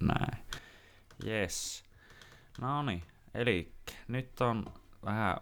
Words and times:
näin. 0.00 0.44
Yes. 1.26 1.84
No 2.60 2.82
niin, 2.82 3.02
eli 3.34 3.72
nyt 4.08 4.40
on 4.40 4.64
vähän 5.04 5.36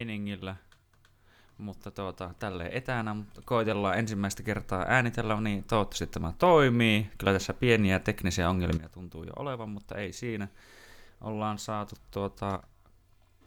iningillä, 0.00 0.56
mutta 1.58 1.90
tuota, 1.90 2.34
tälleen 2.38 2.72
etänä, 2.72 3.14
mutta 3.14 3.40
koitellaan 3.44 3.98
ensimmäistä 3.98 4.42
kertaa 4.42 4.84
äänitellä, 4.88 5.40
niin 5.40 5.64
toivottavasti 5.64 6.06
tämä 6.06 6.32
toimii. 6.38 7.10
Kyllä 7.18 7.32
tässä 7.32 7.54
pieniä 7.54 7.98
teknisiä 7.98 8.50
ongelmia 8.50 8.88
tuntuu 8.88 9.24
jo 9.24 9.32
olevan, 9.36 9.68
mutta 9.68 9.94
ei 9.94 10.12
siinä. 10.12 10.48
Ollaan 11.20 11.58
saatu 11.58 11.94
tuota, 12.10 12.62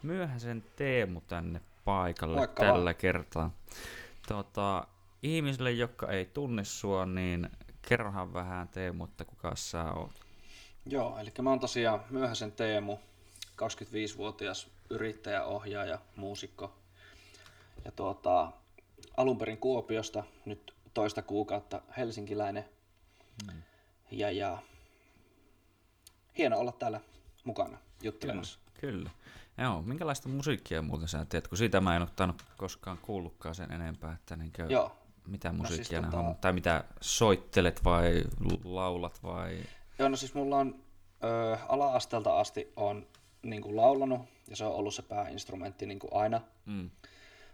myöhäisen 0.02 0.64
Teemu 0.76 1.20
tänne 1.20 1.60
paikalle 1.84 2.36
Moikka 2.36 2.62
tällä 2.62 2.84
vaan. 2.84 2.94
kertaa. 2.94 3.50
Tuota, 4.28 4.86
ihmisille, 5.22 5.72
jotka 5.72 6.08
ei 6.10 6.24
tunne 6.24 6.64
sua, 6.64 7.06
niin 7.06 7.50
kerrohan 7.88 8.32
vähän 8.32 8.68
Teemu, 8.68 9.04
että 9.04 9.24
kuka 9.24 9.56
sä 9.56 9.84
oot. 9.92 10.20
Joo, 10.86 11.18
eli 11.18 11.32
mä 11.42 11.50
oon 11.50 11.60
tosiaan 11.60 12.00
myöhäisen 12.10 12.52
Teemu, 12.52 12.98
25-vuotias 13.62 14.70
yrittäjä, 14.90 15.44
ohjaaja, 15.44 15.98
muusikko. 16.16 16.74
Ja 17.84 17.90
tuota, 17.90 18.52
alun 19.16 19.38
perin 19.38 19.58
Kuopiosta, 19.58 20.24
nyt 20.44 20.74
toista 20.94 21.22
kuukautta 21.22 21.82
helsinkiläinen. 21.96 22.64
Mm. 23.46 23.62
Ja, 24.10 24.30
ja 24.30 24.58
hieno 26.38 26.58
olla 26.58 26.72
täällä 26.72 27.00
mukana 27.44 27.78
juttelemassa. 28.02 28.58
Kyllä. 28.80 29.10
Joo, 29.58 29.82
minkälaista 29.82 30.28
musiikkia 30.28 30.82
muuten 30.82 31.08
sä 31.08 31.24
teet, 31.24 31.48
kun 31.48 31.58
siitä 31.58 31.80
mä 31.80 31.96
en 31.96 32.02
ottanut 32.02 32.44
koskaan 32.56 32.98
kuullutkaan 32.98 33.54
sen 33.54 33.72
enempää, 33.72 34.12
että 34.12 34.36
niinkö, 34.36 34.66
Joo, 34.68 34.96
mitä 35.26 35.48
siis 35.48 35.60
musiikkia 35.60 36.00
no 36.00 36.08
tota- 36.08 36.16
on, 36.16 36.36
tai 36.36 36.52
mitä 36.52 36.84
soittelet 37.00 37.84
vai 37.84 38.24
laulat 38.64 39.22
vai... 39.22 39.58
Joo, 39.98 40.08
no 40.08 40.16
siis 40.16 40.34
mulla 40.34 40.56
on 40.56 40.74
ö, 41.24 41.56
ala-asteelta 41.68 42.40
asti 42.40 42.72
on 42.76 43.06
niin 43.42 43.62
kuin 43.62 43.76
laulanut, 43.76 44.20
ja 44.48 44.56
se 44.56 44.64
on 44.64 44.74
ollut 44.74 44.94
se 44.94 45.02
pääinstrumentti 45.02 45.86
niin 45.86 45.98
kuin 45.98 46.10
aina. 46.14 46.40
Mm. 46.66 46.90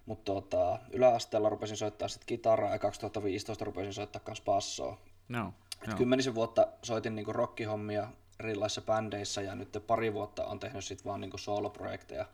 Mutta 0.06 0.32
tota, 0.32 0.78
yläasteella 0.90 1.48
rupesin 1.48 1.76
soittaa 1.76 2.08
sitten 2.08 2.26
kitaraa 2.26 2.72
ja 2.72 2.78
2015 2.78 3.64
rupesin 3.64 3.94
soittaa 3.94 4.22
myös 4.26 4.40
bassoa. 4.40 4.98
No, 5.28 5.54
Et 5.82 5.88
joo. 5.88 5.96
Kymmenisen 5.96 6.34
vuotta 6.34 6.66
soitin 6.82 7.14
niinku 7.14 7.32
rockihommia 7.32 8.08
erilaisissa 8.40 8.80
bändeissä 8.80 9.42
ja 9.42 9.54
nyt 9.54 9.84
pari 9.86 10.14
vuotta 10.14 10.46
on 10.46 10.58
tehnyt 10.58 10.84
sit 10.84 11.04
vaan 11.04 11.20
niinku 11.20 11.38
sooloprojekteja. 11.38 12.26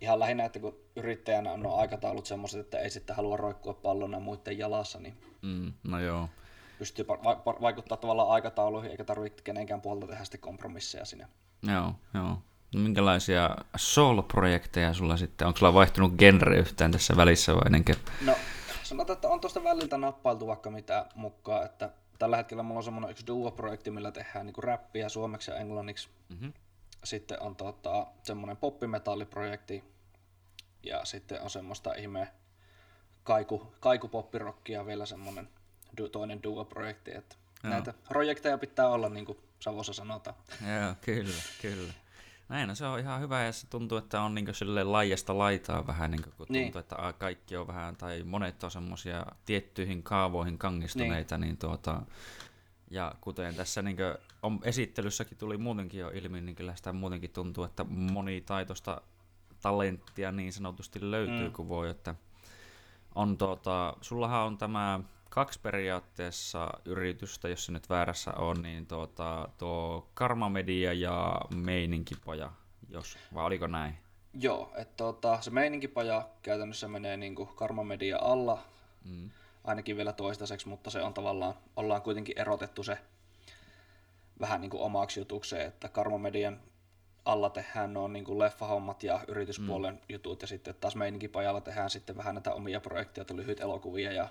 Ihan 0.00 0.18
lähinnä, 0.20 0.44
että 0.44 0.58
kun 0.58 0.76
yrittäjänä 0.96 1.52
on 1.52 1.62
nuo 1.62 1.76
aikataulut 1.76 2.26
semmoiset, 2.26 2.60
että 2.60 2.78
ei 2.78 2.90
sitten 2.90 3.16
halua 3.16 3.36
roikkua 3.36 3.74
pallona 3.74 4.20
muiden 4.20 4.58
jalassa, 4.58 4.98
niin 5.00 5.14
Mm, 5.42 5.72
no 5.84 6.00
joo. 6.00 6.28
pystyy 6.78 7.08
va- 7.08 7.22
va- 7.46 7.56
vaikuttaa 7.60 7.96
tavallaan 7.98 8.28
aikatauluihin, 8.30 8.90
eikä 8.90 9.04
tarvitse 9.04 9.42
kenenkään 9.42 9.80
puolta 9.80 10.06
tehdä 10.06 10.24
sitten 10.24 10.40
kompromisseja 10.40 11.04
sinne. 11.04 11.26
Joo, 11.62 11.94
joo. 12.14 12.38
No, 12.74 12.80
minkälaisia 12.80 13.56
solo-projekteja 13.76 14.94
sulla 14.94 15.16
sitten? 15.16 15.46
Onko 15.46 15.58
sulla 15.58 15.74
vaihtunut 15.74 16.12
genre 16.18 16.56
yhtään 16.58 16.90
tässä 16.92 17.16
välissä 17.16 17.54
vai 17.54 17.62
ennenkin? 17.66 17.96
No, 18.24 18.34
sanotaan, 18.82 19.14
että 19.14 19.28
on 19.28 19.40
tuosta 19.40 19.64
väliltä 19.64 19.98
nappailtu 19.98 20.46
vaikka 20.46 20.70
mitä 20.70 21.06
mukaan, 21.14 21.64
että 21.64 21.90
tällä 22.18 22.36
hetkellä 22.36 22.62
mulla 22.62 22.78
on 22.78 22.84
semmoinen 22.84 23.10
yksi 23.10 23.26
duo-projekti, 23.26 23.90
millä 23.90 24.12
tehdään 24.12 24.46
niinku 24.46 24.60
räppiä 24.60 25.08
suomeksi 25.08 25.50
ja 25.50 25.56
englanniksi. 25.56 26.08
Mm-hmm. 26.28 26.52
Sitten 27.04 27.42
on 27.42 27.56
tota, 27.56 28.06
semmoinen 28.22 28.56
poppimetalliprojekti 28.56 29.84
ja 30.82 31.04
sitten 31.04 31.42
on 31.42 31.50
semmoista 31.50 31.94
ihme 31.94 32.28
kaiku, 33.24 33.74
kaikupoppirokkia 33.80 34.86
vielä 34.86 35.06
semmoinen 35.06 35.48
du, 35.98 36.08
toinen 36.08 36.42
duo-projekti. 36.42 37.16
Että 37.16 37.36
Joo. 37.64 37.72
näitä 37.72 37.94
projekteja 38.08 38.58
pitää 38.58 38.88
olla, 38.88 39.08
niin 39.08 39.26
kuin 39.26 39.38
Savossa 39.60 39.92
sanotaan. 39.92 40.36
Joo, 40.80 40.94
kyllä, 41.00 41.42
kyllä. 41.62 41.92
Näin, 42.48 42.68
no 42.68 42.74
se 42.74 42.86
on 42.86 42.98
ihan 43.00 43.20
hyvä 43.20 43.42
ja 43.42 43.52
se 43.52 43.66
tuntuu, 43.66 43.98
että 43.98 44.20
on 44.22 44.34
niin 44.34 44.54
sille 44.54 44.84
laajasta 44.84 45.38
laitaa 45.38 45.86
vähän, 45.86 46.10
niin 46.10 46.22
kun 46.22 46.32
tuntuu, 46.32 46.52
Niin. 46.52 46.78
että 46.78 46.96
a, 46.98 47.12
kaikki 47.12 47.56
on 47.56 47.66
vähän, 47.66 47.96
tai 47.96 48.22
monet 48.22 48.64
on 48.64 48.70
semmoisia 48.70 49.26
tiettyihin 49.46 50.02
kaavoihin 50.02 50.58
kangistuneita, 50.58 51.38
niin, 51.38 51.48
niin 51.48 51.56
tuota, 51.56 52.02
ja 52.90 53.14
kuten 53.20 53.54
tässä 53.54 53.82
niin 53.82 53.96
on, 54.42 54.60
esittelyssäkin 54.62 55.38
tuli 55.38 55.56
muutenkin 55.58 56.00
jo 56.00 56.10
ilmi, 56.14 56.40
niin 56.40 56.56
kyllä 56.56 56.74
sitä 56.76 56.92
muutenkin 56.92 57.30
tuntuu, 57.30 57.64
että 57.64 57.84
monitaitoista 57.84 59.00
talenttia 59.62 60.32
niin 60.32 60.52
sanotusti 60.52 61.10
löytyy, 61.10 61.46
Mm. 61.48 61.52
kun 61.52 61.68
voi, 61.68 61.90
että 61.90 62.14
on 63.14 63.38
tuota, 63.38 63.96
sullahan 64.00 64.42
on 64.42 64.58
tämä 64.58 65.00
kaksi 65.30 65.60
periaatteessa 65.60 66.70
yritystä, 66.84 67.48
jos 67.48 67.64
se 67.66 67.72
nyt 67.72 67.88
väärässä 67.90 68.32
on, 68.32 68.62
niin 68.62 68.86
tuota, 68.86 69.48
tuo 69.58 70.08
Karma 70.14 70.48
Media 70.48 70.92
ja 70.92 71.40
Meininkipaja, 71.54 72.52
jos, 72.88 73.18
vai 73.34 73.44
oliko 73.44 73.66
näin? 73.66 73.94
Joo, 74.34 74.72
että 74.76 74.94
tota, 74.96 75.40
se 75.40 75.50
meininkipaja 75.50 76.28
käytännössä 76.42 76.88
menee 76.88 77.16
niin 77.16 77.34
kuin 77.34 77.48
Karma 77.54 77.84
Media 77.84 78.18
alla, 78.20 78.58
Mm. 79.04 79.30
ainakin 79.64 79.96
vielä 79.96 80.12
toistaiseksi, 80.12 80.68
mutta 80.68 80.90
se 80.90 81.02
on 81.02 81.14
tavallaan, 81.14 81.54
ollaan 81.76 82.02
kuitenkin 82.02 82.38
erotettu 82.38 82.82
se 82.82 82.98
vähän 84.42 84.60
niin 84.60 84.70
kuin 84.70 84.82
omaksi 84.82 85.20
jutukseen, 85.20 85.66
että 85.66 85.88
Karma 85.88 86.18
Median 86.18 86.60
alla 87.24 87.50
tehdään 87.50 87.94
nuo 87.94 88.08
niin 88.08 88.24
kuin 88.24 88.38
leffahommat 88.38 89.02
ja 89.02 89.20
yrityspuolen 89.28 89.94
mm. 89.94 90.00
jutut, 90.08 90.42
ja 90.42 90.48
sitten 90.48 90.74
taas 90.80 90.96
meininkipajalla 90.96 91.60
tehdään 91.60 91.90
sitten 91.90 92.16
vähän 92.16 92.34
näitä 92.34 92.54
omia 92.54 92.80
projekteja, 92.80 93.24
lyhyt 93.34 93.60
elokuvia, 93.60 94.12
ja 94.12 94.28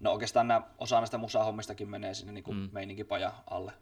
no 0.00 0.12
oikeastaan 0.12 0.48
nämä, 0.48 0.62
osa 0.78 1.00
näistä 1.00 1.18
musahommistakin 1.18 1.90
menee 1.90 2.14
sinne 2.14 2.32
niin 2.32 2.44
kuin 2.44 2.56
mm. 2.56 2.68
meininkipaja 2.72 3.32
alle. 3.50 3.72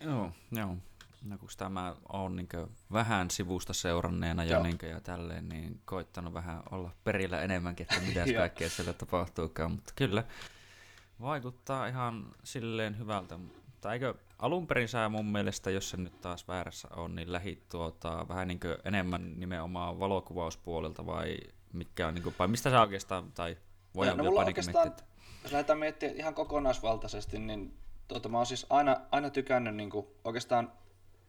Joo, 0.00 0.32
joo. 0.52 0.76
No 1.22 1.38
kun 1.38 1.48
tämä 1.56 1.94
on 2.08 2.36
niin 2.36 2.48
vähän 2.92 3.30
sivusta 3.30 3.72
seuranneena 3.72 4.44
jo 4.44 4.62
niin 4.62 4.78
ja 4.90 5.00
tälleen, 5.00 5.48
niin 5.48 5.80
koittanut 5.84 6.34
vähän 6.34 6.62
olla 6.70 6.90
perillä 7.04 7.40
enemmänkin, 7.40 7.86
että 7.90 8.06
mitä 8.06 8.24
kaikkea 8.36 8.70
siellä 8.70 8.92
tapahtuukaan, 8.92 9.72
mutta 9.72 9.92
kyllä 9.96 10.24
vaikuttaa 11.20 11.86
ihan 11.86 12.26
silleen 12.44 12.98
hyvältä. 12.98 13.38
Mutta 13.80 13.92
eikö 13.92 14.14
alun 14.38 14.66
perin 14.66 14.88
sä 14.88 15.08
mun 15.08 15.26
mielestä, 15.26 15.70
jos 15.70 15.90
se 15.90 15.96
nyt 15.96 16.20
taas 16.20 16.48
väärässä 16.48 16.88
on, 16.96 17.14
niin 17.14 17.32
lähit 17.32 17.68
tuota, 17.68 18.26
vähän 18.28 18.48
niin 18.48 18.60
enemmän 18.84 19.40
nimenomaan 19.40 20.00
valokuvauspuolelta 20.00 21.06
vai 21.06 21.36
mikä 21.72 22.06
on, 22.06 22.14
niin 22.14 22.22
kuin, 22.22 22.34
vai 22.38 22.48
mistä 22.48 22.70
sä 22.70 22.80
oikeastaan, 22.80 23.32
tai 23.32 23.56
voi 23.94 24.06
no, 24.06 24.12
olla 24.12 24.22
mulla 24.22 24.32
jopa 24.32 24.40
on 24.40 24.46
niin 24.46 24.50
oikeastaan, 24.50 24.86
miettiä, 24.86 25.04
että- 25.04 25.42
jos 25.42 25.52
lähdetään 25.52 25.78
miettimään 25.78 26.16
ihan 26.16 26.34
kokonaisvaltaisesti, 26.34 27.38
niin 27.38 27.78
tuota, 28.08 28.28
mä 28.28 28.36
oon 28.36 28.46
siis 28.46 28.66
aina, 28.70 28.96
aina 29.10 29.30
tykännyt 29.30 29.76
niin 29.76 29.90
kuin, 29.90 30.06
oikeastaan 30.24 30.72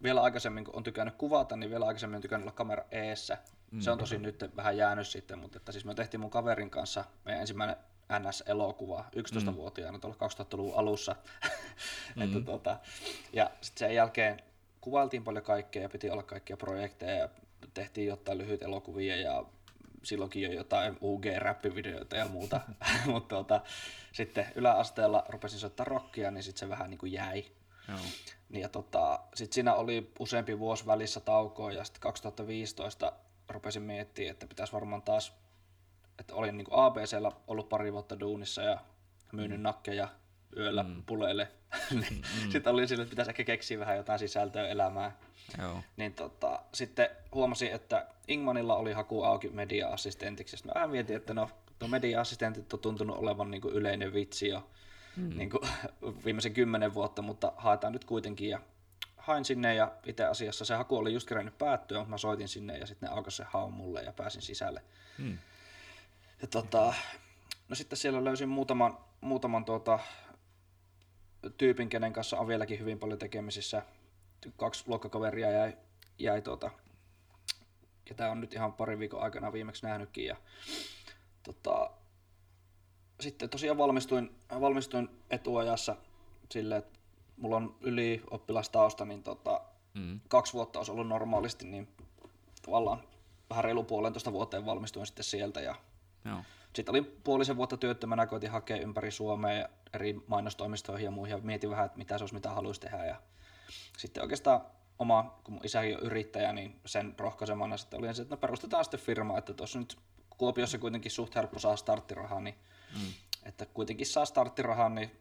vielä 0.03 0.21
aikaisemmin, 0.21 0.65
kun 0.65 0.75
on 0.75 0.83
tykännyt 0.83 1.15
kuvata, 1.15 1.55
niin 1.55 1.69
vielä 1.69 1.85
aikaisemmin 1.85 2.15
on 2.15 2.21
tykännyt 2.21 2.45
olla 2.45 2.55
kamera 2.55 2.83
eessä. 2.91 3.37
Mm. 3.71 3.79
Se 3.79 3.91
on 3.91 3.97
tosi 3.97 4.17
nyt 4.17 4.51
vähän 4.55 4.77
jäänyt 4.77 5.07
sitten, 5.07 5.39
mutta 5.39 5.57
että 5.57 5.71
siis 5.71 5.85
me 5.85 5.95
tehtiin 5.95 6.21
mun 6.21 6.29
kaverin 6.29 6.69
kanssa 6.69 7.05
meidän 7.25 7.41
ensimmäinen 7.41 7.75
NS-elokuva 8.19 9.05
11-vuotiaana 9.15 9.99
tuolla 9.99 10.17
2000-luvun 10.43 10.75
alussa. 10.75 11.15
mm. 12.15 12.21
että, 12.23 12.41
tuota, 12.41 12.79
ja 13.33 13.51
sitten 13.61 13.79
sen 13.87 13.95
jälkeen 13.95 14.41
kuvailtiin 14.81 15.23
paljon 15.23 15.45
kaikkea 15.45 15.81
ja 15.81 15.89
piti 15.89 16.09
olla 16.09 16.23
kaikkia 16.23 16.57
projekteja 16.57 17.15
ja 17.15 17.29
tehtiin 17.73 18.07
jotain 18.07 18.37
lyhyitä 18.37 18.65
elokuvia 18.65 19.15
ja 19.15 19.45
silloinkin 20.03 20.43
jo 20.43 20.51
jotain 20.51 20.97
UG-räppivideoita 21.01 22.15
ja 22.15 22.27
muuta. 22.27 22.61
mutta 23.05 23.35
tuota, 23.35 23.61
sitten 24.11 24.51
yläasteella 24.55 25.25
rupesin 25.29 25.59
soittaa 25.59 25.83
rockia, 25.83 26.31
niin 26.31 26.43
sitten 26.43 26.59
se 26.59 26.69
vähän 26.69 26.89
niin 26.89 26.97
kuin 26.97 27.11
jäi. 27.11 27.45
Joo. 27.87 27.97
Niin 28.49 28.61
ja 28.61 28.69
tota, 28.69 29.19
sitten 29.35 29.55
siinä 29.55 29.73
oli 29.73 30.11
useampi 30.19 30.59
vuosi 30.59 30.85
välissä 30.85 31.19
taukoa 31.19 31.71
ja 31.71 31.83
sitten 31.83 32.01
2015 32.01 33.13
rupesin 33.49 33.83
miettimään, 33.83 34.31
että 34.31 34.47
pitäisi 34.47 34.73
varmaan 34.73 35.01
taas, 35.01 35.33
että 36.21 36.35
olin 36.35 36.57
niin 36.57 36.67
ABCllä 36.71 37.31
ollut 37.47 37.69
pari 37.69 37.93
vuotta 37.93 38.19
duunissa 38.19 38.61
ja 38.61 38.79
myynyt 39.31 39.59
mm. 39.59 39.63
nakkeja 39.63 40.07
yöllä 40.57 40.83
mm. 40.83 41.03
puleille. 41.05 41.47
mm. 41.91 42.01
sitten 42.51 42.73
oli 42.73 42.87
sille, 42.87 43.03
että 43.03 43.09
pitäisi 43.09 43.31
ehkä 43.31 43.43
keksiä 43.43 43.79
vähän 43.79 43.97
jotain 43.97 44.19
sisältöä 44.19 44.67
elämään. 44.67 45.11
Joo. 45.61 45.83
Niin 45.97 46.13
tota, 46.13 46.61
sitten 46.73 47.09
huomasin, 47.33 47.71
että 47.71 48.07
Ingmanilla 48.27 48.75
oli 48.75 48.93
haku 48.93 49.23
auki 49.23 49.49
media-assistentiksi. 49.49 50.57
Sitten 50.57 50.69
mä 50.69 50.75
vähän 50.75 50.89
mietin, 50.89 51.15
että 51.15 51.33
no, 51.33 51.49
tuo 51.79 51.87
media-assistentit 51.87 52.73
on 52.73 52.79
tuntunut 52.79 53.17
olevan 53.17 53.51
niin 53.51 53.61
kuin 53.61 53.73
yleinen 53.73 54.13
vitsi 54.13 54.47
jo 54.47 54.69
mm. 55.17 55.37
niin 55.37 55.49
kuin 55.49 55.69
viimeisen 56.25 56.53
kymmenen 56.53 56.93
vuotta, 56.93 57.21
mutta 57.21 57.53
haetaan 57.57 57.93
nyt 57.93 58.05
kuitenkin. 58.05 58.49
Ja 58.49 58.59
hain 59.17 59.45
sinne 59.45 59.75
ja 59.75 59.91
itse 60.05 60.25
asiassa 60.25 60.65
se 60.65 60.75
haku 60.75 60.97
oli 60.97 61.13
just 61.13 61.27
kerennyt 61.27 61.57
päättyä, 61.57 61.97
mutta 61.97 62.09
mä 62.09 62.17
soitin 62.17 62.47
sinne 62.47 62.77
ja 62.77 62.85
sitten 62.85 63.09
ne 63.09 63.15
aukaisi 63.15 63.37
se 63.37 63.43
haun 63.43 63.73
mulle 63.73 64.03
ja 64.03 64.13
pääsin 64.13 64.41
sisälle. 64.41 64.81
Mm. 65.17 65.37
Ja 66.41 66.47
tota, 66.47 66.93
no 67.69 67.75
sitten 67.75 67.97
siellä 67.97 68.23
löysin 68.23 68.49
muutaman, 68.49 68.97
muutaman 69.21 69.65
tuota, 69.65 69.99
tyypin, 71.57 71.89
kenen 71.89 72.13
kanssa 72.13 72.37
on 72.37 72.47
vieläkin 72.47 72.79
hyvin 72.79 72.99
paljon 72.99 73.19
tekemisissä. 73.19 73.83
Kaksi 74.57 74.83
luokkakaveria 74.87 75.51
jäi, 75.51 75.77
jäi 76.17 76.41
tuota, 76.41 76.71
ketä 78.05 78.31
on 78.31 78.41
nyt 78.41 78.53
ihan 78.53 78.73
parin 78.73 78.99
viikon 78.99 79.21
aikana 79.21 79.53
viimeksi 79.53 79.85
nähnytkin. 79.85 80.25
Ja, 80.25 80.35
tota, 81.43 81.89
sitten 83.19 83.49
tosiaan 83.49 83.77
valmistuin, 83.77 84.35
valmistuin 84.61 85.09
etuajassa 85.29 85.95
silleen, 86.49 86.79
että 86.79 86.99
mulla 87.37 87.55
on 87.55 87.75
yli 87.81 88.23
oppilastausta, 88.31 89.05
niin 89.05 89.23
tota, 89.23 89.61
mm. 89.93 90.19
kaksi 90.27 90.53
vuotta 90.53 90.79
olisi 90.79 90.91
ollut 90.91 91.07
normaalisti, 91.07 91.65
niin 91.65 91.87
tavallaan 92.61 93.03
vähän 93.49 93.63
reilu 93.63 93.83
puolentoista 93.83 94.33
vuoteen 94.33 94.65
valmistuin 94.65 95.05
sitten 95.05 95.23
sieltä 95.23 95.61
ja 95.61 95.75
Joo. 96.25 96.43
Sitten 96.73 96.93
oli 96.93 97.01
puolisen 97.01 97.57
vuotta 97.57 97.77
työttömänä, 97.77 98.27
koitin 98.27 98.51
hakea 98.51 98.77
ympäri 98.77 99.11
Suomea 99.11 99.53
ja 99.53 99.69
eri 99.93 100.21
mainostoimistoihin 100.27 101.05
ja 101.05 101.11
muihin 101.11 101.37
ja 101.37 101.41
mietin 101.43 101.69
vähän, 101.69 101.85
että 101.85 101.97
mitä 101.97 102.17
se 102.17 102.23
olisi, 102.23 102.35
mitä 102.35 102.49
haluaisi 102.49 102.81
tehdä. 102.81 103.05
Ja 103.05 103.15
sitten 103.97 104.23
oikeastaan 104.23 104.61
oma, 104.99 105.39
kun 105.43 105.53
mun 105.53 105.65
isäkin 105.65 105.97
on 105.97 106.03
yrittäjä, 106.03 106.53
niin 106.53 106.79
sen 106.85 107.15
rohkaisemana 107.17 107.77
sitten 107.77 107.99
oli 107.99 108.15
se, 108.15 108.21
että 108.21 108.35
no 108.35 108.39
perustetaan 108.39 108.85
sitten 108.85 108.99
firma, 108.99 109.37
että 109.37 109.53
tuossa 109.53 109.79
nyt 109.79 109.97
Kuopiossa 110.37 110.77
kuitenkin 110.77 111.11
suht 111.11 111.35
helppo 111.35 111.59
saa 111.59 111.75
starttirahaa, 111.75 112.39
niin 112.39 112.55
mm. 112.95 113.13
että 113.43 113.65
kuitenkin 113.65 114.07
saa 114.07 114.25
starttirahaa, 114.25 114.89
niin 114.89 115.11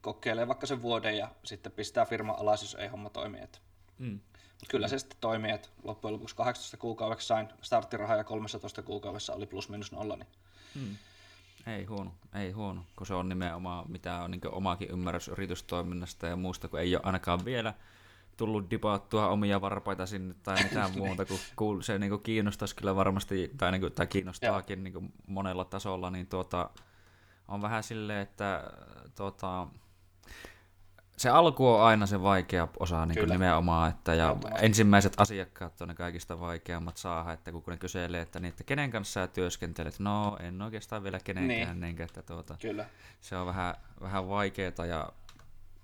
kokeilee 0.00 0.48
vaikka 0.48 0.66
sen 0.66 0.82
vuoden 0.82 1.18
ja 1.18 1.28
sitten 1.44 1.72
pistää 1.72 2.04
firma 2.04 2.32
alas, 2.32 2.62
jos 2.62 2.74
ei 2.74 2.88
homma 2.88 3.10
toimi. 3.10 3.40
Että. 3.40 3.58
Mm. 3.98 4.20
Kyllä 4.68 4.88
se 4.88 4.98
sitten 4.98 5.18
toimii, 5.20 5.50
että 5.50 5.68
loppujen 5.82 6.14
lopuksi 6.14 6.36
18 6.36 6.76
kuukaudeksi 6.76 7.26
sain 7.26 7.48
starttirahaa 7.62 8.16
ja 8.16 8.24
13 8.24 8.82
kuukaudessa 8.82 9.32
oli 9.32 9.46
plus 9.46 9.68
minus 9.68 9.92
nolla, 9.92 10.16
niin 10.16 10.28
Hmm. 10.74 10.96
Ei 11.66 11.84
huono, 11.84 12.12
ei 12.34 12.50
huono, 12.50 12.84
kun 12.96 13.06
se 13.06 13.14
on 13.14 13.28
nimenomaan 13.28 13.90
mitä 13.90 14.22
on 14.22 14.30
niin 14.30 14.40
omakin 14.52 14.90
ymmärrys 14.90 15.28
yritystoiminnasta 15.28 16.26
ja 16.26 16.36
muusta, 16.36 16.68
kun 16.68 16.80
ei 16.80 16.96
ole 16.96 17.02
ainakaan 17.04 17.44
vielä 17.44 17.74
tullut 18.36 18.70
dipaattua 18.70 19.28
omia 19.28 19.60
varpaita 19.60 20.06
sinne 20.06 20.34
tai 20.42 20.62
mitään 20.62 20.90
muuta, 20.98 21.22
kun 21.56 21.82
se 21.82 21.98
niin 21.98 22.20
kiinnostaisi 22.20 22.76
kyllä 22.76 22.96
varmasti, 22.96 23.50
tai, 23.58 23.72
niin 23.72 23.80
kuin, 23.80 23.92
tai 23.92 24.06
kiinnostaakin 24.06 24.84
niin 24.84 25.12
monella 25.26 25.64
tasolla, 25.64 26.10
niin 26.10 26.26
tuota, 26.26 26.70
on 27.48 27.62
vähän 27.62 27.82
silleen, 27.82 28.20
että 28.20 28.70
tuota, 29.14 29.66
se 31.22 31.30
alku 31.30 31.68
on 31.68 31.82
aina 31.82 32.06
se 32.06 32.22
vaikea 32.22 32.68
osa 32.80 33.06
niin 33.06 33.18
kuin 33.18 33.30
nimenomaan, 33.30 33.90
että 33.90 34.14
ja 34.14 34.36
ensimmäiset 34.60 35.14
asiakkaat 35.16 35.80
on 35.80 35.88
ne 35.88 35.94
kaikista 35.94 36.40
vaikeammat 36.40 36.96
saada, 36.96 37.32
että 37.32 37.52
kun 37.52 37.62
ne 37.66 37.76
kyselee, 37.76 38.20
että, 38.20 38.40
niin, 38.40 38.48
että 38.48 38.64
kenen 38.64 38.90
kanssa 38.90 39.20
sä 39.20 39.26
työskentelet, 39.26 39.98
no 39.98 40.36
en 40.40 40.62
oikeastaan 40.62 41.02
vielä 41.02 41.18
kenenkään, 41.24 41.80
niin. 41.80 41.96
niin 41.96 42.02
että 42.02 42.22
tuota, 42.22 42.56
Kyllä. 42.60 42.86
se 43.20 43.36
on 43.36 43.46
vähän, 43.46 43.74
vähän 44.00 44.28
vaikeaa 44.28 44.86
ja 44.88 45.12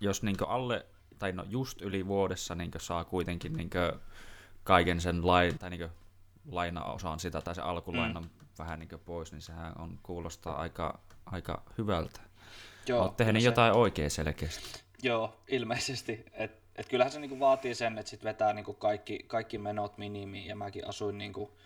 jos 0.01 0.23
niin 0.23 0.37
alle, 0.47 0.87
tai 1.19 1.33
no 1.33 1.45
just 1.49 1.83
yli 1.83 2.07
vuodessa 2.07 2.55
niin 2.55 2.71
saa 2.79 3.05
kuitenkin 3.05 3.53
niin 3.53 3.71
kaiken 4.65 5.01
sen 5.01 5.27
lain, 5.27 5.59
tai 5.59 5.71
niin 5.71 5.89
lainaosaan 6.51 7.21
sitä, 7.21 7.41
tai 7.41 7.55
se 7.55 7.63
alkulainan 7.63 8.23
mm. 8.23 8.31
vähän 8.59 8.79
niin 8.79 9.01
pois, 9.05 9.33
niin 9.33 9.43
sehän 9.43 9.73
on, 9.79 9.99
kuulostaa 10.03 10.61
aika, 10.61 10.99
aika 11.27 11.63
hyvältä. 11.79 12.21
Joo, 12.87 13.03
Olet 13.03 13.17
tehnyt 13.17 13.43
se... 13.43 13.49
jotain 13.49 13.77
oikein 13.77 14.11
selkeästi. 14.11 14.88
Joo, 15.03 15.41
ilmeisesti. 15.49 16.25
Et, 16.33 16.53
et 16.77 16.89
kyllähän 16.89 17.13
se 17.13 17.21
niinku 17.21 17.41
vaatii 17.41 17.75
sen, 17.75 17.99
että 17.99 18.11
sit 18.11 18.25
vetää 18.25 18.53
niinku 18.53 18.75
kaikki, 18.75 19.25
kaikki 19.27 19.59
menot 19.59 19.99
minimiin, 19.99 20.47
ja 20.47 20.57
mäkin 20.57 20.89
asuin 20.89 21.19
niinku 21.19 21.59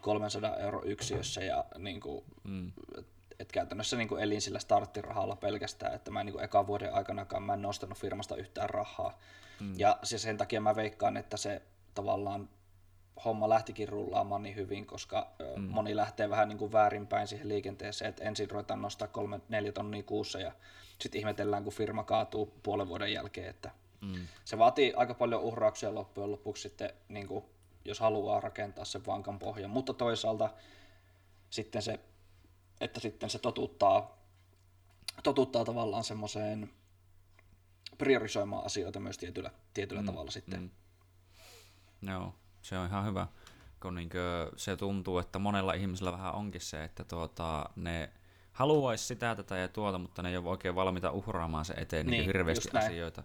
300 0.00 0.56
euro 0.56 0.82
yksiössä, 0.84 1.44
ja 1.44 1.64
niinku, 1.78 2.24
mm. 2.44 2.72
et, 2.98 3.06
et 3.38 3.52
käytännössä 3.52 3.96
niinku 3.96 4.16
elin 4.16 4.42
sillä 4.42 4.58
starttirahalla 4.58 5.36
pelkästään, 5.36 5.94
että 5.94 6.10
mä 6.10 6.20
en 6.20 6.26
niinku 6.26 6.40
ekan 6.40 6.66
vuoden 6.66 6.94
aikanakaan 6.94 7.42
mä 7.42 7.54
en 7.54 7.62
nostanut 7.62 7.98
firmasta 7.98 8.36
yhtään 8.36 8.70
rahaa. 8.70 9.18
Mm. 9.60 9.74
Ja 9.78 9.98
se 10.02 10.18
sen 10.18 10.36
takia 10.36 10.60
mä 10.60 10.76
veikkaan, 10.76 11.16
että 11.16 11.36
se 11.36 11.62
tavallaan 11.94 12.48
homma 13.24 13.48
lähtikin 13.48 13.88
rullaamaan 13.88 14.42
niin 14.42 14.56
hyvin, 14.56 14.86
koska 14.86 15.30
mm. 15.56 15.62
moni 15.62 15.96
lähtee 15.96 16.30
vähän 16.30 16.48
niin 16.48 16.58
kuin 16.58 16.72
väärinpäin 16.72 17.28
siihen 17.28 17.48
liikenteeseen, 17.48 18.08
että 18.08 18.24
ensin 18.24 18.50
ruvetaan 18.50 18.82
nostaa 18.82 19.08
kolme, 19.08 19.40
neljä 19.48 19.72
tonnia 19.72 20.02
kuussa 20.02 20.40
ja 20.40 20.52
sitten 20.98 21.18
ihmetellään, 21.18 21.64
kun 21.64 21.72
firma 21.72 22.04
kaatuu 22.04 22.52
puolen 22.62 22.88
vuoden 22.88 23.12
jälkeen, 23.12 23.50
että 23.50 23.70
mm. 24.00 24.26
se 24.44 24.58
vaatii 24.58 24.94
aika 24.96 25.14
paljon 25.14 25.42
uhrauksia 25.42 25.94
loppujen 25.94 26.30
lopuksi 26.30 26.62
sitten, 26.62 26.90
niin 27.08 27.28
kuin, 27.28 27.44
jos 27.84 28.00
haluaa 28.00 28.40
rakentaa 28.40 28.84
sen 28.84 29.06
vankan 29.06 29.38
pohjan, 29.38 29.70
mutta 29.70 29.92
toisaalta 29.94 30.50
sitten 31.50 31.82
se, 31.82 32.00
että 32.80 33.00
sitten 33.00 33.30
se 33.30 33.38
totuttaa, 33.38 34.16
totuttaa 35.22 35.64
tavallaan 35.64 36.04
semmoiseen 36.04 36.70
priorisoimaan 37.98 38.64
asioita 38.64 39.00
myös 39.00 39.18
tietyllä, 39.18 39.50
tietyllä 39.74 40.02
mm. 40.02 40.06
tavalla 40.06 40.30
sitten. 40.30 40.60
Mm. 40.60 40.70
Joo, 42.10 42.34
se 42.66 42.78
on 42.78 42.86
ihan 42.86 43.06
hyvä, 43.06 43.26
kun 43.82 43.94
niinkö 43.94 44.52
se 44.56 44.76
tuntuu, 44.76 45.18
että 45.18 45.38
monella 45.38 45.72
ihmisellä 45.72 46.12
vähän 46.12 46.34
onkin 46.34 46.60
se, 46.60 46.84
että 46.84 47.04
tuota, 47.04 47.70
ne 47.76 48.10
haluaisi 48.52 49.04
sitä, 49.04 49.34
tätä 49.34 49.56
ja 49.56 49.68
tuota, 49.68 49.98
mutta 49.98 50.22
ne 50.22 50.30
ei 50.30 50.36
ole 50.36 50.48
oikein 50.48 50.74
valmiita 50.74 51.10
uhraamaan 51.10 51.64
se 51.64 51.74
eteen 51.76 52.06
niin, 52.06 52.10
niin 52.10 52.26
hirveästi 52.26 52.68
asioita. 52.78 53.22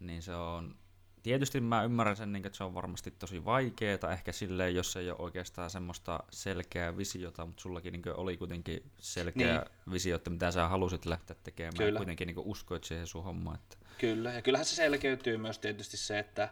Niin 0.00 0.22
se 0.22 0.34
on, 0.34 0.74
tietysti 1.22 1.60
mä 1.60 1.84
ymmärrän 1.84 2.16
sen, 2.16 2.32
niin 2.32 2.46
että 2.46 2.56
se 2.56 2.64
on 2.64 2.74
varmasti 2.74 3.10
tosi 3.10 3.44
vaikeaa, 3.44 4.12
ehkä 4.12 4.32
silleen, 4.32 4.74
jos 4.74 4.96
ei 4.96 5.10
ole 5.10 5.18
oikeastaan 5.18 5.70
semmoista 5.70 6.20
selkeää 6.30 6.96
visiota, 6.96 7.46
mutta 7.46 7.62
sullakin 7.62 7.92
niin 7.92 8.02
oli 8.14 8.36
kuitenkin 8.36 8.90
selkeä 8.98 9.58
niin. 9.58 9.92
visio, 9.92 10.16
että 10.16 10.30
mitä 10.30 10.50
sä 10.50 10.68
halusit 10.68 11.06
lähteä 11.06 11.36
tekemään, 11.42 11.74
Kyllä. 11.76 11.90
ja 11.90 11.96
kuitenkin 11.96 12.26
niin 12.26 12.38
uskoit 12.38 12.84
siihen 12.84 13.06
sun 13.06 13.24
hommaan. 13.24 13.58
Että... 13.58 13.76
Kyllä, 13.98 14.32
ja 14.32 14.42
kyllähän 14.42 14.66
se 14.66 14.74
selkeytyy 14.74 15.36
myös 15.36 15.58
tietysti 15.58 15.96
se, 15.96 16.18
että, 16.18 16.48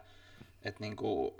että 0.63 0.81
niin 0.81 0.97
kuin, 0.97 1.35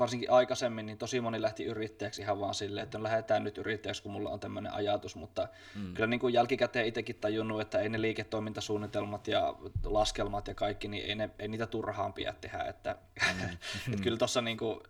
varsinkin 0.00 0.30
aikaisemmin, 0.30 0.86
niin 0.86 0.98
tosi 0.98 1.20
moni 1.20 1.42
lähti 1.42 1.64
yrittäjäksi 1.64 2.22
ihan 2.22 2.40
vaan 2.40 2.54
silleen, 2.54 2.84
että 2.84 2.98
no 2.98 3.04
lähdetään 3.04 3.44
nyt 3.44 3.58
yrittäjäksi, 3.58 4.02
kun 4.02 4.12
mulla 4.12 4.30
on 4.30 4.40
tämmöinen 4.40 4.72
ajatus, 4.72 5.16
mutta 5.16 5.48
mm. 5.74 5.94
kyllä 5.94 6.06
niin 6.06 6.20
kuin 6.20 6.34
jälkikäteen 6.34 6.86
itsekin 6.86 7.16
tajunnut, 7.16 7.60
että 7.60 7.78
ei 7.78 7.88
ne 7.88 8.00
liiketoimintasuunnitelmat 8.00 9.28
ja 9.28 9.54
laskelmat 9.84 10.48
ja 10.48 10.54
kaikki, 10.54 10.88
niin 10.88 11.06
ei, 11.06 11.14
ne, 11.14 11.30
ei 11.38 11.48
niitä 11.48 11.66
turhaan 11.66 12.12
pidä 12.12 12.34
tehdä, 12.40 12.64
että, 12.64 12.96
mm. 13.34 13.48
että 13.92 14.02
kyllä 14.02 14.18
tuossa 14.18 14.42
niin 14.42 14.58
kuin, 14.58 14.80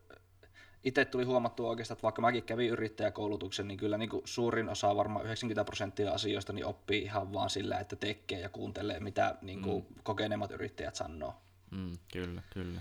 itse 0.84 1.04
tuli 1.04 1.24
huomattua 1.24 1.68
oikeastaan, 1.68 1.96
että 1.96 2.02
vaikka 2.02 2.22
mäkin 2.22 2.42
kävin 2.42 2.70
yrittäjäkoulutuksen, 2.70 3.68
niin 3.68 3.78
kyllä 3.78 3.98
niin 3.98 4.08
kuin 4.08 4.22
suurin 4.24 4.68
osa, 4.68 4.96
varmaan 4.96 5.24
90 5.24 5.64
prosenttia 5.64 6.12
asioista, 6.12 6.52
niin 6.52 6.66
oppii 6.66 7.02
ihan 7.02 7.32
vaan 7.32 7.50
sillä, 7.50 7.78
että 7.78 7.96
tekee 7.96 8.40
ja 8.40 8.48
kuuntelee, 8.48 9.00
mitä 9.00 9.34
niin 9.42 9.62
kuin 9.62 9.86
mm. 9.88 9.94
kokeneemmat 10.02 10.50
yrittäjät 10.50 10.94
sanoo. 10.94 11.34
Mm, 11.70 11.98
kyllä, 12.12 12.42
kyllä. 12.50 12.80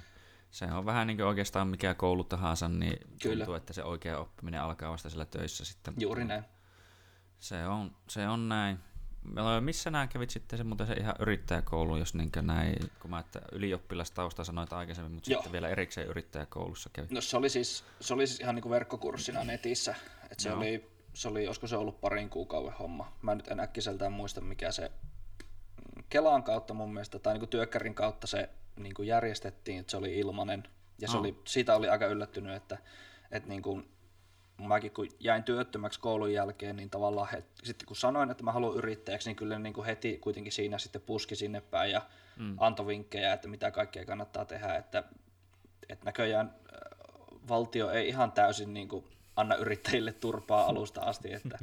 Se 0.56 0.66
on 0.66 0.86
vähän 0.86 1.08
niin 1.08 1.18
kuin 1.18 1.28
oikeastaan 1.28 1.68
mikä 1.68 1.94
koulu 1.94 2.24
tahansa, 2.24 2.70
niin 2.70 3.00
Kyllä. 3.22 3.36
tuntuu, 3.36 3.54
että 3.56 3.74
se 3.74 3.84
oikea 3.84 4.20
oppiminen 4.20 4.62
alkaa 4.62 4.92
vasta 4.92 5.10
sillä 5.10 5.26
töissä 5.26 5.66
sitten. 5.66 5.94
Juuri 6.00 6.26
näin. 6.26 6.44
Se 7.40 7.68
on, 7.68 7.96
se 8.10 8.28
on 8.28 8.50
näin. 8.50 8.80
Missä 9.60 9.92
nämä 9.92 10.08
kävit 10.08 10.30
sitten 10.30 10.58
se 10.58 10.64
muuten 10.64 10.88
se 10.88 10.94
ihan 10.94 11.16
yrittäjäkoulu, 11.20 11.98
jos 11.98 12.14
niin 12.14 12.32
näin, 12.42 12.76
kun 13.02 13.12
mä 13.12 13.20
että 13.20 13.42
ylioppilastausta 13.52 14.44
sanoit 14.44 14.74
aikaisemmin, 14.74 15.12
mutta 15.12 15.32
Joo. 15.32 15.40
sitten 15.42 15.52
vielä 15.52 15.70
erikseen 15.70 16.08
yrittäjäkoulussa 16.08 16.90
kävit. 16.94 17.12
No 17.12 17.22
se 17.22 17.38
oli 17.38 17.50
siis, 17.50 17.84
se 18.00 18.14
oli 18.14 18.28
siis 18.28 18.40
ihan 18.40 18.56
niin 18.56 18.64
kuin 18.64 18.72
verkkokurssina 18.72 19.44
netissä, 19.44 19.96
että 20.24 20.44
se 20.44 20.54
oli, 20.54 20.92
se 21.14 21.28
oli, 21.28 21.48
olisiko 21.48 21.68
se 21.68 21.78
ollut 21.78 22.02
parin 22.02 22.30
kuukauden 22.30 22.74
homma. 22.74 23.12
Mä 23.22 23.36
nyt 23.36 23.48
en 23.48 23.60
äkkiseltään 23.60 24.12
muista, 24.12 24.42
mikä 24.42 24.72
se 24.72 24.92
Kelaan 26.10 26.44
kautta 26.44 26.74
mun 26.74 26.94
mielestä, 26.94 27.20
tai 27.20 27.34
niin 27.34 27.40
kuin 27.40 27.50
työkkärin 27.50 27.96
kautta 27.96 28.28
se 28.28 28.50
niin 28.80 28.94
kuin 28.94 29.08
järjestettiin, 29.08 29.80
että 29.80 29.92
se 29.92 29.98
oli 29.98 30.20
ilmanen. 30.20 30.64
Ja 31.02 31.08
se 31.08 31.18
oh. 31.18 31.24
oli, 31.24 31.40
siitä 31.46 31.76
oli 31.76 31.90
aika 31.90 32.06
yllättynyt, 32.06 32.56
että, 32.56 32.78
että 33.32 33.50
niin 33.50 33.62
kuin, 33.62 33.90
mäkin 34.58 34.92
kun 34.92 35.08
jäin 35.20 35.44
työttömäksi 35.44 36.00
koulun 36.00 36.34
jälkeen, 36.34 36.76
niin 36.76 36.90
tavallaan 36.90 37.30
he, 37.32 37.44
sitten 37.64 37.86
kun 37.88 37.96
sanoin, 37.96 38.32
että 38.32 38.44
mä 38.44 38.52
haluan 38.52 38.78
yrittäjäksi, 38.78 39.30
niin 39.30 39.36
kyllä 39.36 39.60
niin 39.60 39.74
kuin 39.74 39.86
heti 39.86 40.18
kuitenkin 40.18 40.54
siinä 40.54 40.78
sitten 40.78 41.02
puski 41.02 41.36
sinne 41.36 41.62
päin 41.62 41.92
ja 41.92 42.02
mm. 42.38 42.56
antoi 42.60 42.88
vinkkejä, 42.88 43.34
että 43.34 43.48
mitä 43.48 43.72
kaikkea 43.72 44.06
kannattaa 44.06 44.46
tehdä, 44.46 44.76
että, 44.76 45.04
että 45.90 46.06
näköjään 46.06 46.56
valtio 47.48 47.90
ei 47.90 48.08
ihan 48.08 48.32
täysin 48.32 48.74
niin 48.74 48.88
kuin 48.88 49.06
anna 49.36 49.56
yrittäjille 49.56 50.14
turpaa 50.14 50.66
alusta 50.66 51.02
asti, 51.02 51.34
että 51.34 51.60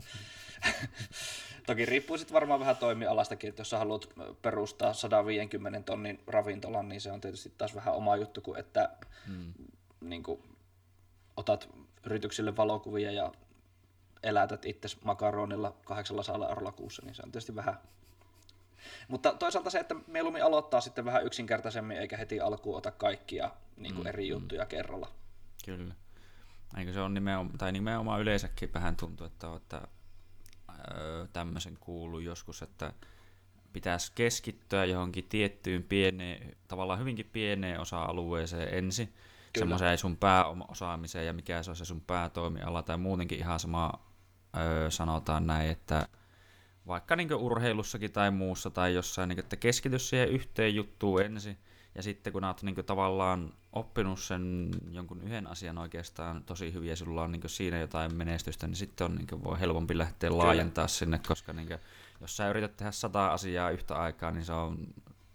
Toki 1.66 1.86
riippuu 1.86 2.18
sitten 2.18 2.34
varmaan 2.34 2.60
vähän 2.60 2.76
toimialastakin, 2.76 3.48
että 3.48 3.60
jos 3.60 3.70
sä 3.70 3.78
haluat 3.78 4.08
perustaa 4.42 4.92
150 4.92 5.80
tonnin 5.80 6.20
ravintolan, 6.26 6.88
niin 6.88 7.00
se 7.00 7.12
on 7.12 7.20
tietysti 7.20 7.52
taas 7.58 7.74
vähän 7.74 7.94
oma 7.94 8.16
juttu 8.16 8.40
kuin 8.40 8.60
että 8.60 8.90
hmm. 9.26 9.52
niin 10.00 10.22
kuin, 10.22 10.42
otat 11.36 11.68
yrityksille 12.06 12.56
valokuvia 12.56 13.12
ja 13.12 13.32
elätät 14.22 14.64
itse 14.64 14.88
makaronilla 15.04 15.74
800 15.84 16.48
eurolla 16.48 16.72
kuussa, 16.72 17.02
niin 17.04 17.14
se 17.14 17.22
on 17.22 17.32
tietysti 17.32 17.56
vähän 17.56 17.78
mutta 19.08 19.32
toisaalta 19.32 19.70
se, 19.70 19.78
että 19.78 19.94
mieluummin 20.06 20.44
aloittaa 20.44 20.80
sitten 20.80 21.04
vähän 21.04 21.26
yksinkertaisemmin, 21.26 21.96
eikä 21.96 22.16
heti 22.16 22.40
alkuun 22.40 22.78
ota 22.78 22.90
kaikkia 22.90 23.50
niin 23.76 23.94
kuin 23.94 24.04
mm, 24.04 24.08
eri 24.08 24.28
juttuja 24.28 24.64
mm. 24.64 24.68
kerralla. 24.68 25.08
Kyllä. 25.64 25.94
Eikö 26.76 26.92
se 26.92 27.00
on 27.00 27.14
nimenomaan, 27.14 27.58
tai 27.58 27.72
nimenomaan 27.72 28.20
yleensäkin 28.20 28.72
vähän 28.74 28.96
tuntuu, 28.96 29.26
että, 29.26 29.56
että 29.56 29.88
tämmöisen 31.32 31.76
kuulu 31.80 32.18
joskus, 32.18 32.62
että 32.62 32.92
pitäisi 33.72 34.12
keskittyä 34.14 34.84
johonkin 34.84 35.24
tiettyyn 35.28 35.82
pieneen, 35.82 36.56
tavallaan 36.68 36.98
hyvinkin 36.98 37.30
pieneen 37.32 37.80
osa-alueeseen 37.80 38.74
ensin, 38.74 39.12
semmoiseen 39.58 39.98
sun 39.98 40.16
pääosaamiseen 40.16 41.26
ja 41.26 41.32
mikä 41.32 41.62
se 41.62 41.70
on 41.70 41.76
se 41.76 41.84
sun 41.84 42.00
päätoimiala 42.00 42.82
tai 42.82 42.98
muutenkin 42.98 43.38
ihan 43.38 43.60
sama 43.60 43.92
öö, 44.56 44.90
sanotaan 44.90 45.46
näin, 45.46 45.70
että 45.70 46.08
vaikka 46.86 47.16
niin 47.16 47.34
urheilussakin 47.34 48.12
tai 48.12 48.30
muussa 48.30 48.70
tai 48.70 48.94
jossain, 48.94 49.28
niin 49.28 49.38
että 49.38 49.56
keskity 49.56 49.98
siihen 49.98 50.28
yhteen 50.28 50.74
juttuun 50.74 51.22
ensin, 51.22 51.58
ja 51.94 52.02
sitten 52.02 52.32
kun 52.32 52.44
olet 52.44 52.62
niin 52.62 52.84
tavallaan 52.86 53.52
oppinut 53.72 54.20
sen 54.20 54.70
jonkun 54.90 55.22
yhden 55.22 55.46
asian 55.46 55.78
oikeastaan 55.78 56.44
tosi 56.44 56.72
hyvin 56.72 56.88
ja 56.88 56.96
sulla 56.96 57.22
on 57.22 57.32
niin 57.32 57.42
siinä 57.46 57.78
jotain 57.78 58.14
menestystä, 58.14 58.66
niin 58.66 58.76
sitten 58.76 59.04
on 59.04 59.14
niin 59.14 59.44
voi 59.44 59.60
helpompi 59.60 59.98
lähteä 59.98 60.30
Kyllä. 60.30 60.44
laajentaa 60.44 60.88
sinne, 60.88 61.20
koska 61.28 61.52
niin 61.52 61.68
kuin, 61.68 61.78
jos 62.20 62.36
sä 62.36 62.48
yrität 62.50 62.76
tehdä 62.76 62.92
sata 62.92 63.26
asiaa 63.26 63.70
yhtä 63.70 63.94
aikaa, 63.94 64.30
niin 64.30 64.44
se 64.44 64.52
on, 64.52 64.78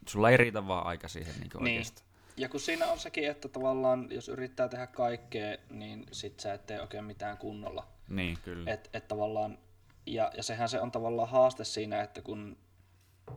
sulla 0.08 0.30
ei 0.30 0.38
riitä 0.38 0.68
vaan 0.68 0.86
aika 0.86 1.08
siihen 1.08 1.34
niin 1.34 1.50
niin. 1.60 1.74
oikeastaan. 1.74 2.08
Ja 2.38 2.50
kun 2.50 2.60
siinä 2.60 2.86
on 2.86 3.00
sekin, 3.00 3.30
että 3.30 3.48
tavallaan 3.48 4.08
jos 4.12 4.30
yrittää 4.30 4.70
tehdä 4.70 4.88
kaikkea, 4.88 5.58
niin 5.70 6.06
sit 6.12 6.40
sä 6.40 6.54
et 6.54 6.66
tee 6.66 6.82
oikein 6.82 7.06
mitään 7.06 7.38
kunnolla. 7.38 7.88
Niin, 8.10 8.38
kyllä. 8.44 8.72
Et, 8.72 8.90
et 8.94 9.08
tavallaan, 9.08 9.58
ja, 10.06 10.32
ja 10.38 10.44
sehän 10.44 10.70
se 10.70 10.82
on 10.82 10.92
tavallaan 10.92 11.30
haaste 11.30 11.64
siinä, 11.64 12.02
että 12.02 12.22
kun 12.22 12.58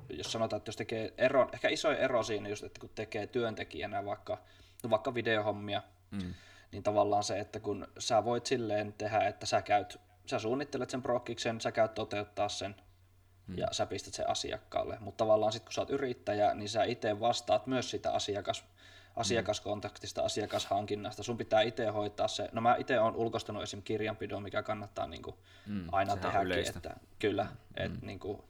jos 0.08 0.32
sanotaan, 0.32 0.58
että 0.58 0.68
jos 0.68 0.76
tekee 0.76 1.14
ero, 1.18 1.48
ehkä 1.52 1.68
iso 1.68 1.92
ero 1.92 2.22
siinä 2.22 2.48
just, 2.48 2.64
että 2.64 2.80
kun 2.80 2.90
tekee 2.94 3.26
työntekijänä 3.26 4.04
vaikka, 4.04 4.38
no 4.82 4.90
vaikka 4.90 5.14
videohommia, 5.14 5.82
mm. 6.10 6.34
niin 6.72 6.82
tavallaan 6.82 7.24
se, 7.24 7.40
että 7.40 7.60
kun 7.60 7.88
sä 7.98 8.24
voit 8.24 8.46
silleen 8.46 8.92
tehdä, 8.92 9.18
että 9.18 9.46
sä 9.46 9.62
käyt, 9.62 10.00
sä 10.26 10.38
suunnittelet 10.38 10.90
sen 10.90 11.02
prokkiksen, 11.02 11.60
sä 11.60 11.72
käyt 11.72 11.94
toteuttaa 11.94 12.48
sen, 12.48 12.76
mm. 13.46 13.58
ja 13.58 13.66
sä 13.70 13.86
pistät 13.86 14.14
sen 14.14 14.30
asiakkaalle. 14.30 14.96
Mutta 15.00 15.24
tavallaan 15.24 15.52
sitten 15.52 15.66
kun 15.66 15.72
sä 15.72 15.80
oot 15.80 15.90
yrittäjä, 15.90 16.54
niin 16.54 16.68
sä 16.68 16.84
itse 16.84 17.20
vastaat 17.20 17.66
myös 17.66 17.90
sitä 17.90 18.12
asiakas, 18.12 18.64
asiakaskontaktista, 19.16 20.22
asiakashankinnasta. 20.22 21.22
Sun 21.22 21.38
pitää 21.38 21.62
itse 21.62 21.86
hoitaa 21.86 22.28
se. 22.28 22.48
No 22.52 22.60
mä 22.60 22.76
itse 22.78 23.00
olen 23.00 23.16
ulkoistanut 23.16 23.62
esim. 23.62 23.82
kirjanpidon, 23.82 24.42
mikä 24.42 24.62
kannattaa 24.62 25.06
niin 25.06 25.22
kuin 25.22 25.36
mm, 25.66 25.88
aina 25.92 26.16
tehdäkin. 26.16 26.68
Että, 26.76 26.96
kyllä, 27.18 27.44
mm. 27.44 27.50
että 27.76 28.06
niin 28.06 28.18
kuin, 28.18 28.42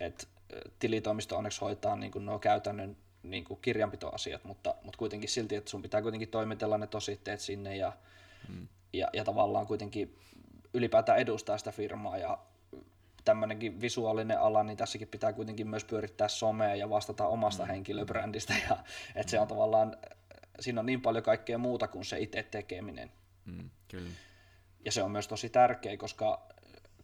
et 0.00 0.28
tilitoimisto 0.78 1.36
onneksi 1.36 1.60
hoitaa 1.60 1.96
niin 1.96 2.12
kuin 2.12 2.26
nuo 2.26 2.38
käytännön 2.38 2.96
niin 3.22 3.44
kuin 3.44 3.60
kirjanpitoasiat, 3.62 4.44
mutta, 4.44 4.74
mutta 4.82 4.98
kuitenkin 4.98 5.28
silti, 5.28 5.56
että 5.56 5.70
sun 5.70 5.82
pitää 5.82 6.02
kuitenkin 6.02 6.28
toimitella 6.28 6.78
ne 6.78 6.86
tositteet 6.86 7.40
sinne 7.40 7.76
ja, 7.76 7.92
mm. 8.48 8.68
ja, 8.92 9.08
ja 9.12 9.24
tavallaan 9.24 9.66
kuitenkin 9.66 10.18
ylipäätään 10.74 11.18
edustaa 11.18 11.58
sitä 11.58 11.72
firmaa 11.72 12.18
ja 12.18 12.38
tämmöinenkin 13.24 13.80
visuaalinen 13.80 14.40
ala, 14.40 14.62
niin 14.62 14.76
tässäkin 14.76 15.08
pitää 15.08 15.32
kuitenkin 15.32 15.68
myös 15.68 15.84
pyörittää 15.84 16.28
somea 16.28 16.74
ja 16.74 16.90
vastata 16.90 17.26
omasta 17.26 17.62
mm. 17.62 17.68
henkilöbrändistä 17.68 18.54
ja 18.68 18.76
että 19.14 19.20
mm. 19.20 19.28
se 19.28 19.40
on 19.40 19.46
mm. 19.46 19.48
tavallaan, 19.48 19.96
siinä 20.60 20.80
on 20.80 20.86
niin 20.86 21.00
paljon 21.00 21.24
kaikkea 21.24 21.58
muuta 21.58 21.88
kuin 21.88 22.04
se 22.04 22.18
itse 22.18 22.42
tekeminen. 22.42 23.12
Mm, 23.44 23.70
kyllä. 23.88 24.10
Ja 24.84 24.92
se 24.92 25.02
on 25.02 25.10
myös 25.10 25.28
tosi 25.28 25.48
tärkeä, 25.48 25.96
koska 25.96 26.48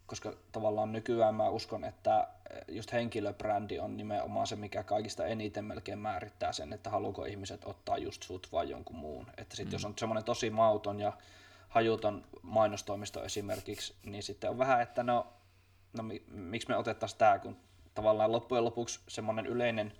koska 0.07 0.33
tavallaan 0.51 0.91
nykyään 0.91 1.35
mä 1.35 1.49
uskon, 1.49 1.83
että 1.83 2.27
just 2.67 2.91
henkilöbrändi 2.93 3.79
on 3.79 3.97
nimenomaan 3.97 4.47
se, 4.47 4.55
mikä 4.55 4.83
kaikista 4.83 5.25
eniten 5.25 5.65
melkein 5.65 5.99
määrittää 5.99 6.53
sen, 6.53 6.73
että 6.73 6.89
haluuko 6.89 7.25
ihmiset 7.25 7.65
ottaa 7.65 7.97
just 7.97 8.23
sut 8.23 8.47
vai 8.51 8.69
jonkun 8.69 8.95
muun. 8.95 9.27
Että 9.37 9.55
sit 9.55 9.67
mm. 9.67 9.71
jos 9.71 9.85
on 9.85 9.93
semmoinen 9.97 10.23
tosi 10.23 10.49
mauton 10.49 10.99
ja 10.99 11.13
hajuton 11.69 12.23
mainostoimisto 12.41 13.23
esimerkiksi, 13.23 13.95
niin 14.03 14.23
sitten 14.23 14.49
on 14.49 14.57
vähän, 14.57 14.81
että 14.81 15.03
no, 15.03 15.27
no 15.93 16.03
miksi 16.27 16.69
me 16.69 16.77
otettaisiin 16.77 17.19
tämä, 17.19 17.39
kun 17.39 17.57
tavallaan 17.95 18.31
loppujen 18.31 18.65
lopuksi 18.65 18.99
semmoinen 19.07 19.45
yleinen 19.45 19.93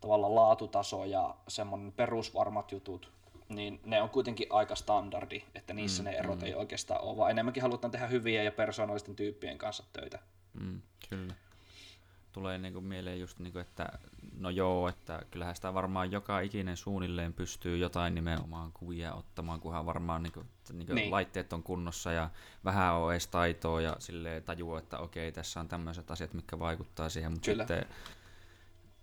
tavallaan 0.00 0.34
laatutaso 0.34 1.04
ja 1.04 1.34
semmoinen 1.48 1.92
perusvarmat 1.92 2.72
jutut 2.72 3.12
niin 3.54 3.80
ne 3.84 4.02
on 4.02 4.10
kuitenkin 4.10 4.46
aika 4.50 4.74
standardi, 4.74 5.44
että 5.54 5.74
niissä 5.74 6.02
mm, 6.02 6.08
ne 6.08 6.16
erot 6.16 6.40
mm. 6.40 6.46
ei 6.46 6.54
oikeastaan 6.54 7.00
ole, 7.00 7.16
vaan 7.16 7.30
enemmänkin 7.30 7.62
halutaan 7.62 7.90
tehdä 7.90 8.06
hyviä 8.06 8.42
ja 8.42 8.52
persoonallisten 8.52 9.16
tyyppien 9.16 9.58
kanssa 9.58 9.84
töitä. 9.92 10.18
Mm, 10.60 10.82
kyllä. 11.08 11.34
Tulee 12.32 12.58
niinku 12.58 12.80
mieleen 12.80 13.20
just, 13.20 13.38
niinku, 13.38 13.58
että 13.58 13.98
no 14.38 14.50
joo, 14.50 14.88
että 14.88 15.22
kyllähän 15.30 15.54
sitä 15.54 15.74
varmaan 15.74 16.12
joka 16.12 16.40
ikinen 16.40 16.76
suunnilleen 16.76 17.32
pystyy 17.32 17.76
jotain 17.76 18.14
nimenomaan 18.14 18.72
kuvia 18.72 19.14
ottamaan, 19.14 19.60
kunhan 19.60 19.86
varmaan 19.86 20.22
niinku, 20.22 20.44
niinku 20.72 20.94
niin. 20.94 21.10
laitteet 21.10 21.52
on 21.52 21.62
kunnossa 21.62 22.12
ja 22.12 22.30
vähän 22.64 22.94
on 22.94 23.12
edes 23.12 23.26
taitoa 23.26 23.80
ja 23.80 23.96
silleen 23.98 24.42
tajua, 24.42 24.78
että 24.78 24.98
okei, 24.98 25.32
tässä 25.32 25.60
on 25.60 25.68
tämmöiset 25.68 26.10
asiat, 26.10 26.34
mitkä 26.34 26.58
vaikuttaa 26.58 27.08
siihen, 27.08 27.32
mutta 27.32 27.44
sitten 27.44 27.86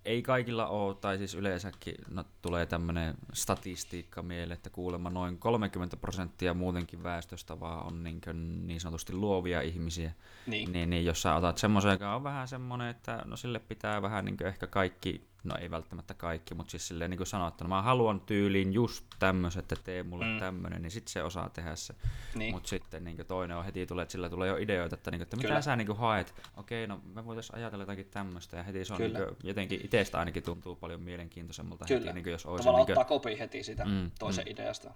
ei 0.06 0.22
kaikilla 0.22 0.68
ole, 0.68 0.96
tai 0.96 1.18
siis 1.18 1.36
yleensäkin 1.36 1.96
no, 2.10 2.24
tulee 2.42 2.66
tämmöinen 2.66 3.16
statistiikka 3.34 4.24
mieleen, 4.24 4.52
että 4.52 4.70
kuulemma 4.70 5.10
noin 5.10 5.38
30 5.38 5.98
prosenttia 5.98 6.54
muutenkin 6.54 7.04
väestöstä 7.04 7.60
vaan 7.60 7.86
on 7.86 8.04
niin, 8.04 8.22
kuin 8.22 8.68
niin 8.68 8.80
sanotusti 8.82 9.14
luovia 9.14 9.62
ihmisiä. 9.62 10.12
Niin. 10.48 10.72
Niin, 10.72 10.90
niin 10.90 11.06
jos 11.06 11.22
sä 11.22 11.36
otat 11.36 11.58
semmoisen, 11.58 11.92
joka 11.92 12.16
on 12.16 12.24
vähän 12.24 12.48
semmoinen, 12.48 12.88
että 12.88 13.22
no 13.26 13.38
sille 13.38 13.60
pitää 13.60 14.02
vähän 14.02 14.26
niin 14.26 14.46
ehkä 14.46 14.68
kaikki 14.68 15.29
no 15.44 15.56
ei 15.56 15.72
välttämättä 15.72 16.14
kaikki, 16.14 16.56
mutta 16.56 16.72
siis 16.72 16.88
silleen 16.88 17.10
niin 17.10 17.18
kuin 17.18 17.28
sanoa, 17.28 17.48
että 17.48 17.64
no 17.64 17.68
mä 17.68 17.82
haluan 17.82 18.22
tyyliin 18.22 18.74
just 18.74 19.06
tämmöiset, 19.20 19.72
että 19.72 19.84
tee 19.84 20.04
mulle 20.04 20.26
mm. 20.26 20.40
tämmöinen, 20.40 20.82
niin 20.82 20.92
sitten 20.92 21.12
se 21.12 21.24
osaa 21.24 21.50
tehdä 21.50 21.76
se. 21.76 21.96
Niin. 22.36 22.54
Mutta 22.54 22.70
sitten 22.70 23.04
niin 23.04 23.26
toinen 23.28 23.58
on 23.58 23.66
heti 23.66 23.86
tulee, 23.86 24.04
että 24.04 24.12
sillä 24.12 24.30
tulee 24.30 24.50
jo 24.50 24.58
ideoita, 24.58 24.96
että, 24.96 25.12
niin 25.12 25.20
kuin, 25.20 25.24
että 25.24 25.38
mitä 25.38 25.48
Kyllä. 25.48 25.62
sä 25.62 25.76
niin 25.76 25.88
kuin 25.88 25.98
haet, 25.98 26.34
okei, 26.58 26.88
no 26.88 27.02
me 27.14 27.26
voitaisiin 27.26 27.56
ajatella 27.56 27.82
jotakin 27.82 28.06
tämmöistä, 28.06 28.58
ja 28.58 28.64
heti 28.64 28.86
se 28.86 28.94
on 28.94 29.00
niin 29.00 29.12
kuin, 29.12 29.38
jotenkin 29.44 29.82
itsestä 29.84 30.20
ainakin 30.20 30.44
tuntuu 30.44 30.76
paljon 30.76 31.02
mielenkiintoisemmalta 31.02 31.86
Kyllä. 31.86 32.00
heti, 32.00 32.14
niin 32.14 32.24
kuin, 32.24 32.32
jos 32.32 32.46
olisi. 32.46 32.64
Tavallaan 32.64 32.88
niin 32.88 32.96
kuin... 32.96 33.02
ottaa 33.02 33.18
kopi 33.18 33.40
heti 33.40 33.64
sitä 33.64 33.86
mm, 33.86 34.12
toisen 34.20 34.46
mm. 34.46 34.52
ideasta. 34.52 34.94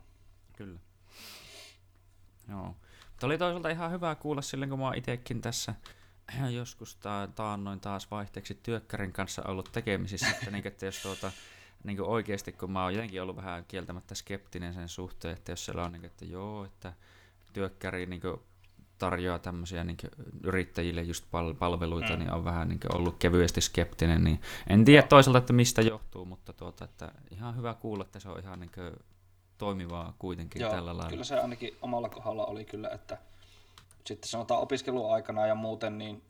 Kyllä. 0.58 0.80
Joo. 2.50 2.76
Mutta 3.10 3.28
oli 3.28 3.38
toisaalta 3.38 3.70
ihan 3.70 3.92
hyvä 3.92 4.16
kuulla 4.16 4.42
silloin, 4.42 4.70
kun 4.70 4.80
mä 4.80 4.86
oon 4.86 4.98
itsekin 4.98 5.42
tässä 5.42 5.76
joskus 6.60 6.96
ta- 6.96 7.30
taannoin 7.36 7.80
taas 7.80 8.12
vaihteeksi 8.12 8.60
työkkärin 8.64 9.12
kanssa 9.12 9.44
ollut 9.48 9.70
tekemisissä, 9.72 10.30
että, 10.30 10.52
niin, 10.52 10.68
että 10.68 10.86
jos 10.86 11.02
tuota, 11.02 11.32
niin 11.84 11.98
kuin 11.98 12.10
oikeasti, 12.10 12.52
kun 12.52 12.72
mä 12.72 12.84
oon 12.84 12.94
jotenkin 12.94 13.22
ollut 13.22 13.36
vähän 13.36 13.66
kieltämättä 13.68 14.16
skeptinen 14.16 14.74
sen 14.74 14.90
suhteen, 14.90 15.38
että 15.38 15.52
jos 15.52 15.66
siellä 15.66 15.84
on, 15.84 15.92
niin, 15.92 16.06
että 16.06 16.26
joo, 16.26 16.66
että 16.66 16.94
työkkäri 17.54 18.06
niin 18.06 18.22
kuin 18.22 18.40
tarjoaa 18.98 19.40
tämmöisiä 19.40 19.84
niin 19.84 19.98
yrittäjille 20.44 21.02
just 21.02 21.26
pal- 21.32 21.54
palveluita, 21.54 22.14
mm. 22.14 22.20
niin 22.20 22.32
on 22.32 22.46
vähän 22.46 22.70
niin 22.70 22.80
ollut 22.96 23.16
kevyesti 23.20 23.62
skeptinen, 23.62 24.24
niin 24.24 24.42
en 24.68 24.86
tiedä 24.86 25.08
toisaalta, 25.08 25.38
että 25.38 25.54
mistä 25.54 25.82
johtuu, 25.82 26.26
mutta 26.26 26.54
tuota, 26.54 26.86
että 26.86 27.12
ihan 27.32 27.58
hyvä 27.58 27.74
kuulla, 27.74 28.04
että 28.04 28.20
se 28.20 28.30
on 28.30 28.40
ihan 28.40 28.60
niin 28.60 28.72
toimivaa 29.58 30.14
kuitenkin 30.20 30.62
Joo, 30.62 30.72
tällä 30.72 30.98
lailla. 30.98 31.10
kyllä 31.10 31.24
se 31.24 31.40
ainakin 31.40 31.78
omalla 31.82 32.10
kohdalla 32.10 32.46
oli 32.46 32.66
kyllä, 32.66 32.90
että 32.90 33.18
sitten 34.06 34.30
sanotaan 34.30 34.62
opiskeluaikana 34.62 35.48
ja 35.48 35.56
muuten, 35.56 35.98
niin 35.98 36.24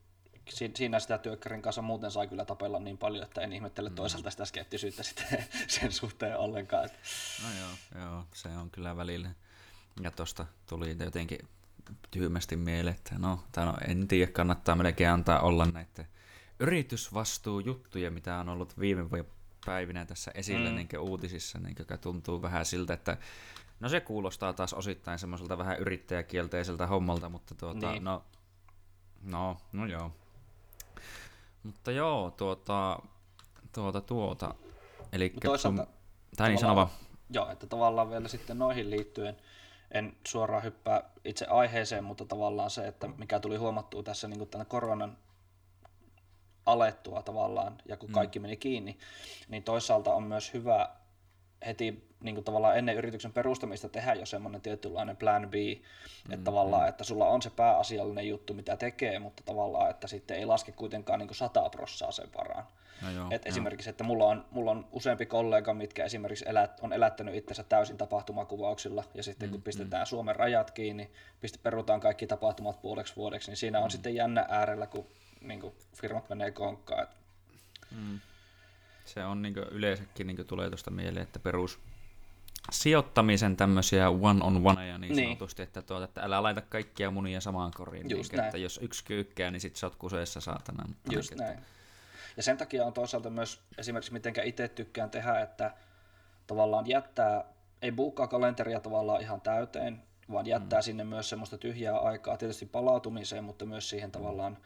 siinä 0.50 1.00
sitä 1.00 1.18
työkkärin 1.18 1.62
kanssa 1.62 1.82
muuten 1.82 2.12
sai 2.12 2.28
kyllä 2.28 2.46
tapella 2.46 2.80
niin 2.80 2.98
paljon, 2.98 3.24
että 3.24 3.42
en 3.42 3.54
ihmettele 3.54 3.90
mm. 3.90 3.96
toisaalta 3.96 4.32
sitä 4.32 4.46
skeptisyyttä 4.46 5.04
sitten 5.10 5.46
sen 5.68 5.92
suhteen 5.92 6.38
ollenkaan. 6.38 6.90
No 7.44 7.50
joo, 7.60 8.04
joo, 8.04 8.26
se 8.34 8.50
on 8.50 8.70
kyllä 8.70 8.98
välillä. 8.98 9.30
Ja 10.02 10.12
tosta 10.12 10.46
tuli 10.70 10.96
jotenkin 11.00 11.40
tyhmästi 12.12 12.56
mieleen, 12.56 12.96
että 12.96 13.16
no, 13.18 13.44
no 13.58 13.78
en 13.88 14.08
tiedä, 14.08 14.32
kannattaa 14.32 14.76
melkein 14.76 15.10
antaa 15.10 15.40
olla 15.40 15.66
näitä 15.66 16.06
yritysvastuujuttuja, 16.60 18.12
mitä 18.12 18.38
on 18.38 18.50
ollut 18.50 18.80
viime 18.80 19.26
päivinä 19.66 20.06
tässä 20.06 20.32
esillä 20.36 20.70
mm. 20.70 20.76
niin 20.76 21.00
uutisissa, 21.00 21.60
niin 21.60 21.76
tuntuu 22.02 22.42
vähän 22.42 22.66
siltä, 22.66 22.94
että 22.94 23.18
No 23.80 23.90
se 23.90 24.00
kuulostaa 24.00 24.54
taas 24.54 24.74
osittain 24.74 25.20
semmoiselta 25.20 25.58
vähän 25.58 25.80
yrittäjäkielteiseltä 25.80 26.88
hommalta, 26.88 27.30
mutta 27.30 27.56
tuota, 27.56 27.92
niin. 27.92 28.04
no, 28.04 28.24
no, 29.24 29.58
no 29.74 29.86
joo. 29.86 30.12
Mutta 31.64 31.92
joo, 31.92 32.32
tuota, 32.32 33.00
tuota, 33.74 34.02
tuota. 34.02 34.56
Eli 35.14 35.34
toisaalta, 35.44 35.84
sun, 35.84 35.94
tai 36.38 36.50
niin 36.50 36.60
sanova. 36.60 36.90
Joo, 37.30 37.50
että 37.50 37.68
tavallaan 37.68 38.10
vielä 38.10 38.28
sitten 38.28 38.58
noihin 38.58 38.90
liittyen, 38.90 39.38
en 39.92 40.18
suoraan 40.28 40.64
hyppää 40.64 41.10
itse 41.26 41.46
aiheeseen, 41.46 42.04
mutta 42.04 42.26
tavallaan 42.26 42.70
se, 42.70 42.88
että 42.88 43.08
mikä 43.08 43.40
tuli 43.40 43.58
huomattua 43.58 44.04
tässä 44.04 44.28
niin 44.28 44.48
tänä 44.48 44.66
koronan 44.66 45.18
alettua 46.66 47.22
tavallaan, 47.22 47.78
ja 47.86 47.98
kun 47.98 48.10
mm. 48.10 48.14
kaikki 48.14 48.40
meni 48.40 48.58
kiinni, 48.58 48.98
niin 49.48 49.64
toisaalta 49.64 50.14
on 50.14 50.24
myös 50.24 50.54
hyvä 50.54 50.90
heti 51.66 52.04
niin 52.22 52.36
kuin 52.36 52.46
tavallaan 52.46 52.78
ennen 52.78 52.96
yrityksen 52.96 53.34
perustamista 53.34 53.90
tehdä 53.90 54.14
jo 54.14 54.26
semmoinen 54.26 54.62
tietynlainen 54.62 55.18
plan 55.18 55.50
B, 55.50 55.54
että 55.56 56.38
mm, 56.38 56.44
tavallaan, 56.44 56.84
mm. 56.84 56.90
että 56.90 57.04
sulla 57.04 57.28
on 57.28 57.42
se 57.42 57.50
pääasiallinen 57.50 58.28
juttu, 58.28 58.54
mitä 58.54 58.78
tekee, 58.78 59.20
mutta 59.20 59.44
tavallaan, 59.46 59.90
että 59.90 60.08
sitten 60.08 60.38
ei 60.38 60.46
laske 60.46 60.72
kuitenkaan 60.72 61.20
niin 61.20 61.28
kuin 61.28 61.38
100 61.38 61.70
prossaa 61.70 62.12
sen 62.12 62.30
varaan. 62.38 62.66
No 63.02 63.12
joo, 63.12 63.28
Et 63.32 63.46
esimerkiksi, 63.46 63.90
että 63.90 64.04
mulla 64.04 64.26
on, 64.26 64.46
mulla 64.52 64.72
on 64.72 64.88
useampi 64.92 65.26
kollega, 65.26 65.74
mitkä 65.74 66.06
esimerkiksi 66.06 66.46
elät, 66.48 66.80
on 66.82 66.94
elättänyt 66.94 67.36
itsensä 67.36 67.64
täysin 67.64 67.98
tapahtumakuvauksilla, 67.98 69.04
ja 69.14 69.24
sitten 69.24 69.50
kun 69.50 69.60
mm, 69.60 69.64
pistetään 69.64 70.04
mm. 70.04 70.08
Suomen 70.08 70.36
rajat 70.36 70.72
kiinni, 70.72 71.12
piste, 71.42 71.60
perutaan 71.64 72.00
kaikki 72.00 72.28
tapahtumat 72.28 72.82
puoleksi 72.82 73.16
vuodeksi, 73.16 73.52
niin 73.52 73.58
siinä 73.58 73.80
on 73.80 73.86
mm. 73.86 73.90
sitten 73.90 74.16
jännä 74.16 74.46
äärellä, 74.50 74.88
kun 74.88 75.08
niin 75.42 75.60
kuin 75.60 75.74
firmat 75.94 76.30
menee 76.30 76.52
konkkaan. 76.52 77.08
Mm. 77.92 78.20
Se 79.06 79.26
on 79.26 79.42
niin 79.42 79.58
yleensäkin 79.58 80.28
niin 80.28 80.48
tulee 80.48 80.70
tuosta 80.70 80.92
mieleen, 80.92 81.24
että 81.24 81.40
perus 81.40 81.80
sijoittamisen 82.72 83.58
tämmöisiä 83.58 84.10
one-on-oneja 84.10 84.98
niin, 84.98 85.16
Niin. 85.16 85.28
sanotusti, 85.30 85.62
että, 85.62 85.82
tuota, 85.82 86.06
että 86.06 86.22
älä 86.22 86.44
laita 86.44 86.62
kaikkia 86.62 87.12
munia 87.12 87.42
samaan 87.42 87.72
koriin. 87.76 88.10
Just 88.10 88.32
niin, 88.32 88.38
näin. 88.38 88.48
että 88.48 88.58
jos 88.58 88.80
yksi 88.84 89.06
kyykkää, 89.06 89.52
niin 89.52 89.62
sit 89.62 89.76
sä 89.76 89.88
oot 89.88 89.96
kuseessa 89.96 90.42
saatana. 90.42 90.84
Mutta 90.88 91.14
Just 91.14 91.32
niin, 91.32 91.38
näin. 91.38 91.60
Ja 92.38 92.44
sen 92.44 92.58
takia 92.58 92.86
on 92.86 92.94
toisaalta 92.94 93.30
myös 93.30 93.62
esimerkiksi 93.78 94.14
mitenkä 94.14 94.44
itse 94.44 94.68
tykkään 94.68 95.10
tehdä, 95.10 95.40
että 95.40 95.74
tavallaan 96.48 96.88
jättää, 96.88 97.44
ei 97.82 97.92
buukkaa 97.92 98.28
kalenteria 98.28 98.80
tavallaan 98.80 99.22
ihan 99.22 99.42
täyteen, 99.42 100.04
vaan 100.32 100.46
jättää 100.46 100.80
mm. 100.80 100.84
sinne 100.84 101.04
myös 101.04 101.30
semmoista 101.30 101.58
tyhjää 101.58 101.98
aikaa 101.98 102.38
tietysti 102.38 102.66
palautumiseen, 102.66 103.44
mutta 103.44 103.66
myös 103.66 103.90
siihen 103.90 104.12
tavallaan, 104.12 104.58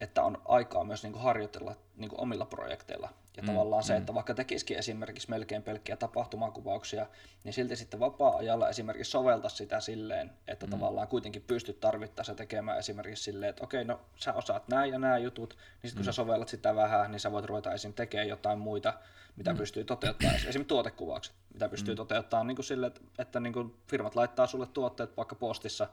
että 0.00 0.22
on 0.22 0.42
aikaa 0.44 0.84
myös 0.84 1.02
niin 1.02 1.12
kuin 1.12 1.22
harjoitella 1.22 1.74
niin 1.96 2.10
kuin 2.10 2.20
omilla 2.20 2.44
projekteilla. 2.44 3.08
Ja 3.36 3.42
mm. 3.42 3.46
tavallaan 3.46 3.82
se, 3.82 3.96
että 3.96 4.14
vaikka 4.14 4.34
tekisikin 4.34 4.78
esimerkiksi 4.78 5.30
melkein 5.30 5.62
pelkkiä 5.62 5.96
tapahtumakuvauksia, 5.96 7.06
niin 7.44 7.52
silti 7.52 7.76
sitten 7.76 8.00
vapaa-ajalla 8.00 8.68
esimerkiksi 8.68 9.10
sovelta 9.10 9.48
sitä 9.48 9.80
silleen, 9.80 10.30
että 10.48 10.66
mm. 10.66 10.70
tavallaan 10.70 11.08
kuitenkin 11.08 11.44
pystyt 11.46 11.80
tarvittaessa 11.80 12.34
tekemään 12.34 12.78
esimerkiksi 12.78 13.24
silleen, 13.24 13.50
että 13.50 13.64
okei, 13.64 13.84
no 13.84 14.00
sä 14.16 14.32
osaat 14.32 14.68
nämä 14.68 14.86
ja 14.86 14.98
nämä 14.98 15.18
jutut, 15.18 15.50
niin 15.50 15.90
sitten 15.90 15.94
kun 15.94 16.02
mm. 16.02 16.04
sä 16.04 16.12
sovellat 16.12 16.48
sitä 16.48 16.74
vähän, 16.74 17.10
niin 17.10 17.20
sä 17.20 17.32
voit 17.32 17.44
ruveta 17.44 17.72
esim. 17.72 17.92
tekemään 17.92 18.28
jotain 18.28 18.58
muita, 18.58 18.94
mitä 19.36 19.52
mm. 19.52 19.58
pystyy 19.58 19.84
toteuttamaan, 19.84 20.36
esimerkiksi 20.36 20.64
tuotekuvaukset, 20.64 21.34
mitä 21.52 21.68
pystyy 21.68 21.94
mm. 21.94 21.96
toteuttamaan 21.96 22.46
niin 22.46 22.56
kuin 22.56 22.66
silleen, 22.66 22.92
että, 22.92 23.00
että 23.18 23.40
niin 23.40 23.52
kuin 23.52 23.74
firmat 23.86 24.14
laittaa 24.14 24.46
sulle 24.46 24.66
tuotteet 24.66 25.16
vaikka 25.16 25.34
postissa, 25.34 25.88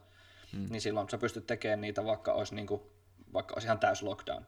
mm. 0.54 0.68
niin 0.70 0.82
silloin 0.82 1.10
sä 1.10 1.18
pystyt 1.18 1.48
tekemään 1.48 1.82
niitä, 1.82 2.06
vaikka 2.06 2.34
olisi, 2.34 2.56
niin 2.56 2.68
kuin, 2.68 2.82
vaikka 3.34 3.54
olisi 3.54 3.68
ihan 3.68 3.80
täys 3.80 4.04
lockdown. 4.04 4.46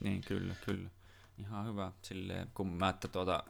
Niin, 0.00 0.20
kyllä, 0.20 0.54
kyllä. 0.64 0.90
Ihan 1.38 1.66
hyvä. 1.66 1.92
Silleen, 2.02 2.50
kun 2.54 2.68
mä, 2.68 2.88
että 2.88 3.08
tuota, 3.08 3.44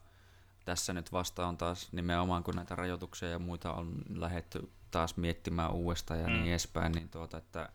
tässä 0.64 0.92
nyt 0.92 1.12
vasta 1.12 1.46
on 1.46 1.56
taas 1.56 1.92
nimenomaan, 1.92 2.42
kun 2.42 2.54
näitä 2.54 2.74
rajoituksia 2.74 3.28
ja 3.28 3.38
muita 3.38 3.72
on 3.72 4.02
lähetty 4.14 4.70
taas 4.90 5.16
miettimään 5.16 5.72
uudestaan 5.72 6.20
ja 6.20 6.26
mm. 6.26 6.32
niin 6.32 6.46
edespäin, 6.46 6.92
niin 6.92 7.08
tuota, 7.08 7.38
että 7.38 7.68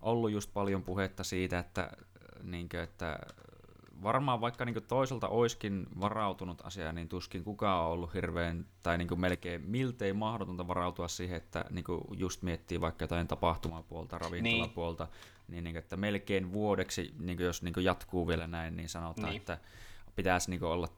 ollut 0.00 0.30
just 0.30 0.52
paljon 0.52 0.82
puhetta 0.82 1.24
siitä, 1.24 1.58
että, 1.58 1.90
niinkö, 2.42 2.82
että 2.82 3.18
varmaan 4.02 4.40
vaikka 4.40 4.64
niin 4.64 4.82
toiselta 4.88 5.28
oiskin 5.28 5.86
varautunut 6.00 6.62
asia, 6.64 6.92
niin 6.92 7.08
tuskin 7.08 7.44
kukaan 7.44 7.84
on 7.84 7.90
ollut 7.90 8.14
hirveän 8.14 8.66
tai 8.82 8.98
niin 8.98 9.20
melkein 9.20 9.62
miltei 9.70 10.12
mahdotonta 10.12 10.68
varautua 10.68 11.08
siihen, 11.08 11.36
että 11.36 11.64
niin 11.70 11.84
just 12.16 12.42
miettii 12.42 12.80
vaikka 12.80 13.04
jotain 13.04 13.28
tapahtumapuolta, 13.28 14.18
ravintolapuolta, 14.18 15.04
niin, 15.04 15.14
niin, 15.48 15.64
niin 15.64 15.76
että 15.76 15.96
melkein 15.96 16.52
vuodeksi, 16.52 17.14
niin 17.18 17.38
jos 17.38 17.62
niin 17.62 17.74
jatkuu 17.82 18.26
vielä 18.28 18.46
näin, 18.46 18.76
niin 18.76 18.88
sanotaan, 18.88 19.28
niin. 19.28 19.40
että 19.40 19.58
pitäisi 20.16 20.50
niin 20.50 20.64
olla 20.64 20.88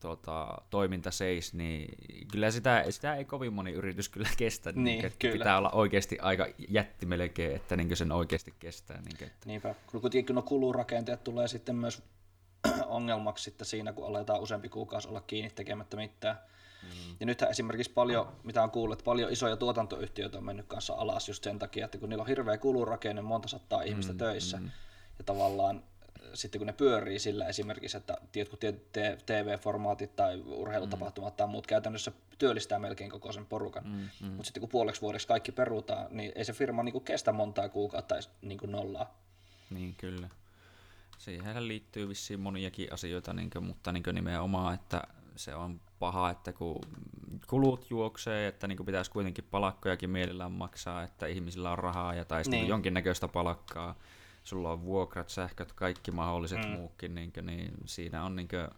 tuota, 0.00 0.58
toiminta 0.70 1.10
seis, 1.10 1.54
niin 1.54 1.94
kyllä 2.32 2.50
sitä, 2.50 2.84
sitä 2.90 3.14
ei 3.14 3.24
kovin 3.24 3.52
moni 3.52 3.72
yritys 3.72 4.08
kyllä 4.08 4.28
kestä. 4.36 4.72
Niin, 4.72 4.84
niin 4.84 5.04
että 5.04 5.18
kyllä. 5.18 5.32
Pitää 5.32 5.58
olla 5.58 5.70
oikeasti 5.70 6.18
aika 6.18 6.46
jätti 6.68 7.06
melkein, 7.06 7.56
että 7.56 7.76
niin 7.76 7.96
sen 7.96 8.12
oikeasti 8.12 8.54
kestää. 8.58 9.00
Niin, 9.00 9.24
että... 9.24 9.46
Niinpä, 9.46 9.74
kun 9.90 10.00
kuitenkin 10.00 10.36
no 10.36 10.42
kulurakenteet 10.42 11.24
tulee 11.24 11.48
sitten 11.48 11.76
myös 11.76 12.02
ongelmaksi 12.86 13.44
sitten 13.44 13.66
siinä, 13.66 13.92
kun 13.92 14.06
aletaan 14.06 14.40
useampi 14.40 14.68
kuukausi 14.68 15.08
olla 15.08 15.20
kiinni 15.20 15.50
tekemättä 15.50 15.96
mitään. 15.96 16.38
Mm. 16.84 17.16
Ja 17.20 17.26
nythän 17.26 17.50
esimerkiksi 17.50 17.92
paljon, 17.92 18.32
mitä 18.42 18.62
on 18.62 18.70
kuullut, 18.70 18.98
että 18.98 19.04
paljon 19.04 19.32
isoja 19.32 19.56
tuotantoyhtiöitä 19.56 20.38
on 20.38 20.44
mennyt 20.44 20.66
kanssa 20.66 20.94
alas 20.94 21.28
just 21.28 21.44
sen 21.44 21.58
takia, 21.58 21.84
että 21.84 21.98
kun 21.98 22.08
niillä 22.08 22.22
on 22.22 22.28
hirveä 22.28 22.58
kulurakenne, 22.58 23.22
monta 23.22 23.48
sataa 23.48 23.82
ihmistä 23.82 24.12
mm, 24.12 24.18
töissä, 24.18 24.56
mm. 24.56 24.70
ja 25.18 25.24
tavallaan 25.24 25.82
sitten 26.34 26.58
kun 26.58 26.66
ne 26.66 26.72
pyörii 26.72 27.18
sillä 27.18 27.46
esimerkiksi, 27.46 27.96
että 27.96 28.16
jotkut 28.36 28.60
TV-formaatit 29.26 30.16
tai 30.16 30.42
urheilutapahtumat 30.46 31.34
mm. 31.34 31.36
tai 31.36 31.46
muut 31.46 31.66
käytännössä 31.66 32.12
työllistää 32.38 32.78
melkein 32.78 33.10
koko 33.10 33.32
sen 33.32 33.46
porukan. 33.46 33.84
Mm, 33.84 34.08
mm. 34.20 34.26
Mutta 34.26 34.44
sitten 34.44 34.60
kun 34.60 34.68
puoleksi 34.68 35.00
vuodeksi 35.00 35.28
kaikki 35.28 35.52
perutaan, 35.52 36.06
niin 36.10 36.32
ei 36.34 36.44
se 36.44 36.52
firma 36.52 36.82
niinku 36.82 37.00
kestä 37.00 37.32
montaa 37.32 37.68
kuukautta 37.68 38.14
niinku 38.42 38.66
nollaa. 38.66 39.18
Niin, 39.70 39.94
kyllä. 39.94 40.28
Siihen 41.18 41.68
liittyy 41.68 42.08
vissiin 42.08 42.40
moniakin 42.40 42.92
asioita, 42.92 43.32
niin 43.32 43.50
kuin, 43.50 43.64
mutta 43.64 43.92
niin 43.92 44.02
kuin 44.02 44.14
nimenomaan, 44.14 44.74
että 44.74 45.02
se 45.36 45.54
on 45.54 45.80
paha, 46.04 46.30
että 46.30 46.52
kun 46.52 46.80
kulut 47.46 47.90
juoksee, 47.90 48.46
että 48.46 48.66
niin 48.66 48.86
pitäisi 48.86 49.10
kuitenkin 49.10 49.44
palakkojakin 49.50 50.10
mielellään 50.10 50.52
maksaa, 50.52 51.02
että 51.02 51.26
ihmisillä 51.26 51.70
on 51.70 51.78
rahaa 51.78 52.14
ja 52.14 52.24
tai 52.24 52.42
niin. 52.46 52.68
jonkinnäköistä 52.68 53.28
palakkaa 53.28 53.94
sulla 54.42 54.72
on 54.72 54.82
vuokrat, 54.82 55.28
sähköt, 55.28 55.72
kaikki 55.72 56.10
mahdolliset 56.10 56.58
mm. 56.58 56.68
muukin, 56.68 57.14
niin, 57.14 57.32
kuin, 57.32 57.46
niin 57.46 57.74
siinä 57.84 58.24
on 58.24 58.36
niin 58.36 58.48
kuin, 58.48 58.68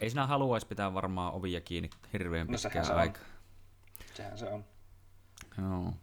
ei 0.00 0.10
sinä 0.10 0.26
haluaisi 0.26 0.66
pitää 0.66 0.94
varmaan 0.94 1.32
ovia 1.32 1.60
kiinni 1.60 1.90
hirveän 2.12 2.46
no, 2.46 2.58
pitkään 2.62 2.86
no, 2.88 2.94
aikaa. 2.94 3.22
Sehän 4.14 4.38
se 4.38 4.46
on. 4.46 4.64
Joo. 5.58 5.94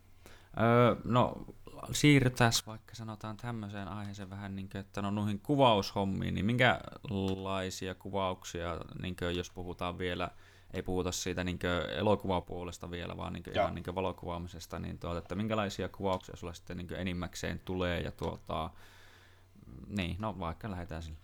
Öö, 0.60 0.96
no, 1.04 1.46
siirrytään 1.92 2.52
vaikka 2.68 2.96
sanotaan 2.96 3.38
tämmöiseen 3.38 3.88
aiheeseen 3.88 4.30
vähän, 4.30 4.56
niin 4.56 4.70
kuin, 4.70 4.80
että 4.80 5.02
no 5.02 5.12
noihin 5.12 5.40
kuvaushommiin, 5.40 6.34
niin 6.34 6.46
minkälaisia 6.46 7.96
kuvauksia, 7.96 8.78
niin 9.02 9.16
kuin, 9.16 9.36
jos 9.36 9.50
puhutaan 9.50 9.98
vielä, 9.98 10.30
ei 10.74 10.82
puhuta 10.82 11.12
siitä 11.12 11.44
niin 11.44 11.60
elokuvapuolesta 11.98 12.92
vielä, 12.92 13.18
vaan 13.18 13.34
niin 13.34 13.44
ihan 13.54 13.76
niin 13.76 13.96
valokuvaamisesta, 13.96 14.80
niin 14.80 15.00
tuota, 15.00 15.18
että 15.18 15.36
minkälaisia 15.36 15.90
kuvauksia 15.90 16.36
sulla 16.36 16.54
sitten 16.54 16.78
niin 16.78 16.96
enimmäkseen 16.96 17.62
tulee 17.66 18.02
ja 18.02 18.12
tuota, 18.12 18.70
niin, 19.88 20.16
no 20.20 20.40
vaikka 20.40 20.72
lähdetään 20.72 21.04
sille. 21.04 21.18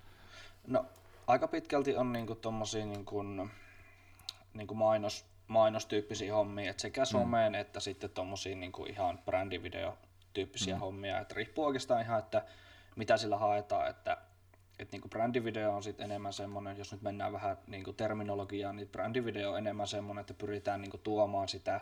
No 0.68 0.86
aika 1.28 1.48
pitkälti 1.48 1.96
on 1.96 2.14
niinku 2.14 2.36
tommosia 2.36 2.86
niinku, 2.86 3.24
niinku 4.54 4.76
mainos, 4.76 5.26
mainostyyppisiä 5.48 6.34
hommia, 6.34 6.70
että 6.70 6.82
sekä 6.82 7.06
someen 7.06 7.54
mm. 7.54 7.60
että 7.60 7.80
sitten 7.80 8.10
tommosia 8.10 8.56
niinku 8.56 8.86
ihan 8.86 9.20
brändivideo 9.26 9.98
tyyppisiä 10.34 10.76
mm. 10.76 10.80
hommia, 10.80 11.20
että 11.20 11.36
riippuu 11.36 11.66
oikeastaan 11.66 12.02
ihan, 12.02 12.20
että 12.20 12.46
mitä 12.96 13.18
sillä 13.18 13.38
haetaan, 13.38 13.90
että 13.90 14.18
et 14.80 14.92
niinku 14.92 15.10
brändivideo 15.10 15.76
on 15.76 15.84
sitten 15.84 16.06
enemmän 16.06 16.34
semmoinen, 16.34 16.78
jos 16.78 16.92
nyt 16.92 17.02
mennään 17.02 17.34
vähän 17.34 17.58
niinku 17.68 17.94
terminologiaan, 17.94 18.76
niin 18.76 18.88
brändivideo 18.88 19.52
on 19.52 19.58
enemmän 19.58 19.88
semmoinen, 19.88 20.22
että 20.22 20.34
pyritään 20.34 20.82
niinku 20.82 20.98
tuomaan 20.98 21.48
sitä 21.48 21.82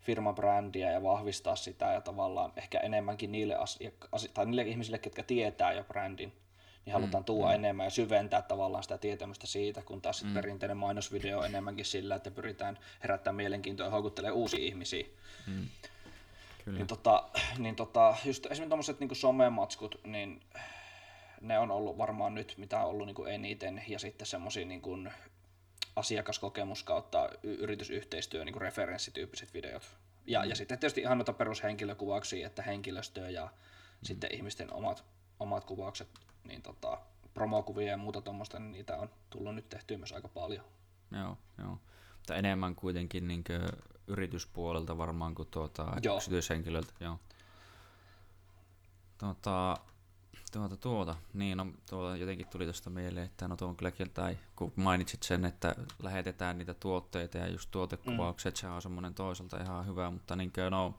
firmabrändiä 0.00 0.92
ja 0.92 1.02
vahvistaa 1.02 1.56
sitä 1.56 1.92
ja 1.92 2.00
tavallaan 2.00 2.52
ehkä 2.56 2.78
enemmänkin 2.78 3.32
niille, 3.32 3.56
asia- 3.56 3.90
tai 4.34 4.46
niille 4.46 4.62
ihmisille, 4.62 4.98
ketkä 4.98 5.22
tietää 5.22 5.72
jo 5.72 5.84
brändin, 5.84 6.32
niin 6.84 6.92
halutaan 6.92 7.22
mm, 7.22 7.24
tuoda 7.24 7.48
mm. 7.48 7.54
enemmän 7.54 7.86
ja 7.86 7.90
syventää 7.90 8.42
tavallaan 8.42 8.82
sitä 8.82 8.98
tietämystä 8.98 9.46
siitä, 9.46 9.82
kun 9.82 10.00
taas 10.00 10.24
mm. 10.24 10.34
perinteinen 10.34 10.76
mainosvideo 10.76 11.38
on 11.38 11.46
enemmänkin 11.46 11.84
sillä, 11.84 12.14
että 12.14 12.30
pyritään 12.30 12.78
herättämään 13.02 13.36
mielenkiintoa 13.36 13.86
ja 13.86 13.90
houkuttelee 13.90 14.30
uusia 14.30 14.64
ihmisiä. 14.64 15.06
Mm. 15.46 15.68
Kyllä. 16.64 16.78
Niin, 16.78 16.86
tota, 16.86 17.28
niin 17.58 17.76
tota, 17.76 18.16
just 18.24 18.46
esimerkiksi 18.46 18.68
tuommoiset 18.68 19.00
niin 19.00 19.16
somematskut, 19.16 20.00
niin 20.04 20.40
ne 21.40 21.58
on 21.58 21.70
ollut 21.70 21.98
varmaan 21.98 22.34
nyt, 22.34 22.54
mitä 22.56 22.80
on 22.80 22.90
ollut 22.90 23.06
niin 23.06 23.14
kuin 23.14 23.32
eniten, 23.32 23.84
ja 23.88 23.98
sitten 23.98 24.26
semmoisia 24.26 24.66
niin 24.66 25.10
asiakaskokemus 25.96 26.82
kautta 26.82 27.28
yritysyhteistyö, 27.42 28.44
niin 28.44 28.52
kuin 28.52 28.62
referenssityyppiset 28.62 29.54
videot. 29.54 29.96
Ja, 30.26 30.42
mm. 30.42 30.48
ja 30.48 30.56
sitten 30.56 30.78
tietysti 30.78 31.00
ihan 31.00 31.18
noita 31.18 31.32
perushenkilökuvauksia, 31.32 32.46
että 32.46 32.62
henkilöstöä 32.62 33.30
ja 33.30 33.44
mm. 33.44 33.50
sitten 34.02 34.34
ihmisten 34.34 34.72
omat, 34.72 35.04
omat 35.40 35.64
kuvaukset, 35.64 36.08
niin 36.44 36.62
tota, 36.62 36.98
promokuvia 37.34 37.90
ja 37.90 37.96
muuta 37.96 38.20
tuommoista, 38.20 38.58
niin 38.58 38.72
niitä 38.72 38.96
on 38.96 39.10
tullut 39.30 39.54
nyt 39.54 39.68
tehtyä 39.68 39.98
myös 39.98 40.12
aika 40.12 40.28
paljon. 40.28 40.64
Joo, 41.10 41.36
joo. 41.58 41.78
Mutta 42.16 42.34
enemmän 42.34 42.74
kuitenkin 42.74 43.28
niin 43.28 43.44
yrityspuolelta 44.06 44.98
varmaan 44.98 45.34
kuin 45.34 45.48
tuota, 45.50 45.86
joo. 46.02 46.16
yksityishenkilöltä. 46.16 46.92
Joo. 47.00 47.18
Tuota, 49.18 49.76
tuota, 50.50 50.76
tuota, 50.76 51.16
niin 51.34 51.58
no, 51.58 51.66
tuota, 51.90 52.16
jotenkin 52.16 52.46
tuli 52.46 52.64
tuosta 52.64 52.90
mieleen, 52.90 53.26
että 53.26 53.48
no 53.48 53.56
tuo 53.56 53.68
on 53.68 53.76
kyllä 53.76 53.92
tai 54.14 54.38
kun 54.56 54.72
mainitsit 54.76 55.22
sen, 55.22 55.44
että 55.44 55.74
lähetetään 56.02 56.58
niitä 56.58 56.74
tuotteita 56.74 57.38
ja 57.38 57.48
just 57.48 57.70
tuotekuvaukset, 57.70 58.54
mm. 58.54 58.58
se 58.58 58.66
on 58.66 58.82
semmoinen 58.82 59.14
toisaalta 59.14 59.62
ihan 59.62 59.86
hyvä, 59.86 60.10
mutta 60.10 60.36
niin 60.36 60.52
kuin, 60.52 60.70
no, 60.70 60.94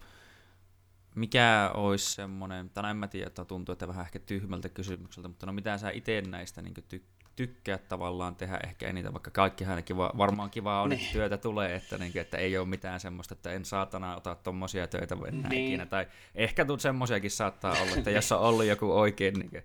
mikä 1.16 1.72
olisi 1.74 2.12
semmoinen, 2.12 2.70
tai 2.70 2.84
no 2.84 2.90
en 2.90 2.98
mä 2.98 3.08
tiedä, 3.08 3.28
että 3.28 3.46
tuntuu, 3.46 3.74
että 3.74 3.88
vähän 3.88 4.06
ehkä 4.06 4.20
tyhmältä 4.20 4.70
kysymykseltä, 4.70 5.28
mutta 5.28 5.46
no 5.46 5.54
mitä 5.54 5.78
sä 5.78 5.90
itse 5.90 6.22
näistä 6.22 6.62
niin 6.62 6.74
tykkää? 6.88 7.19
Tykkää 7.40 7.78
tavallaan 7.78 8.36
tehdä 8.36 8.60
ehkä 8.64 8.88
eniten, 8.88 9.14
vaikka 9.14 9.32
kaikki 9.32 9.66
ainakin 9.66 9.98
varmaan 9.98 10.50
kiva 10.50 10.82
on, 10.82 10.90
niin. 10.90 11.02
että 11.02 11.14
työtä 11.14 11.38
tulee, 11.38 11.76
että, 11.76 11.98
niin, 11.98 12.18
että 12.18 12.38
ei 12.38 12.58
ole 12.58 12.68
mitään 12.68 13.00
semmoista, 13.00 13.34
että 13.34 13.52
en 13.52 13.66
saatana 13.66 14.16
ota 14.16 14.36
tuommoisia 14.36 14.88
töitä 14.88 15.16
enää 15.28 15.50
niin. 15.50 15.68
ikinä. 15.68 15.86
Tai 15.86 16.08
ehkä 16.36 16.66
tuut 16.66 16.82
semmoisiakin 16.82 17.32
saattaa 17.32 17.76
olla, 17.82 17.96
että 17.98 18.12
jos 18.12 18.32
on 18.32 18.40
ollut 18.40 18.66
joku 18.66 18.92
oikein 18.92 19.34
niin, 19.34 19.64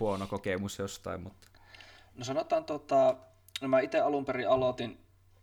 huono 0.00 0.26
kokemus 0.26 0.78
jostain. 0.78 1.22
Mutta... 1.22 1.48
No 2.14 2.24
sanotaan, 2.24 2.64
tota, 2.64 3.16
no 3.60 3.68
mä 3.68 3.80
itse 3.80 4.00
alun 4.00 4.24
perin 4.24 4.48
aloitin 4.48 4.98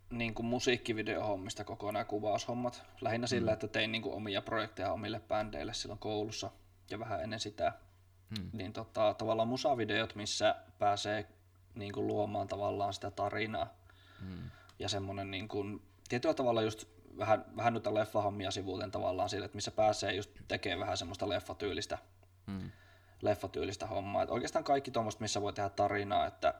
niin 0.09 0.33
kuin 0.33 0.45
musiikkivideohommista 0.45 1.63
kokonaan 1.63 2.05
kuvaushommat. 2.05 2.83
Lähinnä 3.01 3.27
sillä, 3.27 3.51
mm. 3.51 3.53
että 3.53 3.67
tein 3.67 3.91
niin 3.91 4.01
kuin 4.01 4.15
omia 4.15 4.41
projekteja 4.41 4.91
omille 4.93 5.19
bändeille 5.19 5.73
silloin 5.73 5.99
koulussa 5.99 6.51
ja 6.89 6.99
vähän 6.99 7.23
ennen 7.23 7.39
sitä. 7.39 7.73
Mm. 8.29 8.49
Niin 8.53 8.73
tota, 8.73 9.13
tavallaan 9.13 9.47
musavideot, 9.47 10.15
missä 10.15 10.55
pääsee 10.79 11.27
niin 11.75 11.93
kuin 11.93 12.07
luomaan 12.07 12.47
tavallaan 12.47 12.93
sitä 12.93 13.11
tarinaa. 13.11 13.73
Mm. 14.21 14.49
Ja 14.79 14.89
semmoinen 14.89 15.31
niin 15.31 15.47
kuin, 15.47 15.81
tietyllä 16.09 16.33
tavalla 16.33 16.61
just 16.61 16.85
vähän, 17.17 17.45
vähän 17.57 17.73
noita 17.73 17.93
leffahommia 17.93 18.51
sivuuten 18.51 18.91
tavallaan 18.91 19.29
sille, 19.29 19.45
että 19.45 19.55
missä 19.57 19.71
pääsee 19.71 20.13
just 20.13 20.31
tekemään 20.47 20.79
vähän 20.79 20.97
semmoista 20.97 21.29
leffatyylistä, 21.29 21.97
Mm. 22.47 22.71
leffatyylistä 23.21 23.87
hommaa. 23.87 24.23
Et 24.23 24.29
oikeastaan 24.29 24.63
kaikki 24.65 24.91
tuommoista, 24.91 25.21
missä 25.21 25.41
voi 25.41 25.53
tehdä 25.53 25.69
tarinaa, 25.69 26.25
että 26.25 26.53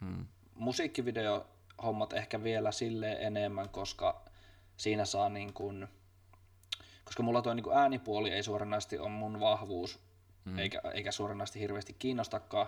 Mm. 0.00 0.26
musiikkivideohommat 0.54 2.12
ehkä 2.12 2.42
vielä 2.42 2.72
sille 2.72 3.12
enemmän, 3.12 3.68
koska 3.68 4.22
siinä 4.76 5.04
saa 5.04 5.28
niin 5.28 5.52
kuin, 5.52 5.88
koska 7.04 7.22
mulla 7.22 7.42
tuo 7.42 7.54
niin 7.54 7.64
kuin 7.64 7.76
äänipuoli 7.76 8.30
ei 8.30 8.42
suoranaisesti 8.42 8.98
ole 8.98 9.08
mun 9.08 9.40
vahvuus, 9.40 9.98
mm. 10.44 10.58
eikä, 10.58 10.80
eikä 10.94 11.12
suoranaisesti 11.12 11.60
hirveästi 11.60 11.96
kiinnostakaan, 11.98 12.66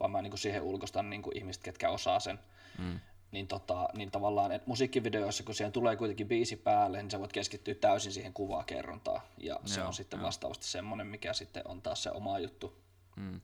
vaan 0.00 0.10
mä 0.10 0.22
niin 0.22 0.38
siihen 0.38 0.62
ulkostan 0.62 1.10
niin 1.10 1.22
ihmiset, 1.34 1.62
ketkä 1.62 1.90
osaa 1.90 2.20
sen. 2.20 2.38
Mm. 2.78 3.00
Niin, 3.32 3.48
tota, 3.48 3.88
niin 3.96 4.10
tavallaan, 4.10 4.52
että 4.52 4.68
musiikkivideoissa, 4.68 5.44
kun 5.44 5.54
siihen 5.54 5.72
tulee 5.72 5.96
kuitenkin 5.96 6.28
biisi 6.28 6.56
päälle, 6.56 7.02
niin 7.02 7.10
sä 7.10 7.20
voit 7.20 7.32
keskittyä 7.32 7.74
täysin 7.74 8.12
siihen 8.12 8.32
kuvakerrontaan. 8.32 9.20
Ja 9.38 9.60
se 9.64 9.80
Joo, 9.80 9.86
on 9.86 9.94
sitten 9.94 10.18
joo. 10.18 10.26
vastaavasti 10.26 10.66
semmoinen, 10.66 11.06
mikä 11.06 11.32
sitten 11.32 11.62
on 11.68 11.82
taas 11.82 12.02
se 12.02 12.10
oma 12.10 12.38
juttu. 12.38 12.76
Mm. 13.16 13.40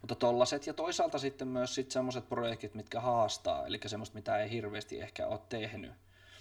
Mutta 0.00 0.14
tollaset 0.14 0.66
ja 0.66 0.74
toisaalta 0.74 1.18
sitten 1.18 1.48
myös 1.48 1.74
sit 1.74 1.90
semmoiset 1.90 2.28
projektit, 2.28 2.74
mitkä 2.74 3.00
haastaa, 3.00 3.66
eli 3.66 3.80
semmoista, 3.86 4.14
mitä 4.14 4.38
ei 4.38 4.50
hirveästi 4.50 5.00
ehkä 5.00 5.26
ole 5.26 5.40
tehnyt. 5.48 5.92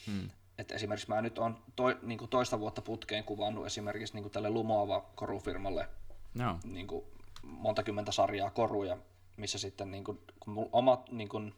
Mm. 0.08 0.30
Et 0.58 0.72
esimerkiksi 0.72 1.10
mä 1.10 1.22
nyt 1.22 1.40
on 1.40 1.58
toi, 1.76 1.98
niin 2.02 2.20
toista 2.30 2.60
vuotta 2.60 2.82
putkeen 2.82 3.24
kuvannut 3.24 3.66
esimerkiksi 3.66 4.22
niin 4.22 4.32
tälle 4.32 4.50
Lumoava 4.50 5.06
korufirmalle 5.16 5.88
Joo. 6.40 6.56
niin 6.64 6.88
kuin 6.88 7.06
monta 7.44 7.84
kymmentä 7.84 8.12
sarjaa 8.12 8.50
koruja, 8.50 8.98
missä 9.38 9.58
sitten 9.58 9.92
niin 9.92 10.04
kuin, 10.04 10.20
kun 10.40 10.54
mun 10.54 10.70
oma, 10.72 11.04
niin 11.12 11.30
kuin, 11.30 11.54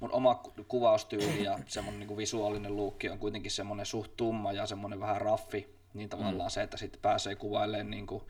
mun 0.00 0.12
oma 0.12 0.34
ku- 0.34 0.52
kuvaustyyli 0.68 1.44
ja 1.44 1.58
semmoinen 1.66 2.00
niin 2.00 2.08
kuin 2.08 2.18
visuaalinen 2.18 2.76
luukki 2.76 3.08
on 3.08 3.18
kuitenkin 3.18 3.50
semmoinen 3.50 3.86
suht 3.86 4.16
tumma 4.16 4.52
ja 4.52 4.66
semmoinen 4.66 5.00
vähän 5.00 5.20
raffi, 5.20 5.76
niin 5.94 6.08
tavallaan 6.08 6.50
mm. 6.50 6.50
se, 6.50 6.62
että 6.62 6.76
sitten 6.76 7.00
pääsee 7.00 7.34
kuvailemaan 7.34 7.90
niin 7.90 8.06
kuin 8.06 8.22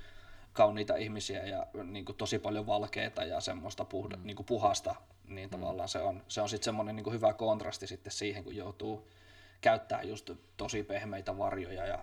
kauniita 0.52 0.96
ihmisiä 0.96 1.46
ja 1.46 1.66
niin 1.84 2.04
kuin 2.04 2.16
tosi 2.16 2.38
paljon 2.38 2.66
valkeita 2.66 3.24
ja 3.24 3.40
semmoista 3.40 3.84
puhda, 3.84 4.16
mm. 4.16 4.26
niin 4.26 4.36
kuin 4.36 4.46
puhasta, 4.46 4.94
niin 5.28 5.50
tavallaan 5.50 5.88
se 5.88 5.98
on, 5.98 6.22
se 6.28 6.40
on 6.40 6.48
sitten 6.48 6.64
semmoinen 6.64 6.96
niin 6.96 7.04
kuin 7.04 7.14
hyvä 7.14 7.32
kontrasti 7.32 7.86
sitten 7.86 8.12
siihen, 8.12 8.44
kun 8.44 8.56
joutuu 8.56 9.08
käyttää 9.60 10.02
just 10.02 10.30
tosi 10.56 10.82
pehmeitä 10.82 11.38
varjoja 11.38 11.86
ja 11.86 11.96
mm. 11.96 12.02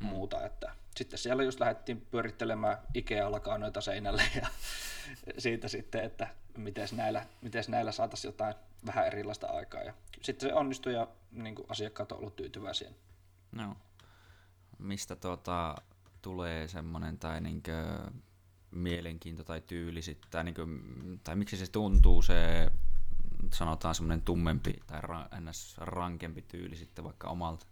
Muuta, 0.00 0.46
että 0.46 0.72
sitten 0.96 1.18
siellä 1.18 1.42
just 1.42 1.60
lähdettiin 1.60 2.00
pyörittelemään 2.00 2.78
Ikea 2.94 3.30
noita 3.58 3.80
seinälle 3.80 4.22
ja 4.34 4.48
siitä 5.38 5.68
sitten, 5.68 6.04
että 6.04 6.28
miten 6.56 6.88
näillä, 6.92 7.26
mites 7.42 7.68
näillä 7.68 7.92
saataisiin 7.92 8.28
jotain 8.28 8.54
vähän 8.86 9.06
erilaista 9.06 9.46
aikaa 9.46 9.82
ja 9.82 9.94
sitten 10.22 10.48
se 10.48 10.54
onnistui 10.54 10.94
ja 10.94 11.08
niin 11.32 11.54
kuin 11.54 11.66
asiakkaat 11.68 12.12
on 12.12 12.18
ollut 12.18 12.36
tyytyväisiä. 12.36 12.90
No. 13.52 13.76
Mistä 14.78 15.16
tuota, 15.16 15.74
tulee 16.22 16.68
semmoinen 16.68 17.18
tai 17.18 17.40
niinkö 17.40 17.98
mielenkiinto 18.70 19.44
tai 19.44 19.60
tyyli 19.60 20.02
sitten, 20.02 20.30
tai, 20.30 20.44
niinkö, 20.44 20.66
tai 21.24 21.36
miksi 21.36 21.56
se 21.56 21.70
tuntuu 21.70 22.22
se, 22.22 22.70
sanotaan 23.52 23.94
semmoinen 23.94 24.22
tummempi 24.22 24.74
tai 24.86 25.00
ra, 25.00 25.28
ns. 25.40 25.74
rankempi 25.78 26.42
tyyli 26.42 26.76
sitten 26.76 27.04
vaikka 27.04 27.28
omalta? 27.28 27.66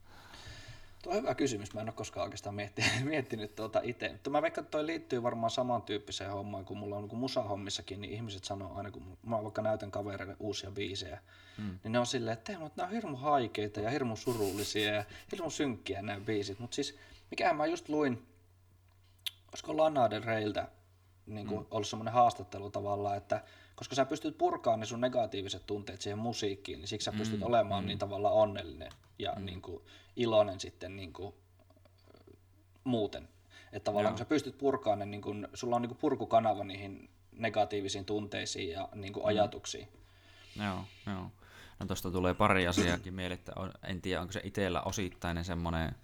Tuo 1.07 1.15
on 1.15 1.23
hyvä 1.23 1.35
kysymys, 1.35 1.75
mä 1.75 1.81
en 1.81 1.89
ole 1.89 1.95
koskaan 1.95 2.25
oikeastaan 2.25 2.55
miettinyt, 2.55 2.91
miettinyt 3.05 3.55
tuota 3.55 3.81
itse. 3.83 4.09
Mutta 4.13 4.31
mä 4.31 4.43
veikkaan, 4.43 4.63
että 4.63 4.71
toi 4.71 4.87
liittyy 4.87 5.23
varmaan 5.23 5.51
samantyyppiseen 5.51 6.31
hommaan, 6.31 6.65
kun 6.65 6.77
mulla 6.77 6.97
on 6.97 7.09
kun 7.09 7.19
musahommissakin, 7.19 8.01
niin 8.01 8.13
ihmiset 8.13 8.45
sanoo 8.45 8.75
aina, 8.75 8.91
kun 8.91 9.19
mä 9.27 9.43
vaikka 9.43 9.63
näytän 9.63 9.91
kavereille 9.91 10.37
uusia 10.41 10.71
biisejä, 10.71 11.21
mm. 11.59 11.79
niin 11.85 11.93
ne 11.93 11.99
on 11.99 12.07
silleen, 12.07 12.33
että 12.33 12.59
mutta 12.59 12.77
nämä 12.77 12.89
on 12.89 12.95
hirmu 12.95 13.17
haikeita 13.17 13.81
ja 13.81 13.91
hirmu 13.91 14.17
surullisia 14.17 14.95
ja 14.95 15.05
hirmu 15.33 15.51
synkkiä 15.51 16.03
nämä 16.03 16.21
biisit. 16.21 16.59
Mutta 16.59 16.75
siis, 16.75 16.99
mikähän 17.31 17.57
mä 17.57 17.67
just 17.67 17.89
luin, 17.89 18.27
olisiko 19.49 19.77
Lana 19.77 20.11
Del 20.11 20.23
Reiltä 20.23 20.69
niin 21.27 21.47
kuin 21.47 21.61
mm. 21.61 21.67
ollut 21.71 21.89
semmoinen 21.89 22.15
haastattelu 22.15 22.71
tavallaan, 22.71 23.17
että 23.17 23.43
koska 23.77 23.95
sä 23.95 24.05
pystyt 24.05 24.39
purkaamaan 24.39 24.81
ne 24.81 24.87
sun 24.87 25.01
negatiiviset 25.01 25.67
tunteet 25.67 26.03
siihen 26.03 26.19
musiikkiin, 26.19 26.79
niin 26.79 26.89
siksi 26.89 27.05
sä 27.05 27.13
pystyt 27.13 27.41
mm. 27.41 27.47
olemaan 27.47 27.85
mm. 27.85 27.89
niin 27.89 27.99
tavallaan 27.99 28.35
onnellinen 28.35 28.93
ja 29.19 29.33
mm. 29.37 29.45
niin 29.45 29.63
kuin 29.63 29.83
iloinen 30.17 30.61
sitten 30.61 30.97
niin 30.97 31.13
kuin, 31.13 31.35
muuten. 32.85 33.29
Että 33.73 33.85
tavallaan 33.85 34.15
kun 34.15 34.19
sä 34.19 34.25
pystyt 34.25 34.59
purkaamaan 34.59 34.99
ne, 34.99 35.07
niin 35.07 35.23
kuin, 35.23 35.49
sulla 35.55 35.77
on 35.77 35.83
niin 35.83 35.91
kuin 35.91 35.99
purkukanava 35.99 36.65
niihin 36.65 37.11
negatiivisiin 37.33 38.05
tunteisiin 38.05 38.71
ja 38.71 38.89
niin 38.95 39.13
kuin 39.13 39.27
ajatuksiin. 39.27 39.89
Joo, 40.57 40.85
joo. 41.07 41.31
No 41.81 41.87
tuosta 41.87 42.11
tulee 42.11 42.35
pari 42.35 42.67
asiaakin 42.67 43.15
mieleen, 43.15 43.39
että 43.39 43.53
on, 43.57 43.73
en 43.83 44.03
tiedä 44.03 44.21
onko 44.21 44.33
se 44.33 44.41
itsellä 44.45 44.83
osittainen 44.83 45.45
semmoinen 45.45 45.95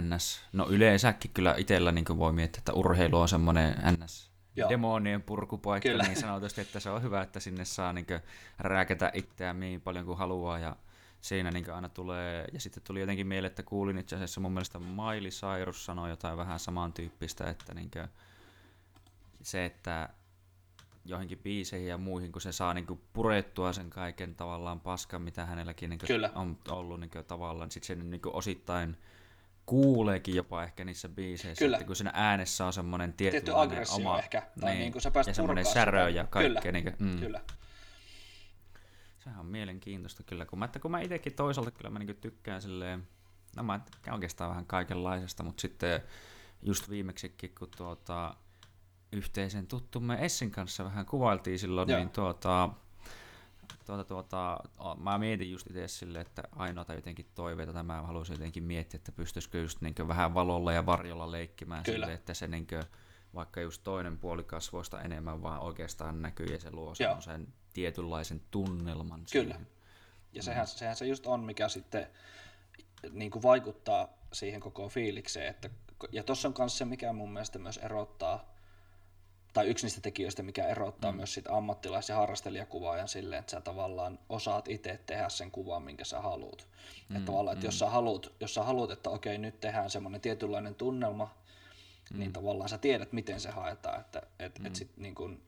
NS, 0.00 0.40
no 0.52 0.66
yleensäkin 0.68 1.30
kyllä 1.34 1.54
itsellä 1.58 1.92
niin 1.92 2.18
voi 2.18 2.32
miettiä, 2.32 2.58
että 2.58 2.72
urheilu 2.72 3.20
on 3.20 3.28
semmoinen 3.28 3.74
NS 3.92 4.35
Joo. 4.56 4.68
demonien 4.68 5.22
purkupaikka, 5.22 5.88
Kyllä. 5.88 6.02
niin 6.02 6.20
sanotusti, 6.20 6.60
että 6.60 6.80
se 6.80 6.90
on 6.90 7.02
hyvä, 7.02 7.22
että 7.22 7.40
sinne 7.40 7.64
saa 7.64 7.92
niin 7.92 8.06
rääkätä 8.58 9.10
itseään 9.14 9.60
niin 9.60 9.80
paljon 9.80 10.06
kuin 10.06 10.18
haluaa 10.18 10.58
ja 10.58 10.76
siinä 11.20 11.50
niin 11.50 11.70
aina 11.70 11.88
tulee, 11.88 12.44
ja 12.52 12.60
sitten 12.60 12.82
tuli 12.82 13.00
jotenkin 13.00 13.26
mieleen, 13.26 13.50
että 13.50 13.62
kuulin 13.62 13.98
itse 13.98 14.16
asiassa 14.16 14.40
mun 14.40 14.52
mielestä 14.52 14.78
Miley 14.78 15.30
Cyrus 15.30 15.84
sanoi 15.84 16.10
jotain 16.10 16.38
vähän 16.38 16.58
samantyyppistä, 16.58 17.50
että 17.50 17.74
niin 17.74 17.90
se, 19.42 19.64
että 19.64 20.08
joihinkin 21.04 21.38
biiseihin 21.38 21.88
ja 21.88 21.98
muihin, 21.98 22.32
kun 22.32 22.42
se 22.42 22.52
saa 22.52 22.74
niin 22.74 23.00
purettua 23.12 23.72
sen 23.72 23.90
kaiken 23.90 24.34
tavallaan 24.34 24.80
paskan, 24.80 25.22
mitä 25.22 25.46
hänelläkin 25.46 25.90
niin 25.90 25.98
Kyllä. 26.06 26.30
on 26.34 26.58
ollut 26.68 27.00
niin 27.00 27.10
tavallaan, 27.26 27.70
sitten 27.70 27.86
sen 27.86 28.10
niin 28.10 28.20
osittain 28.26 28.96
kuuleekin 29.66 30.34
jopa 30.34 30.62
ehkä 30.64 30.84
niissä 30.84 31.08
biiseissä, 31.08 31.64
Kyllä. 31.64 31.76
että 31.76 31.86
kun 31.86 31.96
siinä 31.96 32.10
äänessä 32.14 32.66
on 32.66 32.72
semmoinen 32.72 33.12
Tietty 33.12 33.52
aggressio 33.54 33.96
oma, 33.96 34.18
ehkä, 34.18 34.42
tai 34.60 34.74
niin 34.74 34.92
kuin 34.92 35.02
sä 35.02 35.10
pääset 35.10 35.30
ja 35.30 35.34
semmoinen 35.34 35.66
särö 35.66 36.08
ja 36.08 36.24
kaikkea. 36.24 36.62
Kyllä. 36.62 36.72
Niin 36.72 36.84
kuin, 36.84 37.08
mm. 37.10 37.18
Kyllä. 37.18 37.40
Sehän 39.18 39.40
on 39.40 39.46
mielenkiintoista 39.46 40.22
kyllä, 40.22 40.46
kun 40.46 40.58
mä, 40.58 40.64
että 40.64 40.78
kun 40.78 40.90
mä 40.90 41.00
itsekin 41.00 41.34
toisaalta 41.34 41.70
kyllä 41.70 41.90
mä 41.90 41.98
niin 41.98 42.16
tykkään 42.16 42.62
silleen, 42.62 43.08
no 43.56 43.62
mä 43.62 43.78
tykkään 43.78 44.14
oikeastaan 44.14 44.50
vähän 44.50 44.66
kaikenlaisesta, 44.66 45.42
mutta 45.42 45.60
sitten 45.60 46.02
just 46.62 46.90
viimeksikin, 46.90 47.54
kun 47.58 47.68
tuota, 47.76 48.34
yhteisen 49.12 49.66
tuttumme 49.66 50.18
Essin 50.20 50.50
kanssa 50.50 50.84
vähän 50.84 51.06
kuvailtiin 51.06 51.58
silloin, 51.58 51.88
Joo. 51.88 51.98
niin 51.98 52.10
tuota, 52.10 52.70
tuota, 53.86 54.04
tuota, 54.04 54.60
mä 54.98 55.18
mietin 55.18 55.50
just 55.50 55.66
itse 55.66 55.88
silleen, 55.88 56.26
että 56.26 56.42
ainoata 56.56 56.94
jotenkin 56.94 57.26
toiveita, 57.34 57.72
tai 57.72 57.82
mä 57.82 58.02
haluaisin 58.02 58.34
jotenkin 58.34 58.62
miettiä, 58.62 58.98
että 58.98 59.12
pystyisikö 59.12 59.58
just 59.58 59.80
niin 59.80 59.94
vähän 60.08 60.34
valolla 60.34 60.72
ja 60.72 60.86
varjolla 60.86 61.32
leikkimään 61.32 61.82
Kyllä. 61.82 61.96
silleen, 61.96 62.14
että 62.14 62.34
se 62.34 62.48
niin 62.48 62.66
vaikka 63.34 63.60
just 63.60 63.84
toinen 63.84 64.18
puoli 64.18 64.44
kasvoista 64.44 65.02
enemmän 65.02 65.42
vaan 65.42 65.60
oikeastaan 65.60 66.22
näkyy 66.22 66.46
ja 66.46 66.60
se 66.60 66.70
luo 66.70 66.94
semmoisen 66.94 67.48
tietynlaisen 67.72 68.40
tunnelman 68.50 69.20
Kyllä. 69.32 69.54
siihen. 69.54 69.66
Ja 70.32 70.42
sehän, 70.42 70.66
sehän 70.66 70.96
se 70.96 71.06
just 71.06 71.26
on, 71.26 71.44
mikä 71.44 71.68
sitten 71.68 72.06
niin 73.10 73.30
kuin 73.30 73.42
vaikuttaa 73.42 74.08
siihen 74.32 74.60
koko 74.60 74.88
fiilikseen. 74.88 75.46
Että, 75.46 75.70
ja 76.12 76.22
tuossa 76.22 76.48
on 76.48 76.54
myös 76.58 76.78
se, 76.78 76.84
mikä 76.84 77.12
mun 77.12 77.32
mielestä 77.32 77.58
myös 77.58 77.76
erottaa, 77.76 78.55
tai 79.56 79.66
yksi 79.66 79.86
niistä 79.86 80.00
tekijöistä, 80.00 80.42
mikä 80.42 80.66
erottaa 80.66 81.12
mm. 81.12 81.16
myös 81.16 81.34
sit 81.34 81.46
ammattilais- 81.46 82.08
ja 82.08 82.16
harrastelijakuvaajan 82.16 83.08
silleen, 83.08 83.40
että 83.40 83.50
sä 83.50 83.60
tavallaan 83.60 84.18
osaat 84.28 84.68
itse 84.68 85.00
tehdä 85.06 85.28
sen 85.28 85.50
kuvan, 85.50 85.82
minkä 85.82 86.04
sä 86.04 86.20
haluat. 86.20 86.66
Mm, 87.08 87.16
että 87.16 87.26
tavallaan, 87.26 87.54
että 87.54 87.66
jos 87.66 87.78
sä 87.78 87.90
haluat, 87.90 88.32
jos 88.40 88.54
sä 88.54 88.62
haluat 88.62 88.90
että 88.90 89.10
okei, 89.10 89.38
nyt 89.38 89.60
tehdään 89.60 89.90
semmoinen 89.90 90.20
tietynlainen 90.20 90.74
tunnelma, 90.74 91.34
mm. 92.10 92.18
niin 92.18 92.32
tavallaan 92.32 92.68
sä 92.68 92.78
tiedät, 92.78 93.12
miten 93.12 93.40
se 93.40 93.50
haetaan. 93.50 94.00
Että 94.00 94.22
et, 94.38 94.58
mm. 94.58 94.66
et 94.66 94.76
sit 94.76 94.96
niin 94.96 95.14
kuin, 95.14 95.42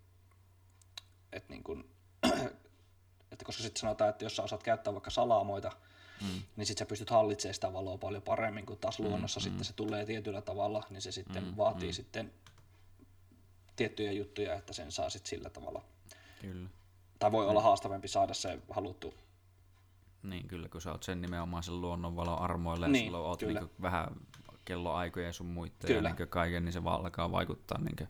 et 1.32 1.48
niin 1.52 1.64
kuin, 1.64 1.90
että 3.32 3.44
koska 3.44 3.62
sitten 3.62 3.80
sanotaan, 3.80 4.10
että 4.10 4.24
jos 4.24 4.36
sä 4.36 4.42
osaat 4.42 4.62
käyttää 4.62 4.92
vaikka 4.92 5.10
salaamoita, 5.10 5.72
mm. 6.20 6.42
niin 6.56 6.66
sitten 6.66 6.86
sä 6.86 6.88
pystyt 6.88 7.10
hallitsemaan 7.10 7.54
sitä 7.54 7.72
valoa 7.72 7.98
paljon 7.98 8.22
paremmin, 8.22 8.66
kuin 8.66 8.78
taas 8.78 9.00
luonnossa 9.00 9.40
mm, 9.40 9.44
sitten 9.44 9.64
se 9.64 9.72
tulee 9.72 10.06
tietyllä 10.06 10.40
tavalla, 10.40 10.82
niin 10.90 11.02
se 11.02 11.12
sitten 11.12 11.44
mm, 11.44 11.56
vaatii 11.56 11.88
mm. 11.88 11.94
sitten 11.94 12.32
tiettyjä 13.78 14.12
juttuja, 14.12 14.54
että 14.54 14.72
sen 14.72 14.92
saa 14.92 15.10
sitten 15.10 15.30
sillä 15.30 15.50
tavalla. 15.50 15.82
Kyllä. 16.40 16.68
Tai 17.18 17.32
voi 17.32 17.46
olla 17.46 17.62
haastavampi 17.62 18.08
saada 18.08 18.34
se 18.34 18.58
haluttu. 18.70 19.14
Niin, 20.22 20.48
kyllä, 20.48 20.68
kun 20.68 20.80
sä 20.80 20.92
oot 20.92 21.02
sen 21.02 21.20
nimenomaan 21.20 21.62
sen 21.62 21.80
luonnonvalon 21.80 22.38
armoilla 22.38 22.86
ja 22.86 22.92
Niin, 22.92 23.04
silloin 23.04 23.24
oot 23.24 23.40
kyllä. 23.40 23.60
niinku 23.60 23.74
vähän 23.82 24.08
kelloaikoja 24.64 25.26
ja 25.26 25.32
sun 25.32 25.46
muita 25.46 25.92
ja 25.92 26.02
niinku 26.02 26.26
kaiken, 26.28 26.64
niin 26.64 26.72
se 26.72 26.84
vaan 26.84 27.00
alkaa 27.00 27.32
vaikuttaa 27.32 27.80
niinku 27.80 28.04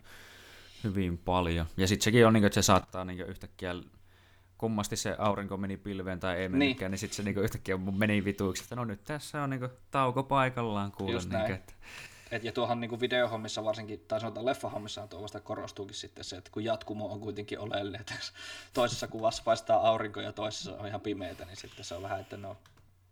hyvin 0.83 1.17
paljon. 1.17 1.65
Ja 1.77 1.87
sitten 1.87 2.03
sekin 2.03 2.27
on, 2.27 2.33
niinku, 2.33 2.47
että 2.47 2.61
se 2.61 2.65
saattaa 2.65 3.05
niinku 3.05 3.23
yhtäkkiä 3.23 3.75
kummasti 4.57 4.95
se 4.95 5.15
aurinko 5.17 5.57
meni 5.57 5.77
pilveen 5.77 6.19
tai 6.19 6.37
ei 6.37 6.49
mennytkään, 6.49 6.89
niin, 6.89 6.91
niin 6.91 6.99
sitten 6.99 7.15
se 7.15 7.23
niinku 7.23 7.41
yhtäkkiä 7.41 7.77
meni 7.77 8.25
vituiksi, 8.25 8.63
että 8.63 8.75
no 8.75 8.85
nyt 8.85 9.03
tässä 9.03 9.43
on 9.43 9.49
niinku 9.49 9.67
tauko 9.91 10.23
paikallaan 10.23 10.91
kuule. 10.91 11.11
Just 11.11 11.29
Niinku, 11.29 11.53
että, 11.53 11.73
Et, 12.31 12.43
ja 12.43 12.51
tuohon 12.51 12.79
niin 12.79 12.99
videohommissa 12.99 13.63
varsinkin, 13.63 13.99
tai 14.07 14.19
sanotaan 14.19 14.45
leffahommissa 14.45 15.07
tuo 15.07 15.21
vasta 15.21 15.39
korostuukin 15.39 15.95
sitten 15.95 16.23
se, 16.23 16.37
että 16.37 16.51
kun 16.51 16.63
jatkumo 16.63 17.11
on 17.11 17.19
kuitenkin 17.19 17.59
oleellinen, 17.59 18.01
että 18.01 18.13
toisessa 18.73 19.07
kuvassa 19.07 19.43
paistaa 19.45 19.87
aurinko 19.87 20.21
ja 20.21 20.31
toisessa 20.31 20.77
on 20.77 20.87
ihan 20.87 21.01
pimeitä, 21.01 21.45
niin 21.45 21.57
sitten 21.57 21.85
se 21.85 21.95
on 21.95 22.01
vähän, 22.03 22.19
että 22.19 22.37
no, 22.37 22.57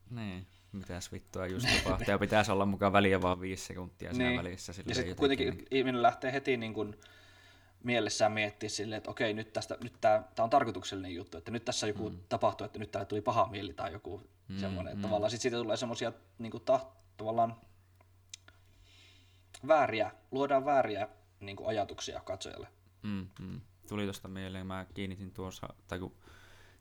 niin. 0.10 0.48
mitäs 0.72 1.12
vittua 1.12 1.48
just 1.48 1.68
tapahtuu. 1.84 2.12
Ja 2.12 2.20
pitäisi 2.20 2.52
olla 2.52 2.66
mukaan 2.66 2.94
väliä 2.94 3.22
vaan 3.22 3.42
viisi 3.42 3.66
sekuntia 3.66 4.14
siinä 4.14 4.30
Niin. 4.30 4.38
välissä. 4.38 4.74
Ja 4.86 4.96
sitten 4.96 5.16
kuitenkin 5.16 5.54
niin- 5.58 5.68
ihminen 5.72 6.02
lähtee 6.02 6.34
heti 6.34 6.58
niin 6.58 6.74
kuin 6.74 6.96
mielessään 7.84 8.32
miettiä 8.32 8.70
silleen, 8.70 8.98
että 8.98 9.12
okei, 9.12 9.34
nyt, 9.34 9.54
tästä, 9.54 9.78
nyt 9.84 9.94
tämä, 10.02 10.24
tämä 10.36 10.44
on 10.44 10.50
tarkoituksellinen 10.50 11.16
juttu, 11.16 11.38
että 11.38 11.52
nyt 11.52 11.66
tässä 11.66 11.88
joku 11.88 12.10
mm. 12.10 12.18
tapahtuu, 12.30 12.66
että 12.66 12.80
nyt 12.80 12.92
täällä 12.92 13.06
tuli 13.06 13.22
paha 13.22 13.48
mieli 13.52 13.74
tai 13.74 13.92
joku 13.92 14.22
mm, 14.48 14.58
semmoinen. 14.60 14.96
Mm. 14.96 15.02
tavallaan 15.02 15.32
sitten 15.32 15.42
siitä 15.42 15.58
tulee 15.58 15.78
semmoisia 15.78 16.14
niin 16.40 16.52
taht, 16.66 16.88
tavallaan 17.18 17.56
vääriä, 19.68 20.12
luodaan 20.32 20.66
vääriä 20.66 21.08
niin 21.40 21.56
kuin 21.58 21.70
ajatuksia 21.70 22.20
katsojalle. 22.20 22.68
Mm, 23.04 23.28
mm. 23.40 23.62
Tuli 23.90 24.04
tuosta 24.04 24.28
mieleen, 24.28 24.68
mä 24.68 24.86
kiinnitin 24.94 25.32
tuossa, 25.32 25.68
tai 25.88 26.00
kun 26.00 26.16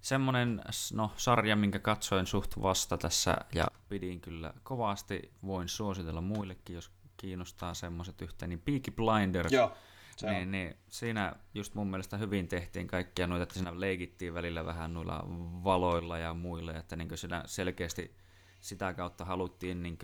semmonen 0.00 0.62
s- 0.70 0.92
no, 0.92 1.12
sarja, 1.16 1.56
minkä 1.56 1.78
katsoin 1.78 2.26
suht 2.26 2.62
vasta 2.62 2.98
tässä 2.98 3.36
ja 3.54 3.66
pidin 3.88 4.20
kyllä 4.20 4.54
kovasti, 4.62 5.32
voin 5.46 5.68
suositella 5.68 6.20
muillekin, 6.20 6.74
jos 6.74 6.90
kiinnostaa 7.16 7.74
semmoiset 7.74 8.22
yhtä, 8.22 8.46
niin 8.46 8.60
Peaky 8.60 8.90
Blinders, 8.90 9.52
Joo, 9.52 9.72
se 10.16 10.30
niin, 10.30 10.42
on. 10.42 10.50
niin, 10.50 10.76
siinä 10.88 11.32
just 11.54 11.74
mun 11.74 11.90
mielestä 11.90 12.16
hyvin 12.16 12.48
tehtiin 12.48 12.86
kaikkia 12.86 13.26
noita, 13.26 13.42
että 13.42 13.54
siinä 13.54 13.80
leikittiin 13.80 14.34
välillä 14.34 14.64
vähän 14.64 14.94
noilla 14.94 15.24
valoilla 15.64 16.18
ja 16.18 16.34
muilla, 16.34 16.74
että 16.74 16.96
niin 16.96 17.18
siinä 17.18 17.42
selkeästi 17.46 18.16
sitä 18.60 18.94
kautta 18.94 19.24
haluttiin 19.24 19.82
niin 19.82 19.98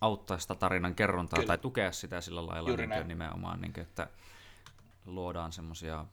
auttaa 0.00 0.38
sitä 0.38 0.54
tarinan 0.54 0.94
kerrontaa 0.94 1.36
Kyllä. 1.36 1.46
tai 1.46 1.58
tukea 1.58 1.92
sitä 1.92 2.20
sillä 2.20 2.46
lailla 2.46 2.70
Juuri 2.70 2.82
niin 2.82 2.90
näin. 2.90 3.08
nimenomaan, 3.08 3.60
niin 3.60 3.80
että 3.80 4.08
luodaan 5.06 5.52
semmoisia 5.52 6.06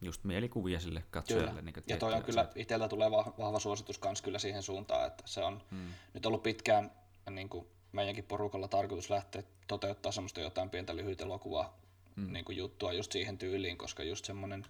just 0.00 0.24
mielikuvia 0.24 0.80
sille 0.80 1.04
katsojalle. 1.10 1.48
Kyllä. 1.50 1.62
Niin 1.62 1.74
ja 1.86 1.96
toi 1.96 2.14
on 2.14 2.22
kyllä, 2.22 2.48
itseltä 2.54 2.88
tulee 2.88 3.08
vah- 3.08 3.32
vahva 3.38 3.58
suositus 3.58 3.98
kans 3.98 4.22
kyllä 4.22 4.38
siihen 4.38 4.62
suuntaan, 4.62 5.06
että 5.06 5.22
se 5.26 5.44
on 5.44 5.62
hmm. 5.70 5.88
nyt 6.14 6.26
ollut 6.26 6.42
pitkään 6.42 6.90
niin 7.30 7.48
kuin 7.48 7.66
meidänkin 7.92 8.24
porukalla 8.24 8.68
tarkoitus 8.68 9.10
lähteä 9.10 9.42
toteuttaa 9.66 10.12
semmoista 10.12 10.40
jotain 10.40 10.70
pientä 10.70 10.96
lyhyt 10.96 11.20
elokuvaa 11.20 11.78
hmm. 12.16 12.32
niin 12.32 12.44
kuin 12.44 12.58
juttua 12.58 12.92
just 12.92 13.12
siihen 13.12 13.38
tyyliin, 13.38 13.78
koska 13.78 14.02
just 14.02 14.24
semmoinen, 14.24 14.66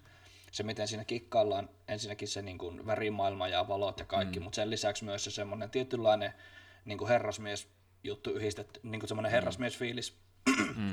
se 0.51 0.63
miten 0.63 0.87
siinä 0.87 1.05
kikkaillaan, 1.05 1.69
ensinnäkin 1.87 2.27
se 2.27 2.41
niin 2.41 2.57
kuin 2.57 2.85
värimaailma 2.85 3.47
ja 3.47 3.67
valot 3.67 3.99
ja 3.99 4.05
kaikki, 4.05 4.39
hmm. 4.39 4.43
mutta 4.43 4.55
sen 4.55 4.69
lisäksi 4.69 5.05
myös 5.05 5.23
se 5.23 5.31
semmoinen 5.31 5.69
tietynlainen 5.69 6.33
niin 6.85 6.97
kuin 6.97 7.07
herrasmies 7.07 7.67
juttu 8.03 8.29
yhdistetty, 8.29 8.79
niin 8.83 8.99
kuin 8.99 9.07
semmoinen 9.07 9.31
herrasmiesfiilis 9.31 10.17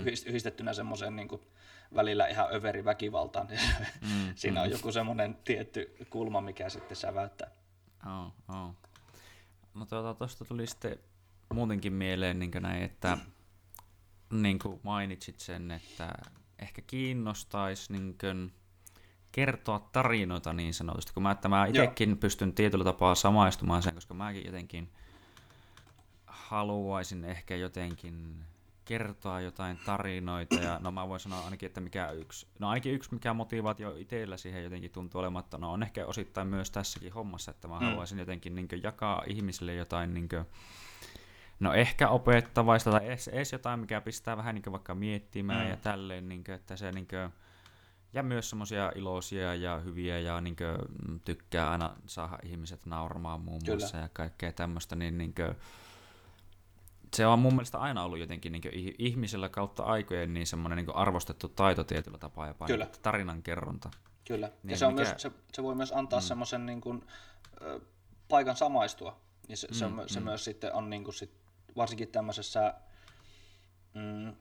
yhdist- 0.04 0.28
yhdistettynä 0.28 0.72
semmoiseen 0.72 1.16
niin 1.16 1.28
kuin 1.28 1.42
välillä 1.94 2.26
ihan 2.26 2.54
överi 2.54 2.84
väkivaltaan. 2.84 3.48
Mm, 4.00 4.34
Siinä 4.34 4.62
on 4.62 4.70
joku 4.70 4.92
semmoinen 4.92 5.38
tietty 5.44 5.96
kulma, 6.10 6.40
mikä 6.40 6.68
sitten 6.68 6.96
säväyttää. 6.96 7.50
Oh, 8.06 8.32
oh. 8.48 8.74
No 9.74 9.86
tuota, 9.86 10.14
tuosta 10.14 10.44
tuli 10.44 10.66
sitten 10.66 10.98
muutenkin 11.54 11.92
mieleen 11.92 12.38
niin 12.38 12.50
näin, 12.60 12.82
että 12.82 13.18
niin 14.30 14.58
kuin 14.58 14.80
mainitsit 14.82 15.40
sen, 15.40 15.70
että 15.70 16.12
ehkä 16.58 16.82
kiinnostaisi 16.86 17.92
niin 17.92 18.18
kuin 18.20 18.52
kertoa 19.32 19.88
tarinoita 19.92 20.52
niin 20.52 20.74
sanotusti, 20.74 21.12
kun 21.14 21.22
mä, 21.22 21.30
että 21.30 21.48
mä 21.48 21.66
itsekin 21.66 22.18
pystyn 22.18 22.52
tietyllä 22.52 22.84
tapaa 22.84 23.14
samaistumaan 23.14 23.82
sen, 23.82 23.94
koska 23.94 24.14
mäkin 24.14 24.46
jotenkin 24.46 24.92
haluaisin 26.48 27.24
ehkä 27.24 27.56
jotenkin 27.56 28.44
kertoa 28.84 29.40
jotain 29.40 29.78
tarinoita, 29.86 30.54
ja 30.54 30.78
no 30.82 30.90
mä 30.90 31.08
voin 31.08 31.20
sanoa 31.20 31.44
ainakin, 31.44 31.66
että 31.66 31.80
mikä 31.80 32.10
yksi, 32.10 32.46
no 32.58 32.68
ainakin 32.68 32.92
yksi 32.92 33.14
mikä 33.14 33.34
motivaatio 33.34 33.96
itsellä 33.96 34.36
siihen 34.36 34.64
jotenkin 34.64 34.90
tuntuu 34.90 35.20
olematta, 35.20 35.58
no 35.58 35.72
on 35.72 35.82
ehkä 35.82 36.06
osittain 36.06 36.48
myös 36.48 36.70
tässäkin 36.70 37.12
hommassa, 37.12 37.50
että 37.50 37.68
mä 37.68 37.80
mm. 37.80 37.86
haluaisin 37.86 38.18
jotenkin 38.18 38.54
niin 38.54 38.68
jakaa 38.82 39.22
ihmisille 39.26 39.74
jotain 39.74 40.14
niin 40.14 40.28
kuin, 40.28 40.44
no 41.60 41.72
ehkä 41.72 42.08
opettavaista 42.08 42.90
tai 42.90 43.06
edes, 43.06 43.28
edes 43.28 43.52
jotain, 43.52 43.80
mikä 43.80 44.00
pistää 44.00 44.36
vähän 44.36 44.54
niin 44.54 44.72
vaikka 44.72 44.94
miettimään 44.94 45.64
mm. 45.64 45.70
ja 45.70 45.76
tälleen, 45.76 46.28
niin 46.28 46.44
kuin, 46.44 46.54
että 46.54 46.76
se 46.76 46.92
niin 46.92 47.08
kuin, 47.08 47.30
ja 48.12 48.22
myös 48.22 48.50
semmoisia 48.50 48.92
iloisia 48.94 49.54
ja 49.54 49.78
hyviä 49.78 50.18
ja 50.18 50.40
niin 50.40 50.56
kuin, 50.56 51.20
tykkää 51.24 51.70
aina 51.70 51.96
saada 52.06 52.38
ihmiset 52.42 52.86
nauramaan 52.86 53.40
muun 53.40 53.62
Kyllä. 53.64 53.78
muassa 53.78 53.96
ja 53.96 54.08
kaikkea 54.12 54.52
tämmöistä, 54.52 54.96
niin, 54.96 55.18
niin 55.18 55.34
kuin, 55.34 55.56
se 57.16 57.26
on 57.26 57.38
mun 57.38 57.54
mielestä 57.54 57.78
aina 57.78 58.04
ollut 58.04 58.18
jotenkin 58.18 58.52
niin 58.52 58.94
ihmisellä 58.98 59.48
kautta 59.48 59.82
aikojen 59.82 60.34
niin 60.34 60.46
semmoinen 60.46 60.76
niin 60.76 60.96
arvostettu 60.96 61.48
taito 61.48 61.84
tietyllä 61.84 62.18
tapaa 62.18 62.46
ja 62.46 62.54
Kyllä. 62.66 62.86
tarinan 63.02 63.42
kerronta. 63.42 63.90
Kyllä. 64.24 64.46
Niin, 64.62 64.70
ja 64.70 64.76
se, 64.76 64.86
on 64.86 64.94
mikä- 64.94 65.08
myös, 65.08 65.22
se, 65.22 65.30
se 65.52 65.62
voi 65.62 65.74
myös 65.74 65.92
antaa 65.92 66.20
mm. 66.20 66.24
semmoisen 66.24 66.66
niin 66.66 66.80
kuin, 66.80 67.04
ö, 67.62 67.80
paikan 68.28 68.56
samaistua. 68.56 69.20
Niin 69.48 69.56
se, 69.56 69.68
mm, 69.68 69.74
se, 69.74 69.86
se 70.06 70.20
myös 70.20 70.44
sitten 70.44 70.72
on 70.72 70.90
niin 70.90 71.04
kuin 71.04 71.14
sit, 71.14 71.30
varsinkin 71.76 72.08
tämmöisessä, 72.08 72.74
mm, 73.94 74.34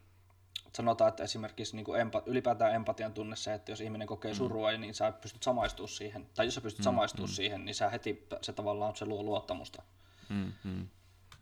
sanotaan, 0.73 1.09
että 1.09 1.23
esimerkiksi 1.23 1.75
niin 1.75 1.85
kuin 1.85 2.01
empa, 2.01 2.23
ylipäätään 2.25 2.75
empatian 2.75 3.13
tunne 3.13 3.35
se, 3.35 3.53
että 3.53 3.71
jos 3.71 3.81
ihminen 3.81 4.07
kokee 4.07 4.33
surua, 4.33 4.71
niin 4.71 4.93
sä 4.93 5.11
pystyt 5.11 5.43
samaistumaan 5.43 5.89
siihen, 5.89 6.29
tai 6.35 6.45
jos 6.45 6.55
sä 6.55 6.61
pystyt 6.61 6.83
samaistumaan 6.83 7.29
siihen, 7.29 7.65
niin 7.65 7.75
sä 7.75 7.89
heti 7.89 8.27
se 8.41 8.53
tavallaan 8.53 8.95
se 8.95 9.05
luo 9.05 9.23
luottamusta. 9.23 9.83
Mm, 10.29 10.53
mm. 10.63 10.87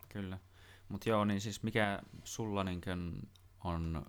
Kyllä. 0.09 0.37
Mutta 0.93 1.09
joo, 1.09 1.25
niin 1.25 1.41
siis 1.41 1.63
mikä 1.63 1.99
sulla 2.23 2.63
niinkön 2.63 3.21
on 3.63 4.05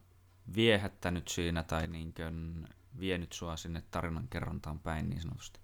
viehättänyt 0.55 1.29
siinä 1.29 1.63
tai 1.63 1.87
niinkön 1.87 2.69
vienyt 3.01 3.33
sua 3.33 3.57
sinne 3.57 3.83
tarinan 3.91 4.29
kerrontaan 4.29 4.79
päin 4.79 5.11
niin 5.11 5.23
sanotusti? 5.23 5.61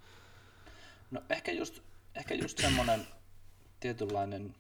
No 1.11 1.23
ehkä 1.31 1.53
just, 1.53 1.83
ehkä 2.15 2.35
just 2.35 2.59
semmoinen 2.59 3.07
tietynlainen, 3.81 4.55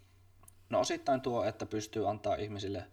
no 0.70 0.80
osittain 0.80 1.20
tuo, 1.20 1.44
että 1.44 1.66
pystyy 1.66 2.10
antaa 2.10 2.34
ihmisille 2.34 2.86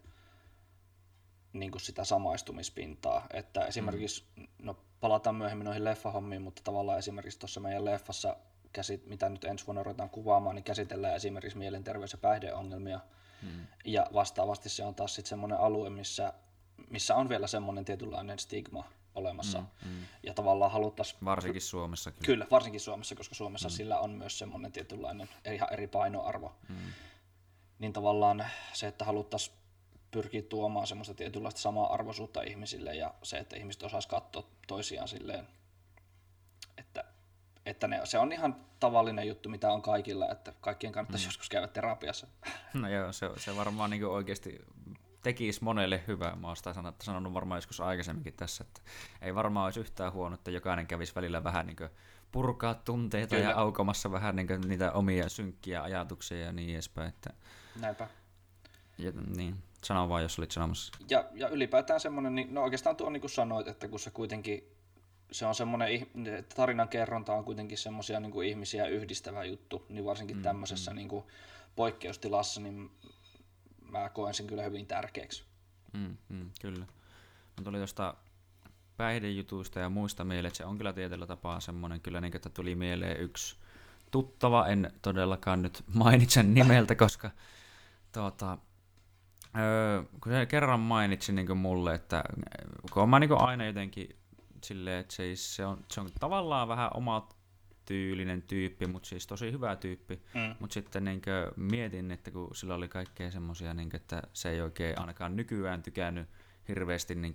niin 1.52 1.70
kuin 1.70 1.82
sitä 1.82 2.04
samaistumispintaa, 2.04 3.26
että 3.32 3.66
esimerkiksi, 3.66 4.24
no 4.58 4.78
palataan 5.00 5.36
myöhemmin 5.36 5.64
noihin 5.64 5.84
leffahommiin, 5.84 6.42
mutta 6.42 6.62
tavallaan 6.64 6.98
esimerkiksi 6.98 7.38
tuossa 7.38 7.60
meidän 7.60 7.84
leffassa, 7.84 8.36
käsit, 8.72 9.06
mitä 9.06 9.28
nyt 9.28 9.44
ensi 9.44 9.66
vuonna 9.66 9.82
ruvetaan 9.82 10.10
kuvaamaan, 10.10 10.56
niin 10.56 10.64
käsitellään 10.64 11.16
esimerkiksi 11.16 11.58
mielenterveys- 11.58 12.12
ja 12.12 12.18
päihdeongelmia, 12.18 13.00
hmm. 13.42 13.66
ja 13.84 14.06
vastaavasti 14.14 14.68
se 14.68 14.84
on 14.84 14.94
taas 14.94 15.14
sitten 15.14 15.28
semmoinen 15.28 15.60
alue, 15.60 15.90
missä, 15.90 16.32
missä 16.90 17.14
on 17.14 17.28
vielä 17.28 17.46
semmoinen 17.46 17.84
tietynlainen 17.84 18.38
stigma 18.38 18.84
olemassa, 19.14 19.58
hmm. 19.58 19.90
Hmm. 19.90 20.06
ja 20.22 20.34
tavallaan 20.34 20.70
haluttaisiin 20.70 21.18
Varsinkin 21.24 21.62
Suomessa 21.62 22.10
kyllä. 22.10 22.26
Kyllä, 22.26 22.46
varsinkin 22.50 22.80
Suomessa, 22.80 23.14
koska 23.14 23.34
Suomessa 23.34 23.68
mm. 23.68 23.72
sillä 23.72 23.98
on 23.98 24.10
myös 24.10 24.38
semmoinen 24.38 24.72
tietynlainen 24.72 25.28
ihan 25.52 25.72
eri 25.72 25.86
painoarvo. 25.86 26.52
Mm. 26.68 26.76
Niin 27.78 27.92
tavallaan 27.92 28.46
se, 28.72 28.86
että 28.86 29.04
haluttaisiin 29.04 29.56
pyrkiä 30.10 30.42
tuomaan 30.42 30.86
semmoista 30.86 31.14
tietynlaista 31.14 31.60
samaa 31.60 31.94
arvoisuutta 31.94 32.42
ihmisille 32.42 32.94
ja 32.94 33.14
se, 33.22 33.38
että 33.38 33.56
ihmiset 33.56 33.82
osaisi 33.82 34.08
katsoa 34.08 34.46
toisiaan 34.66 35.08
silleen, 35.08 35.48
että, 36.78 37.04
että 37.68 37.88
ne, 37.88 38.00
se 38.04 38.18
on 38.18 38.32
ihan 38.32 38.56
tavallinen 38.80 39.28
juttu, 39.28 39.48
mitä 39.48 39.72
on 39.72 39.82
kaikilla, 39.82 40.28
että 40.28 40.52
kaikkien 40.60 40.92
kannattaisi 40.92 41.26
mm. 41.26 41.28
joskus 41.28 41.48
käydä 41.48 41.68
terapiassa. 41.68 42.26
No 42.74 42.88
joo, 42.88 43.12
se, 43.12 43.30
se 43.36 43.56
varmaan 43.56 43.90
niin 43.90 44.06
oikeasti 44.06 44.64
tekisi 45.22 45.64
monelle 45.64 46.04
hyvää. 46.06 46.36
Mä 46.36 46.46
oon 46.46 46.56
sitä 46.56 46.72
sanonut, 46.72 47.00
sanonut 47.00 47.34
varmaan 47.34 47.58
joskus 47.58 47.80
aikaisemminkin 47.80 48.34
tässä, 48.34 48.64
että 48.64 48.80
ei 49.22 49.34
varmaan 49.34 49.64
olisi 49.64 49.80
yhtään 49.80 50.12
huono, 50.12 50.34
että 50.34 50.50
jokainen 50.50 50.86
kävisi 50.86 51.14
välillä 51.14 51.44
vähän 51.44 51.66
niin 51.66 51.76
purkaa 52.32 52.74
tunteita 52.74 53.36
Kyllä. 53.36 53.50
ja 53.50 53.56
aukomassa 53.56 54.12
vähän 54.12 54.36
niin 54.36 54.48
niitä 54.66 54.92
omia 54.92 55.28
synkkiä 55.28 55.82
ajatuksia 55.82 56.38
ja 56.38 56.52
niin 56.52 56.74
edespäin. 56.74 57.08
Että, 57.08 57.30
Näinpä. 57.80 58.08
ja, 58.98 59.12
niin, 59.36 59.54
sano 59.84 60.08
vaan, 60.08 60.22
jos 60.22 60.38
olit 60.38 60.50
sanomassa. 60.50 60.92
Ja, 61.10 61.24
ja 61.34 61.48
ylipäätään 61.48 62.00
semmoinen, 62.00 62.34
niin, 62.34 62.54
no 62.54 62.62
oikeastaan 62.62 62.96
tuo 62.96 63.10
niin 63.10 63.20
kuin 63.20 63.30
sanoit, 63.30 63.68
että 63.68 63.88
kun 63.88 64.00
se 64.00 64.10
kuitenkin, 64.10 64.77
se 65.32 65.46
on 65.46 65.54
semmoinen, 65.54 65.88
ih- 65.88 66.28
että 66.28 66.56
tarinan 66.56 66.88
kerronta 66.88 67.32
on 67.32 67.44
kuitenkin 67.44 67.78
semmoisia 67.78 68.20
niin 68.20 68.32
kuin 68.32 68.48
ihmisiä 68.48 68.86
yhdistävä 68.86 69.44
juttu, 69.44 69.86
niin 69.88 70.04
varsinkin 70.04 70.36
mm, 70.36 70.42
tämmöisessä 70.42 70.90
mm. 70.90 70.96
Niin 70.96 71.08
kuin 71.08 71.24
poikkeustilassa, 71.76 72.60
niin 72.60 72.90
mä 73.90 74.08
koen 74.08 74.34
sen 74.34 74.46
kyllä 74.46 74.62
hyvin 74.62 74.86
tärkeäksi. 74.86 75.44
Mm, 75.92 76.16
mm, 76.28 76.50
kyllä. 76.60 76.86
No 77.56 77.64
tuli 77.64 77.76
tuosta 77.76 78.14
päihdejutuista 78.96 79.80
ja 79.80 79.88
muista 79.88 80.24
mieleen, 80.24 80.46
että 80.46 80.56
se 80.56 80.64
on 80.64 80.76
kyllä 80.78 80.92
tietyllä 80.92 81.26
tapaa 81.26 81.60
semmoinen, 81.60 82.00
kyllä 82.00 82.20
niin, 82.20 82.36
että 82.36 82.48
tuli 82.48 82.74
mieleen 82.74 83.20
yksi 83.20 83.56
tuttava, 84.10 84.66
en 84.66 84.92
todellakaan 85.02 85.62
nyt 85.62 85.84
mainitsen 85.94 86.54
nimeltä, 86.54 86.94
koska 86.94 87.30
tuota, 88.12 88.58
öö, 89.58 90.02
kun 90.22 90.32
se 90.32 90.46
kerran 90.46 90.80
mainitsi 90.80 91.32
niin 91.32 91.56
mulle, 91.56 91.94
että 91.94 92.24
kun 92.92 93.08
mä 93.08 93.18
niin 93.18 93.40
aina 93.40 93.66
jotenkin 93.66 94.17
silleen, 94.64 95.00
että 95.00 95.14
se, 95.14 95.22
ei- 95.22 95.36
se, 95.36 95.66
on, 95.66 95.84
se 95.90 96.00
on 96.00 96.10
tavallaan 96.20 96.68
vähän 96.68 96.90
oma 96.94 97.28
tyylinen 97.84 98.42
tyyppi, 98.42 98.86
mutta 98.86 99.08
siis 99.08 99.26
tosi 99.26 99.52
hyvä 99.52 99.76
tyyppi. 99.76 100.22
Mm. 100.34 100.54
Mutta 100.60 100.74
sitten 100.74 101.04
niin 101.04 101.22
mietin, 101.56 102.10
että 102.10 102.30
kun 102.30 102.56
sillä 102.56 102.74
oli 102.74 102.88
kaikkea 102.88 103.30
semmoisia, 103.30 103.74
niin 103.74 103.96
että 103.96 104.22
se 104.32 104.50
ei 104.50 104.60
oikein 104.60 105.00
ainakaan 105.00 105.36
nykyään 105.36 105.82
tykännyt 105.82 106.28
hirveästi 106.68 107.14
niin 107.14 107.34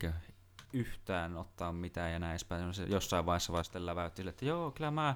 yhtään 0.73 1.37
ottaa 1.37 1.73
mitään 1.73 2.11
ja 2.11 2.19
näin 2.19 2.31
edespäin. 2.31 2.73
Se 2.73 2.83
jossain 2.83 3.25
vaiheessa 3.25 3.53
vaan 3.53 3.63
sitten 3.63 3.85
läväytti 3.85 4.17
sille, 4.17 4.29
että 4.29 4.45
joo, 4.45 4.71
kyllä 4.71 4.91
mä 4.91 5.15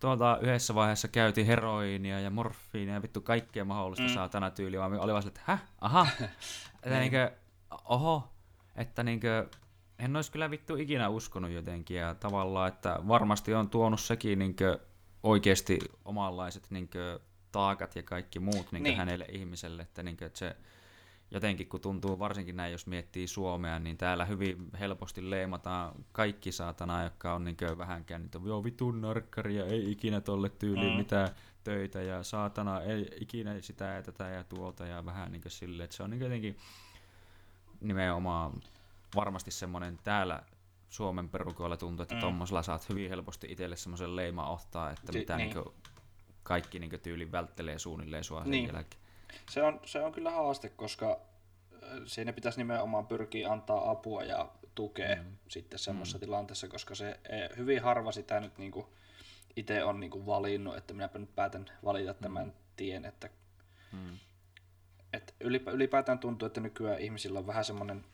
tuota, 0.00 0.38
yhdessä 0.42 0.74
vaiheessa 0.74 1.08
käytiin 1.08 1.46
heroinia 1.46 2.20
ja 2.20 2.30
morfiinia 2.30 2.94
ja 2.94 3.02
vittu 3.02 3.20
kaikkea 3.20 3.64
mahdollista 3.64 4.06
mm. 4.06 4.14
saatana 4.14 4.50
tyyliä, 4.50 4.80
vaan 4.80 5.00
oli 5.00 5.12
vaan 5.12 5.22
sille, 5.22 5.30
että 5.30 5.52
häh, 5.52 5.62
aha, 5.80 6.06
että 6.20 6.30
niin. 6.84 7.00
niinkö, 7.00 7.32
oho, 7.84 8.28
että 8.76 9.02
niinkö, 9.02 9.48
en 9.98 10.16
olisi 10.16 10.32
kyllä 10.32 10.50
vittu 10.50 10.76
ikinä 10.76 11.08
uskonut 11.08 11.50
jotenkin 11.50 11.96
ja 11.96 12.14
tavallaan, 12.14 12.68
että 12.68 12.98
varmasti 13.08 13.54
on 13.54 13.70
tuonut 13.70 14.00
sekin 14.00 14.38
niinkö 14.38 14.78
oikeasti 15.22 15.78
omanlaiset 16.04 16.70
niinkö 16.70 17.20
taakat 17.52 17.96
ja 17.96 18.02
kaikki 18.02 18.38
muut 18.38 18.72
niinkö 18.72 18.88
niin. 18.88 18.96
hänelle 18.96 19.26
ihmiselle, 19.32 19.82
että, 19.82 20.02
niinkö, 20.02 20.26
että 20.26 20.38
se 20.38 20.56
jotenkin 21.30 21.68
kun 21.68 21.80
tuntuu 21.80 22.18
varsinkin 22.18 22.56
näin, 22.56 22.72
jos 22.72 22.86
miettii 22.86 23.26
Suomea, 23.26 23.78
niin 23.78 23.96
täällä 23.96 24.24
hyvin 24.24 24.70
helposti 24.78 25.30
leimataan 25.30 26.04
kaikki 26.12 26.52
saatana, 26.52 27.02
jotka 27.02 27.34
on 27.34 27.44
niin 27.44 27.56
vähänkään, 27.78 28.24
että 28.24 28.40
joo 28.44 28.64
vitun 28.64 29.00
narkkari 29.00 29.56
ja 29.56 29.66
ei 29.66 29.90
ikinä 29.90 30.20
tolle 30.20 30.48
tyyliin 30.48 30.92
mm. 30.92 30.98
mitään 30.98 31.28
töitä 31.64 32.02
ja 32.02 32.22
saatana 32.22 32.80
ei 32.80 33.08
ikinä 33.20 33.60
sitä 33.60 33.84
ja 33.84 34.02
tätä 34.02 34.28
ja 34.28 34.44
tuolta 34.44 34.86
ja 34.86 35.04
vähän 35.04 35.32
niin 35.32 35.42
silleen, 35.48 35.84
että 35.84 35.96
se 35.96 36.02
on 36.02 36.10
niin 36.10 36.20
jotenkin 36.20 36.56
nimenomaan 37.80 38.52
varmasti 39.14 39.50
semmoinen 39.50 39.98
täällä 40.04 40.42
Suomen 40.88 41.28
perukoilla 41.28 41.76
tuntuu, 41.76 42.02
että 42.02 42.14
mm. 42.14 42.20
tuommoisella 42.20 42.62
saat 42.62 42.88
hyvin 42.88 43.08
helposti 43.08 43.46
itselle 43.50 43.76
semmoisen 43.76 44.16
leima 44.16 44.50
ottaa, 44.50 44.90
että 44.90 45.12
mitä 45.12 45.36
niin. 45.36 45.54
Niin 45.54 45.64
kaikki 46.42 46.78
niin 46.78 47.00
tyyli 47.02 47.32
välttelee 47.32 47.78
suunnilleen 47.78 48.24
sua 48.24 48.44
niin. 48.44 48.66
sen 48.66 48.74
jälkeen. 48.74 49.02
Se 49.50 49.62
on, 49.62 49.80
se 49.84 50.00
on 50.00 50.12
kyllä 50.12 50.30
haaste, 50.30 50.68
koska 50.68 51.10
äh, 51.10 51.88
siinä 52.06 52.32
pitäisi 52.32 52.58
nimenomaan 52.58 53.06
pyrkiä 53.06 53.52
antaa 53.52 53.90
apua 53.90 54.22
ja 54.24 54.48
tukea 54.74 55.16
mm. 55.16 55.36
sitten 55.48 55.78
semmoisessa 55.78 56.18
mm. 56.18 56.20
tilanteessa, 56.20 56.68
koska 56.68 56.94
se 56.94 57.20
e, 57.28 57.56
hyvin 57.56 57.82
harva 57.82 58.12
sitä 58.12 58.40
nyt 58.40 58.58
niin 58.58 58.72
itse 59.56 59.84
on 59.84 60.00
niin 60.00 60.26
valinnut, 60.26 60.76
että 60.76 60.94
minäpä 60.94 61.18
nyt 61.18 61.34
päätän 61.34 61.66
valita 61.84 62.12
mm. 62.12 62.18
tämän 62.18 62.52
tien, 62.76 63.04
että 63.04 63.30
mm. 63.92 64.18
et 65.12 65.34
ylipäätään 65.72 66.18
tuntuu, 66.18 66.46
että 66.46 66.60
nykyään 66.60 67.00
ihmisillä 67.00 67.38
on 67.38 67.46
vähän 67.46 67.64
semmoinen 67.64 68.04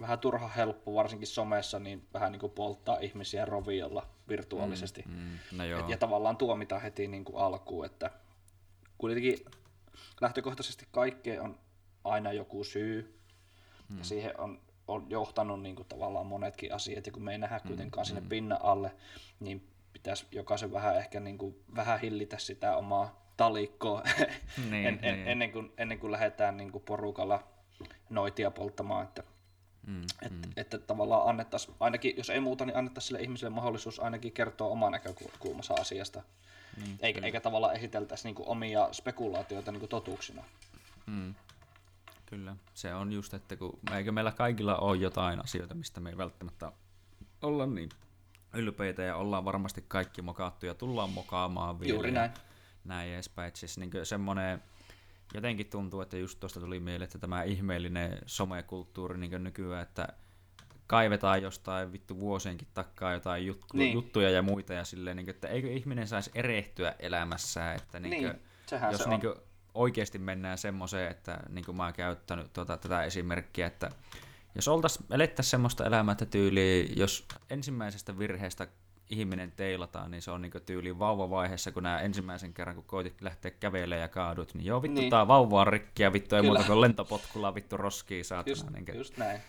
vähän 0.00 0.18
turha 0.18 0.48
helppo, 0.48 0.94
varsinkin 0.94 1.28
somessa, 1.28 1.78
niin 1.78 2.08
vähän 2.14 2.32
niin 2.32 2.40
kuin 2.40 2.52
polttaa 2.52 2.98
ihmisiä 2.98 3.44
roviolla 3.44 4.06
virtuaalisesti. 4.28 5.04
Mm, 5.06 5.14
mm, 5.14 5.58
no 5.58 5.64
joo. 5.64 5.80
Et, 5.80 5.88
ja 5.88 5.96
tavallaan 5.96 6.36
tuomita 6.36 6.78
heti 6.78 7.08
niin 7.08 7.24
kuin 7.24 7.36
alkuun, 7.36 7.86
että 7.86 8.10
kuitenkin 8.98 9.38
lähtökohtaisesti 10.20 10.88
kaikkeen 10.90 11.42
on 11.42 11.58
aina 12.04 12.32
joku 12.32 12.64
syy. 12.64 13.20
Hmm. 13.88 13.98
Ja 13.98 14.04
siihen 14.04 14.40
on, 14.40 14.60
on 14.88 15.06
johtanut 15.10 15.62
niin 15.62 15.76
kuin 15.76 15.88
tavallaan 15.88 16.26
monetkin 16.26 16.74
asiat. 16.74 17.06
Ja 17.06 17.12
kun 17.12 17.24
me 17.24 17.32
ei 17.32 17.38
nähdä 17.38 17.58
hmm, 17.58 17.68
kuitenkaan 17.68 18.06
hmm. 18.06 18.14
sinne 18.14 18.28
pinnan 18.28 18.62
alle, 18.62 18.94
niin 19.40 19.68
pitäisi 19.92 20.26
jokaisen 20.32 20.72
vähän 20.72 20.96
ehkä 20.96 21.20
niin 21.20 21.38
kuin, 21.38 21.56
vähän 21.76 22.00
hillitä 22.00 22.38
sitä 22.38 22.76
omaa 22.76 23.24
talikkoa 23.36 24.02
niin, 24.70 24.86
en, 24.86 24.98
en, 25.02 25.14
niin. 25.14 25.28
ennen, 25.28 25.52
kuin, 25.52 25.72
ennen 25.78 25.98
kuin 25.98 26.12
lähdetään 26.12 26.56
niin 26.56 26.72
kuin 26.72 26.84
porukalla 26.84 27.42
noitia 28.10 28.50
polttamaan. 28.50 29.04
Että, 29.04 29.22
mm, 29.86 30.02
et, 30.22 30.32
mm. 30.32 30.42
että 30.56 30.78
tavallaan 30.78 31.28
annettaisiin, 31.28 31.74
ainakin 31.80 32.16
jos 32.16 32.30
ei 32.30 32.40
muuta, 32.40 32.66
niin 32.66 32.76
annettaisiin 32.76 33.08
sille 33.08 33.20
ihmiselle 33.20 33.54
mahdollisuus 33.54 34.00
ainakin 34.00 34.32
kertoa 34.32 34.68
oma 34.68 34.90
näkökulmansa 34.90 35.74
asiasta. 35.74 36.22
Niin, 36.76 36.98
eikä, 37.00 37.20
eikä 37.20 37.40
tavallaan 37.40 37.76
esiteltäisi 37.76 38.28
niinku 38.28 38.44
omia 38.46 38.88
spekulaatioita 38.92 39.72
niinku 39.72 39.86
totuuksina. 39.86 40.42
Mm. 41.06 41.34
Kyllä, 42.26 42.56
se 42.74 42.94
on 42.94 43.12
just, 43.12 43.34
että 43.34 43.56
kun 43.56 43.78
eikö 43.96 44.12
meillä 44.12 44.32
kaikilla 44.32 44.76
ole 44.76 44.96
jotain 44.96 45.44
asioita, 45.44 45.74
mistä 45.74 46.00
me 46.00 46.10
ei 46.10 46.16
välttämättä 46.16 46.72
olla 47.42 47.66
niin 47.66 47.88
ylpeitä 48.54 49.02
ja 49.02 49.16
ollaan 49.16 49.44
varmasti 49.44 49.84
kaikki 49.88 50.22
mokaattu 50.22 50.66
ja 50.66 50.74
tullaan 50.74 51.10
mokaamaan 51.10 51.80
vielä. 51.80 51.94
Juuri 51.94 52.10
näin. 52.10 52.30
Näin 52.84 53.14
edespäin. 53.14 53.52
Siis 53.54 53.78
niin 53.78 53.90
semmoinen, 54.02 54.62
jotenkin 55.34 55.66
tuntuu, 55.66 56.00
että 56.00 56.16
just 56.16 56.40
tuosta 56.40 56.60
tuli 56.60 56.80
mieleen, 56.80 57.02
että 57.02 57.18
tämä 57.18 57.42
ihmeellinen 57.42 58.18
somekulttuuri 58.26 59.18
niin 59.18 59.44
nykyään, 59.44 59.82
että 59.82 60.08
kaivetaan 60.86 61.42
jostain 61.42 61.92
vittu 61.92 62.20
vuosienkin 62.20 62.68
takkaa 62.74 63.12
jotain 63.12 63.52
jut- 63.52 63.66
niin. 63.72 63.94
juttuja 63.94 64.30
ja 64.30 64.42
muita 64.42 64.72
ja 64.72 64.84
silleen, 64.84 65.16
niin 65.16 65.26
kuin, 65.26 65.34
että 65.34 65.48
eikö 65.48 65.70
ihminen 65.70 66.06
saisi 66.06 66.30
erehtyä 66.34 66.94
elämässään, 66.98 67.76
että 67.76 68.00
niin 68.00 68.22
kuin, 68.22 68.32
niin, 68.70 68.92
jos 68.92 69.02
se 69.02 69.08
niin 69.08 69.20
kuin, 69.20 69.34
oikeasti 69.74 70.18
mennään 70.18 70.58
semmoiseen, 70.58 71.10
että 71.10 71.40
niin 71.48 71.64
kuin 71.64 71.76
mä 71.76 71.84
oon 71.84 71.92
käyttänyt 71.92 72.52
tuota, 72.52 72.76
tätä 72.76 73.02
esimerkkiä, 73.02 73.66
että 73.66 73.90
jos 74.54 74.68
oltaisiin, 74.68 75.06
elettäisiin 75.10 75.50
semmoista 75.50 75.86
elämää, 75.86 76.12
että 76.12 76.26
tyyli, 76.26 76.92
jos 76.96 77.26
ensimmäisestä 77.50 78.18
virheestä 78.18 78.66
ihminen 79.10 79.52
teilataan, 79.52 80.10
niin 80.10 80.22
se 80.22 80.30
on 80.30 80.42
niinku 80.42 80.60
tyyli 80.60 80.98
vauvavaiheessa, 80.98 81.72
kun 81.72 81.82
nämä 81.82 82.00
ensimmäisen 82.00 82.54
kerran, 82.54 82.76
kun 82.76 82.84
koitit 82.84 83.20
lähteä 83.20 83.50
kävelemään 83.50 84.00
ja 84.00 84.08
kaadut, 84.08 84.54
niin 84.54 84.64
joo 84.64 84.82
vittu, 84.82 85.00
niin. 85.00 85.10
tää 85.10 85.28
vauva 85.28 85.60
on 85.60 85.66
rikki 85.66 86.02
ja 86.02 86.12
vittu 86.12 86.36
ei 86.36 86.42
Kyllä. 86.42 86.54
muuta 86.54 86.66
kuin 86.66 86.80
lentopotkulla 86.80 87.54
vittu 87.54 87.76
roskii 87.76 88.24
saatana. 88.24 88.50
Just, 88.50 88.70
niin 88.70 88.86
just 88.94 89.16
näin. 89.16 89.40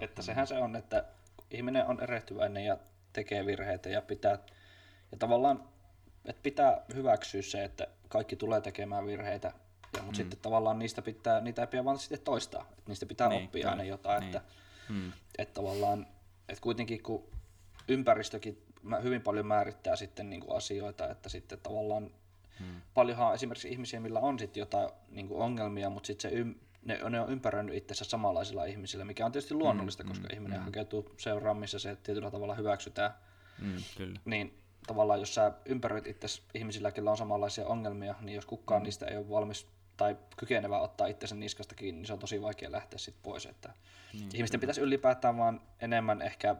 Että 0.00 0.22
sehän 0.22 0.46
se 0.46 0.58
on, 0.58 0.76
että 0.76 1.04
ihminen 1.50 1.86
on 1.86 2.00
erehtyväinen 2.00 2.64
ja 2.64 2.76
tekee 3.12 3.46
virheitä 3.46 3.88
ja 3.88 4.02
pitää, 4.02 4.38
ja 5.12 5.18
tavallaan, 5.18 5.68
että 6.24 6.42
pitää 6.42 6.80
hyväksyä 6.94 7.42
se, 7.42 7.64
että 7.64 7.86
kaikki 8.08 8.36
tulee 8.36 8.60
tekemään 8.60 9.06
virheitä, 9.06 9.52
ja, 9.96 10.02
mutta 10.02 10.10
mm. 10.10 10.14
sitten 10.14 10.38
tavallaan 10.42 10.78
niistä 10.78 11.02
pitää, 11.02 11.40
niitä 11.40 11.62
ei 11.62 11.66
pidä 11.66 11.84
vaan 11.84 11.98
sitten 11.98 12.20
toistaa, 12.20 12.62
että 12.62 12.82
niistä 12.86 13.06
pitää 13.06 13.28
niin, 13.28 13.44
oppia 13.44 13.70
aina 13.70 13.84
jotain, 13.84 14.20
niin. 14.20 14.36
että, 14.36 14.48
mm. 14.88 15.12
että 15.38 15.54
tavallaan, 15.54 16.06
että 16.48 16.62
kuitenkin 16.62 17.02
kun 17.02 17.24
ympäristökin 17.88 18.62
hyvin 19.02 19.22
paljon 19.22 19.46
määrittää 19.46 19.96
sitten 19.96 20.30
niin 20.30 20.40
kuin 20.40 20.56
asioita, 20.56 21.10
että 21.10 21.28
sitten 21.28 21.58
tavallaan 21.62 22.10
Hmm. 22.60 22.80
Paljonhan 22.94 23.28
on 23.28 23.34
esimerkiksi 23.34 23.68
ihmisiä, 23.68 24.00
millä 24.00 24.20
on 24.20 24.38
sitten 24.38 24.60
jotain 24.60 24.90
niin 25.10 25.28
kuin 25.28 25.40
ongelmia, 25.40 25.90
mutta 25.90 26.06
sitten 26.06 26.30
se 26.30 26.36
ym, 26.36 26.54
ne, 26.84 26.98
ne 27.10 27.20
on 27.20 27.30
ympäröinyt 27.30 27.74
itsensä 27.74 28.04
samanlaisilla 28.04 28.64
ihmisillä, 28.64 29.04
mikä 29.04 29.26
on 29.26 29.32
tietysti 29.32 29.54
luonnollista, 29.54 30.02
mm, 30.02 30.08
koska 30.08 30.28
mm, 30.28 30.34
ihminen 30.34 30.58
mm. 30.58 30.64
hakeutuu 30.64 31.14
seuraan, 31.16 31.56
missä 31.56 31.78
se 31.78 31.96
tietyllä 31.96 32.30
tavalla 32.30 32.54
hyväksytään. 32.54 33.10
Mm, 33.58 33.82
kyllä. 33.96 34.20
Niin 34.24 34.58
tavallaan 34.86 35.20
jos 35.20 35.34
sä 35.34 35.52
ympäröit 35.64 36.06
itse 36.06 36.26
ihmisillä, 36.54 36.92
joilla 36.96 37.10
on 37.10 37.16
samanlaisia 37.16 37.66
ongelmia, 37.66 38.14
niin 38.20 38.34
jos 38.34 38.46
kukaan 38.46 38.82
mm. 38.82 38.84
niistä 38.84 39.06
ei 39.06 39.16
ole 39.16 39.30
valmis 39.30 39.66
tai 39.96 40.16
kykenevä 40.36 40.80
ottaa 40.80 41.06
itsensä 41.06 41.34
niskasta 41.34 41.74
kiinni, 41.74 41.98
niin 41.98 42.06
se 42.06 42.12
on 42.12 42.18
tosi 42.18 42.42
vaikea 42.42 42.72
lähteä 42.72 42.98
sitten 42.98 43.22
pois. 43.22 43.46
Että 43.46 43.68
niin, 44.12 44.22
ihmisten 44.22 44.48
kyllä. 44.48 44.60
pitäisi 44.60 44.80
ylipäätään 44.80 45.36
vaan 45.36 45.60
enemmän 45.80 46.22
ehkä 46.22 46.56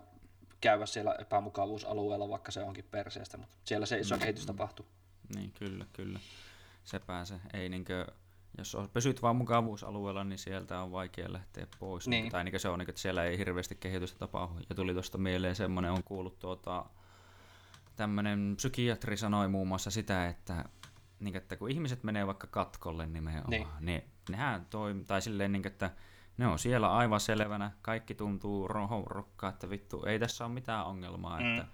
käydä 0.60 0.86
siellä 0.86 1.14
epämukavuusalueella, 1.14 2.28
vaikka 2.28 2.52
se 2.52 2.62
onkin 2.62 2.84
perseestä, 2.90 3.36
mutta 3.36 3.54
siellä 3.64 3.86
se 3.86 3.98
iso 3.98 4.14
mm, 4.14 4.20
kehitys 4.20 4.46
tapahtuu. 4.46 4.86
Niin, 5.34 5.52
kyllä, 5.52 5.86
kyllä. 5.92 6.20
Sepä 6.84 7.24
se. 7.24 7.34
Ei 7.52 7.68
niinkö 7.68 8.06
jos 8.58 8.76
pysyt 8.92 9.22
vaan 9.22 9.36
mukavuusalueella, 9.36 10.24
niin 10.24 10.38
sieltä 10.38 10.80
on 10.80 10.92
vaikea 10.92 11.32
lähteä 11.32 11.66
pois. 11.78 12.08
Niin. 12.08 12.30
Tai 12.30 12.44
niin 12.44 12.60
se 12.60 12.68
on, 12.68 12.80
että 12.80 13.00
siellä 13.00 13.24
ei 13.24 13.38
hirveästi 13.38 13.74
kehitystä 13.74 14.18
tapahdu. 14.18 14.60
Ja 14.68 14.74
tuli 14.74 14.92
tuosta 14.92 15.18
mieleen 15.18 15.56
semmoinen, 15.56 15.92
on 15.92 16.02
kuullut 16.04 16.38
tuota, 16.38 16.86
tämmöinen 17.96 18.54
psykiatri 18.56 19.16
sanoi 19.16 19.48
muun 19.48 19.68
muassa 19.68 19.90
sitä, 19.90 20.26
että, 20.28 20.64
niin, 21.20 21.36
että 21.36 21.56
kun 21.56 21.70
ihmiset 21.70 22.04
menee 22.04 22.26
vaikka 22.26 22.46
katkolle 22.46 23.06
nimenomaan, 23.06 23.50
niin, 23.50 23.66
niin 23.80 24.02
nehän 24.30 24.66
toi, 24.70 24.94
tai 25.06 25.22
silleen, 25.22 25.52
niin, 25.52 25.66
että 25.66 25.90
ne 26.38 26.46
on 26.46 26.58
siellä 26.58 26.92
aivan 26.92 27.20
selvänä, 27.20 27.70
kaikki 27.82 28.14
tuntuu 28.14 28.68
rokkaa, 29.06 29.50
että 29.50 29.70
vittu, 29.70 30.04
ei 30.04 30.18
tässä 30.18 30.44
ole 30.44 30.54
mitään 30.54 30.86
ongelmaa, 30.86 31.40
mm. 31.40 31.46
että 31.46 31.66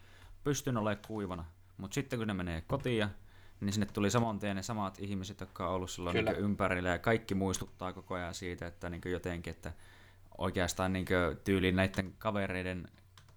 pystyn 0.44 0.76
olemaan 0.76 1.06
kuivana. 1.06 1.44
Mutta 1.76 1.94
sitten 1.94 2.18
kun 2.18 2.28
ne 2.28 2.34
menee 2.34 2.60
kotiin 2.60 3.08
niin 3.60 3.72
sinne 3.72 3.86
tuli 3.86 4.10
saman 4.10 4.38
tien 4.38 4.56
ne 4.56 4.62
samat 4.62 4.98
ihmiset, 4.98 5.40
jotka 5.40 5.68
on 5.68 5.74
ollut 5.74 5.90
silloin 5.90 6.14
niin 6.14 6.36
ympärillä, 6.36 6.88
ja 6.88 6.98
kaikki 6.98 7.34
muistuttaa 7.34 7.92
koko 7.92 8.14
ajan 8.14 8.34
siitä, 8.34 8.66
että 8.66 8.90
niin 8.90 9.00
jotenkin, 9.04 9.50
että 9.50 9.72
oikeastaan 10.38 10.92
niin 10.92 11.06
tyyliin 11.44 11.76
näiden 11.76 12.14
kavereiden 12.18 12.88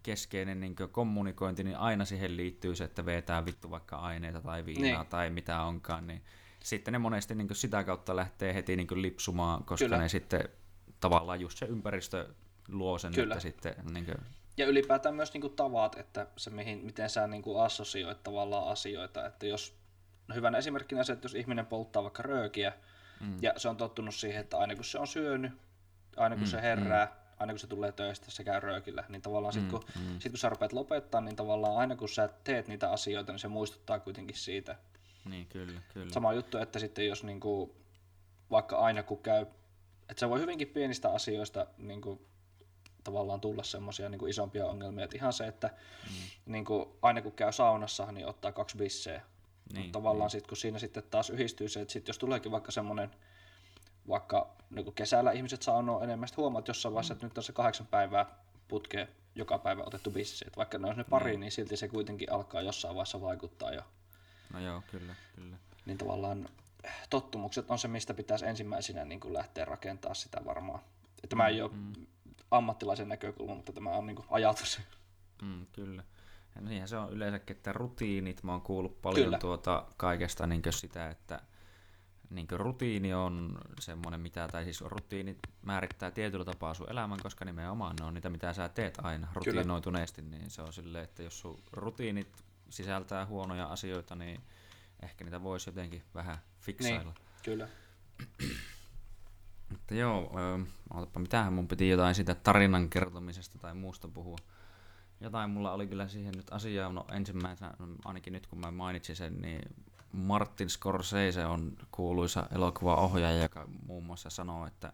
keskeinen 0.04 0.60
niin 0.60 0.76
kommunikointi, 0.92 1.64
niin 1.64 1.78
aina 1.78 2.06
siihen 2.06 2.38
liittyy 2.38 2.76
se, 2.76 2.84
että 2.84 3.06
vetää 3.06 3.46
vittu 3.46 3.72
vaikka 3.72 3.96
aineita 3.96 4.42
tai 4.42 4.66
viinaa 4.66 5.02
niin. 5.02 5.10
tai 5.10 5.30
mitä 5.30 5.62
onkaan, 5.62 6.08
niin 6.08 6.22
sitten 6.60 6.92
ne 6.92 6.98
monesti 6.98 7.36
niin 7.36 7.48
sitä 7.56 7.84
kautta 7.84 8.16
lähtee 8.16 8.54
heti 8.54 8.76
niin 8.76 8.88
lipsumaan, 9.02 9.64
koska 9.64 9.86
Kyllä. 9.86 9.98
ne 9.98 10.10
sitten 10.10 10.50
tavallaan 11.00 11.42
just 11.42 11.58
se 11.58 11.66
ympäristö 11.66 12.28
luo 12.68 12.98
sen, 12.98 13.14
Kyllä. 13.14 13.34
että 13.34 13.42
sitten... 13.42 13.76
Niin 13.94 14.06
kuin... 14.06 14.18
Ja 14.58 14.66
ylipäätään 14.66 15.16
myös 15.16 15.34
niin 15.34 15.42
kuin 15.42 15.56
tavat, 15.56 15.98
että 15.98 16.28
se 16.38 16.50
mihin, 16.50 16.86
miten 16.86 17.10
sä 17.10 17.28
niin 17.28 17.42
kuin 17.42 17.62
assosioit 17.62 18.24
tavallaan 18.24 18.68
asioita, 18.68 19.26
että 19.26 19.46
jos 19.46 19.78
No 20.28 20.36
hyvänä 20.36 20.58
esimerkkinä 20.58 21.04
se, 21.04 21.14
että 21.14 21.26
jos 21.26 21.36
ihminen 21.36 21.66
polttaa 21.66 22.04
vaikka 22.04 22.24
röökiä, 22.24 22.74
mm. 23.20 23.38
ja 23.42 23.54
se 23.58 23.70
on 23.70 23.78
tottunut 23.78 24.16
siihen, 24.16 24.42
että 24.42 24.58
aina 24.58 24.76
kun 24.76 24.84
se 24.84 25.00
on 25.00 25.08
syönyt, 25.08 25.52
aina 26.18 26.36
kun 26.36 26.44
mm, 26.44 26.50
se 26.50 26.62
herää, 26.62 27.06
mm. 27.06 27.12
aina 27.40 27.54
kun 27.54 27.60
se 27.60 27.68
tulee 27.68 27.92
töistä, 27.92 28.32
se 28.32 28.44
käy 28.44 28.60
röökillä, 28.60 29.04
niin 29.10 29.22
tavallaan 29.22 29.54
mm, 29.56 29.60
sitten 29.60 29.80
kun, 29.80 29.90
mm. 29.96 30.20
sit, 30.20 30.32
kun 30.32 30.40
sä 30.40 30.50
rupeat 30.50 30.74
lopettaa, 30.74 31.22
niin 31.22 31.36
tavallaan 31.36 31.78
aina 31.78 31.96
kun 31.96 32.10
sä 32.10 32.30
teet 32.44 32.68
niitä 32.68 32.92
asioita, 32.92 33.32
niin 33.32 33.40
se 33.40 33.48
muistuttaa 33.48 34.00
kuitenkin 34.00 34.38
siitä. 34.38 34.76
Niin, 35.26 35.48
kyllä, 35.48 35.82
kyllä. 35.94 36.14
Sama 36.14 36.34
juttu, 36.34 36.58
että 36.58 36.80
sitten 36.80 37.08
jos 37.08 37.24
niinku, 37.24 37.76
vaikka 38.52 38.78
aina 38.78 39.04
kun 39.04 39.22
käy, 39.22 39.46
että 40.10 40.20
se 40.20 40.30
voi 40.30 40.40
hyvinkin 40.40 40.68
pienistä 40.68 41.12
asioista 41.12 41.68
niinku, 41.78 42.22
tavallaan 43.04 43.42
tulla 43.42 43.64
semmoisia 43.64 44.10
niin 44.10 44.30
isompia 44.30 44.66
ongelmia. 44.66 45.04
Että 45.04 45.18
ihan 45.18 45.34
se, 45.34 45.48
että 45.48 45.68
mm. 45.68 46.54
niin 46.54 46.66
kuin, 46.66 46.90
aina 47.02 47.22
kun 47.22 47.32
käy 47.32 47.52
saunassa, 47.52 48.12
niin 48.12 48.28
ottaa 48.28 48.52
kaksi 48.52 48.78
bisseä 48.78 49.22
Niin, 49.74 49.82
Mutta 49.82 50.00
tavallaan 50.00 50.26
niin. 50.26 50.32
sitten 50.32 50.50
kun 50.50 50.58
siinä 50.58 50.80
sitten 50.80 51.04
taas 51.12 51.30
yhdistyy 51.30 51.70
se, 51.70 51.82
että 51.82 51.92
sit 51.92 52.08
jos 52.08 52.18
tuleekin 52.18 52.52
vaikka 52.52 52.72
semmoinen, 52.72 53.12
vaikka 54.08 54.56
niin 54.70 54.94
kesällä 54.94 55.32
ihmiset 55.32 55.62
saunoo 55.62 56.04
enemmän, 56.04 56.28
sitten 56.28 56.42
huomaat 56.42 56.68
jossain 56.68 56.94
vaiheessa, 56.94 57.14
mm. 57.14 57.16
että 57.16 57.26
nyt 57.26 57.38
on 57.38 57.44
se 57.44 57.54
kahdeksan 57.54 57.88
päivää 57.88 58.26
putkeen 58.68 59.08
joka 59.36 59.58
päivä 59.60 59.84
otettu 59.84 60.12
bissi. 60.12 60.46
Että 60.48 60.58
vaikka 60.58 60.78
ne 60.78 60.88
olisi 60.88 60.98
ne 60.98 61.04
pari, 61.04 61.32
niin. 61.32 61.40
niin 61.40 61.52
silti 61.52 61.78
se 61.78 61.88
kuitenkin 61.88 62.32
alkaa 62.32 62.62
jossain 62.62 62.96
vaiheessa 62.96 63.22
vaikuttaa 63.22 63.72
jo. 63.72 63.82
No 64.54 64.60
joo, 64.60 64.82
kyllä, 64.92 65.16
kyllä. 65.36 65.58
Niin 65.86 65.98
tavallaan 65.98 66.50
tottumukset 67.10 67.70
on 67.70 67.80
se, 67.80 67.88
mistä 67.88 68.14
pitäisi 68.14 68.46
ensimmäisenä 68.46 69.06
niin 69.06 69.20
kuin 69.20 69.34
lähteä 69.34 69.66
rakentamaan 69.66 70.16
sitä 70.16 70.46
varmaan. 70.46 70.80
Tämä 71.30 71.48
ei 71.48 71.62
ole 71.62 71.72
mm. 71.74 71.94
ammattilaisen 72.52 73.10
näkökulma, 73.10 73.56
mutta 73.56 73.74
tämä 73.74 73.92
on 73.92 74.08
niin 74.08 74.16
kuin 74.16 74.28
ajatus. 74.32 74.82
Mm, 75.42 75.66
kyllä. 75.74 76.04
Ja 76.56 76.62
niinhän 76.62 76.88
se 76.88 76.98
on 76.98 77.14
yleensäkin, 77.14 77.56
että 77.56 77.74
rutiinit, 77.74 78.44
mä 78.44 78.52
oon 78.52 78.62
kuullut 78.62 79.02
paljon 79.02 79.26
kyllä. 79.26 79.38
tuota 79.38 79.86
kaikesta 79.98 80.48
niin 80.48 80.62
sitä, 80.70 81.10
että 81.10 81.40
niin 82.30 82.48
rutiini 82.52 83.14
on 83.14 83.58
semmoinen, 83.80 84.22
mitä, 84.22 84.48
tai 84.48 84.64
siis 84.64 84.82
rutiinit 84.82 85.38
määrittää 85.62 86.12
tietyllä 86.12 86.46
tapaa 86.46 86.74
sun 86.74 86.92
elämän, 86.92 87.20
koska 87.24 87.46
nimenomaan 87.46 87.96
ne 88.00 88.06
on 88.06 88.14
niitä, 88.14 88.30
mitä 88.30 88.54
sä 88.54 88.70
teet 88.70 88.98
aina 89.02 89.28
rutiinoituneesti, 89.34 90.22
Kyllä. 90.22 90.38
niin 90.38 90.50
se 90.50 90.62
on 90.62 90.74
silleen, 90.74 91.04
että 91.04 91.24
jos 91.24 91.40
sun 91.40 91.60
rutiinit 91.72 92.44
sisältää 92.70 93.26
huonoja 93.26 93.66
asioita, 93.66 94.16
niin 94.16 94.42
ehkä 95.02 95.24
niitä 95.24 95.44
voisi 95.44 95.70
jotenkin 95.70 96.04
vähän 96.14 96.38
fiksailla. 96.60 97.04
Niin, 97.04 97.44
kyllä. 97.44 97.68
Mutta 99.70 99.96
joo, 99.96 100.40
öö, 100.40 101.10
mitähän 101.18 101.54
mun 101.54 101.68
piti 101.68 101.90
jotain 101.90 102.16
siitä 102.16 102.36
tarinan 102.36 102.90
kertomisesta 102.90 103.60
tai 103.60 103.76
muusta 103.76 104.08
puhua. 104.08 104.38
Jotain 105.22 105.50
mulla 105.50 105.72
oli 105.72 105.88
kyllä 105.88 106.08
siihen 106.08 106.34
nyt 106.38 106.54
asiaa, 106.54 106.92
no 106.92 107.06
ensimmäisenä, 107.12 107.74
ainakin 108.06 108.34
nyt 108.34 108.48
kun 108.48 108.60
mä 108.60 108.72
mainitsin 108.72 109.16
sen, 109.16 109.42
niin 109.42 109.62
Martin 110.12 110.70
Scorsese 110.70 111.46
on 111.46 111.78
kuuluisa 111.92 112.48
elokuvaohjaaja, 112.56 113.42
joka 113.42 113.68
muun 113.86 114.04
muassa 114.04 114.30
sanoo, 114.30 114.68
että, 114.68 114.94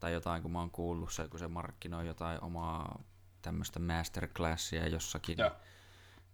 tai 0.00 0.12
jotain 0.12 0.42
kun 0.42 0.52
mä 0.52 0.58
oon 0.58 0.70
kuullut 0.70 1.12
se, 1.12 1.28
kun 1.28 1.38
se 1.38 1.48
markkinoi 1.48 2.06
jotain 2.06 2.44
omaa 2.44 3.02
tämmöistä 3.42 3.78
masterclassia 3.78 4.88
jossakin, 4.88 5.38
ja. 5.38 5.56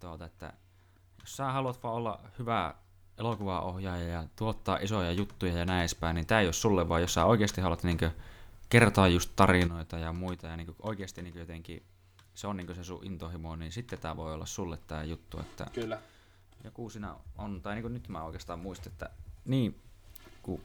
tuota, 0.00 0.24
että 0.24 0.52
jos 1.20 1.36
sä 1.36 1.52
haluat 1.52 1.82
vaan 1.82 1.94
olla 1.94 2.20
hyvä 2.38 2.74
elokuvaohjaaja 3.18 4.08
ja 4.08 4.24
tuottaa 4.36 4.78
isoja 4.82 5.12
juttuja 5.12 5.52
ja 5.58 5.64
näin 5.64 5.80
edespäin, 5.80 6.14
niin 6.14 6.26
tämä 6.26 6.40
ei 6.40 6.46
ole 6.46 6.52
sulle, 6.52 6.88
vaan 6.88 7.00
jos 7.00 7.14
sä 7.14 7.24
oikeasti 7.24 7.60
haluat 7.60 7.82
niin 7.82 7.98
kertoa 8.68 9.08
just 9.08 9.32
tarinoita 9.36 9.98
ja 9.98 10.12
muita 10.12 10.46
ja 10.46 10.56
niin 10.56 10.74
oikeasti 10.82 11.22
niin 11.22 11.38
jotenkin 11.38 11.82
se 12.34 12.46
on 12.46 12.56
niin 12.56 12.74
se 12.74 12.84
sun 12.84 13.04
intohimo, 13.04 13.56
niin 13.56 13.72
sitten 13.72 13.98
tämä 13.98 14.16
voi 14.16 14.34
olla 14.34 14.46
sulle 14.46 14.78
tämä 14.86 15.04
juttu, 15.04 15.40
että 15.40 15.66
Kyllä. 15.72 16.00
joku 16.64 16.90
siinä 16.90 17.14
on, 17.38 17.62
tai 17.62 17.74
niin 17.74 17.92
nyt 17.92 18.08
mä 18.08 18.22
oikeastaan 18.22 18.58
muistan, 18.58 18.92
että 18.92 19.10
niin, 19.44 19.80
kun 20.42 20.60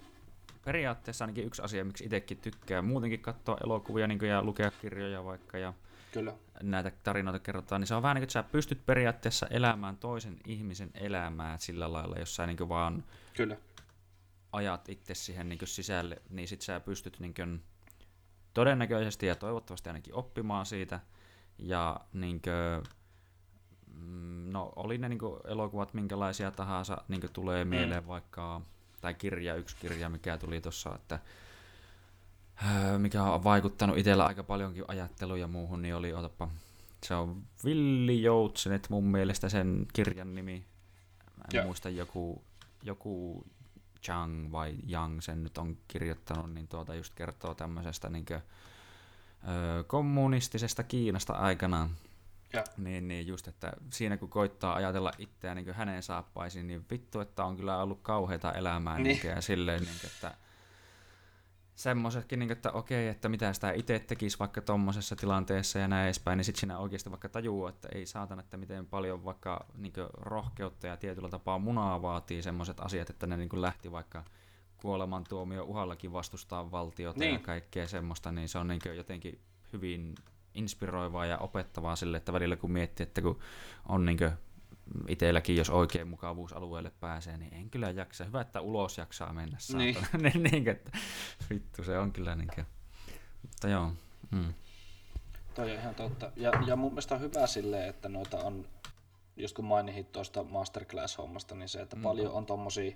periaatteessa 0.66 1.26
ainakin 1.26 1.46
yksi 1.46 1.62
asia, 1.62 1.86
miksi 1.86 2.04
itsekin 2.04 2.38
tykkää 2.38 2.82
muutenkin 2.82 3.20
katsoa 3.20 3.58
elokuvia 3.64 4.08
niin 4.08 4.26
ja 4.26 4.44
lukea 4.44 4.72
kirjoja 4.72 5.26
vaikka 5.26 5.58
ja 5.58 5.74
Kyllä. 6.12 6.34
Näitä 6.64 6.92
tarinoita 7.04 7.40
kerrotaan, 7.40 7.82
niin 7.82 7.88
se 7.88 7.96
on 7.96 8.04
vähän 8.04 8.16
niin 8.16 8.22
kuin, 8.22 8.24
että 8.24 8.34
sä 8.34 8.44
pystyt 8.44 8.86
periaatteessa 8.86 9.48
elämään 9.48 9.98
toisen 9.98 10.38
ihmisen 10.48 10.92
elämää 10.94 11.58
sillä 11.58 11.94
lailla, 11.94 12.20
jos 12.20 12.36
sä 12.36 12.48
niin 12.48 12.70
vaan 12.70 13.04
Kyllä. 13.34 13.58
ajat 14.52 14.90
itse 14.90 15.16
siihen 15.16 15.50
niin 15.50 15.60
sisälle, 15.64 16.22
niin 16.30 16.48
sit 16.48 16.62
sä 16.62 16.80
pystyt 16.80 17.20
niin 17.20 17.34
kuin, 17.34 17.64
todennäköisesti 18.54 19.26
ja 19.26 19.36
toivottavasti 19.36 19.90
ainakin 19.90 20.14
oppimaan 20.14 20.66
siitä– 20.66 21.00
ja 21.58 22.00
niinkö, 22.14 22.82
mm, 23.94 24.52
no 24.52 24.74
oli 24.76 24.98
ne 24.98 25.10
niinkö 25.10 25.28
elokuvat 25.48 25.94
minkälaisia 25.94 26.52
tahansa 26.52 26.98
niinkö 27.08 27.28
tulee 27.28 27.64
mm. 27.64 27.70
mieleen 27.70 28.04
mm. 28.04 28.08
vaikka, 28.08 28.62
tai 29.02 29.14
kirja, 29.14 29.56
yksi 29.56 29.76
kirja 29.76 30.10
mikä 30.10 30.38
tuli 30.38 30.62
tuossa, 30.62 30.96
että 30.96 31.20
mikä 32.98 33.24
on 33.24 33.44
vaikuttanut 33.44 33.98
itsellä 33.98 34.26
aika 34.26 34.44
paljonkin 34.44 34.84
ajatteluun 34.88 35.40
ja 35.40 35.48
muuhun, 35.48 35.82
niin 35.82 35.96
oli, 35.96 36.14
otapa, 36.14 36.50
se 37.04 37.16
on 37.16 37.44
Villi 37.66 38.24
Joutsenet 38.24 38.90
mun 38.90 39.08
mielestä 39.08 39.50
sen 39.50 39.86
kirjan 39.94 40.36
nimi. 40.36 40.66
Mä 41.38 41.44
en 41.44 41.50
yeah. 41.54 41.66
muista 41.66 41.90
joku, 41.90 42.44
joku 42.84 43.46
Chang 44.04 44.52
vai 44.52 44.76
Yang 44.92 45.22
sen 45.22 45.44
nyt 45.44 45.58
on 45.58 45.78
kirjoittanut, 45.88 46.54
niin 46.54 46.68
tuota 46.68 46.96
just 46.96 47.14
kertoo 47.14 47.54
tämmöisestä 47.54 48.10
niinkö, 48.10 48.42
kommunistisesta 49.88 50.84
Kiinasta 50.84 51.34
aikanaan. 51.34 51.90
Ja. 52.54 52.64
Niin, 52.78 53.08
niin 53.08 53.28
just, 53.28 53.48
että 53.48 53.74
siinä 53.90 54.18
kun 54.18 54.30
koittaa 54.30 54.76
ajatella 54.76 55.12
itseään 55.18 55.58
niin 55.58 55.74
hänen 55.74 56.04
saappaisiin, 56.04 56.68
niin 56.68 56.86
vittu, 56.92 57.20
että 57.20 57.46
on 57.46 57.58
kyllä 57.58 57.78
ollut 57.78 58.00
kauheita 58.02 58.52
elämää 58.52 59.00
niin. 59.00 59.20
Niin, 59.24 59.36
ja 59.36 59.42
silleen, 59.42 59.84
niin 59.84 59.96
kuin, 60.02 60.12
että 60.16 60.38
semmoisetkin, 61.76 62.40
niin 62.40 62.52
että 62.52 62.72
okei, 62.72 63.08
että 63.08 63.30
mitä 63.30 63.54
sitä 63.54 63.72
itse 63.72 64.00
tekisi 64.00 64.40
vaikka 64.40 64.62
tuommoisessa 64.62 65.16
tilanteessa 65.16 65.80
ja 65.80 65.88
näin 65.88 66.06
edespäin, 66.06 66.38
niin 66.38 66.46
sitten 66.46 66.60
siinä 66.60 66.78
oikeasti 66.78 67.10
vaikka 67.10 67.30
tajuu, 67.30 67.68
että 67.68 67.88
ei 67.92 68.06
saatana, 68.06 68.42
että 68.42 68.58
miten 68.58 68.86
paljon 68.86 69.26
vaikka 69.26 69.66
niin 69.78 69.94
rohkeutta 70.14 70.88
ja 70.88 70.98
tietyllä 70.98 71.30
tapaa 71.30 71.60
munaa 71.60 72.02
vaatii 72.02 72.42
semmoiset 72.42 72.80
asiat, 72.80 73.10
että 73.10 73.28
ne 73.28 73.38
niin 73.38 73.62
lähti 73.62 73.92
vaikka 73.92 74.24
kuolemantuomio 74.78 75.64
uhallakin 75.64 76.14
vastustaa 76.14 76.72
valtiota 76.72 77.20
niin. 77.20 77.34
ja 77.34 77.40
kaikkea 77.40 77.88
semmoista, 77.88 78.32
niin 78.32 78.50
se 78.50 78.58
on 78.58 78.68
niin 78.68 78.82
jotenkin 78.96 79.40
hyvin 79.74 80.16
inspiroivaa 80.54 81.26
ja 81.26 81.38
opettavaa 81.38 81.96
sille, 81.96 82.18
että 82.18 82.34
välillä 82.34 82.56
kun 82.56 82.72
miettii, 82.72 83.04
että 83.04 83.22
kun 83.22 83.40
on 83.90 84.06
niin 84.06 84.18
itselläkin, 85.08 85.56
jos 85.56 85.70
oikein 85.70 86.08
mukavuusalueelle 86.08 86.92
pääsee, 87.00 87.38
niin 87.38 87.54
en 87.54 87.70
kyllä 87.70 87.90
jaksa. 87.90 88.24
Hyvä, 88.24 88.42
että 88.42 88.62
ulos 88.62 88.98
jaksaa 88.98 89.34
mennä. 89.34 89.58
Niin. 89.74 89.98
niin, 90.52 90.68
että, 90.68 90.92
vittu, 91.50 91.84
se 91.84 91.98
on 91.98 92.12
kyllä 92.12 92.36
niin 92.36 92.50
kuin, 92.56 92.66
mutta 93.42 93.68
joo. 93.68 93.92
Mm. 94.32 94.54
Toi 95.56 95.72
on 95.72 95.80
ihan 95.80 95.96
totta. 95.96 96.32
Ja, 96.36 96.52
ja 96.68 96.76
mun 96.76 96.92
mielestä 96.92 97.16
on 97.16 97.22
hyvä 97.22 97.48
silleen, 97.48 97.90
että 97.90 98.10
noita 98.10 98.38
on, 98.38 98.66
just 99.38 99.56
kun 99.56 99.66
mainitsit 99.66 100.12
tuosta 100.12 100.44
masterclass-hommasta, 100.44 101.56
niin 101.56 101.70
se, 101.70 101.82
että 101.82 101.96
mm. 101.96 102.02
paljon 102.02 102.32
on 102.32 102.46
tommosia 102.46 102.96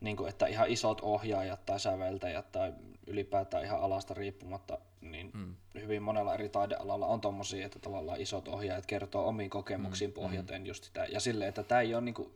niin 0.00 0.16
kuin, 0.16 0.28
että 0.28 0.46
ihan 0.46 0.68
isot 0.68 1.00
ohjaajat 1.00 1.66
tai 1.66 1.80
säveltäjät 1.80 2.52
tai 2.52 2.72
ylipäätään 3.06 3.64
ihan 3.64 3.80
alasta 3.80 4.14
riippumatta, 4.14 4.78
niin 5.00 5.30
mm. 5.34 5.54
hyvin 5.74 6.02
monella 6.02 6.34
eri 6.34 6.48
taidealalla 6.48 7.06
on 7.06 7.20
tommosia, 7.20 7.66
että 7.66 7.78
tavallaan 7.78 8.20
isot 8.20 8.48
ohjaajat 8.48 8.86
kertoo 8.86 9.28
omiin 9.28 9.50
kokemuksiin 9.50 10.10
mm. 10.10 10.14
pohjaten 10.14 10.62
mm. 10.62 10.66
just 10.66 10.84
sitä. 10.84 11.04
Ja 11.04 11.20
silleen, 11.20 11.48
että 11.48 11.62
tämä 11.62 11.80
ei 11.80 11.94
ole 11.94 12.02
niin 12.02 12.14
kuin, 12.14 12.30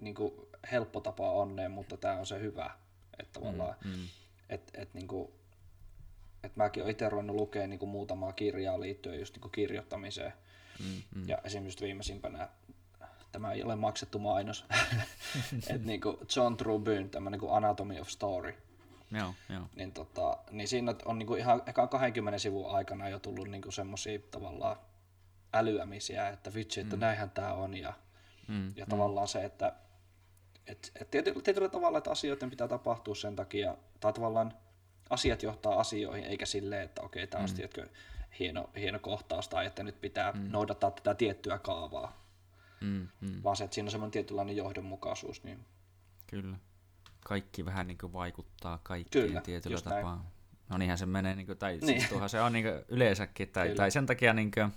niin 0.00 0.14
kuin 0.14 0.32
helppo 0.72 1.00
tapa 1.00 1.30
onneen, 1.30 1.70
mutta 1.70 1.96
tämä 1.96 2.18
on 2.18 2.26
se 2.26 2.40
hyvä. 2.40 2.70
Että 3.18 3.40
tavallaan, 3.40 3.74
mm. 3.84 3.90
mm. 3.90 4.06
että 4.48 4.80
et, 4.80 4.94
niin 4.94 5.08
kuin, 5.08 5.30
et 6.44 6.56
mäkin 6.56 6.82
olen 6.82 6.90
itse 6.90 7.08
ruvennut 7.08 7.36
lukemaan 7.36 7.70
niin 7.70 7.78
kuin 7.78 7.88
muutamaa 7.88 8.32
kirjaa 8.32 8.80
liittyen 8.80 9.18
just 9.18 9.34
niin 9.34 9.40
kuin 9.40 9.52
kirjoittamiseen. 9.52 10.32
Mm, 10.78 11.02
mm. 11.14 11.28
Ja 11.28 11.38
esimerkiksi 11.44 11.84
viimeisimpänä 11.84 12.48
tämä 13.32 13.52
ei 13.52 13.62
ole 13.62 13.76
maksettu 13.76 14.18
mainos, 14.18 14.64
että 15.70 15.86
niin 15.86 16.00
kuin 16.00 16.16
John 16.36 16.56
Trubyn, 16.56 17.10
tämmöinen 17.10 17.40
kuin 17.40 17.52
Anatomy 17.52 18.00
of 18.00 18.08
Story, 18.08 18.54
Joo, 19.18 19.34
joo. 19.48 19.62
Niin, 19.76 19.92
tota, 19.92 20.38
niin 20.50 20.68
siinä 20.68 20.94
on 21.04 21.18
niin 21.18 21.26
kuin 21.26 21.40
ihan 21.40 21.62
ekan 21.66 21.88
20 21.88 22.38
sivun 22.38 22.70
aikana 22.70 23.08
jo 23.08 23.18
tullut 23.18 23.48
niin 23.48 23.72
semmoisia 23.72 24.18
tavallaan 24.30 24.76
älyämisiä, 25.52 26.28
että 26.28 26.54
vitsi, 26.54 26.80
että 26.80 26.96
mm. 26.96 27.00
näinhän 27.00 27.30
tämä 27.30 27.52
on. 27.52 27.76
Ja, 27.76 27.92
mm, 28.48 28.72
ja 28.76 28.84
mm. 28.84 28.90
tavallaan 28.90 29.28
se, 29.28 29.44
että 29.44 29.72
et, 30.66 30.92
et 31.00 31.10
tietyllä, 31.10 31.42
tietyllä 31.42 31.68
tavalla, 31.68 31.98
että 31.98 32.10
asioiden 32.10 32.50
pitää 32.50 32.68
tapahtua 32.68 33.14
sen 33.14 33.36
takia, 33.36 33.76
tai 34.00 34.12
tavallaan 34.12 34.54
asiat 35.10 35.42
johtaa 35.42 35.80
asioihin, 35.80 36.24
eikä 36.24 36.46
silleen, 36.46 36.82
että 36.82 37.02
okei, 37.02 37.26
tämä 37.26 37.44
on 37.44 37.50
mm. 37.50 37.56
tiedätkö, 37.56 37.88
hieno, 38.38 38.70
hieno 38.76 38.98
kohtaus, 38.98 39.48
tai 39.48 39.66
että 39.66 39.82
nyt 39.82 40.00
pitää 40.00 40.32
mm. 40.32 40.48
noudattaa 40.50 40.90
tätä 40.90 41.14
tiettyä 41.14 41.58
kaavaa. 41.58 42.21
Mm, 42.82 43.08
mm. 43.20 43.42
Vaan 43.44 43.56
se, 43.56 43.64
että 43.64 43.74
siinä 43.74 43.86
on 43.86 43.90
semmoinen 43.90 44.12
tietynlainen 44.12 44.56
johdonmukaisuus. 44.56 45.44
Niin... 45.44 45.58
Kyllä. 46.26 46.56
Kaikki 47.20 47.64
vähän 47.64 47.86
niin 47.86 47.98
kuin 47.98 48.12
vaikuttaa 48.12 48.78
kaikkeen 48.82 49.26
Kyllä, 49.26 49.40
tietyllä 49.40 49.80
tapaa. 49.80 50.16
Näin. 50.16 50.28
No 50.68 50.78
niinhän 50.78 50.98
se 50.98 51.06
menee, 51.06 51.34
niin 51.34 51.46
kuin, 51.46 51.58
tai 51.58 51.72
niin. 51.72 51.86
siis 51.86 52.08
tuohan 52.08 52.28
se 52.28 52.40
on 52.40 52.52
niin 52.52 52.64
kuin 52.64 52.84
yleensäkin, 52.88 53.48
tai, 53.48 53.74
tai 53.74 53.90
sen 53.90 54.06
takia 54.06 54.34
niin, 54.34 54.50
kuin, 54.50 54.72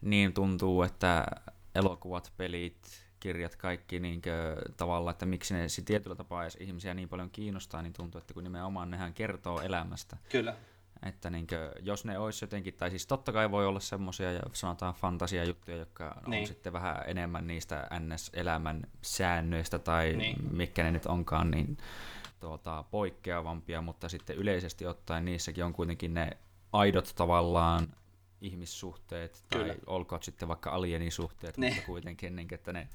niin 0.00 0.32
tuntuu, 0.32 0.82
että 0.82 1.26
elokuvat, 1.74 2.32
pelit, 2.36 3.04
kirjat, 3.20 3.56
kaikki 3.56 4.00
niin 4.00 4.22
kuin, 4.22 4.74
tavalla, 4.76 5.10
että 5.10 5.26
miksi 5.26 5.54
ne 5.54 5.66
tietyllä 5.84 6.16
tapaa 6.16 6.42
edes 6.42 6.56
ihmisiä 6.60 6.94
niin 6.94 7.08
paljon 7.08 7.30
kiinnostaa, 7.30 7.82
niin 7.82 7.92
tuntuu, 7.92 8.18
että 8.18 8.34
kun 8.34 8.44
nimenomaan 8.44 8.90
nehän 8.90 9.14
kertoo 9.14 9.60
elämästä. 9.60 10.16
Kyllä. 10.28 10.56
Että 11.04 11.30
niin 11.30 11.46
kuin, 11.46 11.86
jos 11.86 12.04
ne 12.04 12.18
olisi 12.18 12.44
jotenkin, 12.44 12.74
tai 12.74 12.90
siis 12.90 13.06
totta 13.06 13.32
kai 13.32 13.50
voi 13.50 13.66
olla 13.66 13.80
semmoisia, 13.80 14.32
ja 14.32 14.40
sanotaan 14.52 14.94
fantasia-juttuja, 14.94 15.76
jotka 15.76 16.20
niin. 16.26 16.40
on 16.40 16.46
sitten 16.46 16.72
vähän 16.72 17.02
enemmän 17.06 17.46
niistä 17.46 17.88
NS-elämän 18.00 18.86
säännöistä, 19.02 19.78
tai 19.78 20.12
niin. 20.12 20.36
mitkä 20.54 20.82
ne 20.82 20.90
nyt 20.90 21.06
onkaan, 21.06 21.50
niin 21.50 21.78
tuota, 22.40 22.84
poikkeavampia, 22.90 23.82
mutta 23.82 24.08
sitten 24.08 24.36
yleisesti 24.36 24.86
ottaen 24.86 25.24
niissäkin 25.24 25.64
on 25.64 25.72
kuitenkin 25.72 26.14
ne 26.14 26.30
aidot 26.72 27.12
tavallaan 27.16 27.88
ihmissuhteet, 28.40 29.44
tai 29.50 29.60
Kyllä. 29.60 29.74
olkoot 29.86 30.22
sitten 30.22 30.48
vaikka 30.48 30.70
alienisuhteet, 30.70 31.56
niin. 31.56 31.72
mutta 31.74 31.86
kuitenkin, 31.86 32.36
niin, 32.36 32.54
että 32.54 32.72
ne 32.72 32.88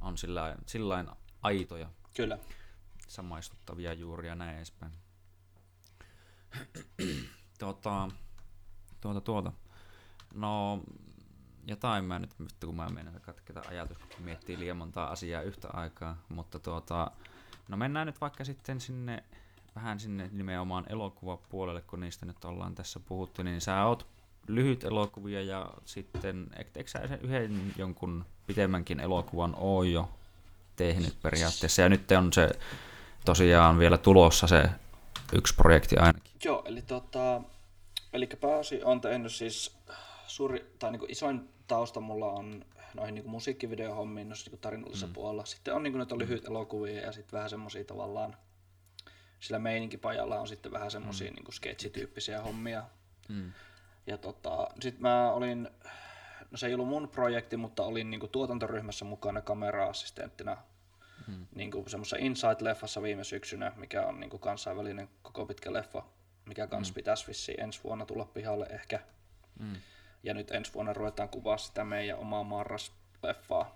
on 0.00 0.18
sillä 0.18 0.56
sillain 0.66 1.08
aitoja, 1.42 1.88
Kyllä. 2.16 2.38
samaistuttavia 3.08 3.92
juuri 3.92 4.28
ja 4.28 4.34
näin 4.34 4.56
edespäin. 4.56 4.92
Tuota, 7.58 8.08
tuota, 9.00 9.20
tuota. 9.20 9.52
No, 10.34 10.80
jotain 11.66 12.04
mä 12.04 12.18
nyt, 12.18 12.30
vittu 12.40 12.66
kun 12.66 12.76
mä 12.76 12.88
menen 12.88 13.20
katketa 13.20 13.62
ajatus, 13.68 13.98
kun 13.98 14.24
miettii 14.24 14.58
liian 14.58 14.76
montaa 14.76 15.10
asiaa 15.10 15.42
yhtä 15.42 15.68
aikaa, 15.68 16.16
mutta 16.28 16.58
tuota, 16.58 17.10
no 17.68 17.76
mennään 17.76 18.06
nyt 18.06 18.20
vaikka 18.20 18.44
sitten 18.44 18.80
sinne, 18.80 19.22
vähän 19.76 20.00
sinne 20.00 20.30
nimenomaan 20.32 20.86
elokuvapuolelle, 20.88 21.82
kun 21.82 22.00
niistä 22.00 22.26
nyt 22.26 22.44
ollaan 22.44 22.74
tässä 22.74 23.00
puhuttu, 23.00 23.42
niin 23.42 23.60
sä 23.60 23.84
oot 23.84 24.06
lyhyt 24.48 24.84
elokuvia 24.84 25.42
ja 25.42 25.70
sitten, 25.84 26.46
eikö 26.74 26.90
sä 26.90 27.08
sen 27.08 27.20
yhden 27.20 27.74
jonkun 27.78 28.24
pitemmänkin 28.46 29.00
elokuvan 29.00 29.54
oo 29.58 29.82
jo 29.82 30.08
tehnyt 30.76 31.22
periaatteessa, 31.22 31.82
ja 31.82 31.88
nyt 31.88 32.10
on 32.10 32.32
se 32.32 32.50
tosiaan 33.24 33.78
vielä 33.78 33.98
tulossa 33.98 34.46
se 34.46 34.70
yksi 35.32 35.54
projekti 35.54 35.96
ainakin. 35.96 36.32
Joo, 36.44 36.62
eli 36.66 36.82
tota, 36.82 37.42
eli 38.12 38.26
pääosin 38.26 38.84
on 38.84 39.00
tehnyt 39.00 39.32
siis 39.32 39.76
suuri, 40.26 40.74
tai 40.78 40.92
niin 40.92 41.10
isoin 41.10 41.48
tausta 41.66 42.00
mulla 42.00 42.26
on 42.26 42.64
noihin 42.94 43.14
niin 43.14 43.30
musiikkivideohommiin, 43.30 44.28
noissa 44.28 44.50
niin 44.50 44.60
tarinallisessa 44.60 45.06
mm. 45.06 45.12
puolella. 45.12 45.44
Sitten 45.44 45.74
on 45.74 45.82
niin 45.82 45.96
noita 45.96 46.18
lyhyt 46.18 46.44
elokuvia 46.44 47.00
ja 47.00 47.12
sitten 47.12 47.36
vähän 47.36 47.50
semmoisia 47.50 47.84
tavallaan, 47.84 48.36
sillä 49.40 49.58
meininkipajalla 49.58 50.40
on 50.40 50.48
sitten 50.48 50.72
vähän 50.72 50.90
semmoisia 50.90 51.30
mm. 51.30 51.34
niin 51.34 51.52
sketsityyppisiä 51.52 52.42
hommia. 52.42 52.82
Mm. 53.28 53.52
Ja 54.06 54.18
tota, 54.18 54.68
sitten 54.80 55.02
mä 55.02 55.32
olin, 55.32 55.68
no 56.50 56.56
se 56.56 56.66
ei 56.66 56.74
ollut 56.74 56.88
mun 56.88 57.08
projekti, 57.08 57.56
mutta 57.56 57.82
olin 57.82 58.10
niin 58.10 58.28
tuotantoryhmässä 58.32 59.04
mukana 59.04 59.40
kamera-assistenttina 59.40 60.56
mm. 61.26 61.46
niin 61.54 61.72
semmoisessa 61.86 62.16
Insight-leffassa 62.16 63.02
viime 63.02 63.24
syksynä, 63.24 63.72
mikä 63.76 64.06
on 64.06 64.20
niin 64.20 64.40
kansainvälinen 64.40 65.08
koko 65.22 65.46
pitkä 65.46 65.72
leffa, 65.72 66.02
mikä 66.46 66.66
kans 66.66 66.90
mm. 66.90 66.94
pitäisi 66.94 67.26
vissiin 67.26 67.60
ensi 67.60 67.80
vuonna 67.84 68.06
tulla 68.06 68.24
pihalle 68.24 68.66
ehkä. 68.66 69.00
Mm. 69.58 69.76
Ja 70.22 70.34
nyt 70.34 70.50
ensi 70.50 70.74
vuonna 70.74 70.92
ruvetaan 70.92 71.28
kuvaa 71.28 71.58
sitä 71.58 71.84
meidän 71.84 72.18
omaa 72.18 72.42
Marras-leffaa, 72.42 73.66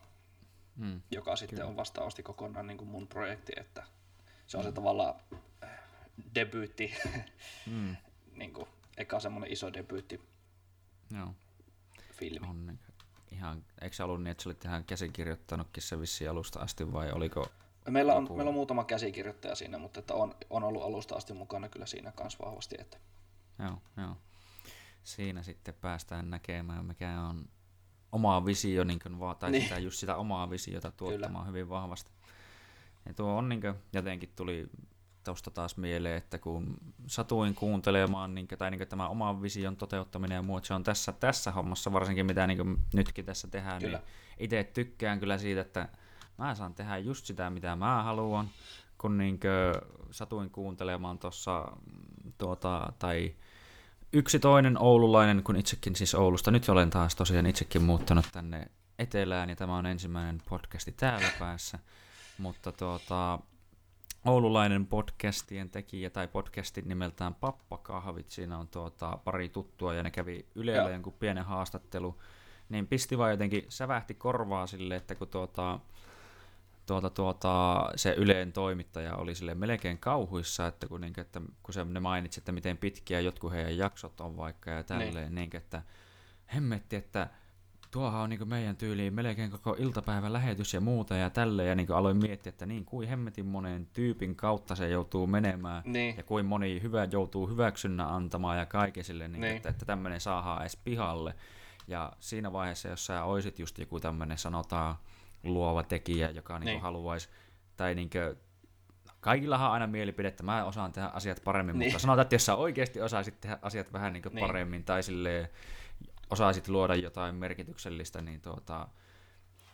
mm. 0.76 1.00
joka 1.10 1.36
sitten 1.36 1.58
Kyllä. 1.58 1.70
on 1.70 1.76
vastaavasti 1.76 2.22
kokonaan 2.22 2.66
niin 2.66 2.78
kuin 2.78 2.88
mun 2.88 3.08
projekti, 3.08 3.52
että 3.56 3.82
se 4.46 4.56
on 4.56 4.64
mm. 4.64 4.68
se 4.68 4.72
tavallaan 4.72 5.14
äh, 5.64 5.70
debyytti, 6.34 6.94
mm. 7.66 7.96
niin 8.32 8.52
kuin, 8.52 8.68
eka 8.96 9.20
semmoinen 9.20 9.52
iso 9.52 9.72
debyytti 9.72 10.20
Joo. 11.16 11.34
filmi. 12.12 12.48
On 12.48 12.66
niin, 12.66 12.78
ihan, 13.32 13.64
eikö 13.80 14.04
ollut 14.04 14.22
niin, 14.22 14.30
että 14.30 14.42
sä 14.42 14.48
olit 14.48 14.64
ihan 14.64 14.84
käsikirjoittanutkin 14.84 15.82
se 15.82 16.00
vissi 16.00 16.28
alusta 16.28 16.60
asti 16.60 16.92
vai 16.92 17.12
oliko 17.12 17.46
Meillä 17.88 18.14
on, 18.14 18.28
meillä 18.36 18.48
on 18.48 18.54
muutama 18.54 18.84
käsikirjoittaja 18.84 19.54
siinä, 19.54 19.78
mutta 19.78 20.00
että 20.00 20.14
on, 20.14 20.34
on 20.50 20.64
ollut 20.64 20.82
alusta 20.82 21.14
asti 21.14 21.32
mukana 21.32 21.68
kyllä 21.68 21.86
siinä 21.86 22.12
kanssa 22.12 22.44
vahvasti. 22.44 22.76
Että... 22.78 22.98
Joo, 23.58 23.78
joo 23.96 24.16
siinä 25.06 25.42
sitten 25.42 25.74
päästään 25.74 26.30
näkemään, 26.30 26.84
mikä 26.84 27.20
on 27.20 27.48
oma 28.12 28.44
visio, 28.44 28.84
niin 28.84 28.98
kuin, 28.98 29.14
tai 29.38 29.50
niin. 29.50 29.62
sitä, 29.62 29.78
just 29.78 29.98
sitä 29.98 30.16
omaa 30.16 30.50
visiota 30.50 30.90
tuottamaan 30.90 31.44
Kyllä. 31.44 31.58
hyvin 31.58 31.68
vahvasti. 31.68 32.10
Ja 33.06 33.14
tuo 33.14 33.36
on 33.36 33.48
niin 33.48 33.60
kuin, 33.60 33.74
jotenkin 33.92 34.32
tuli 34.36 34.66
tuosta 35.26 35.50
taas 35.50 35.76
mieleen, 35.76 36.16
että 36.16 36.38
kun 36.38 36.76
satuin 37.06 37.54
kuuntelemaan, 37.54 38.34
niin 38.34 38.48
tai 38.58 38.70
niin 38.70 38.88
tämä 38.88 39.08
oman 39.08 39.42
vision 39.42 39.76
toteuttaminen 39.76 40.36
ja 40.36 40.42
muut, 40.42 40.64
se 40.64 40.74
on 40.74 40.82
tässä, 40.82 41.12
tässä 41.12 41.52
hommassa 41.52 41.92
varsinkin, 41.92 42.26
mitä 42.26 42.46
niin 42.46 42.84
nytkin 42.94 43.24
tässä 43.24 43.48
tehdään, 43.48 43.78
niin 43.78 43.88
kyllä. 43.88 43.98
niin 43.98 44.08
itse 44.38 44.64
tykkään 44.64 45.20
kyllä 45.20 45.38
siitä, 45.38 45.60
että 45.60 45.88
mä 46.38 46.54
saan 46.54 46.74
tehdä 46.74 46.98
just 46.98 47.26
sitä, 47.26 47.50
mitä 47.50 47.76
mä 47.76 48.02
haluan, 48.02 48.48
kun 48.98 49.18
niin 49.18 49.40
satuin 50.10 50.50
kuuntelemaan 50.50 51.18
tuossa, 51.18 51.72
tuota, 52.38 52.92
tai 52.98 53.34
yksi 54.12 54.38
toinen 54.38 54.82
oululainen, 54.82 55.42
kun 55.42 55.56
itsekin 55.56 55.96
siis 55.96 56.14
Oulusta. 56.14 56.50
Nyt 56.50 56.68
olen 56.68 56.90
taas 56.90 57.14
tosiaan 57.14 57.46
itsekin 57.46 57.82
muuttanut 57.82 58.26
tänne 58.32 58.70
etelään 58.98 59.48
ja 59.48 59.56
tämä 59.56 59.76
on 59.76 59.86
ensimmäinen 59.86 60.42
podcasti 60.48 60.92
täällä 60.92 61.28
päässä. 61.38 61.78
Mutta 62.38 62.72
tuota, 62.72 63.38
oululainen 64.28 64.86
podcastien 64.86 65.70
tekijä 65.70 66.10
tai 66.10 66.28
podcastin 66.28 66.88
nimeltään 66.88 67.34
Pappakahvit. 67.34 68.30
Siinä 68.30 68.58
on 68.58 68.68
tuota, 68.68 69.18
pari 69.24 69.48
tuttua 69.48 69.94
ja 69.94 70.02
ne 70.02 70.10
kävi 70.10 70.46
Ylellä 70.54 70.90
jonkun 70.90 71.12
pienen 71.12 71.44
haastattelu. 71.44 72.20
Niin 72.68 72.86
pisti 72.86 73.18
vaan 73.18 73.30
jotenkin, 73.30 73.64
sävähti 73.68 74.14
korvaa 74.14 74.66
sille, 74.66 74.96
että 74.96 75.14
kun 75.14 75.28
tuota, 75.28 75.78
tuota, 76.86 77.10
tuota, 77.10 77.84
se 77.96 78.14
Yleen 78.18 78.52
toimittaja 78.52 79.16
oli 79.16 79.34
sille 79.34 79.54
melkein 79.54 79.98
kauhuissa, 79.98 80.66
että 80.66 80.86
kun, 80.86 81.00
niin, 81.00 81.20
että, 81.20 81.40
kun 81.62 81.74
se, 81.74 81.84
ne 81.84 82.00
mainitsi, 82.00 82.40
että 82.40 82.52
miten 82.52 82.76
pitkiä 82.76 83.20
jotkut 83.20 83.52
heidän 83.52 83.78
jaksot 83.78 84.20
on 84.20 84.36
vaikka 84.36 84.70
ja 84.70 84.84
tälleen, 84.84 85.14
niin. 85.14 85.34
Niin, 85.34 85.56
että 85.56 85.82
hemmetti, 86.54 86.96
että 86.96 87.28
tuohan 87.96 88.20
on 88.20 88.30
niin 88.30 88.48
meidän 88.48 88.76
tyyliin 88.76 89.14
melkein 89.14 89.50
koko 89.50 89.76
iltapäivän 89.78 90.32
lähetys 90.32 90.74
ja 90.74 90.80
muuta 90.80 91.16
ja 91.16 91.30
tälle 91.30 91.64
ja 91.64 91.74
niin 91.74 91.92
aloin 91.92 92.16
miettiä, 92.16 92.50
että 92.50 92.66
niin 92.66 92.84
kuin 92.84 93.08
hemmetin 93.08 93.46
monen 93.46 93.86
tyypin 93.86 94.36
kautta 94.36 94.74
se 94.74 94.88
joutuu 94.88 95.26
menemään 95.26 95.82
niin. 95.84 96.16
ja 96.16 96.22
kuin 96.22 96.46
moni 96.46 96.82
hyvä 96.82 97.08
joutuu 97.10 97.48
hyväksynnä 97.48 98.14
antamaan 98.14 98.58
ja 98.58 98.66
kaikille, 98.66 99.28
niin 99.28 99.40
niin. 99.40 99.56
että, 99.56 99.68
että 99.68 99.84
tämmöinen 99.84 100.20
saadaan 100.20 100.60
edes 100.60 100.76
pihalle. 100.76 101.34
Ja 101.88 102.12
siinä 102.20 102.52
vaiheessa, 102.52 102.88
jos 102.88 103.06
sä 103.06 103.24
oisit 103.24 103.58
just 103.58 103.78
joku 103.78 104.00
tämmöinen 104.00 104.38
sanotaan 104.38 104.96
luova 105.44 105.82
tekijä, 105.82 106.30
joka 106.30 106.58
niin. 106.58 106.66
Niin 106.66 106.80
haluaisi, 106.80 107.28
tai 107.76 107.94
niin 107.94 108.10
kuin, 108.10 108.36
kaikillahan 109.20 109.66
on 109.66 109.72
aina 109.72 109.86
mielipide, 109.86 110.28
että 110.28 110.42
mä 110.42 110.64
osaan 110.64 110.92
tehdä 110.92 111.08
asiat 111.08 111.40
paremmin, 111.44 111.78
niin. 111.78 111.88
mutta 111.88 112.02
sanotaan, 112.02 112.22
että 112.22 112.34
jos 112.34 112.46
sä 112.46 112.54
oikeasti 112.54 113.00
osaisit 113.00 113.40
tehdä 113.40 113.58
asiat 113.62 113.92
vähän 113.92 114.12
niin 114.12 114.22
niin. 114.32 114.46
paremmin, 114.46 114.84
tai 114.84 115.02
silleen, 115.02 115.48
osaisit 116.30 116.68
luoda 116.68 116.94
jotain 116.94 117.34
merkityksellistä, 117.34 118.22
niin 118.22 118.40
tuota, 118.40 118.88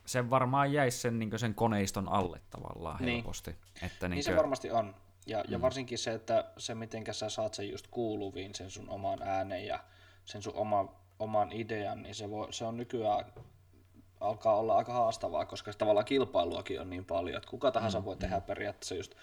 se 0.07 0.31
varmaan 0.31 0.73
jäisi 0.73 0.99
sen, 0.99 1.19
niin 1.19 1.39
sen 1.39 1.55
koneiston 1.55 2.09
alle 2.09 2.41
tavallaan 2.51 2.99
niin. 3.01 3.15
helposti. 3.15 3.57
Että 3.83 4.09
niin, 4.09 4.17
niin 4.17 4.25
se 4.25 4.37
varmasti 4.37 4.71
on. 4.71 4.95
Ja, 5.27 5.45
ja 5.49 5.59
mm. 5.59 5.63
varsinkin 5.63 5.99
se, 5.99 6.13
että 6.13 6.45
se 6.59 6.75
miten 6.75 7.05
sä 7.11 7.29
saat 7.29 7.55
sen 7.55 7.71
just 7.71 7.87
kuuluviin, 7.91 8.55
sen 8.55 8.71
sun 8.71 8.91
oman 8.91 9.23
äänen 9.23 9.67
ja 9.67 9.85
sen 10.25 10.43
sun 10.43 10.55
oma, 10.55 10.95
oman 11.19 11.53
idean, 11.53 12.03
niin 12.03 12.15
se, 12.15 12.31
voi, 12.31 12.53
se 12.53 12.65
on 12.65 12.77
nykyään 12.77 13.25
alkaa 14.21 14.57
olla 14.57 14.77
aika 14.77 14.93
haastavaa, 14.93 15.47
koska 15.47 15.73
tavallaan 15.73 16.07
kilpailuakin 16.07 16.81
on 16.81 16.91
niin 16.91 17.05
paljon, 17.05 17.37
että 17.37 17.51
kuka 17.51 17.71
tahansa 17.71 18.01
mm, 18.01 18.05
voi 18.05 18.17
tehdä 18.17 18.37
mm. 18.37 18.43
periaatteessa 18.43 18.95
just 18.95 19.15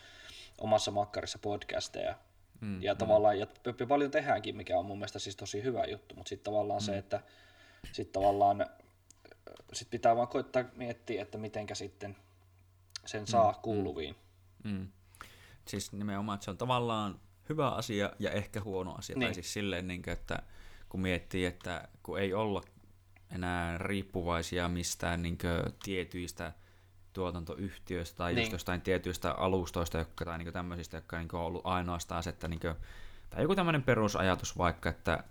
omassa 0.57 0.91
makkarissa 0.91 1.39
podcasteja. 1.39 2.15
Mm, 2.61 2.83
ja 2.83 2.93
mm. 2.93 2.97
tavallaan, 2.97 3.39
ja 3.39 3.47
paljon 3.87 4.11
tehdäänkin, 4.11 4.55
mikä 4.55 4.79
on 4.79 4.85
mun 4.85 4.97
mielestä 4.97 5.19
siis 5.19 5.35
tosi 5.35 5.63
hyvä 5.63 5.85
juttu, 5.85 6.15
mutta 6.15 6.29
sitten 6.29 6.53
tavallaan 6.53 6.81
mm. 6.81 6.85
se, 6.85 6.97
että 6.97 7.21
sit 7.91 8.11
tavallaan 8.11 8.65
sit 9.73 9.89
pitää 9.89 10.15
vaan 10.15 10.27
koittaa 10.27 10.63
miettiä, 10.75 11.21
että 11.21 11.37
mitenkä 11.37 11.75
sitten 11.75 12.17
sen 13.05 13.27
saa 13.27 13.51
mm, 13.51 13.57
kuuluviin. 13.61 14.15
Mm. 14.63 14.71
mm. 14.71 14.87
Siis 15.67 15.91
nimenomaan, 15.91 16.35
että 16.35 16.45
se 16.45 16.51
on 16.51 16.57
tavallaan 16.57 17.19
hyvä 17.49 17.69
asia 17.69 18.11
ja 18.19 18.31
ehkä 18.31 18.61
huono 18.61 18.95
asia. 18.95 19.15
Niin. 19.15 19.27
Tai 19.27 19.33
siis 19.33 19.53
silleen, 19.53 19.87
niin 19.87 20.01
kuin, 20.01 20.13
että 20.13 20.43
kun 20.89 20.99
miettii, 20.99 21.45
että 21.45 21.87
kun 22.03 22.19
ei 22.19 22.33
olla 22.33 22.61
enää 23.35 23.77
riippuvaisia 23.77 24.69
mistään 24.69 25.21
niin 25.21 25.37
kuin, 25.37 25.73
tietyistä 25.83 26.53
tuotantoyhtiöistä 27.13 28.17
tai 28.17 28.33
niin. 28.33 28.41
just 28.41 28.51
jostain 28.51 28.81
tietyistä 28.81 29.31
alustoista 29.31 29.97
jotka, 29.97 30.25
tai 30.25 30.37
niin 30.37 30.53
tämmöisistä, 30.53 30.97
jotka 30.97 31.17
niin 31.17 31.29
on 31.33 31.41
ollut 31.41 31.65
ainoastaan 31.65 32.23
se, 32.23 32.29
että 32.29 32.47
niin 32.47 32.59
kuin, 32.59 32.75
tai 33.29 33.41
joku 33.41 33.55
tämmöinen 33.55 33.83
perusajatus 33.83 34.57
vaikka, 34.57 34.89
että 34.89 35.23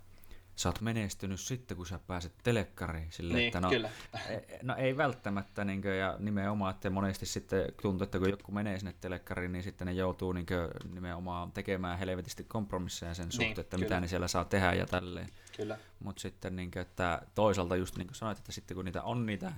sä 0.59 0.69
oot 0.69 0.81
menestynyt 0.81 1.39
sitten, 1.39 1.77
kun 1.77 1.85
sä 1.85 1.99
pääset 2.07 2.33
telekkariin. 2.43 3.11
Sille, 3.11 3.33
niin, 3.33 3.47
että 3.47 3.61
no, 3.61 3.69
kyllä. 3.69 3.89
E, 4.29 4.39
no 4.63 4.75
ei 4.75 4.97
välttämättä, 4.97 5.65
niin 5.65 5.81
kuin, 5.81 5.97
ja 5.97 6.15
nimenomaan, 6.19 6.75
että 6.75 6.89
monesti 6.89 7.25
sitten 7.25 7.65
tuntuu, 7.81 8.03
että 8.03 8.19
kun 8.19 8.29
joku 8.29 8.51
menee 8.51 8.79
sinne 8.79 8.95
telekkariin, 9.01 9.51
niin 9.51 9.63
sitten 9.63 9.87
ne 9.87 9.93
joutuu 9.93 10.31
niin 10.31 10.45
kuin, 10.45 10.93
nimenomaan 10.93 11.51
tekemään 11.51 11.99
helvetisti 11.99 12.43
kompromisseja 12.43 13.13
sen 13.13 13.23
niin, 13.23 13.31
suhteen, 13.31 13.59
että 13.59 13.77
kyllä. 13.77 13.85
mitä 13.85 13.99
ne 13.99 14.07
siellä 14.07 14.27
saa 14.27 14.45
tehdä 14.45 14.73
ja 14.73 14.85
tälleen. 14.85 15.29
Kyllä. 15.57 15.77
Mutta 15.99 16.21
sitten 16.21 16.55
niin 16.55 16.71
kuin, 16.71 16.81
että 16.81 17.21
toisaalta 17.35 17.75
just 17.75 17.97
niin 17.97 18.07
kuin 18.07 18.15
sanoit, 18.15 18.37
että 18.37 18.51
sitten 18.51 18.75
kun 18.75 18.85
niitä 18.85 19.03
on 19.03 19.25
niitä 19.25 19.53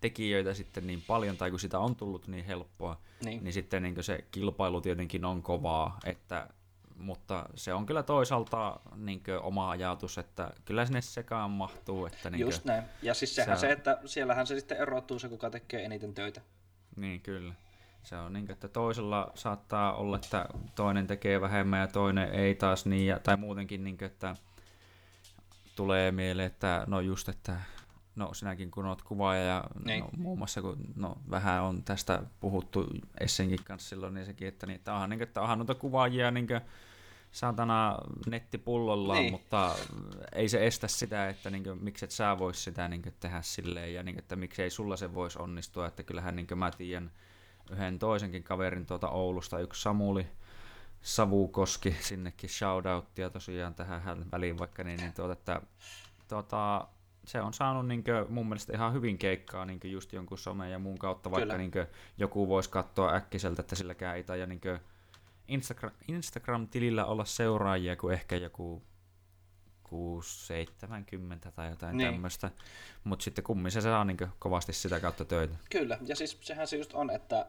tekijöitä 0.00 0.54
sitten 0.54 0.86
niin 0.86 1.02
paljon, 1.06 1.36
tai 1.36 1.50
kun 1.50 1.60
sitä 1.60 1.78
on 1.78 1.96
tullut 1.96 2.28
niin 2.28 2.44
helppoa, 2.44 3.00
niin, 3.24 3.44
niin 3.44 3.52
sitten 3.52 3.82
niin 3.82 4.04
se 4.04 4.24
kilpailu 4.30 4.80
tietenkin 4.80 5.24
on 5.24 5.42
kovaa, 5.42 5.98
että 6.04 6.48
mutta 6.98 7.48
se 7.54 7.74
on 7.74 7.86
kyllä 7.86 8.02
toisaalta 8.02 8.80
niin 8.96 9.22
oma 9.42 9.70
ajatus, 9.70 10.18
että 10.18 10.50
kyllä 10.64 10.86
sinne 10.86 11.02
sekaan 11.02 11.50
mahtuu. 11.50 12.06
Että 12.06 12.30
niin 12.30 12.40
Just 12.40 12.64
näin. 12.64 12.84
Ja 13.02 13.14
siis 13.14 13.34
sehän 13.34 13.58
se, 13.58 13.60
se, 13.60 13.72
että 13.72 13.98
siellähän 14.04 14.46
se 14.46 14.54
sitten 14.54 14.78
erottuu 14.78 15.18
se, 15.18 15.28
kuka 15.28 15.50
tekee 15.50 15.84
eniten 15.84 16.14
töitä. 16.14 16.40
Niin, 16.96 17.20
kyllä. 17.20 17.54
Se 18.02 18.16
on 18.16 18.32
niin, 18.32 18.50
että 18.50 18.68
toisella 18.68 19.32
saattaa 19.34 19.94
olla, 19.94 20.16
että 20.16 20.48
toinen 20.74 21.06
tekee 21.06 21.40
vähemmän 21.40 21.80
ja 21.80 21.86
toinen 21.86 22.32
ei 22.32 22.54
taas 22.54 22.86
niin, 22.86 23.06
ja, 23.06 23.18
tai 23.18 23.36
muutenkin, 23.36 23.84
niin 23.84 24.04
että 24.04 24.36
tulee 25.76 26.12
mieleen, 26.12 26.46
että 26.46 26.84
no 26.86 27.00
just, 27.00 27.28
että 27.28 27.60
no 28.16 28.34
sinäkin 28.34 28.70
kun 28.70 28.86
oot 28.86 29.02
kuvaaja 29.02 29.42
ja 29.42 29.64
Niin. 29.84 30.00
no, 30.00 30.08
muun 30.16 30.38
muassa 30.38 30.62
kun 30.62 30.76
no, 30.96 31.16
vähän 31.30 31.62
on 31.62 31.82
tästä 31.82 32.22
puhuttu 32.40 32.86
Essenkin 33.20 33.64
kanssa 33.64 33.88
silloin, 33.88 34.14
niin 34.14 34.26
sekin, 34.26 34.48
että, 34.48 34.66
niin, 34.66 34.74
että 34.76 34.94
onhan, 34.94 35.10
niin, 35.10 35.22
että 35.22 35.42
onhan 35.42 35.58
noita 35.58 35.74
kuvaajia 35.74 36.30
niin 36.30 36.46
kuin, 36.46 36.60
saatana 37.32 37.98
nettipullollaan, 38.26 39.18
Niin. 39.20 39.32
mutta 39.32 39.74
ei 40.34 40.48
se 40.48 40.66
estä 40.66 40.88
sitä, 40.88 41.28
että 41.28 41.50
niin 41.50 41.64
kuin, 41.64 41.84
miksi 41.84 42.04
et 42.04 42.10
sä 42.10 42.38
vois 42.38 42.64
sitä 42.64 42.88
niin 42.88 43.02
kuin, 43.02 43.14
tehdä 43.20 43.42
silleen 43.42 43.94
ja 43.94 44.02
niin 44.02 44.14
kuin, 44.14 44.22
että 44.22 44.36
miksei 44.36 44.70
sulla 44.70 44.96
se 44.96 45.14
voisi 45.14 45.38
onnistua, 45.38 45.86
että 45.86 46.02
kyllähän 46.02 46.36
niin 46.36 46.46
kuin 46.46 46.58
mä 46.58 46.70
tiedän 46.70 47.10
yhden 47.70 47.98
toisenkin 47.98 48.42
kaverin 48.42 48.86
tuolta 48.86 49.08
Oulusta, 49.08 49.58
yksi 49.58 49.82
Samuli 49.82 50.26
Savukoski, 51.02 51.96
sinnekin 52.00 52.50
shoutouttia 52.50 53.30
tosiaan 53.30 53.74
tähän 53.74 54.02
hän- 54.02 54.26
väliin 54.32 54.58
vaikka 54.58 54.84
niin, 54.84 55.00
niin 55.00 55.12
tuota, 55.14 55.32
että 55.32 55.60
tuota, 56.28 56.88
se 57.26 57.40
on 57.40 57.52
saanut 57.52 57.88
niin 57.88 58.04
kuin, 58.04 58.32
mun 58.32 58.48
mielestä 58.48 58.72
ihan 58.72 58.92
hyvin 58.92 59.18
keikkaa 59.18 59.64
niin 59.64 59.80
kuin 59.80 59.92
just 59.92 60.12
jonkun 60.12 60.38
somen 60.38 60.72
ja 60.72 60.78
muun 60.78 60.98
kautta, 60.98 61.30
vaikka 61.30 61.44
Kyllä. 61.46 61.58
niin 61.58 61.70
kuin, 61.70 61.86
joku 62.18 62.48
voisi 62.48 62.70
katsoa 62.70 63.14
äkkiseltä, 63.14 63.60
että 63.60 63.74
silläkään 63.74 64.16
ei 64.16 64.24
taida 64.24 64.46
niin 64.46 64.60
kuin, 64.60 64.78
Instagram, 65.48 65.92
Instagram-tilillä 66.08 67.04
olla 67.04 67.24
seuraajia 67.24 67.96
kuin 67.96 68.14
ehkä 68.14 68.36
joku 68.36 68.82
6-70 69.88 69.90
tai 71.54 71.70
jotain 71.70 71.96
Niin. 71.96 72.04
niin. 72.04 72.14
tämmöistä, 72.14 72.50
mutta 73.04 73.22
sitten 73.22 73.44
kummin 73.44 73.72
se 73.72 73.80
saa 73.80 74.04
niin 74.04 74.16
kuin, 74.16 74.30
kovasti 74.38 74.72
sitä 74.72 75.00
kautta 75.00 75.24
töitä. 75.24 75.56
Kyllä, 75.70 75.98
ja 76.06 76.16
siis 76.16 76.38
sehän 76.40 76.66
se 76.66 76.76
just 76.76 76.92
on, 76.94 77.10
että, 77.10 77.46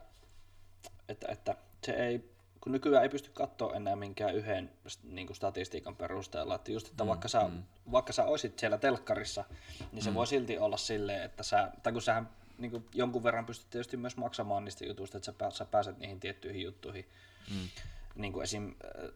että, 1.10 1.28
että 1.28 1.56
se 1.86 1.92
ei, 1.92 2.37
kun 2.68 2.72
nykyään 2.72 3.04
ei 3.04 3.10
pysty 3.10 3.30
katsoa 3.34 3.76
enää 3.76 3.96
minkään 3.96 4.36
yhden 4.36 4.72
niin 5.04 5.28
kuin 5.28 5.38
statistiikan 5.38 5.96
perusteella, 5.96 6.56
että 6.56 6.72
just, 6.72 6.88
että 6.88 7.04
mm, 7.04 7.08
vaikka, 7.08 7.28
sä, 7.28 7.48
mm. 7.48 7.64
vaikka 7.92 8.14
sä 8.14 8.26
olisit 8.26 8.60
siellä 8.60 8.78
telkkarissa, 8.78 9.44
niin 9.92 10.04
se 10.04 10.10
mm. 10.10 10.14
voi 10.14 10.28
silti 10.28 10.58
olla 10.58 10.78
silleen, 10.78 11.24
että 11.24 11.44
sä, 11.44 11.72
tai 11.84 11.94
kun 11.94 12.02
sähän 12.02 12.30
niin 12.58 12.72
kuin 12.72 12.86
jonkun 12.94 13.24
verran 13.24 13.46
pystyt 13.46 13.70
tietysti 13.70 13.98
myös 13.98 14.18
maksamaan 14.18 14.66
niistä 14.66 14.86
jutuista, 14.86 15.18
että 15.18 15.50
sä, 15.50 15.58
sä 15.58 15.66
pääset 15.66 15.98
niihin 15.98 16.20
tiettyihin 16.20 16.64
juttuihin. 16.64 17.06
Mm. 17.52 17.70
Niin 18.16 18.34
kuin 18.34 18.44
esim. 18.44 18.68
äh, 18.68 19.12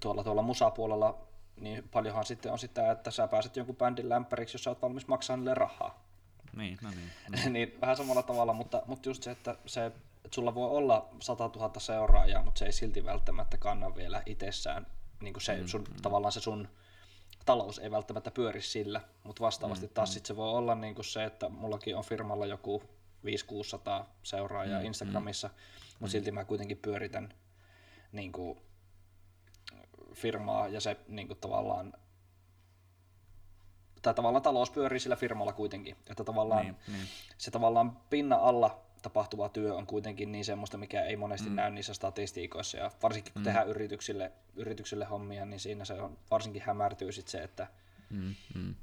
tuolla, 0.00 0.24
tuolla 0.24 0.42
musapuolella, 0.42 1.18
niin 1.56 1.88
paljonhan 1.88 2.24
sitten 2.24 2.52
on 2.52 2.58
sitä, 2.58 2.90
että 2.90 3.10
sä 3.10 3.28
pääset 3.28 3.56
jonkun 3.56 3.76
bändin 3.76 4.08
lämpäriksi, 4.08 4.54
jos 4.54 4.64
sä 4.64 4.70
oot 4.70 4.82
valmis 4.82 5.08
maksamaan 5.08 5.40
niille 5.40 5.54
rahaa. 5.54 6.04
Niin, 6.56 6.78
no 6.82 6.90
niin. 6.90 7.52
niin 7.52 7.78
vähän 7.80 7.96
samalla 7.96 8.22
tavalla, 8.22 8.52
mutta, 8.52 8.82
mutta 8.86 9.08
just 9.08 9.22
se, 9.22 9.30
että, 9.30 9.56
se, 9.66 9.92
sulla 10.34 10.54
voi 10.54 10.70
olla 10.70 11.08
100 11.20 11.50
000 11.56 11.80
seuraajaa, 11.80 12.42
mutta 12.42 12.58
se 12.58 12.64
ei 12.64 12.72
silti 12.72 13.04
välttämättä 13.04 13.58
kanna 13.58 13.96
vielä 13.96 14.22
itsessään, 14.26 14.86
niin 15.20 15.32
kuin 15.32 15.42
se, 15.42 15.56
mm, 15.56 15.66
sun, 15.66 15.84
tavallaan 16.02 16.32
se 16.32 16.40
sun 16.40 16.68
talous 17.44 17.78
ei 17.78 17.90
välttämättä 17.90 18.30
pyöri 18.30 18.62
sillä, 18.62 19.00
mutta 19.24 19.40
vastaavasti 19.40 19.86
mm, 19.86 19.92
taas 19.92 20.14
sit 20.14 20.26
se 20.26 20.36
voi 20.36 20.50
olla 20.50 20.74
niin 20.74 20.94
kuin 20.94 21.04
se, 21.04 21.24
että 21.24 21.48
mullakin 21.48 21.96
on 21.96 22.04
firmalla 22.04 22.46
joku 22.46 22.82
500-600 24.02 24.04
seuraajaa 24.22 24.80
mm, 24.80 24.86
Instagramissa, 24.86 25.48
mm, 25.48 25.54
mutta 26.00 26.12
silti 26.12 26.32
mä 26.32 26.44
kuitenkin 26.44 26.78
pyöritän 26.78 27.34
niin 28.12 28.32
kuin, 28.32 28.58
firmaa 30.14 30.68
ja 30.68 30.80
se 30.80 30.96
niin 31.08 31.28
kuin, 31.28 31.38
tavallaan 31.40 31.92
tai 34.02 34.14
tavallaan 34.14 34.42
talous 34.42 34.70
pyörii 34.70 35.00
sillä 35.00 35.16
firmalla 35.16 35.52
kuitenkin, 35.52 35.96
että 36.10 36.24
tavallaan 36.24 36.64
Niin, 36.64 36.76
niin. 36.88 37.06
se 37.38 37.50
tavallaan 37.50 37.96
pinnan 38.10 38.40
alla 38.40 38.80
tapahtuva 39.02 39.48
työ 39.48 39.74
on 39.74 39.86
kuitenkin 39.86 40.32
niin 40.32 40.44
semmoista, 40.44 40.78
mikä 40.78 41.02
ei 41.02 41.16
monesti 41.16 41.50
mm. 41.50 41.56
näy 41.56 41.70
niissä 41.70 41.94
statistiikoissa 41.94 42.78
ja 42.78 42.90
varsinkin 43.02 43.32
kun 43.32 43.42
mm. 43.42 43.44
tehdään 43.44 43.68
yrityksille, 43.68 44.32
yrityksille 44.56 45.04
hommia, 45.04 45.46
niin 45.46 45.60
siinä 45.60 45.84
se 45.84 45.94
on 45.94 46.18
varsinkin 46.30 46.62
hämärtyy 46.62 47.12
sit 47.12 47.28
se, 47.28 47.42
että 47.42 47.66
Mm, 48.12 48.34
mm. 48.54 48.74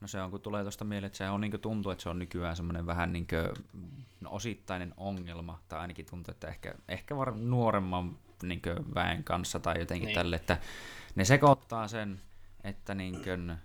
No 0.00 0.08
se 0.08 0.22
on, 0.22 0.30
kun 0.30 0.40
tulee 0.40 0.62
tuosta 0.62 0.84
mieleen, 0.84 1.06
että 1.06 1.16
se 1.16 1.30
on 1.30 1.40
niin 1.40 1.60
tuntuu, 1.60 1.92
että 1.92 2.02
se 2.02 2.08
on 2.08 2.18
nykyään 2.18 2.56
semmoinen 2.56 2.86
vähän 2.86 3.12
niin 3.12 3.26
kuin, 3.26 3.66
no, 4.20 4.30
osittainen 4.32 4.94
ongelma, 4.96 5.60
tai 5.68 5.80
ainakin 5.80 6.06
tuntuu, 6.06 6.32
että 6.32 6.48
ehkä, 6.48 6.74
ehkä 6.88 7.16
var, 7.16 7.36
nuoremman 7.36 8.18
niin 8.42 8.62
väen 8.94 9.24
kanssa 9.24 9.60
tai 9.60 9.78
jotenkin 9.78 10.06
Niin. 10.06 10.14
tälle, 10.14 10.36
että 10.36 10.58
ne 11.14 11.24
sekoittaa 11.24 11.88
sen, 11.88 12.20
että 12.64 12.94
niin 12.94 13.22
kuin, 13.24 13.56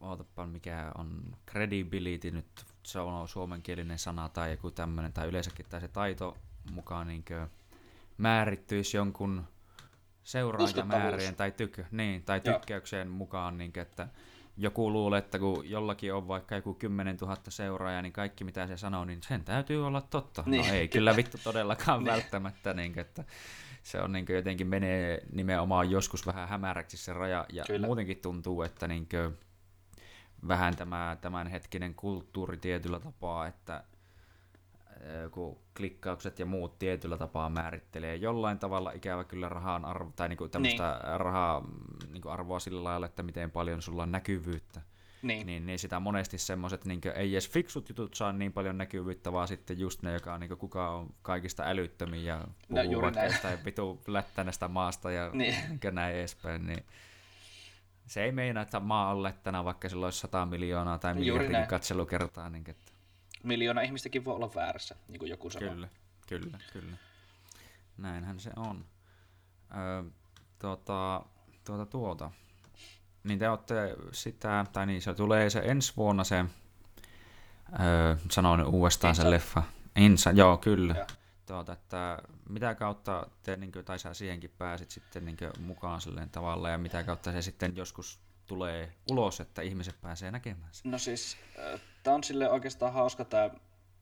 ootapa 0.00 0.46
mikä 0.46 0.92
on 0.98 1.36
credibility 1.50 2.30
nyt, 2.30 2.66
se 2.88 3.00
on 3.00 3.28
suomenkielinen 3.28 3.98
sana 3.98 4.28
tai 4.28 4.50
joku 4.50 4.70
tämmöinen, 4.70 5.12
tai 5.12 5.28
yleensäkin 5.28 5.66
tai 5.68 5.80
se 5.80 5.88
taito 5.88 6.36
mukaan 6.72 7.08
niin 7.08 7.24
määrittyisi 8.18 8.96
jonkun 8.96 9.44
seuraajamäärien 10.24 11.36
tai, 11.36 11.50
tyk- 11.50 11.84
niin, 11.90 12.22
tai 12.22 12.40
Joo. 12.44 12.58
tykkäyksen 12.58 13.08
mukaan, 13.08 13.58
niin 13.58 13.72
kuin, 13.72 13.82
että 13.82 14.08
joku 14.56 14.92
luulee, 14.92 15.18
että 15.18 15.38
kun 15.38 15.70
jollakin 15.70 16.14
on 16.14 16.28
vaikka 16.28 16.54
joku 16.54 16.74
10 16.74 17.16
000 17.20 17.36
seuraajaa, 17.48 18.02
niin 18.02 18.12
kaikki 18.12 18.44
mitä 18.44 18.66
se 18.66 18.76
sanoo, 18.76 19.04
niin 19.04 19.22
sen 19.22 19.44
täytyy 19.44 19.86
olla 19.86 20.00
totta. 20.00 20.42
Niin. 20.46 20.66
No 20.66 20.72
ei 20.72 20.88
kyllä 20.88 21.16
vittu 21.16 21.38
todellakaan 21.44 22.04
välttämättä, 22.04 22.74
niin 22.74 22.92
kuin, 22.92 23.00
että 23.00 23.24
se 23.82 24.00
on 24.00 24.12
niin 24.12 24.26
kuin, 24.26 24.36
jotenkin 24.36 24.66
menee 24.66 25.22
nimenomaan 25.32 25.90
joskus 25.90 26.26
vähän 26.26 26.48
hämäräksi 26.48 26.96
se 26.96 27.12
raja, 27.12 27.46
ja 27.52 27.64
kyllä. 27.64 27.86
muutenkin 27.86 28.18
tuntuu, 28.18 28.62
että 28.62 28.88
niin 28.88 29.08
kuin, 29.08 29.38
vähän 30.48 30.76
tämä 30.76 31.16
tämänhetkinen 31.20 31.94
kulttuuri 31.94 32.56
tietyllä 32.56 33.00
tapaa, 33.00 33.46
että 33.46 33.84
kun 35.30 35.58
klikkaukset 35.76 36.38
ja 36.38 36.46
muut 36.46 36.78
tietyllä 36.78 37.18
tapaa 37.18 37.50
määrittelee 37.50 38.16
jollain 38.16 38.58
tavalla 38.58 38.92
ikävä 38.92 39.24
kyllä 39.24 39.48
rahan 39.48 39.84
arvo, 39.84 40.12
tai 40.16 40.28
niinku 40.28 40.48
tämmöistä 40.48 41.00
niin. 41.02 41.20
rahaa 41.20 41.68
niinku 42.12 42.28
arvoa 42.28 42.60
sillä 42.60 42.84
lailla, 42.84 43.06
että 43.06 43.22
miten 43.22 43.50
paljon 43.50 43.82
sulla 43.82 44.02
on 44.02 44.12
näkyvyyttä. 44.12 44.80
niin, 45.22 45.46
Niin, 45.46 45.66
niin 45.66 45.78
sitä 45.78 46.00
monesti 46.00 46.38
semmoiset, 46.38 46.84
niin 46.84 47.00
ei 47.14 47.32
edes 47.32 47.50
fiksut 47.50 47.88
jutut 47.88 48.14
saa 48.14 48.32
niin 48.32 48.52
paljon 48.52 48.78
näkyvyyttä, 48.78 49.32
vaan 49.32 49.48
sitten 49.48 49.78
just 49.78 50.02
ne, 50.02 50.12
joka 50.12 50.34
on, 50.34 50.40
niin 50.40 50.58
kuka 50.58 50.90
on 50.90 51.14
kaikista 51.22 51.62
älyttömin 51.66 52.24
ja 52.24 52.44
puhuu 52.68 53.02
vaikka 53.02 53.20
näin. 53.20 53.32
jostain 53.32 53.64
vitu 53.64 54.00
lättänästä 54.06 54.68
maasta 54.68 55.10
ja 55.10 55.30
Niin. 55.32 55.54
niin. 55.82 55.94
näin 55.94 56.16
edespäin, 56.16 56.66
niin 56.66 56.84
se 58.08 58.24
ei 58.24 58.32
meinaa, 58.32 58.62
että 58.62 58.80
maa 58.80 59.10
on 59.10 59.22
lättänä, 59.22 59.64
vaikka 59.64 59.88
sillä 59.88 60.06
olisi 60.06 60.18
100 60.18 60.46
miljoonaa 60.46 60.98
tai 60.98 61.14
miljardikin 61.14 61.66
katselukertaa. 61.66 62.50
Niin, 62.50 62.64
että, 62.70 62.92
miljoona 63.42 63.80
ihmistäkin 63.80 64.24
voi 64.24 64.34
olla 64.34 64.50
väärässä, 64.54 64.96
niin 65.08 65.18
kuin 65.18 65.30
joku 65.30 65.50
sanoo. 65.50 65.74
kyllä, 65.74 65.88
kyllä, 66.26 66.58
kyllä. 66.72 66.96
Näinhän 67.98 68.40
se 68.40 68.50
on. 68.56 68.84
Öö, 69.76 70.02
tuota, 70.58 71.22
tuota, 71.64 71.86
tuota. 71.86 72.30
Niin 73.24 73.38
te 73.38 73.48
olette 73.48 73.96
sitä, 74.12 74.66
tai 74.72 74.86
niin 74.86 75.02
se 75.02 75.14
tulee 75.14 75.50
se 75.50 75.58
ensi 75.58 75.92
vuonna 75.96 76.24
se, 76.24 76.44
öö, 77.80 78.16
sanoin 78.30 78.66
uudestaan 78.66 79.10
Insa. 79.10 79.22
se 79.22 79.30
leffa. 79.30 79.62
Insa, 79.96 80.30
joo, 80.30 80.56
kyllä. 80.56 80.94
Joo. 80.94 81.06
Tuota, 81.48 81.72
että 81.72 82.18
mitä 82.48 82.74
kautta 82.74 83.26
te, 83.42 83.56
niin 83.56 83.72
kuin, 83.72 83.84
tai 83.84 83.98
sä 83.98 84.14
siihenkin 84.14 84.50
pääsit 84.58 84.90
sitten 84.90 85.24
niin 85.24 85.36
kuin, 85.36 85.50
mukaan 85.60 86.00
silleen 86.00 86.30
tavalla, 86.30 86.70
ja 86.70 86.78
mitä 86.78 87.02
kautta 87.02 87.32
se 87.32 87.42
sitten 87.42 87.76
joskus 87.76 88.20
tulee 88.46 88.92
ulos, 89.10 89.40
että 89.40 89.62
ihmiset 89.62 90.00
pääsee 90.00 90.30
näkemään 90.30 90.68
sen. 90.72 90.90
No 90.90 90.98
siis, 90.98 91.36
tämä 92.02 92.14
on 92.14 92.24
sille 92.24 92.50
oikeastaan 92.50 92.92
hauska 92.92 93.24
tämä, 93.24 93.50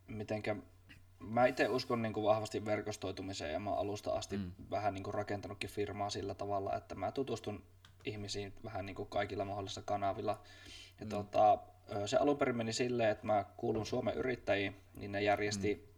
mitenkä 0.07 0.57
mä 1.21 1.47
itse 1.47 1.69
uskon 1.69 2.03
niin 2.03 2.13
kuin 2.13 2.25
vahvasti 2.25 2.65
verkostoitumiseen 2.65 3.53
ja 3.53 3.61
mä 3.61 3.71
oon 3.71 3.79
alusta 3.79 4.11
asti 4.11 4.37
mm. 4.37 4.53
vähän 4.71 4.95
niin 4.95 5.05
kuin 5.05 5.15
rakentanutkin 5.15 5.71
firmaa 5.71 6.11
sillä 6.11 6.35
tavalla, 6.35 6.77
että 6.77 6.95
mä 6.95 7.13
tutustun 7.13 7.63
ihmisiin 8.05 8.53
vähän 8.65 8.87
niin 8.87 8.97
kuin 8.97 9.09
kaikilla 9.09 9.45
mahdollisilla 9.45 9.87
kanavilla. 9.87 10.41
Ja 11.01 11.07
mm. 11.07 11.09
tota, 11.09 11.59
ö, 11.93 12.07
se 12.07 12.17
alun 12.17 12.39
perin 12.39 12.57
meni 12.57 12.73
silleen, 12.73 13.11
että 13.11 13.27
mä 13.27 13.45
kuulun 13.57 13.87
Suomen 13.87 14.15
yrittäjiin, 14.15 14.77
niin 14.95 15.13
ne 15.13 15.23
järjesti, 15.23 15.75
mm. 15.75 15.96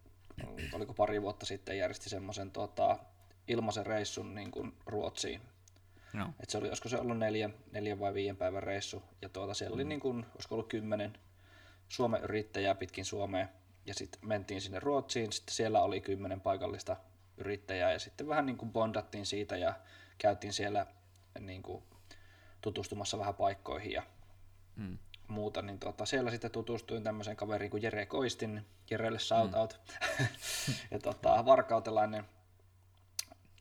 Oliko 0.73 0.93
pari 0.93 1.21
vuotta 1.21 1.45
sitten, 1.45 1.77
järjesti 1.77 2.09
semmoisen 2.09 2.51
tota, 2.51 2.99
ilmaisen 3.47 3.85
reissun 3.85 4.35
niin 4.35 4.51
kuin 4.51 4.73
Ruotsiin. 4.85 5.41
Joo. 6.13 6.27
Et 6.39 6.49
se 6.49 6.57
oli, 6.57 6.67
olisiko 6.67 6.89
se 6.89 6.97
ollut 6.97 7.17
neljän, 7.17 7.53
neljän 7.71 7.99
vai 7.99 8.13
viiden 8.13 8.37
päivän 8.37 8.63
reissu, 8.63 9.03
ja 9.21 9.29
tuota, 9.29 9.53
siellä 9.53 9.73
oli 9.75 9.83
niin 9.83 9.99
kuin, 9.99 10.25
olisiko 10.35 10.55
ollut 10.55 10.69
kymmenen 10.69 11.17
Suomen 11.89 12.23
yrittäjää 12.23 12.75
pitkin 12.75 13.05
Suomea, 13.05 13.47
ja 13.85 13.93
sitten 13.93 14.27
mentiin 14.27 14.61
sinne 14.61 14.79
Ruotsiin, 14.79 15.31
sitten 15.31 15.55
siellä 15.55 15.81
oli 15.81 16.01
kymmenen 16.01 16.41
paikallista 16.41 16.97
yrittäjää, 17.37 17.91
ja 17.91 17.99
sitten 17.99 18.27
vähän 18.27 18.45
niin 18.45 18.57
kuin 18.57 18.71
bondattiin 18.71 19.25
siitä, 19.25 19.57
ja 19.57 19.73
käytiin 20.17 20.53
siellä 20.53 20.85
niin 21.39 21.61
kuin 21.61 21.83
tutustumassa 22.61 23.19
vähän 23.19 23.35
paikkoihin 23.35 23.91
ja 23.91 24.03
Mm. 24.79 24.97
Muuta, 25.29 25.61
niin 25.61 25.79
tota, 25.79 26.05
siellä 26.05 26.31
sitten 26.31 26.51
tutustuin 26.51 27.03
tämmöiseen 27.03 27.37
kaveriin 27.37 27.71
kuin 27.71 27.83
Jere 27.83 28.05
Koistin, 28.05 28.65
Jerelle 28.89 29.19
shout 29.19 29.53
out, 29.53 29.79
ja 30.91 30.99
tota, 30.99 31.45
varkautelainen, 31.45 32.25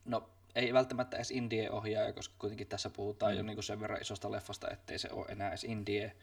no 0.04 0.30
ei 0.54 0.72
välttämättä 0.72 1.16
edes 1.16 1.30
indie-ohjaaja, 1.30 2.12
koska 2.12 2.34
kuitenkin 2.38 2.66
tässä 2.66 2.90
puhutaan 2.90 3.32
mm. 3.32 3.38
jo 3.38 3.42
niin 3.42 3.62
sen 3.62 3.80
verran 3.80 4.00
isosta 4.00 4.32
leffasta, 4.32 4.70
ettei 4.70 4.98
se 4.98 5.08
ole 5.12 5.26
enää 5.28 5.48
edes 5.48 5.64
indie 5.64 6.16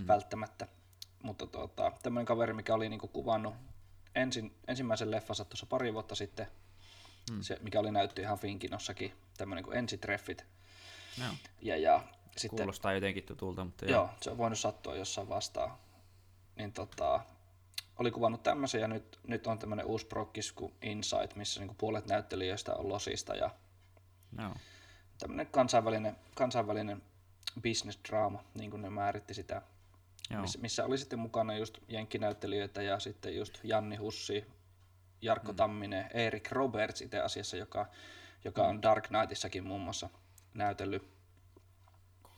mm. 0.00 0.06
välttämättä. 0.06 0.66
Mutta 1.22 1.46
tota, 1.46 1.92
tämmöinen 2.02 2.26
kaveri, 2.26 2.52
mikä 2.52 2.74
oli 2.74 2.88
niin 2.88 3.00
kuvannut 3.00 3.54
ensin, 4.14 4.54
ensimmäisen 4.68 5.10
leffansa 5.10 5.44
tuossa 5.44 5.66
pari 5.66 5.94
vuotta 5.94 6.14
sitten, 6.14 6.46
mm. 7.32 7.42
se, 7.42 7.58
mikä 7.62 7.80
oli 7.80 7.90
näytty 7.90 8.22
ihan 8.22 8.38
Finkinossakin, 8.38 9.12
tämmöinen 9.36 9.64
kuin 9.64 9.76
Ensitreffit. 9.76 10.46
Joo. 11.18 11.32
Ja, 11.62 11.76
ja 11.76 12.04
sitten, 12.40 12.58
Kuulostaa 12.58 12.92
jotenkin 12.92 13.24
tutulta, 13.24 13.64
mutta 13.64 13.86
joo, 13.86 14.10
se 14.20 14.30
on 14.30 14.38
voinut 14.38 14.58
sattua 14.58 14.96
jossain 14.96 15.28
vastaan. 15.28 15.70
niin 16.56 16.72
tota, 16.72 17.20
oli 17.98 18.10
kuvannut 18.10 18.42
tämmöisen 18.42 18.80
ja 18.80 18.88
nyt, 18.88 19.18
nyt 19.26 19.46
on 19.46 19.58
tämmöinen 19.58 19.86
uusi 19.86 20.06
prokkis 20.06 20.52
kuin 20.52 20.74
Insight, 20.82 21.36
missä 21.36 21.60
niin 21.60 21.76
puolet 21.78 22.06
näyttelijöistä 22.06 22.74
on 22.74 22.88
losista 22.88 23.34
ja 23.34 23.50
No. 24.32 24.54
tämmöinen 25.18 25.46
kansainvälinen, 25.46 26.16
kansainvälinen 26.34 27.02
business 27.62 27.98
drama, 28.08 28.44
niin 28.54 28.70
kuin 28.70 28.82
ne 28.82 28.90
määritti 28.90 29.34
sitä, 29.34 29.62
Joo. 30.30 30.40
missä, 30.42 30.58
missä 30.58 30.84
oli 30.84 30.98
sitten 30.98 31.18
mukana 31.18 31.56
just 31.56 31.78
jenkkinäyttelijöitä 31.88 32.82
ja 32.82 33.00
sitten 33.00 33.36
just 33.36 33.58
Janni 33.62 33.96
Hussi, 33.96 34.46
Jarkko 35.22 35.52
mm. 35.52 35.56
Tamminen, 35.56 36.10
Erik 36.14 36.52
Roberts 36.52 37.00
itse 37.00 37.20
asiassa, 37.20 37.56
joka, 37.56 37.86
joka 38.44 38.62
on 38.66 38.82
Dark 38.82 39.04
Knightissakin 39.08 39.64
muun 39.64 39.80
muassa 39.80 40.08
näytellyt. 40.54 41.19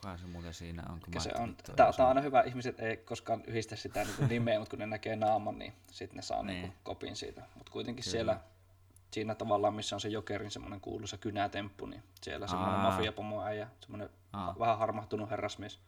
Kuka 0.03 0.17
se 0.17 0.25
muuten 0.27 0.53
siinä 0.53 0.83
on? 0.89 0.99
Kun 0.99 1.21
se 1.21 1.31
on, 1.39 1.55
tää 1.75 1.87
on 1.87 2.07
aina 2.07 2.21
hyvä, 2.21 2.41
ihmiset 2.41 2.79
ei 2.79 2.97
koskaan 2.97 3.43
yhdistä 3.47 3.75
sitä 3.75 4.03
niin 4.03 4.29
nimeä, 4.29 4.59
mutta 4.59 4.69
kun 4.69 4.79
ne 4.79 4.85
näkee 4.85 5.15
naaman, 5.15 5.59
niin 5.59 5.73
sitten 5.91 6.15
ne 6.15 6.21
saa 6.21 6.43
niin. 6.43 6.47
Niin. 6.47 6.61
Niin 6.61 6.73
kopin 6.83 7.15
siitä. 7.15 7.41
Mutta 7.55 7.71
kuitenkin 7.71 8.03
Kyllä. 8.03 8.11
siellä, 8.11 8.39
siinä 9.11 9.35
tavallaan, 9.35 9.73
missä 9.73 9.95
on 9.95 10.01
se 10.01 10.09
Jokerin 10.09 10.51
semmoinen 10.51 10.81
kuuluisa 10.81 11.17
kynätemppu, 11.17 11.85
niin 11.85 12.03
siellä 12.21 12.47
semmoinen 12.47 12.79
Aa. 12.79 12.91
mafiapomo 12.91 13.43
äijä, 13.43 13.67
semmoinen 13.79 14.09
Aa. 14.33 14.55
vähän 14.59 14.77
harmahtunut 14.77 15.29
herrasmies. 15.29 15.79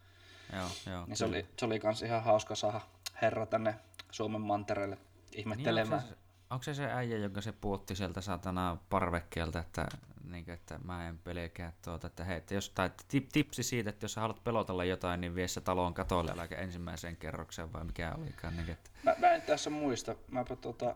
Joo, 0.54 0.68
joo. 0.94 1.06
Niin 1.06 1.18
se 1.18 1.26
oli, 1.26 1.48
se 1.60 1.66
oli 1.66 1.80
kans 1.80 2.02
ihan 2.02 2.24
hauska 2.24 2.56
saada 2.56 2.82
herra 3.22 3.46
tänne 3.46 3.76
Suomen 4.12 4.42
mantereelle 4.42 4.96
Niin, 4.96 5.40
ihmettelemään. 5.40 6.02
onko, 6.02 6.14
se, 6.14 6.18
onko 6.50 6.64
se 6.64 6.74
se 6.74 6.86
äijä, 6.92 7.18
joka 7.18 7.42
se 7.42 7.52
puotti 7.52 7.96
sieltä 7.96 8.22
satana 8.22 8.78
parvekkeelta, 8.90 9.60
että, 9.60 9.88
niin, 10.32 10.50
että 10.50 10.80
mä 10.84 11.08
en 11.08 11.18
pelkää 11.18 11.74
tuota, 11.84 12.08
että 12.08 12.24
hei, 12.24 12.38
että 12.38 12.54
jos, 12.54 12.70
tai 12.70 12.92
tip, 13.08 13.30
tipsi 13.30 13.64
siitä, 13.64 13.90
että 13.90 14.04
jos 14.04 14.14
sä 14.14 14.22
haluat 14.22 14.44
pelotella 14.44 14.86
jotain, 14.86 15.22
niin 15.22 15.36
vie 15.36 15.48
se 15.48 15.62
talon 15.62 15.94
katolle, 15.94 16.32
äläkä 16.32 16.56
ensimmäiseen 16.56 17.18
kerrokseen 17.18 17.74
vai 17.74 17.84
mikä 17.84 18.16
olikaan, 18.18 18.58
niin, 18.58 18.70
että 18.70 18.90
Mä, 19.04 19.16
mä 19.20 19.32
en 19.32 19.42
tässä 19.42 19.70
muista. 19.70 20.16
Mäpä 20.32 20.56
tota, 20.56 20.96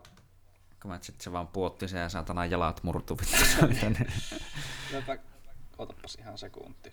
kun 0.82 0.90
mä 0.90 0.98
sitten 1.02 1.24
se 1.24 1.32
vaan 1.32 1.48
puotti 1.48 1.88
sen 1.88 2.00
ja 2.00 2.08
satana 2.08 2.46
jalat 2.46 2.82
murtu 2.82 3.18
niin. 3.68 3.96
mäpä, 4.92 5.18
otapas 5.78 6.14
ihan 6.14 6.38
sekunti. 6.38 6.92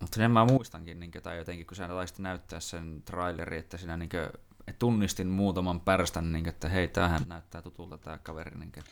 Mutta 0.00 0.16
sen 0.16 0.30
mä 0.30 0.44
muistankin, 0.44 1.00
niin, 1.00 1.10
tai 1.22 1.38
jotenkin 1.38 1.66
kun 1.66 1.76
sä 1.76 1.88
taisit 1.88 2.18
näyttää 2.18 2.60
sen 2.60 3.02
traileri, 3.04 3.58
että 3.58 3.76
sinä 3.76 3.96
niin 3.96 4.08
kuin, 4.08 4.28
et 4.66 4.78
tunnistin 4.78 5.26
muutaman 5.26 5.80
pärstän, 5.80 6.32
niin, 6.32 6.48
että 6.48 6.68
hei, 6.68 6.88
tämähän 6.88 7.20
näyttää 7.28 7.62
tutulta 7.62 7.98
tämä 7.98 8.18
kaveri. 8.18 8.58
Niin, 8.58 8.72
että, 8.78 8.90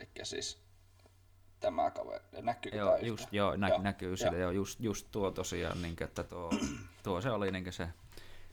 Eli 0.00 0.08
siis 0.22 0.65
tämä 1.60 1.90
kaveri, 1.90 2.24
näkyykö 2.42 2.78
joo, 2.78 2.90
tää 2.90 2.98
just, 2.98 3.20
yhtään? 3.20 3.36
joo, 3.36 3.56
nä, 3.56 3.68
Joo, 3.68 3.82
näkyy 3.82 4.08
joo. 4.08 4.16
sille, 4.16 4.38
joo, 4.38 4.50
just, 4.50 4.80
just 4.80 5.06
tuo 5.12 5.30
tosiaan, 5.30 5.82
niin, 5.82 5.96
että 6.00 6.24
tuo, 6.24 6.50
tuo 7.02 7.20
se 7.20 7.30
oli 7.30 7.50
niin 7.50 7.72
se 7.72 7.88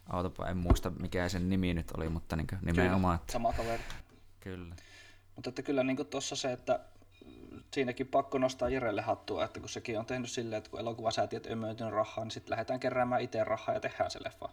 autopa, 0.09 0.47
en 0.47 0.57
muista 0.57 0.89
mikä 0.89 1.29
sen 1.29 1.49
nimi 1.49 1.73
nyt 1.73 1.91
oli, 1.97 2.09
mutta 2.09 2.35
niin 2.35 2.47
nimenomaan, 2.61 3.15
että 3.15 3.33
Sama 3.33 3.53
kaveri. 3.53 3.83
kyllä. 4.39 4.75
Mutta 5.35 5.49
että 5.49 5.61
kyllä 5.61 5.83
niin 5.83 6.05
tuossa 6.05 6.35
se, 6.35 6.51
että 6.51 6.79
siinäkin 7.73 8.07
pakko 8.07 8.37
nostaa 8.37 8.69
Jerelle 8.69 9.01
hattua, 9.01 9.45
että 9.45 9.59
kun 9.59 9.69
sekin 9.69 9.99
on 9.99 10.05
tehnyt 10.05 10.29
silleen, 10.31 10.57
että 10.57 10.69
kun 10.69 10.79
elokuvasäätiöt 10.79 11.45
ei 11.45 11.55
myöntynyt 11.55 11.93
rahaa, 11.93 12.25
niin 12.25 12.31
sitten 12.31 12.51
lähdetään 12.51 12.79
keräämään 12.79 13.21
itse 13.21 13.43
rahaa 13.43 13.75
ja 13.75 13.79
tehdään 13.79 14.11
se 14.11 14.19
leffa. 14.23 14.49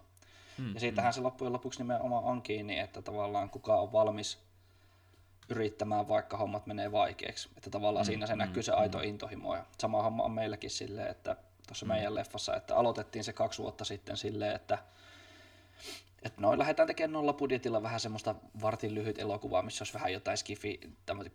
Mm, 0.59 0.75
ja 0.75 0.81
siitähän 0.81 1.13
se 1.13 1.21
loppujen 1.21 1.53
lopuksi 1.53 1.81
nimenomaan 1.81 2.25
on 2.25 2.43
kiinni, 2.43 2.79
että 2.79 3.03
tavallaan 3.03 3.51
kuka 3.51 3.75
on 3.81 3.93
valmis 3.93 4.39
yrittämään, 5.51 6.09
vaikka 6.09 6.37
hommat 6.37 6.67
menee 6.67 6.93
vaikeaksi. 6.93 7.49
Että 7.57 7.71
tavallaan 7.71 8.07
mm, 8.07 8.07
siinä 8.07 8.27
se 8.27 8.37
näkyy 8.37 8.63
se 8.63 8.73
aito 8.73 9.01
intohimo. 9.01 9.57
Ja 9.57 9.65
sama 9.79 10.03
homma 10.03 10.23
on 10.23 10.31
meilläkin 10.31 10.71
silleen, 10.71 11.11
että 11.11 11.37
tuossa 11.67 11.87
mm. 11.87 11.93
meidän 11.93 12.15
leffassa, 12.15 12.57
että 12.57 12.77
aloitettiin 12.77 13.25
se 13.25 13.33
kaksi 13.33 13.63
vuotta 13.63 13.85
sitten 13.85 14.17
silleen, 14.17 14.57
että 14.57 14.79
että 16.23 16.41
noin 16.41 16.59
lähdetään 16.59 16.87
tekemään 16.87 17.13
nolla 17.13 17.33
budjetilla 17.33 17.83
vähän 17.83 18.01
semmoista 18.01 18.35
vartin 18.63 18.95
lyhyt 18.95 19.19
elokuvaa, 19.19 19.63
missä 19.63 19.83
olisi 19.83 19.95
vähän 19.95 20.13
jotain 20.13 20.37
skifi, 20.37 20.81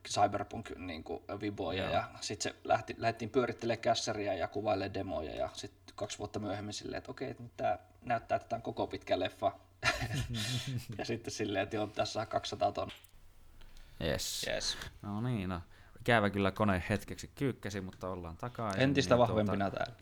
cyberpunk 0.10 0.70
niin 0.78 1.04
viboja 1.42 1.84
Joo. 1.84 1.94
ja 1.94 2.04
sitten 2.22 2.52
se 2.52 2.60
lähti, 2.64 2.96
lähdettiin 2.98 3.30
pyörittelemään 3.30 3.82
kässäriä 3.82 4.34
ja 4.34 4.48
kuvailemaan 4.48 4.94
demoja 4.94 5.36
ja 5.36 5.50
sitten 5.54 5.96
kaksi 5.96 6.20
vuotta 6.20 6.40
myöhemmin 6.40 6.74
silleen, 6.74 6.98
että 6.98 7.12
okei, 7.12 7.36
nyt 7.40 7.58
tämä 7.58 7.80
näyttää, 8.02 8.36
että 8.36 8.50
tämä 8.50 8.58
on 8.58 8.64
koko 8.64 8.88
pitkä 8.88 9.20
leffa. 9.20 9.52
ja 10.98 11.06
sitten 11.06 11.32
silleen, 11.34 11.64
että 11.64 11.76
joo, 11.76 11.88
tässä 11.88 12.14
saa 12.14 12.26
200 12.26 12.72
ton. 12.72 12.92
Yes. 14.04 14.46
Yes. 14.54 14.78
No 15.02 15.22
niin, 15.22 15.50
no. 15.50 15.62
Ikävä 16.00 16.30
kyllä 16.30 16.52
kone 16.52 16.84
hetkeksi 16.90 17.30
kyykkäsi, 17.36 17.82
mutta 17.82 18.10
ollaan 18.10 18.38
takaisin. 18.38 18.82
Entistä 18.82 19.16
niin 19.16 19.20
vahvempina 19.20 19.72
täällä. 19.72 19.96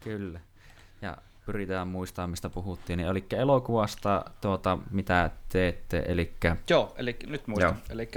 Kyllä. 0.00 0.40
Ja 1.02 1.16
pyritään 1.46 1.88
muistamaan, 1.88 2.30
mistä 2.30 2.50
puhuttiin. 2.50 2.96
Niin, 2.96 3.08
eli 3.08 3.24
elokuvasta, 3.32 4.24
tuota, 4.40 4.78
mitä 4.90 5.30
teette, 5.48 6.04
eli 6.06 6.34
Joo, 6.70 6.94
eli 6.96 7.16
nyt 7.26 7.46
muistan. 7.46 7.82
Eli 7.90 8.10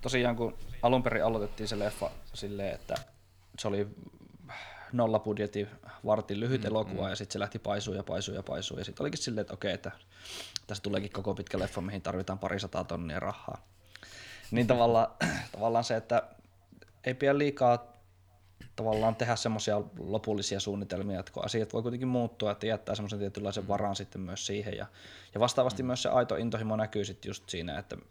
tosiaan 0.00 0.36
kun 0.36 0.58
alun 0.82 1.02
perin 1.02 1.24
aloitettiin 1.24 1.68
se 1.68 1.78
leffa 1.78 2.10
silleen, 2.34 2.74
että 2.74 2.94
se 3.58 3.68
oli 3.68 3.88
nolla 4.92 5.18
budjetti, 5.18 5.68
vartin 6.06 6.40
lyhyt 6.40 6.60
mm, 6.60 6.66
elokuva 6.66 7.02
mm. 7.02 7.08
ja 7.08 7.16
sitten 7.16 7.32
se 7.32 7.38
lähti 7.38 7.58
paisuu 7.58 7.94
ja 7.94 8.02
paisuu 8.02 8.34
ja 8.34 8.42
paisuu. 8.42 8.78
Ja 8.78 8.84
sitten 8.84 9.04
olikin 9.04 9.22
silleen, 9.22 9.42
että 9.42 9.54
okei, 9.54 9.72
että 9.72 9.90
tässä 10.66 10.82
tuleekin 10.82 11.12
koko 11.12 11.34
pitkä 11.34 11.58
leffa, 11.58 11.80
mihin 11.80 12.02
tarvitaan 12.02 12.38
parisataa 12.38 12.84
tonnia 12.84 13.20
rahaa. 13.20 13.66
Niin 14.50 14.66
tavallaan, 14.66 15.08
tavallaan 15.52 15.84
se, 15.84 15.96
että 15.96 16.22
ei 17.04 17.14
pidä 17.14 17.38
liikaa 17.38 17.96
tavallaan 18.76 19.16
tehdä 19.16 19.36
semmoisia 19.36 19.82
lopullisia 19.98 20.60
suunnitelmia, 20.60 21.20
että 21.20 21.32
kun 21.32 21.44
asiat 21.44 21.72
voi 21.72 21.82
kuitenkin 21.82 22.08
muuttua, 22.08 22.50
että 22.50 22.66
jättää 22.66 22.94
semmoisen 22.94 23.18
tietynlaisen 23.18 23.68
varan 23.68 23.96
sitten 23.96 24.20
myös 24.20 24.46
siihen. 24.46 24.76
Ja, 24.76 24.86
ja 25.34 25.40
vastaavasti 25.40 25.82
mm. 25.82 25.86
myös 25.86 26.02
se 26.02 26.08
aito 26.08 26.36
intohimo 26.36 26.76
näkyy 26.76 27.04
sitten 27.04 27.30
just 27.30 27.48
siinä, 27.48 27.78
että, 27.78 27.96
mm, 27.96 28.02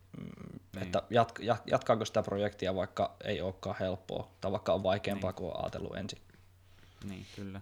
niin. 0.75 0.83
että 0.83 1.03
jat, 1.09 1.31
jat, 1.41 1.63
jatkaako 1.67 2.05
sitä 2.05 2.23
projektia, 2.23 2.75
vaikka 2.75 3.15
ei 3.23 3.41
olekaan 3.41 3.75
helppoa, 3.79 4.29
tai 4.41 4.51
vaikka 4.51 4.73
on 4.73 4.83
vaikeampaa 4.83 5.31
niin. 5.31 5.36
kuin 5.36 5.51
on 5.51 5.63
ajatellut 5.63 5.97
ensin. 5.97 6.19
Niin, 7.09 7.25
kyllä. 7.36 7.61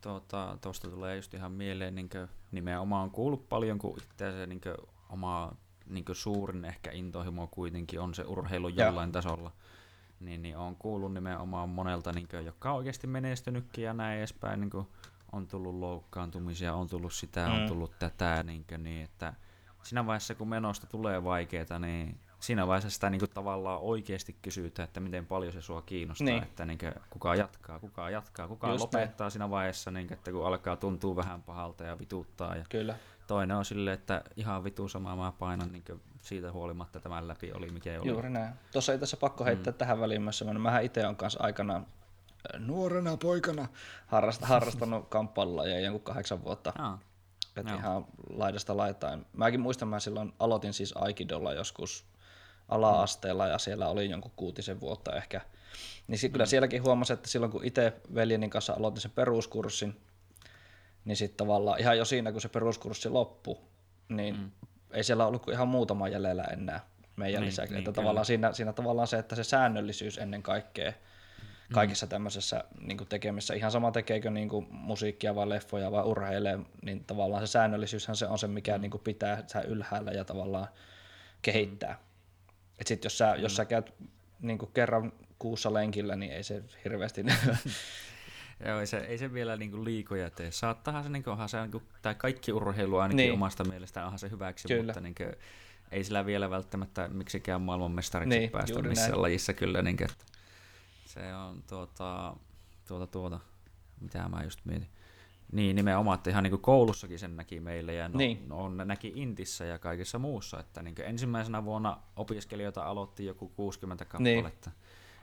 Tuota, 0.00 0.58
tuosta 0.60 0.90
tulee 0.90 1.16
just 1.16 1.34
ihan 1.34 1.52
mieleen, 1.52 1.94
niin 1.94 2.10
nimenomaan 2.52 3.02
on 3.02 3.10
kuullut 3.10 3.48
paljon, 3.48 3.78
kun 3.78 3.98
itse 3.98 4.32
se 4.32 4.46
niin 4.46 4.60
oma 5.10 5.52
niin 5.90 6.04
suurin 6.12 6.64
ehkä 6.64 6.90
intohimo 6.90 7.46
kuitenkin 7.46 8.00
on 8.00 8.14
se 8.14 8.22
urheilu 8.22 8.68
jollain 8.68 9.12
tasolla. 9.12 9.52
Niin, 10.20 10.42
niin 10.42 10.56
on 10.56 10.76
kuullut 10.76 11.14
nimenomaan 11.14 11.68
monelta, 11.68 12.12
niin 12.12 12.28
kuin, 12.28 12.46
joka 12.46 12.70
on 12.70 12.76
oikeasti 12.76 13.06
menestynytkin 13.06 13.84
ja 13.84 13.92
näin 13.94 14.18
edespäin. 14.18 14.60
Niin 14.60 14.70
kuin, 14.70 14.86
on 15.32 15.46
tullut 15.46 15.74
loukkaantumisia, 15.74 16.74
on 16.74 16.88
tullut 16.88 17.12
sitä, 17.12 17.46
mm. 17.48 17.54
on 17.54 17.68
tullut 17.68 17.98
tätä. 17.98 18.42
Niin, 18.42 18.64
kuin, 18.68 18.82
niin, 18.82 19.04
että 19.04 19.34
siinä 19.82 20.06
vaiheessa, 20.06 20.34
kun 20.34 20.48
menosta 20.48 20.86
tulee 20.86 21.24
vaikeaa, 21.24 21.78
niin 21.78 22.20
siinä 22.40 22.66
vaiheessa 22.66 22.90
sitä 22.90 23.10
niin 23.10 23.18
kuin, 23.18 23.30
tavallaan 23.30 23.80
oikeasti 23.80 24.36
kysytään, 24.42 24.84
että 24.84 25.00
miten 25.00 25.26
paljon 25.26 25.52
se 25.52 25.62
sua 25.62 25.82
kiinnostaa, 25.82 26.24
Niin. 26.24 26.42
että 26.42 26.64
niin 26.64 26.78
kuin, 26.78 26.92
kuka 27.10 27.34
jatkaa, 27.34 27.78
kuka 27.80 28.10
jatkaa, 28.10 28.48
kuka 28.48 28.68
Just 28.68 28.80
lopettaa 28.80 29.24
näin. 29.24 29.30
siinä 29.30 29.50
vaiheessa, 29.50 29.90
niin 29.90 30.06
kuin, 30.06 30.18
että 30.18 30.32
kun 30.32 30.46
alkaa 30.46 30.76
tuntua 30.76 31.16
vähän 31.16 31.42
pahalta 31.42 31.84
ja 31.84 31.98
vituttaa. 31.98 32.56
Ja 32.56 32.64
Kyllä. 32.68 32.96
Toinen 33.28 33.56
on 33.56 33.64
silleen, 33.64 33.94
että 33.94 34.22
ihan 34.36 34.64
vitu 34.64 34.88
samaa 34.88 35.16
mä 35.16 35.32
painan 35.38 35.72
niin 35.72 35.84
siitä 36.20 36.52
huolimatta 36.52 37.00
tämän 37.00 37.28
läpi 37.28 37.52
oli 37.52 37.70
mikä 37.70 38.00
oli. 38.00 38.08
Juuri 38.08 38.30
näin. 38.30 38.54
Tuossa 38.72 38.92
ei 38.92 38.98
tässä 38.98 39.16
pakko 39.16 39.44
heittää 39.44 39.72
mm. 39.72 39.78
tähän 39.78 40.00
väliin 40.00 40.22
myös 40.22 40.38
semmoinen, 40.38 40.62
mähän 40.62 40.84
itse 40.84 41.06
on 41.06 41.16
kanssa 41.16 41.42
aikanaan 41.42 41.86
äh, 42.54 42.60
nuorena 42.60 43.16
poikana 43.16 43.68
harrast, 44.06 44.42
harrastanut 44.52 45.08
kamppailulla 45.08 45.66
ja 45.66 45.80
jonkun 45.80 46.02
kahdeksan 46.02 46.44
vuotta. 46.44 46.72
Aa, 46.78 46.98
Et 47.56 47.66
ihan 47.66 48.06
laidasta 48.30 48.76
laitain. 48.76 49.26
Mäkin 49.32 49.60
muistan, 49.60 49.88
mä 49.88 50.00
silloin 50.00 50.32
aloitin 50.38 50.72
siis 50.72 50.94
Aikidolla 50.96 51.52
joskus 51.52 52.04
ala-asteella 52.68 53.46
ja 53.46 53.58
siellä 53.58 53.88
oli 53.88 54.10
jonkun 54.10 54.32
kuutisen 54.36 54.80
vuotta 54.80 55.16
ehkä. 55.16 55.40
Niin 56.06 56.32
kyllä 56.32 56.46
sielläkin 56.46 56.82
huomasi, 56.82 57.12
että 57.12 57.28
silloin 57.28 57.52
kun 57.52 57.64
itse 57.64 57.92
veljeni 58.14 58.48
kanssa 58.48 58.72
aloitin 58.72 59.00
sen 59.00 59.10
peruskurssin, 59.10 60.00
niin 61.08 61.16
sitten 61.16 61.36
tavallaan 61.36 61.80
ihan 61.80 61.98
jo 61.98 62.04
siinä, 62.04 62.32
kun 62.32 62.40
se 62.40 62.48
peruskurssi 62.48 63.08
loppui, 63.08 63.56
niin 64.08 64.36
mm. 64.36 64.50
ei 64.92 65.04
siellä 65.04 65.26
ollut 65.26 65.42
kuin 65.42 65.54
ihan 65.54 65.68
muutama 65.68 66.08
jäljellä 66.08 66.44
enää 66.44 66.80
meidän 67.16 67.40
Niin, 67.40 67.48
lisäksi. 67.48 67.74
niin, 67.74 67.78
että 67.78 67.88
kyllä. 67.88 68.02
tavallaan 68.02 68.26
siinä, 68.26 68.52
siinä 68.52 68.72
tavallaan 68.72 69.08
se, 69.08 69.18
että 69.18 69.36
se 69.36 69.44
säännöllisyys 69.44 70.18
ennen 70.18 70.42
kaikkea 70.42 70.92
kaikessa 71.72 72.06
tämmöisessä 72.06 72.64
niin 72.80 73.06
tekemisessä, 73.08 73.54
ihan 73.54 73.70
sama 73.70 73.90
tekeekö 73.90 74.30
niin 74.30 74.48
kuin 74.48 74.66
musiikkia 74.70 75.34
vai 75.34 75.48
leffoja 75.48 75.92
vai 75.92 76.04
urheilee, 76.04 76.58
niin 76.82 77.04
tavallaan 77.04 77.46
se 77.46 77.50
säännöllisyyshän 77.50 78.16
se 78.16 78.26
on 78.26 78.38
se, 78.38 78.46
mikä 78.46 78.78
niin 78.78 78.90
kuin 78.90 79.02
pitää 79.04 79.44
sä 79.46 79.60
ylhäällä 79.60 80.10
ja 80.10 80.24
tavallaan 80.24 80.68
kehittää. 81.42 81.92
Mm. 81.92 81.98
Et 82.80 82.86
sit 82.86 83.04
jos 83.04 83.18
sä, 83.18 83.34
jos 83.38 83.56
sä 83.56 83.64
käyt 83.64 83.94
niin 84.40 84.58
kuin 84.58 84.70
kerran 84.74 85.12
kuussa 85.38 85.74
lenkillä, 85.74 86.16
niin 86.16 86.32
ei 86.32 86.42
se 86.42 86.62
hirveästi... 86.84 87.24
Joo, 88.66 88.80
ei 88.80 88.86
se, 88.86 88.96
ei 88.98 89.18
se 89.18 89.32
vielä 89.32 89.56
niinku 89.56 89.84
liikoja 89.84 90.30
tee. 90.30 90.50
Saattahan 90.50 91.02
se, 91.02 91.08
niinku, 91.08 91.30
onhan 91.30 91.48
se 91.48 91.60
niinku, 91.60 91.82
tai 92.02 92.14
kaikki 92.14 92.52
urheilu 92.52 92.96
ainakin 92.96 93.16
Niin. 93.16 93.26
niin. 93.28 93.34
omasta 93.34 93.64
mielestä 93.64 94.04
onhan 94.04 94.18
se 94.18 94.30
hyväksi, 94.30 94.68
Kyllä. 94.68 94.82
mutta 94.82 95.00
niinku, 95.00 95.22
ei 95.90 96.04
sillä 96.04 96.26
vielä 96.26 96.50
välttämättä 96.50 97.08
miksikään 97.08 97.60
maailmanmestariksi 97.62 98.28
Niin, 98.28 98.40
niin, 98.40 98.50
päästä 98.50 98.82
missään 98.82 99.10
näin. 99.10 99.22
lajissa 99.22 99.52
kyllä. 99.52 99.82
Niinku, 99.82 100.04
että 100.04 100.24
se 101.06 101.34
on 101.34 101.62
tuota, 101.68 102.36
tuota, 102.88 103.06
tuota, 103.06 103.40
mitä 104.00 104.28
mä 104.28 104.42
just 104.44 104.60
mietin. 104.64 104.88
Niin, 105.52 105.76
nimenomaan, 105.76 106.14
että 106.14 106.30
ihan 106.30 106.42
niin 106.42 106.50
kuin 106.50 106.62
koulussakin 106.62 107.18
sen 107.18 107.36
näki 107.36 107.60
meille 107.60 107.94
ja 107.94 108.08
no, 108.08 108.18
Niin. 108.18 108.48
no, 108.48 108.68
ne 108.68 108.84
näki 108.84 109.12
Intissä 109.14 109.64
ja 109.64 109.78
kaikessa 109.78 110.18
muussa, 110.18 110.60
että 110.60 110.82
niin 110.82 110.94
ensimmäisenä 111.02 111.64
vuonna 111.64 111.98
opiskelijoita 112.16 112.82
aloitti 112.82 113.24
joku 113.26 113.48
60 113.48 114.04
kappaletta. 114.04 114.70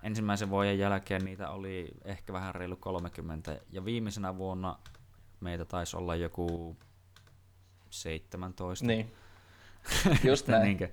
Ensimmäisen 0.06 0.50
vuoden 0.50 0.80
jälkeen 0.80 1.26
niitä 1.26 1.50
oli 1.50 1.92
ehkä 2.04 2.34
vähän 2.34 2.56
reilu 2.56 2.76
30 2.76 3.60
ja 3.72 3.86
viimeisenä 3.86 4.38
vuonna 4.38 4.80
meitä 5.40 5.66
taisi 5.66 5.98
olla 5.98 6.16
joku 6.16 6.78
17. 7.90 8.86
Niin, 8.86 9.14
just 10.30 10.48
näin. 10.48 10.64
niinkö 10.64 10.90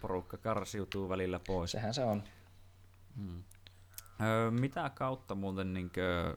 porukka 0.00 0.36
karsiutuu 0.36 1.08
välillä 1.08 1.40
pois. 1.46 1.70
Sehän 1.70 1.94
se 1.94 2.04
on. 2.04 2.22
Öö, 4.22 4.50
mitä 4.50 4.90
kautta 4.94 5.34
muuten 5.34 5.74
niinkö, 5.74 6.36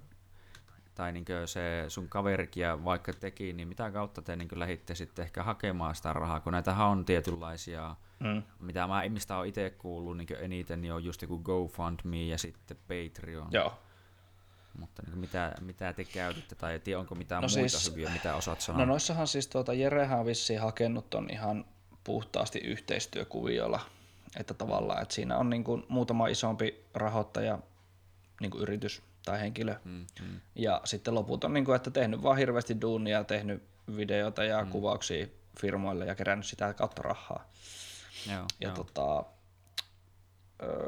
tai 0.95 1.11
niinkö 1.11 1.47
se 1.47 1.85
sun 1.87 2.09
kaverikin 2.09 2.63
ja 2.63 2.83
vaikka 2.83 3.13
teki, 3.13 3.53
niin 3.53 3.67
mitä 3.67 3.91
kautta 3.91 4.21
te 4.21 4.35
niinkö 4.35 4.59
lähditte 4.59 4.95
sitten 4.95 5.25
ehkä 5.25 5.43
hakemaan 5.43 5.95
sitä 5.95 6.13
rahaa, 6.13 6.39
kun 6.39 6.53
näitähän 6.53 6.87
on 6.87 7.05
tietynlaisia, 7.05 7.95
Mm. 8.23 8.43
mitä 8.59 8.87
mä 8.87 9.03
mistä 9.09 9.37
on 9.37 9.45
itse 9.47 9.69
kuullut 9.69 10.17
niinkö 10.17 10.39
eniten, 10.39 10.81
niin 10.81 10.93
on 10.93 11.03
just 11.03 11.21
joku 11.21 11.39
GoFundMe 11.39 12.23
ja 12.23 12.37
sitten 12.37 12.77
Patreon. 12.77 13.47
Joo. 13.51 13.73
Mutta 14.79 15.01
niinkö 15.01 15.19
mitä, 15.19 15.55
mitä 15.61 15.93
te 15.93 16.03
käytitte, 16.03 16.55
tai 16.55 16.79
tiedä, 16.79 16.99
onko 16.99 17.15
mitään 17.15 17.41
No 17.41 17.47
muita 17.57 17.77
siis- 17.77 17.91
hyviä, 17.91 18.09
mitä 18.09 18.35
osaat 18.35 18.61
sanoa? 18.61 18.79
No 18.79 18.85
noissahan 18.85 19.27
siis 19.27 19.47
tuota, 19.47 19.73
Jerehän 19.73 20.19
on 20.19 20.25
vissiin 20.25 20.61
hakenut 20.61 21.09
ton 21.09 21.29
ihan 21.31 21.65
puhtaasti 22.03 22.59
yhteistyökuviolla. 22.59 23.79
Että 24.39 24.53
tavallaan, 24.53 25.01
että 25.01 25.13
siinä 25.15 25.37
on 25.37 25.49
niin 25.49 25.63
kuin 25.63 25.83
muutama 25.89 26.27
isompi 26.27 26.85
rahoittaja, 26.93 27.59
niin 28.41 28.51
kuin 28.51 28.61
yritys 28.61 29.01
tai 29.25 29.39
henkilö. 29.39 29.75
Mm, 29.85 30.05
mm, 30.21 30.39
Ja 30.55 30.81
sitten 30.83 31.15
loput 31.15 31.43
on, 31.43 31.53
niin 31.53 31.65
kuin, 31.65 31.75
että 31.75 31.91
tehnyt 31.91 32.23
vaan 32.23 32.37
hirveästi 32.37 32.81
duunia, 32.81 33.23
tehnyt 33.23 33.63
videoita 33.97 34.43
ja 34.43 34.63
mm. 34.63 34.69
kuvauksia 34.71 35.27
firmoille 35.59 36.05
ja 36.05 36.15
kerännyt 36.15 36.45
sitä 36.45 36.73
kautta 36.73 37.01
rahaa. 37.01 37.45
Joo, 38.31 38.45
Ja 38.59 38.67
joo. 38.67 38.75
tota, 38.75 39.23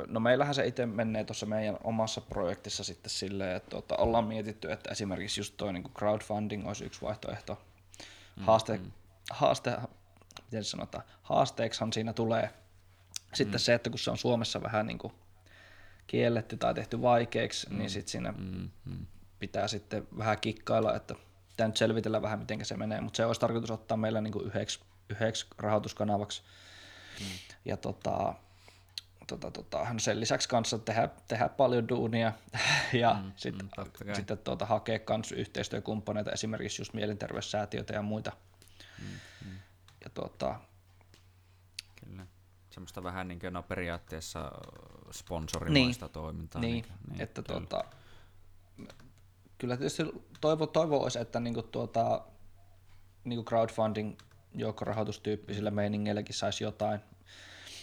no 0.07 0.19
meillähän 0.19 0.55
se 0.55 0.67
itse 0.67 0.85
menee 0.85 1.23
tuossa 1.23 1.45
meidän 1.45 1.77
omassa 1.83 2.21
projektissa 2.21 2.83
sitten 2.83 3.09
silleen, 3.09 3.55
että 3.55 3.69
tota, 3.69 3.95
ollaan 3.97 4.25
mietitty, 4.25 4.71
että 4.71 4.91
esimerkiksi 4.91 5.39
just 5.39 5.53
toi 5.57 5.73
niin 5.73 5.93
crowdfunding 5.93 6.67
olisi 6.67 6.85
yksi 6.85 7.01
vaihtoehto. 7.01 7.61
Haaste, 8.39 8.79
haaste, 9.29 9.77
miten 10.45 10.63
se 10.63 10.69
sanotaan, 10.69 11.03
haasteeksihan 11.21 11.93
siinä 11.93 12.13
tulee 12.13 12.53
sitten 13.33 13.59
se, 13.59 13.73
että 13.73 13.89
kun 13.89 13.99
se 13.99 14.11
on 14.11 14.17
Suomessa 14.17 14.61
vähän 14.61 14.87
niin 14.87 14.97
kuin 14.97 15.13
kielletty 16.07 16.57
tai 16.57 16.73
tehty 16.73 17.01
vaikeaksi, 17.01 17.67
niin 17.73 17.89
sitten 17.89 18.11
siinä 18.11 18.31
Mm, 18.31 18.69
mm. 18.85 19.05
pitää 19.39 19.67
sitten 19.67 20.07
vähän 20.17 20.39
kikkailla, 20.39 20.95
että 20.95 21.15
pitää 21.49 21.67
nyt 21.67 21.77
selvitellä 21.77 22.21
vähän, 22.21 22.39
miten 22.39 22.65
se 22.65 22.77
menee, 22.77 23.01
mutta 23.01 23.17
se 23.17 23.25
olisi 23.25 23.41
tarkoitus 23.41 23.71
ottaa 23.71 23.97
meillä 23.97 24.21
niin 24.21 24.33
kuin 24.33 24.45
yhdeksi, 24.45 24.79
yhdeksi 25.09 25.47
rahoituskanavaksi. 25.57 26.43
Mm. 27.19 27.25
Ja 27.65 27.77
tota, 27.77 28.33
tota, 29.27 29.51
tota, 29.51 29.93
no 29.93 29.99
sen 29.99 30.19
lisäksi 30.19 30.49
kanssa 30.49 30.79
tehdä, 30.79 31.09
tehdä 31.27 31.49
paljon 31.49 31.89
duunia 31.89 32.33
ja 33.01 33.13
mm, 33.23 33.31
sitten, 33.35 33.65
mm, 33.65 33.71
totta 33.75 34.05
kai. 34.05 34.15
sitten 34.15 34.37
tuota, 34.37 34.65
hakea 34.65 34.99
kans 34.99 35.31
yhteistyökumppaneita, 35.31 36.31
esimerkiksi 36.31 36.81
just 36.81 36.93
mielenterveyssäätiöitä 36.93 37.93
ja 37.93 38.01
muita. 38.01 38.31
Mm, 39.01 39.55
Ja 40.03 40.09
tuota, 40.13 40.59
Kyllä. 42.05 42.25
Semmoista 42.69 43.03
vähän 43.03 43.27
niin 43.27 43.39
kuin, 43.39 43.53
no 43.53 43.63
periaatteessa 43.63 44.51
sponsorimaista 45.11 46.09
toimintaa. 46.09 46.61
niin, 46.61 46.71
niinkö? 46.71 46.89
niin, 47.09 47.21
että 47.21 47.41
kyllä. 47.41 47.59
tuota, 47.59 47.83
kyllä 49.57 49.77
tietysti 49.77 50.03
toivo, 50.41 50.67
toivo 50.67 51.03
olisi, 51.03 51.19
että 51.19 51.39
niinku 51.39 51.61
tuota, 51.61 52.21
niinku 53.23 53.43
crowdfunding 53.43 54.17
joukkorahoitustyyppisillä 54.55 55.71
meiningeilläkin 55.71 56.35
saisi 56.35 56.63
jotain. 56.63 56.99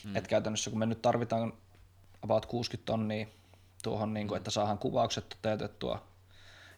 Mm. 0.04 0.16
Et 0.16 0.28
käytännössä 0.28 0.70
kun 0.70 0.78
me 0.78 0.86
nyt 0.86 1.02
tarvitaan 1.02 1.52
about 2.22 2.46
60 2.46 2.86
tonnia 2.86 3.26
tuohon, 3.82 4.14
niinku, 4.14 4.34
että 4.34 4.50
saadaan 4.50 4.78
kuvaukset 4.78 5.28
toteutettua 5.28 6.12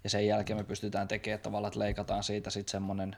ja 0.04 0.10
sen 0.10 0.26
jälkeen 0.26 0.56
me 0.56 0.64
pystytään 0.64 1.08
tekemään 1.08 1.40
tavallaan, 1.40 1.68
että 1.68 1.80
leikataan 1.80 2.22
siitä 2.22 2.50
sitten 2.50 2.70
semmoinen 2.70 3.16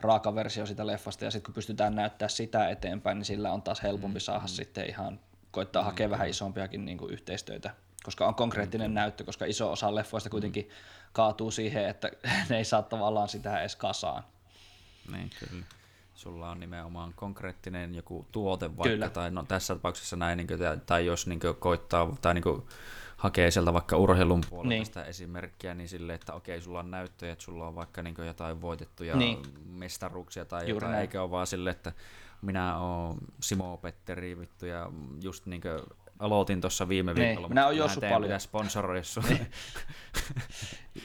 raaka 0.00 0.34
versio 0.34 0.66
sitä 0.66 0.86
leffasta 0.86 1.24
ja 1.24 1.30
sitten 1.30 1.46
kun 1.46 1.54
pystytään 1.54 1.94
näyttää 1.94 2.28
sitä 2.28 2.68
eteenpäin, 2.68 3.18
niin 3.18 3.24
sillä 3.24 3.52
on 3.52 3.62
taas 3.62 3.82
helpompi 3.82 4.20
saada 4.20 4.46
sitten 4.46 4.88
ihan 4.88 5.20
koittaa 5.50 5.84
hakea 5.84 6.10
vähän 6.10 6.28
isompiakin 6.28 6.84
niin 6.84 6.98
kuin 6.98 7.12
yhteistyötä, 7.12 7.70
koska 8.02 8.26
on 8.26 8.34
konkreettinen 8.34 8.94
näyttö, 8.94 9.24
koska 9.24 9.44
iso 9.44 9.72
osa 9.72 9.94
leffoista 9.94 10.30
kuitenkin 10.30 10.70
kaatuu 11.12 11.50
siihen, 11.50 11.88
että 11.88 12.10
ne 12.48 12.56
ei 12.56 12.64
saa 12.64 12.82
tavallaan 12.82 13.28
sitä 13.28 13.60
edes 13.60 13.76
kasaan. 13.76 14.24
Niin, 15.12 15.30
kyllä. 15.38 15.64
Sulla 16.20 16.50
on 16.50 16.60
nimenomaan 16.60 17.12
konkreettinen 17.16 17.94
joku 17.94 18.26
tuote 18.32 18.76
vaikka, 18.76 18.88
Kyllä. 18.88 19.08
tai 19.08 19.30
no, 19.30 19.42
tässä 19.48 19.74
tapauksessa 19.74 20.16
näin, 20.16 20.36
niin 20.36 20.46
kuin, 20.46 20.58
tai 20.86 21.06
jos 21.06 21.26
niin 21.26 21.40
kuin, 21.40 21.54
koittaa 21.54 22.16
tai 22.20 22.34
niin 22.34 22.42
kuin, 22.42 22.62
hakee 23.16 23.50
sieltä 23.50 23.72
vaikka 23.72 23.96
urheilun 23.96 24.40
puolelta 24.50 24.68
Niin. 24.68 24.86
sitä 24.86 25.04
esimerkkiä, 25.04 25.74
niin 25.74 25.88
silleen, 25.88 26.14
että 26.14 26.32
okei, 26.34 26.60
sulla 26.60 26.78
on 26.80 26.90
näyttöjä, 26.90 27.32
että 27.32 27.44
sulla 27.44 27.66
on 27.66 27.74
vaikka 27.74 28.02
niin 28.02 28.14
kuin, 28.14 28.26
jotain 28.26 28.60
voitettuja 28.60 29.16
Niin. 29.16 29.42
mestaruuksia 29.66 30.44
tai 30.44 30.60
Juuri 30.62 30.74
jotain, 30.76 30.90
näin. 30.90 31.00
eikä 31.00 31.22
ole 31.22 31.30
vaan 31.30 31.46
silleen, 31.46 31.76
että 31.76 31.92
minä 32.42 32.78
oon 32.78 33.18
Simo 33.40 33.76
Petteri 33.76 34.38
vittu 34.38 34.66
ja 34.66 34.92
just 35.22 35.46
niin 35.46 35.60
kuin, 35.62 35.80
aloitin 36.20 36.60
tuossa 36.60 36.88
viime 36.88 37.14
Niin, 37.14 37.26
viikolla, 37.26 37.48
minä 37.48 37.64
oon 37.66 37.74
mutta 37.74 37.78
juossut 37.78 38.00
teidän 38.00 38.22
paljon. 38.22 38.40
sponsoroida. 38.40 39.02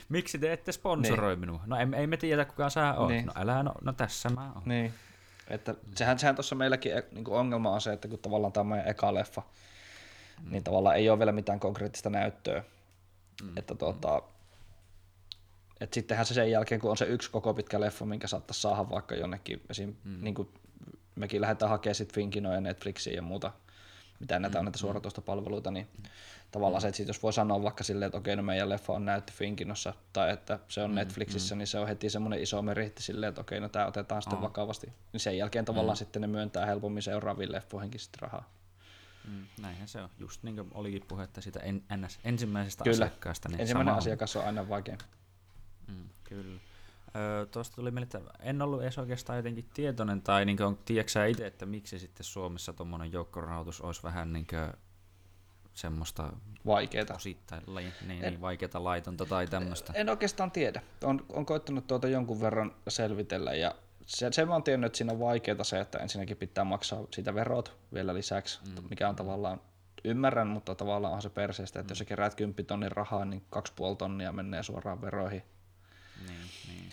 Miksi 0.09 0.39
te 0.39 0.53
ette 0.53 0.71
sponsoroi 0.71 1.35
minua? 1.35 1.61
No 1.65 1.77
ei, 1.77 1.87
ei 1.95 2.07
me 2.07 2.17
tiedä 2.17 2.45
kuka 2.45 2.69
sä 2.69 2.93
oot. 2.93 3.09
Niin. 3.09 3.25
No 3.25 3.33
älä, 3.35 3.63
no, 3.63 3.71
no 3.81 3.93
tässä 3.93 4.29
mä 4.29 4.51
oon. 4.55 4.61
Niin. 4.65 4.93
Että 5.47 5.75
sehän, 5.95 6.19
sehän 6.19 6.35
tuossa 6.35 6.55
meilläkin 6.55 6.91
niin 7.11 7.29
ongelma 7.29 7.71
on 7.71 7.81
se, 7.81 7.93
että 7.93 8.07
kun 8.07 8.19
tavallaan 8.19 8.53
tämä 8.53 8.61
on 8.61 8.67
meidän 8.67 8.87
eka 8.87 9.13
leffa, 9.13 9.41
mm. 10.43 10.51
niin 10.51 10.63
tavallaan 10.63 10.95
ei 10.95 11.09
ole 11.09 11.19
vielä 11.19 11.31
mitään 11.31 11.59
konkreettista 11.59 12.09
näyttöä. 12.09 12.63
Mm. 13.43 13.57
Että 13.57 13.75
tuota, 13.75 14.21
et 15.81 15.93
sittenhän 15.93 16.25
se 16.25 16.33
sen 16.33 16.51
jälkeen, 16.51 16.81
kun 16.81 16.91
on 16.91 16.97
se 16.97 17.05
yksi 17.05 17.31
koko 17.31 17.53
pitkä 17.53 17.79
leffa, 17.79 18.05
minkä 18.05 18.27
saattaisi 18.27 18.61
saada 18.61 18.89
vaikka 18.89 19.15
jonnekin, 19.15 19.61
esim. 19.69 19.95
Mm. 20.03 20.17
Niin 20.21 20.35
kuin 20.35 20.49
mekin 21.15 21.41
lähdetään 21.41 21.69
hakemaan 21.69 21.95
sitten 21.95 22.15
Finkinoja 22.15 22.55
ja 22.55 22.61
Netflixiä 22.61 23.13
ja 23.13 23.21
muuta, 23.21 23.51
mitä 24.19 24.39
näitä 24.39 24.59
on 24.59 24.65
näitä 24.65 24.77
suoratoistopalveluita, 24.77 25.71
niin 25.71 25.87
tavallaan 26.51 26.81
se, 26.81 26.87
että 26.87 27.01
jos 27.01 27.23
voi 27.23 27.33
sanoa 27.33 27.63
vaikka 27.63 27.83
silleen, 27.83 28.07
että 28.07 28.17
okei, 28.17 28.35
no 28.35 28.43
meidän 28.43 28.69
leffa 28.69 28.93
on 28.93 29.05
näyttö 29.05 29.33
Finkinossa, 29.33 29.93
tai 30.13 30.31
että 30.31 30.59
se 30.67 30.81
on 30.81 30.95
Netflixissä, 30.95 31.55
niin 31.55 31.67
se 31.67 31.79
on 31.79 31.87
heti 31.87 32.09
semmoinen 32.09 32.41
iso 32.41 32.61
meritti 32.61 33.03
silleen, 33.03 33.29
että 33.29 33.41
okei, 33.41 33.59
no 33.59 33.69
tämä 33.69 33.85
otetaan 33.85 34.21
sitten 34.21 34.41
vakavasti. 34.41 34.93
Niin 35.13 35.19
sen 35.19 35.37
jälkeen 35.37 35.65
tavallaan 35.65 35.97
sitten 35.97 36.21
ne 36.21 36.27
myöntää 36.27 36.65
helpommin 36.65 37.03
seuraaviin 37.03 37.51
leffoihinkin 37.51 37.99
sitten 37.99 38.21
rahaa. 38.21 38.49
Mm, 39.27 39.45
näinhän 39.61 39.87
se 39.87 40.01
on. 40.01 40.09
Just 40.19 40.43
niin 40.43 40.55
kuin 40.55 40.67
olikin 40.73 41.03
puhetta 41.07 41.41
siitä 41.41 41.59
en, 41.59 41.83
NS, 41.97 42.19
ensimmäisestä 42.23 42.83
Kyllä. 42.83 43.05
asiakkaasta. 43.05 43.49
Niin 43.49 43.61
Ensimmäinen 43.61 43.91
sama 43.91 43.97
asiakas 43.97 44.35
on 44.35 44.45
aina 44.45 44.69
vaikein. 44.69 44.97
Mm, 45.87 46.09
kyllä. 46.23 46.59
Öö, 47.15 47.45
Tuosta 47.45 47.75
tuli 47.75 47.91
mieleen, 47.91 48.03
että 48.03 48.31
en 48.39 48.61
ollut 48.61 48.81
edes 48.81 48.97
oikeastaan 48.97 49.37
jotenkin 49.37 49.69
tietoinen, 49.73 50.21
tai 50.21 50.45
niin 50.45 50.57
kuin, 50.57 50.77
tiedätkö 50.85 51.27
itse, 51.27 51.47
että 51.47 51.65
miksi 51.65 51.99
sitten 51.99 52.23
Suomessa 52.23 52.73
tuommoinen 52.73 53.11
joukkorahoitus 53.11 53.81
olisi 53.81 54.03
vähän 54.03 54.33
niin 54.33 54.47
kuin, 54.47 54.73
semmoista 55.73 56.33
Vaikeeta. 56.65 57.13
osittain 57.13 57.63
niin, 57.75 57.93
niin, 58.21 58.41
vaikeata 58.41 58.83
laitonta 58.83 59.25
tai 59.25 59.47
tämmöistä. 59.47 59.93
En 59.95 60.09
oikeastaan 60.09 60.51
tiedä. 60.51 60.81
On, 61.03 61.25
on 61.29 61.45
koittanut 61.45 61.87
tuota 61.87 62.07
jonkun 62.07 62.41
verran 62.41 62.75
selvitellä 62.87 63.53
ja 63.53 63.75
se, 64.05 64.31
se 64.31 64.45
mä 64.45 64.53
oon 64.53 64.63
tiennyt, 64.63 64.85
että 64.85 64.97
siinä 64.97 65.13
on 65.13 65.19
vaikeaa 65.19 65.63
se, 65.63 65.79
että 65.79 65.97
ensinnäkin 65.97 66.37
pitää 66.37 66.63
maksaa 66.63 67.03
siitä 67.11 67.35
verot 67.35 67.77
vielä 67.93 68.13
lisäksi, 68.13 68.59
mm. 68.65 68.83
mikä 68.89 69.09
on 69.09 69.15
tavallaan, 69.15 69.61
ymmärrän, 70.03 70.47
mutta 70.47 70.75
tavallaan 70.75 71.13
on 71.13 71.21
se 71.21 71.29
perseestä, 71.29 71.79
että 71.79 71.91
mm. 71.91 71.91
jos 71.91 71.99
sä 71.99 72.05
keräät 72.05 72.35
10 72.35 72.65
tonnin 72.65 72.91
rahaa, 72.91 73.25
niin 73.25 73.45
2,5 73.55 73.61
tonnia 73.97 74.31
menee 74.31 74.63
suoraan 74.63 75.01
veroihin. 75.01 75.43
Niin, 76.27 76.49
niin. 76.67 76.89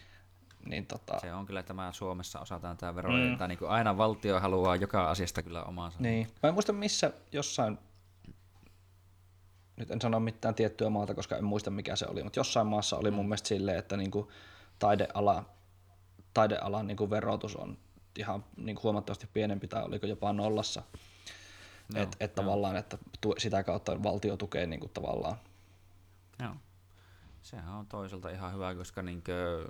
Niin 0.66 0.86
tota, 0.86 1.20
Se 1.20 1.32
on 1.32 1.46
kyllä 1.46 1.62
tämä 1.62 1.92
Suomessa 1.92 2.40
osataan 2.40 2.76
tämä 2.76 2.94
vero, 2.94 3.10
mm. 3.10 3.38
tai 3.38 3.48
niin 3.48 3.58
kuin 3.58 3.70
aina 3.70 3.96
valtio 3.96 4.40
haluaa 4.40 4.76
joka 4.76 5.10
asiasta 5.10 5.42
kyllä 5.42 5.62
omansa. 5.62 5.98
niin. 6.00 6.28
Mä 6.42 6.48
en 6.48 6.54
muista 6.54 6.72
missä 6.72 7.12
jossain, 7.32 7.78
nyt 9.76 9.90
en 9.90 10.00
sano 10.00 10.20
mitään 10.20 10.54
tiettyä 10.54 10.90
maata, 10.90 11.14
koska 11.14 11.36
en 11.36 11.44
muista 11.44 11.70
mikä 11.70 11.96
se 11.96 12.06
oli, 12.06 12.22
mutta 12.22 12.38
jossain 12.38 12.66
maassa 12.66 12.96
oli 12.96 13.10
mun 13.10 13.26
mielestä 13.26 13.48
silleen, 13.48 13.78
että 13.78 13.96
niinku 13.96 14.32
taideala, 14.78 15.44
taidealan 16.34 16.86
niinku 16.86 17.10
verotus 17.10 17.56
on 17.56 17.78
ihan 18.18 18.44
niinku 18.56 18.82
huomattavasti 18.82 19.28
pienempi 19.32 19.68
tai 19.68 19.82
oliko 19.82 20.06
jopa 20.06 20.32
nollassa. 20.32 20.82
Joo, 21.94 22.02
että 22.02 22.16
et 22.20 22.34
tavallaan, 22.34 22.76
että 22.76 22.98
tu, 23.20 23.34
sitä 23.38 23.62
kautta 23.62 24.02
valtio 24.02 24.36
tukee 24.36 24.66
niinku 24.66 24.88
tavallaan. 24.88 25.36
Joo. 26.42 26.54
Sehän 27.42 27.74
on 27.74 27.86
toisaalta 27.86 28.30
ihan 28.30 28.54
hyvä, 28.54 28.74
koska 28.74 29.02
niinkö, 29.02 29.68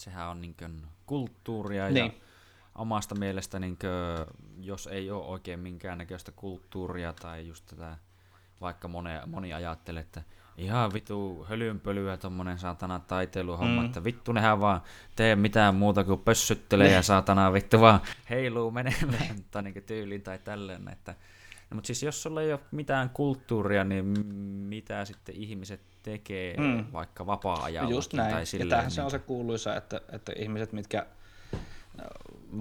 sehän 0.00 0.28
on 0.28 0.40
niinkö 0.40 0.68
kulttuuria 1.06 1.90
Niin. 1.90 2.06
ja 2.06 2.12
omasta 2.74 3.14
mielestä 3.14 3.58
niinkö, 3.58 4.26
jos 4.60 4.86
ei 4.86 5.10
ole 5.10 5.24
oikein 5.24 5.60
minkäännäköistä 5.60 6.32
kulttuuria 6.32 7.12
tai 7.12 7.48
just 7.48 7.66
tätä 7.66 7.96
vaikka 8.60 8.88
moni, 8.88 9.10
moni 9.26 9.52
ajattelee, 9.52 10.00
että 10.00 10.22
ihan 10.56 10.92
vitu 10.92 11.46
hölynpölyä 11.48 12.16
tommonen 12.16 12.58
saatana 12.58 13.00
taiteiluhomma, 13.00 13.80
mm. 13.80 13.86
että 13.86 14.04
vittu 14.04 14.32
nehän 14.32 14.60
vaan 14.60 14.80
tee 15.16 15.36
mitään 15.36 15.74
muuta 15.74 16.04
kuin 16.04 16.20
pössyttelee 16.20 16.90
ja 16.90 17.02
saatana 17.02 17.52
vittu 17.52 17.80
vaan 17.80 18.00
heiluu 18.30 18.70
menemään 18.70 19.36
tai 19.50 19.62
niin 19.62 19.82
tyyliin 19.86 20.22
tai 20.22 20.38
tälleen, 20.38 20.88
että 20.88 21.14
No, 21.70 21.74
mutta 21.74 21.86
siis 21.86 22.02
jos 22.02 22.22
sulla 22.22 22.42
ei 22.42 22.52
ole 22.52 22.60
mitään 22.70 23.10
kulttuuria, 23.10 23.84
niin 23.84 24.04
mitä 24.68 25.04
sitten 25.04 25.34
ihmiset 25.34 25.80
tekee 26.10 26.56
mm. 26.56 26.84
vaikka 26.92 27.26
vapaa-ajalla? 27.26 27.90
Just 27.90 28.12
näin. 28.12 28.34
Tai 28.34 28.46
silleen, 28.46 28.66
ja 28.66 28.70
tämähän 28.70 28.86
niin... 28.86 28.94
se 28.94 29.02
on 29.02 29.10
se 29.10 29.18
kuuluisa, 29.18 29.76
että, 29.76 30.00
että 30.12 30.32
ihmiset, 30.36 30.72
mitkä 30.72 31.06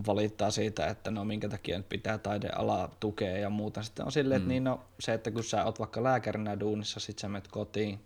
valittaa 0.07 0.51
siitä, 0.51 0.87
että 0.87 1.11
no 1.11 1.25
minkä 1.25 1.49
takia 1.49 1.77
nyt 1.77 1.89
pitää 1.89 2.17
taidealaa 2.17 2.95
tukea 2.99 3.37
ja 3.37 3.49
muuta. 3.49 3.83
Sitten 3.83 4.05
on 4.05 4.11
silleen, 4.11 4.41
mm. 4.41 4.43
että 4.43 4.53
niin 4.53 4.63
no, 4.63 4.81
se, 4.99 5.13
että 5.13 5.31
kun 5.31 5.43
sä 5.43 5.65
oot 5.65 5.79
vaikka 5.79 6.03
lääkärinä 6.03 6.59
duunissa, 6.59 6.99
sit 6.99 7.19
sä 7.19 7.29
menet 7.29 7.47
kotiin 7.47 7.99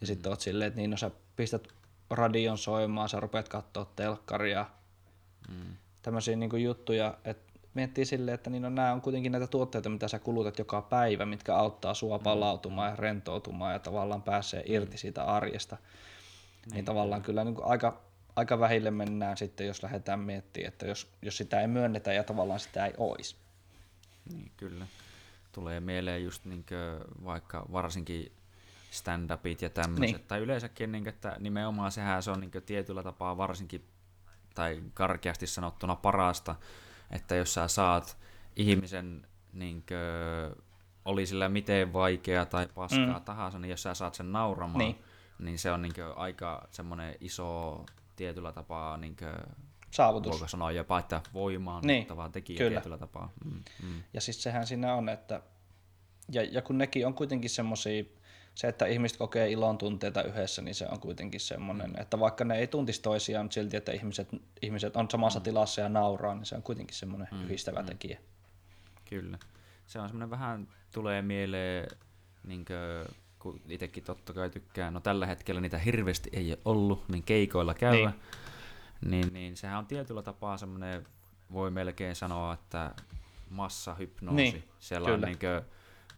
ja 0.00 0.06
sitten 0.06 0.30
oot 0.30 0.40
silleen, 0.40 0.68
että 0.68 0.80
niin 0.80 0.90
no 0.90 0.96
sä 0.96 1.10
pistät 1.36 1.68
radion 2.10 2.58
soimaan, 2.58 3.08
sä 3.08 3.20
rupeat 3.20 3.48
katsoa 3.48 3.92
telkkaria, 3.96 4.66
mm. 5.48 5.76
tämmöisiä 6.02 6.36
niin 6.36 6.62
juttuja, 6.62 7.18
että 7.24 7.51
miettii 7.74 8.04
silleen, 8.04 8.34
että 8.34 8.50
niin 8.50 8.62
no, 8.62 8.70
nämä 8.70 8.92
on 8.92 9.00
kuitenkin 9.00 9.32
näitä 9.32 9.46
tuotteita, 9.46 9.88
mitä 9.88 10.08
sä 10.08 10.18
kulutat 10.18 10.58
joka 10.58 10.82
päivä, 10.82 11.26
mitkä 11.26 11.56
auttaa 11.56 11.94
sua 11.94 12.18
mm. 12.18 12.24
palautumaan 12.24 12.90
ja 12.90 12.96
rentoutumaan 12.96 13.72
ja 13.72 13.78
tavallaan 13.78 14.22
pääsee 14.22 14.62
irti 14.66 14.98
siitä 14.98 15.24
arjesta. 15.24 15.76
Niin, 15.76 16.74
niin 16.74 16.84
tavallaan 16.84 17.22
kyllä 17.22 17.44
niin 17.44 17.54
kuin 17.54 17.66
aika 17.66 18.00
aika 18.36 18.60
vähille 18.60 18.90
mennään 18.90 19.36
sitten, 19.36 19.66
jos 19.66 19.82
lähdetään 19.82 20.20
miettimään, 20.20 20.68
että 20.68 20.86
jos, 20.86 21.12
jos 21.22 21.36
sitä 21.36 21.60
ei 21.60 21.66
myönnetä 21.66 22.12
ja 22.12 22.24
tavallaan 22.24 22.60
sitä 22.60 22.86
ei 22.86 22.92
olisi. 22.96 23.36
Niin, 24.32 24.52
kyllä. 24.56 24.86
Tulee 25.52 25.80
mieleen 25.80 26.24
just 26.24 26.44
niin 26.44 26.64
vaikka 27.24 27.66
varsinkin 27.72 28.32
stand-upit 28.90 29.62
ja 29.62 29.70
tämmöiset, 29.70 30.16
niin. 30.16 30.28
tai 30.28 30.40
yleensäkin, 30.40 30.92
niin, 30.92 31.08
että 31.08 31.36
nimenomaan 31.38 31.92
sehän 31.92 32.22
se 32.22 32.30
on 32.30 32.40
niin 32.40 32.62
tietyllä 32.66 33.02
tapaa 33.02 33.36
varsinkin, 33.36 33.84
tai 34.54 34.82
karkeasti 34.94 35.46
sanottuna 35.46 35.96
parasta, 35.96 36.54
että 37.12 37.34
jos 37.34 37.54
sä 37.54 37.68
saat 37.68 38.18
ihmisen 38.56 39.26
niin 39.52 39.84
kuin, 39.88 40.64
oli 41.04 41.26
sillä 41.26 41.48
miten 41.48 41.92
vaikea 41.92 42.46
tai 42.46 42.68
paskaa 42.74 43.18
mm. 43.18 43.24
tahansa, 43.24 43.58
niin 43.58 43.70
jos 43.70 43.82
sä 43.82 43.94
saat 43.94 44.14
sen 44.14 44.32
nauramaan, 44.32 44.78
niin, 44.78 44.98
niin 45.38 45.58
se 45.58 45.70
on 45.70 45.82
niin 45.82 45.94
aika 46.16 46.68
semmoinen 46.70 47.16
iso 47.20 47.84
tietyllä 48.16 48.52
tapaa 48.52 48.96
niin 48.96 49.16
kuin, 49.16 49.56
saavutus. 49.90 50.32
Voiko 50.32 50.48
sanoa 50.48 50.72
jopa, 50.72 50.98
että 50.98 51.20
voimaan 51.32 51.82
niin, 51.86 52.06
tekijä 52.32 52.58
kyllä. 52.58 52.70
tietyllä 52.70 52.98
tapaa. 52.98 53.32
Mm, 53.44 53.62
mm. 53.82 54.02
Ja 54.14 54.20
siis 54.20 54.42
sehän 54.42 54.66
siinä 54.66 54.94
on, 54.94 55.08
että 55.08 55.42
ja, 56.32 56.42
ja 56.42 56.62
kun 56.62 56.78
nekin 56.78 57.06
on 57.06 57.14
kuitenkin 57.14 57.50
semmoisia, 57.50 58.04
se, 58.54 58.68
että 58.68 58.86
ihmiset 58.86 59.18
kokee 59.18 59.50
ilon 59.50 59.78
tunteita 59.78 60.22
yhdessä, 60.22 60.62
niin 60.62 60.74
se 60.74 60.86
on 60.90 61.00
kuitenkin 61.00 61.40
semmoinen, 61.40 61.90
mm. 61.90 62.00
että 62.00 62.20
vaikka 62.20 62.44
ne 62.44 62.58
ei 62.58 62.66
tuntisi 62.66 63.02
toisiaan, 63.02 63.44
mutta 63.44 63.54
silti, 63.54 63.76
että 63.76 63.92
ihmiset, 63.92 64.28
ihmiset 64.62 64.96
on 64.96 65.10
samassa 65.10 65.38
mm. 65.38 65.42
tilassa 65.42 65.80
ja 65.80 65.88
nauraa, 65.88 66.34
niin 66.34 66.46
se 66.46 66.56
on 66.56 66.62
kuitenkin 66.62 66.96
semmoinen 66.96 67.28
mm. 67.32 67.44
yhdistävä 67.44 67.80
mm. 67.80 67.86
tekijä. 67.86 68.18
Kyllä. 69.04 69.38
Se 69.86 69.98
on 70.00 70.08
semmoinen 70.08 70.30
vähän, 70.30 70.68
tulee 70.92 71.22
mieleen 71.22 71.88
niin 72.44 72.64
kuin 72.64 73.16
kun 73.38 73.60
itsekin 73.68 74.04
totta 74.04 74.32
kai 74.32 74.50
tykkään, 74.50 74.94
no 74.94 75.00
tällä 75.00 75.26
hetkellä 75.26 75.60
niitä 75.60 75.78
hirveästi 75.78 76.30
ei 76.32 76.50
ole 76.50 76.58
ollut, 76.64 77.08
niin 77.08 77.22
keikoilla 77.22 77.74
käydä, 77.74 78.12
niin, 79.00 79.10
niin, 79.10 79.32
niin 79.32 79.56
sehän 79.56 79.78
on 79.78 79.86
tietyllä 79.86 80.22
tapaa 80.22 80.56
semmoinen, 80.56 81.06
voi 81.52 81.70
melkein 81.70 82.16
sanoa, 82.16 82.54
että 82.54 82.94
massahypnoosi. 83.50 84.36
Niin, 84.36 84.64
Siellä 84.78 85.06
kyllä. 85.06 85.26
on 85.26 85.36
niin 85.40 85.62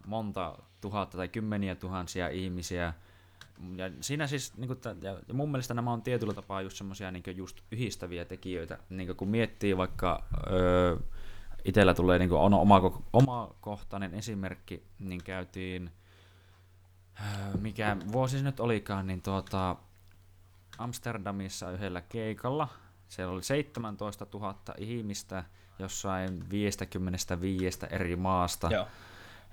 monta 0.07 0.59
tuhatta 0.85 1.17
tai 1.17 1.29
kymmeniä 1.29 1.75
tuhansia 1.75 2.29
ihmisiä, 2.29 2.95
ja 3.77 3.91
siinä 4.01 4.27
siis, 4.27 4.57
niin 4.57 4.69
kuin, 4.69 4.79
ja, 5.03 5.35
mun 5.35 5.51
mielestä 5.51 5.75
nämä 5.75 5.93
on 5.93 6.03
tietyllä 6.03 6.35
tapaa 6.35 6.63
just 6.63 6.77
semmoisia 6.77 7.11
niin 7.11 7.23
just 7.35 7.61
yhdistäviä 7.71 8.25
tekijöitä, 8.25 8.79
niin 8.91 9.17
kun 9.17 9.29
miettii 9.29 9.77
vaikka, 9.77 10.25
öö, 10.51 10.97
itsellä 11.65 11.95
tulee 11.95 12.19
niin 12.19 12.33
on 12.33 12.55
oma, 12.55 13.03
omakohtainen 13.13 14.15
esimerkki, 14.15 14.83
niin 14.99 15.25
käytiin 15.25 15.91
Öö, 17.21 17.61
mikä 17.61 17.97
vuosi 18.13 18.39
se 18.39 18.45
nyt 18.45 18.61
olikaan, 18.61 19.07
niin 19.07 19.23
tuota, 19.23 19.77
Amsterdamissa 20.79 21.71
yhdellä 21.71 22.01
keikalla. 22.01 22.69
Siellä 23.09 23.33
oli 23.33 23.43
17 23.43 24.27
000 24.35 24.55
ihmistä 24.79 25.45
jossain 25.79 26.51
55 26.51 27.79
eri 27.91 28.17
maasta. 28.17 28.69
Joo. 28.73 28.87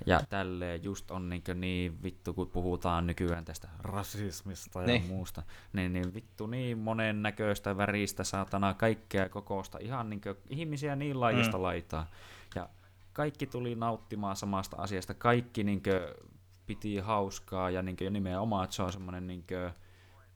Ja 0.06 0.20
tälleen 0.30 0.84
just 0.84 1.12
on 1.12 1.30
niin, 1.30 1.44
niin 1.56 2.04
vittu, 2.04 2.34
kun 2.34 2.50
puhutaan 2.50 3.08
nykyään 3.08 3.46
tästä 3.46 3.70
rasismista 3.80 4.82
ja 4.82 4.88
niin. 4.88 5.06
muusta, 5.08 5.44
niin, 5.74 5.94
niin 5.94 6.14
vittu 6.14 6.48
niin 6.48 6.78
monen 6.78 7.22
näköistä 7.22 7.78
väristä, 7.78 8.24
saatana, 8.24 8.74
kaikkea 8.74 9.30
kokousta, 9.30 9.78
ihan 9.82 10.10
niin 10.10 10.22
kuin, 10.22 10.36
ihmisiä 10.50 10.96
niin 10.96 11.20
lajista 11.20 11.58
mm. 11.58 11.64
laitaa. 11.64 12.08
Ja 12.56 12.70
kaikki 13.14 13.48
tuli 13.48 13.76
nauttimaan 13.76 14.36
samasta 14.36 14.78
asiasta, 14.78 15.14
kaikki 15.14 15.64
niin 15.64 15.84
kuin, 15.84 16.32
piti 16.66 16.98
hauskaa 16.98 17.70
ja 17.70 17.82
niin 17.82 17.98
kuin 17.98 18.14
nimenomaan, 18.14 18.64
että 18.64 18.76
se 18.76 18.84
on 18.84 18.94
semmoinen 18.94 19.28
niin 19.28 19.46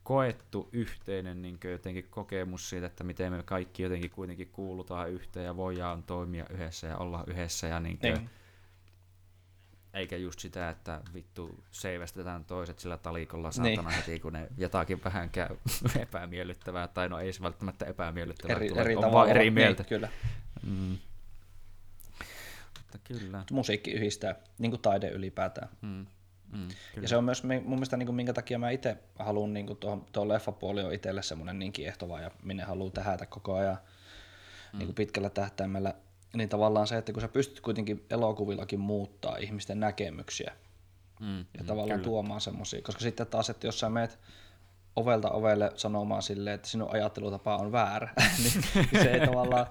koettu 0.04 0.70
yhteinen 0.72 1.42
niin 1.42 1.60
jotenkin 1.72 2.08
kokemus 2.10 2.70
siitä, 2.70 2.86
että 2.86 3.04
miten 3.04 3.34
me 3.34 3.44
kaikki 3.44 3.84
jotenkin 3.84 4.12
kuitenkin 4.12 4.48
kuulutaan 4.48 5.10
yhteen 5.10 5.46
ja 5.46 5.56
voidaan 5.56 6.04
toimia 6.04 6.46
yhdessä 6.50 6.88
ja 6.88 6.98
olla 6.98 7.24
yhdessä 7.28 7.68
ja 7.68 7.80
niin 7.80 7.98
kuin, 7.98 8.14
niin. 8.14 8.30
Eikä 9.96 10.18
just 10.18 10.40
sitä, 10.40 10.70
että 10.70 11.02
vittu 11.14 11.64
seivästetään 11.72 12.46
toiset 12.46 12.80
sillä 12.80 12.98
talikolla 12.98 13.52
saatana 13.52 13.90
niin. 13.90 13.98
heti, 13.98 14.20
kun 14.20 14.34
ne 14.34 14.48
jotakin 14.58 15.04
vähän 15.04 15.30
käy 15.30 15.56
epämiellyttävää, 16.00 16.88
tai 16.88 17.10
no 17.10 17.20
ei 17.20 17.34
se 17.34 17.42
välttämättä 17.42 17.86
epämiellyttävää, 17.86 18.56
eri, 18.56 18.72
eri 18.78 18.96
on 18.96 19.12
vaan 19.12 19.30
eri 19.30 19.40
niin, 19.40 19.54
mieltä. 19.54 19.84
Niin, 19.84 19.90
kyllä. 19.90 20.10
Mm. 20.66 20.98
Mutta 22.80 22.98
kyllä. 23.04 23.44
Musiikki 23.52 23.92
yhdistää, 23.92 24.36
niin 24.58 24.72
kuin 24.72 24.82
taide 24.82 25.10
ylipäätään. 25.10 25.70
Mm. 25.82 26.06
Mm, 26.52 26.68
ja 27.02 27.08
se 27.08 27.18
on 27.18 27.24
myös 27.24 27.44
mun 27.44 27.64
mielestä, 27.64 27.98
niin 27.98 28.06
kuin, 28.08 28.16
minkä 28.16 28.34
takia 28.34 28.60
mä 28.60 28.70
itse 28.70 28.98
haluan, 29.20 29.54
niin 29.54 29.68
kuin 29.68 29.78
tuo, 29.78 30.08
tuo 30.12 30.28
leffapuoli 30.28 30.84
on 30.84 30.94
itselle 30.94 31.22
semmoinen 31.24 31.60
niin 31.60 31.74
kiehtova 31.74 32.22
ja 32.22 32.32
minne 32.44 32.64
haluaa 32.64 32.92
tähätä 32.92 33.26
koko 33.26 33.56
ajan 33.56 33.78
mm. 34.74 34.78
niin 34.80 34.88
kuin 34.88 34.96
pitkällä 34.96 35.30
tähtäimellä, 35.30 35.94
niin 36.36 36.50
tavallaan 36.50 36.88
se, 36.88 36.98
että 36.98 37.14
kun 37.14 37.22
sä 37.22 37.28
pystyt 37.28 37.62
kuitenkin 37.62 38.06
elokuvillakin 38.10 38.80
muuttaa 38.80 39.38
ihmisten 39.38 39.80
näkemyksiä 39.80 40.54
mm, 41.20 41.38
ja 41.38 41.62
mm, 41.62 41.66
tavallaan 41.66 42.00
kyllä. 42.00 42.04
tuomaan 42.04 42.42
semmoisia, 42.42 42.82
koska 42.82 43.02
sitten 43.02 43.28
taas, 43.28 43.50
että 43.50 43.68
jos 43.68 43.80
sä 43.80 43.90
meet 43.90 44.20
ovelta 44.96 45.32
ovelle 45.32 45.72
sanomaan 45.76 46.22
silleen, 46.22 46.56
että 46.56 46.68
sinun 46.68 46.90
ajattelutapa 46.92 47.58
on 47.58 47.72
väärä, 47.72 48.14
niin 48.44 48.64
se 49.04 49.12
ei 49.12 49.28
tavallaan, 49.28 49.66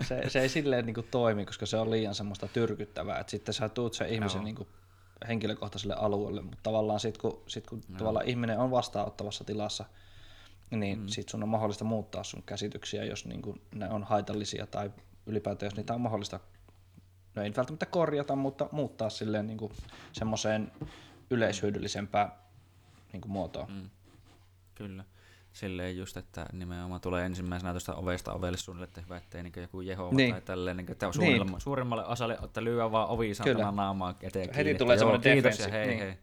se, 0.00 0.30
se 0.30 0.40
ei 0.40 0.48
silleen 0.48 0.86
niin 0.86 0.94
kuin 0.94 1.06
toimi, 1.10 1.46
koska 1.46 1.66
se 1.66 1.76
on 1.76 1.90
liian 1.90 2.14
semmoista 2.14 2.48
tyrkyttävää, 2.48 3.18
että 3.18 3.30
sitten 3.30 3.54
sä 3.54 3.68
tuut 3.68 3.94
sen 3.94 4.08
ihmisen 4.08 4.44
niin 4.44 4.56
kuin 4.56 4.68
henkilökohtaiselle 5.28 5.94
alueelle, 5.94 6.42
mutta 6.42 6.58
tavallaan 6.62 7.00
sitten 7.00 7.20
kun, 7.20 7.42
sit 7.46 7.66
kun 7.66 7.80
no. 7.88 7.98
tavallaan 7.98 8.28
ihminen 8.28 8.58
on 8.58 8.70
vastaanottavassa 8.70 9.44
tilassa, 9.44 9.84
niin 10.70 10.98
mm. 10.98 11.08
sit 11.08 11.28
sun 11.28 11.42
on 11.42 11.48
mahdollista 11.48 11.84
muuttaa 11.84 12.24
sun 12.24 12.42
käsityksiä, 12.42 13.04
jos 13.04 13.26
niin 13.26 13.42
kuin 13.42 13.60
ne 13.74 13.88
on 13.90 14.04
haitallisia 14.04 14.66
tai 14.66 14.90
ylipäätään 15.26 15.66
jos 15.66 15.76
niitä 15.76 15.94
on 15.94 16.00
mahdollista, 16.00 16.40
no 17.34 17.42
ei 17.42 17.52
välttämättä 17.56 17.86
korjata, 17.86 18.36
mutta 18.36 18.68
muuttaa 18.72 19.10
silleen 19.10 19.46
niin 19.46 19.58
kuin 19.58 19.72
semmoiseen 20.12 20.72
yleishyödyllisempään 21.30 22.32
niin 23.12 23.20
kuin 23.20 23.32
muotoon. 23.32 23.72
Mm. 23.72 23.90
Kyllä 24.74 25.04
silleen 25.52 25.96
just, 25.96 26.16
että 26.16 26.46
nimenomaan 26.52 27.00
tulee 27.00 27.26
ensimmäisenä 27.26 27.72
tuosta 27.72 27.94
ovesta 27.94 28.32
ovelle 28.32 28.58
suunnilleen, 28.58 28.88
että 28.88 29.00
hyvä, 29.00 29.16
ettei 29.16 29.42
niin 29.42 29.52
joku 29.56 29.80
Jehova 29.80 30.16
niin. 30.16 30.34
tai 30.34 30.40
tälleen, 30.40 30.76
niin, 30.76 30.92
että 30.92 31.10
niin. 31.18 31.60
suurimmalle 31.60 32.06
osalle, 32.06 32.38
että 32.44 32.64
lyö 32.64 32.92
vaan 32.92 33.08
ovi 33.08 33.34
saatana 33.34 33.70
naamaa 33.70 34.14
eteen 34.20 34.44
Heti 34.44 34.54
kiinni, 34.54 34.78
tulee 34.78 34.98
semmoinen 34.98 35.22
kiitos 35.22 35.58
ja 35.58 35.68
hei, 35.68 35.86
niin. 35.86 35.98
hei. 35.98 36.18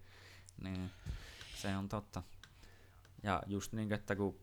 Niin, 0.64 0.90
se 1.56 1.78
on 1.78 1.90
totta. 1.90 2.24
Ja 3.24 3.44
just 3.48 3.74
niin, 3.74 3.94
että 3.94 4.16
kun 4.16 4.40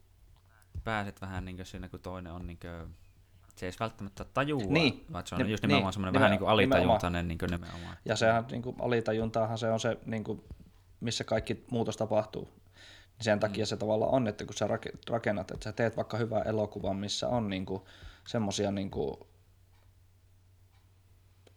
pääset 0.85 1.21
vähän 1.21 1.45
niin 1.45 1.67
siinä, 1.67 1.89
kun 1.89 2.01
toinen 2.01 2.33
on 2.33 2.47
niin 2.47 2.59
se 3.57 3.67
ei 3.67 3.73
välttämättä 3.81 4.25
tajua, 4.25 4.63
niin. 4.69 5.05
vaan 5.13 5.27
se 5.27 5.35
on 5.35 5.41
niin, 5.41 5.51
just 5.51 5.63
nimenomaan 5.63 5.89
niin, 5.89 5.93
semmoinen 5.93 6.15
vähän 6.15 6.31
niin 6.31 6.39
kuin 6.39 6.49
alitajuntainen 6.49 7.29
niin 7.29 7.39
kuin 7.39 7.51
nimenomaan. 7.51 7.97
Ja 8.05 8.17
sehän 8.17 8.45
niin 8.51 8.63
kuin 8.63 8.77
alitajuntaahan 8.81 9.59
se 9.59 9.71
on 9.71 9.81
se, 9.81 9.99
niin 10.07 10.25
kuin, 10.25 10.45
missä 11.01 11.25
kaikki 11.25 11.65
muutos 11.71 11.97
tapahtuu 11.97 12.49
niin 13.19 13.25
sen 13.25 13.41
takia 13.41 13.65
mm. 13.65 13.67
se 13.67 13.77
tavallaan 13.77 14.15
on, 14.15 14.29
että 14.29 14.45
kun 14.45 14.55
sä 14.55 14.69
rakennat, 15.11 15.51
että 15.51 15.65
sä 15.65 15.73
teet 15.73 15.97
vaikka 15.97 16.17
hyvää 16.17 16.43
elokuvan, 16.43 16.97
missä 16.97 17.29
on 17.29 17.51
niinku 17.51 17.89
semmosia 18.27 18.71
niinku, 18.71 19.27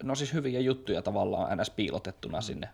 no 0.02 0.14
siis 0.14 0.32
hyviä 0.32 0.60
juttuja 0.60 1.02
tavallaan 1.02 1.58
ns. 1.58 1.70
piilotettuna 1.70 2.38
mm. 2.38 2.42
sinne. 2.42 2.68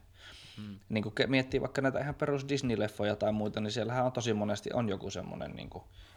Mm. 0.59 0.78
Niin 0.88 1.04
kun 1.04 1.12
miettii 1.26 1.61
vaikka 1.61 1.82
näitä 1.82 2.00
ihan 2.00 2.14
perus 2.14 2.44
Disney-leffoja 2.44 3.16
tai 3.16 3.32
muita, 3.32 3.61
niin 3.61 3.70
siellähän 3.70 4.07
on 4.07 4.12
tosi 4.12 4.34
monesti 4.34 4.70
on 4.72 4.88
joku 4.88 5.11
semmoinen 5.11 5.57
niin 5.57 5.70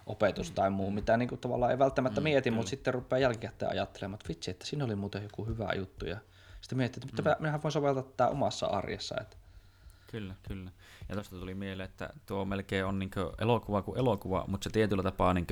opetus 0.06 0.50
mm. 0.50 0.56
tai 0.56 0.70
muu, 0.70 0.92
mitä 0.92 1.18
niin 1.18 1.30
kuin 1.30 1.42
tavallaan 1.42 1.72
ei 1.72 1.80
välttämättä 1.80 2.22
mm, 2.22 2.24
mieti, 2.24 2.50
kyllä. 2.50 2.58
mutta 2.58 2.70
sitten 2.70 2.94
rupeaa 2.94 3.20
jälkikäteen 3.20 3.72
ajattelemaan, 3.72 4.16
että 4.16 4.30
vitsi, 4.30 4.52
että 4.52 4.66
siinä 4.66 4.86
oli 4.86 4.96
muuten 4.96 5.24
joku 5.24 5.46
hyvä 5.46 5.70
juttu. 5.76 6.06
Ja 6.06 6.18
sitten 6.62 6.78
miettii, 6.78 7.02
että 7.10 7.22
mm. 7.22 7.36
minähän 7.40 7.64
voin 7.64 7.72
soveltaa 7.72 8.04
tätä 8.04 8.28
omassa 8.28 8.68
arjessa. 8.68 9.16
Että 9.22 9.38
Kyllä, 10.12 10.36
kyllä. 10.48 10.72
Ja 11.10 11.16
tuosta 11.16 11.36
tuli 11.36 11.56
mieleen, 11.56 11.90
että 11.90 12.10
tuo 12.26 12.46
melkein 12.46 12.86
on 12.86 13.00
niin 13.00 13.12
elokuva 13.40 13.82
kuin 13.82 14.00
elokuva, 14.00 14.46
mutta 14.48 14.64
se 14.64 14.70
tietyllä 14.70 15.04
tapaa 15.04 15.34
niin 15.34 15.48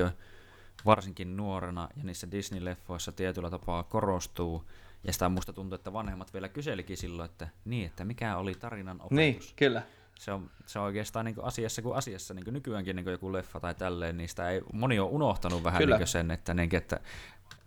varsinkin 0.85 1.37
nuorena 1.37 1.89
ja 1.97 2.03
niissä 2.03 2.27
Disney-leffoissa 2.31 3.11
tietyllä 3.15 3.49
tapaa 3.49 3.83
korostuu. 3.83 4.69
Ja 5.07 5.13
sitä 5.13 5.29
musta 5.29 5.53
tuntuu, 5.53 5.75
että 5.75 5.93
vanhemmat 5.93 6.33
vielä 6.33 6.49
kyselikin 6.49 6.97
silloin, 6.97 7.29
että 7.29 7.47
niin, 7.65 7.85
että 7.85 8.05
mikä 8.05 8.37
oli 8.37 8.55
tarinan 8.55 8.95
opetus. 8.95 9.17
Niin, 9.17 9.39
kyllä. 9.55 9.81
Se 10.19 10.31
on, 10.31 10.49
se 10.65 10.79
on 10.79 10.85
oikeastaan 10.85 11.25
niin 11.25 11.35
asiassa 11.41 11.81
kuin 11.81 11.95
asiassa, 11.95 12.33
niin 12.33 12.43
kuin 12.43 12.53
nykyäänkin 12.53 12.95
niin 12.95 13.03
kuin 13.03 13.11
joku 13.11 13.33
leffa 13.33 13.59
tai 13.59 13.75
tälleen, 13.75 14.17
niin 14.17 14.29
sitä 14.29 14.49
ei, 14.49 14.61
moni 14.73 14.99
on 14.99 15.09
unohtanut 15.09 15.63
vähän 15.63 15.81
niin 15.81 16.07
sen, 16.07 16.31
että, 16.31 16.53
niin, 16.53 16.75
että 16.75 16.99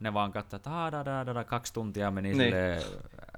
ne 0.00 0.14
vaan 0.14 0.32
katsoo, 0.32 0.56
että 0.56 0.70
da, 0.70 1.04
da, 1.04 1.26
da, 1.26 1.34
da, 1.34 1.44
kaksi 1.44 1.72
tuntia 1.72 2.10
meni 2.10 2.28
niin. 2.28 2.36
silleen, 2.36 2.82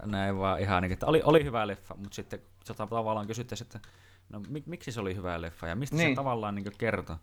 näin 0.04 0.38
vaan 0.38 0.60
ihan 0.60 0.82
niin, 0.82 0.92
että 0.92 1.06
oli, 1.06 1.22
oli 1.24 1.44
hyvä 1.44 1.66
leffa, 1.66 1.94
mutta 1.94 2.14
sitten 2.14 2.40
tavallaan 2.88 3.26
kysyttäisiin, 3.26 3.66
että 3.66 3.88
no 4.28 4.40
mik, 4.48 4.66
miksi 4.66 4.92
se 4.92 5.00
oli 5.00 5.16
hyvä 5.16 5.40
leffa 5.40 5.66
ja 5.66 5.76
mistä 5.76 5.96
niin. 5.96 6.10
se 6.10 6.14
tavallaan 6.14 6.54
niin 6.54 6.72
kertoi. 6.78 7.16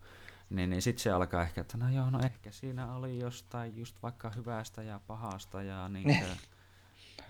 Niin, 0.50 0.70
niin 0.70 0.82
sitten 0.82 1.04
se 1.04 1.12
alkaa 1.12 1.42
ehkä, 1.42 1.62
että 1.62 1.78
no 1.78 1.90
joo, 1.90 2.10
no 2.10 2.20
ehkä 2.24 2.52
siinä 2.52 2.94
oli 2.96 3.20
jostain 3.20 3.78
just 3.78 4.04
vaikka 4.04 4.30
hyvästä 4.30 4.84
ja 4.84 5.00
pahasta 5.08 5.64
ja 5.64 5.90
niin. 5.90 6.08
niin. 6.08 6.26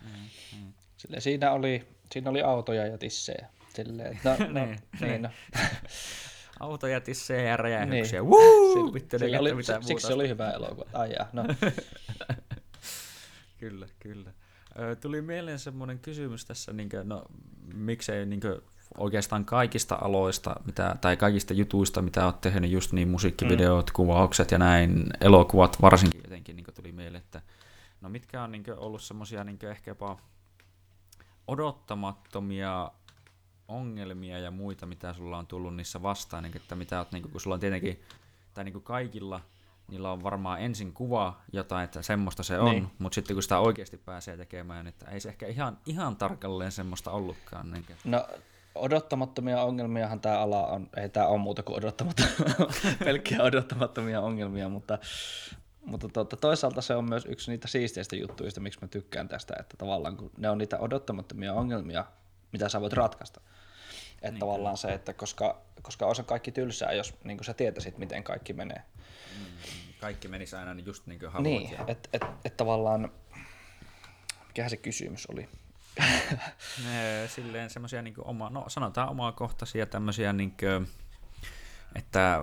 Niin, 0.06 0.32
niin. 0.52 0.74
Sille 0.98 1.20
siinä 1.20 1.52
oli, 1.52 1.88
siinä 2.12 2.30
oli 2.30 2.42
autoja 2.42 2.88
ja 2.88 2.98
tissejä. 2.98 3.48
Silleen, 3.74 4.20
no, 4.24 4.32
no, 4.60 4.66
niin, 4.66 4.80
niin, 5.02 5.22
no. 5.22 5.30
autoja, 6.60 7.02
tissejä 7.02 7.50
ja 7.50 7.58
räjähyksiä. 7.58 8.22
Niin. 8.22 8.30
Woo! 8.30 8.94
Vittu, 8.94 9.18
oli, 9.40 9.54
mitään 9.54 9.84
siksi 9.84 10.08
se 10.08 10.14
oli 10.14 10.30
hyvä 10.30 10.52
elokuva. 10.52 10.86
Ai 10.94 11.12
jaa, 11.12 11.30
no. 11.34 11.44
kyllä, 13.60 13.88
kyllä. 14.00 14.32
Tuli 15.02 15.22
mieleen 15.22 15.60
semmoinen 15.60 16.00
kysymys 16.00 16.46
tässä, 16.46 16.74
niin 16.74 16.90
kuin, 16.90 17.10
no 17.10 17.26
miksei 17.74 18.26
niin 18.26 18.42
kuin, 18.42 18.56
oikeastaan 18.98 19.46
kaikista 19.46 19.98
aloista, 20.02 20.56
mitä, 20.66 20.96
tai 21.02 21.18
kaikista 21.18 21.54
jutuista, 21.54 22.02
mitä 22.02 22.26
olet 22.26 22.42
tehnyt, 22.42 22.72
just 22.72 22.92
niin 22.92 23.08
musiikkivideot, 23.08 23.86
mm. 23.86 23.94
kuvaukset 23.94 24.52
ja 24.52 24.58
näin, 24.58 25.06
elokuvat 25.22 25.82
varsinkin 25.82 26.22
jotenkin 26.24 26.56
niin 26.56 26.66
tuli 26.76 26.92
mieleen, 26.92 27.24
että 27.24 27.42
no 28.02 28.10
mitkä 28.10 28.44
on 28.44 28.52
niin 28.52 28.64
ollut 28.78 29.02
semmoisia 29.02 29.44
niin 29.44 29.66
ehkä 29.70 29.92
jopa 29.92 30.18
odottamattomia 31.48 32.92
ongelmia 33.68 34.40
ja 34.40 34.52
muita, 34.52 34.86
mitä 34.86 35.14
sulla 35.14 35.38
on 35.38 35.48
tullut 35.48 35.76
niissä 35.76 36.02
vastaan, 36.02 36.44
niin 36.44 36.58
että 36.58 36.76
mitä 36.76 36.98
oot, 37.00 37.12
niin 37.12 37.22
kuin, 37.22 37.32
kun 37.32 37.42
sulla 37.42 37.54
on 37.54 37.60
tietenkin, 37.60 38.02
tai 38.54 38.64
niin 38.64 38.82
kaikilla, 38.82 39.42
niillä 39.88 40.12
on 40.12 40.24
varmaan 40.24 40.62
ensin 40.62 40.94
kuva 40.94 41.42
jotain, 41.54 41.84
että 41.84 42.02
semmoista 42.02 42.44
se 42.44 42.60
on, 42.60 42.72
niin. 42.72 42.92
mutta 43.00 43.16
sitten 43.16 43.36
kun 43.36 43.44
sitä 43.44 43.60
oikeasti 43.60 43.98
pääsee 43.98 44.38
tekemään, 44.38 44.88
että 44.88 45.12
ei 45.12 45.20
se 45.20 45.30
ehkä 45.30 45.48
ihan, 45.48 45.78
ihan 45.86 46.16
tarkalleen 46.16 46.72
semmoista 46.72 47.12
ollutkaan. 47.12 47.72
Niin 47.72 47.86
no 48.04 48.28
odottamattomia 48.76 49.64
ongelmiahan 49.64 50.22
tämä 50.22 50.40
ala 50.40 50.68
on, 50.68 50.90
ei 50.98 51.10
tämä 51.10 51.28
ole 51.28 51.38
muuta 51.38 51.64
kuin 51.64 51.78
odottamattomia, 51.78 52.34
pelkkiä 53.06 53.44
odottamattomia 53.44 54.22
ongelmia, 54.22 54.70
mutta, 54.70 54.98
mutta 55.90 56.08
tuota, 56.08 56.38
toisaalta 56.38 56.82
se 56.82 56.96
on 56.96 57.10
myös 57.10 57.26
yksi 57.26 57.52
niitä 57.52 57.68
siisteistä 57.68 58.16
juttuista, 58.16 58.62
miksi 58.62 58.80
mä 58.82 58.88
tykkään 58.88 59.28
tästä, 59.28 59.54
että 59.60 59.78
tavallaan 59.78 60.18
kun 60.18 60.32
ne 60.38 60.50
on 60.50 60.58
niitä 60.58 60.78
odottamattomia 60.80 61.54
ongelmia, 61.54 62.06
mitä 62.52 62.70
sä 62.70 62.82
voit 62.82 62.94
ratkaista. 62.94 63.42
Että 64.16 64.32
niin. 64.32 64.40
tavallaan 64.40 64.78
se, 64.78 64.94
että 64.94 65.14
koska, 65.14 65.62
koska 65.82 66.06
osa 66.06 66.24
kaikki 66.24 66.52
tylsää, 66.52 66.92
jos 66.92 67.14
niin 67.24 67.44
sä 67.44 67.54
tietäisit, 67.54 67.98
miten 67.98 68.24
kaikki 68.24 68.54
menee. 68.54 68.82
Mm, 69.40 69.46
kaikki 70.00 70.28
menisi 70.28 70.56
aina 70.56 70.82
just 70.86 71.08
niin 71.08 71.20
kuin 71.20 71.32
haluat. 71.32 71.44
Niin, 71.44 71.74
että 71.74 71.92
et, 71.92 72.10
et, 72.14 72.22
et 72.46 72.58
tavallaan, 72.58 73.12
mikähän 74.48 74.70
se 74.70 74.78
kysymys 74.78 75.26
oli? 75.26 75.50
ne, 76.86 77.28
silleen 77.28 77.70
semmoisia 77.70 78.02
niin 78.02 78.16
oma, 78.18 78.50
no 78.50 78.66
sanotaan 78.68 79.10
omakohtaisia 79.10 79.86
tämmöisiä 79.86 80.34
niin 80.34 80.56
kuin, 80.60 80.88
että 81.96 82.40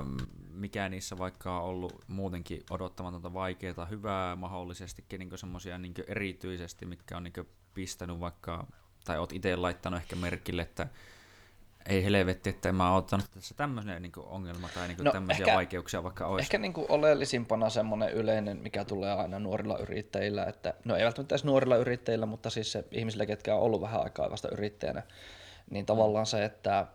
mikä 0.57 0.89
niissä 0.89 1.19
vaikka 1.19 1.61
on 1.61 1.65
ollut 1.65 2.05
muutenkin 2.09 2.63
odottamatonta 2.71 3.35
vaikeaa, 3.35 3.87
hyvää 3.91 4.37
mahollisesti, 4.37 5.05
niin 5.19 5.39
semmoisia 5.39 5.79
niin 5.79 5.95
erityisesti, 6.07 6.87
mitkä 6.87 7.17
on 7.17 7.25
niin 7.25 7.49
pistänyt 7.75 8.21
vaikka, 8.21 8.67
tai 9.05 9.19
oot 9.19 9.33
itse 9.33 9.57
laittanut 9.57 10.01
ehkä 10.01 10.17
merkille, 10.17 10.63
että 10.63 10.89
ei 11.89 12.05
helvetti, 12.05 12.51
että 12.51 12.69
en 12.69 12.75
mä 12.75 12.91
ole 12.91 12.99
ottanut 12.99 13.31
tässä 13.31 13.55
tämmöinen 13.55 14.03
niin 14.03 14.13
ongelma 14.17 14.69
tai 14.75 14.89
niin 14.89 14.99
no, 15.05 15.13
tämmöisiä 15.13 15.45
ehkä, 15.45 15.57
vaikeuksia 15.57 16.03
vaikka 16.03 16.27
olisi. 16.27 16.45
Ehkä 16.45 16.59
niin 16.59 16.73
kuin 16.73 16.87
oleellisimpana 16.89 17.71
semmoinen 17.71 18.13
yleinen, 18.13 18.57
mikä 18.57 18.85
tulee 18.85 19.13
aina 19.13 19.39
nuorilla 19.39 19.79
yrittäjillä, 19.79 20.45
että 20.45 20.75
no 20.85 20.97
ei 20.97 21.05
välttämättä 21.05 21.35
edes 21.35 21.45
nuorilla 21.45 21.77
yrittäjillä, 21.77 22.27
mutta 22.27 22.51
siis 22.51 22.73
se 22.73 22.85
ihmisillä, 22.91 23.27
ketkä 23.27 23.55
on 23.55 23.61
ollut 23.61 23.81
vähän 23.81 24.03
aikaa 24.03 24.31
vasta 24.31 24.49
yrittäjänä, 24.49 25.03
niin 25.71 25.87
tavallaan 25.87 26.27
se, 26.27 26.45
että 26.45 26.87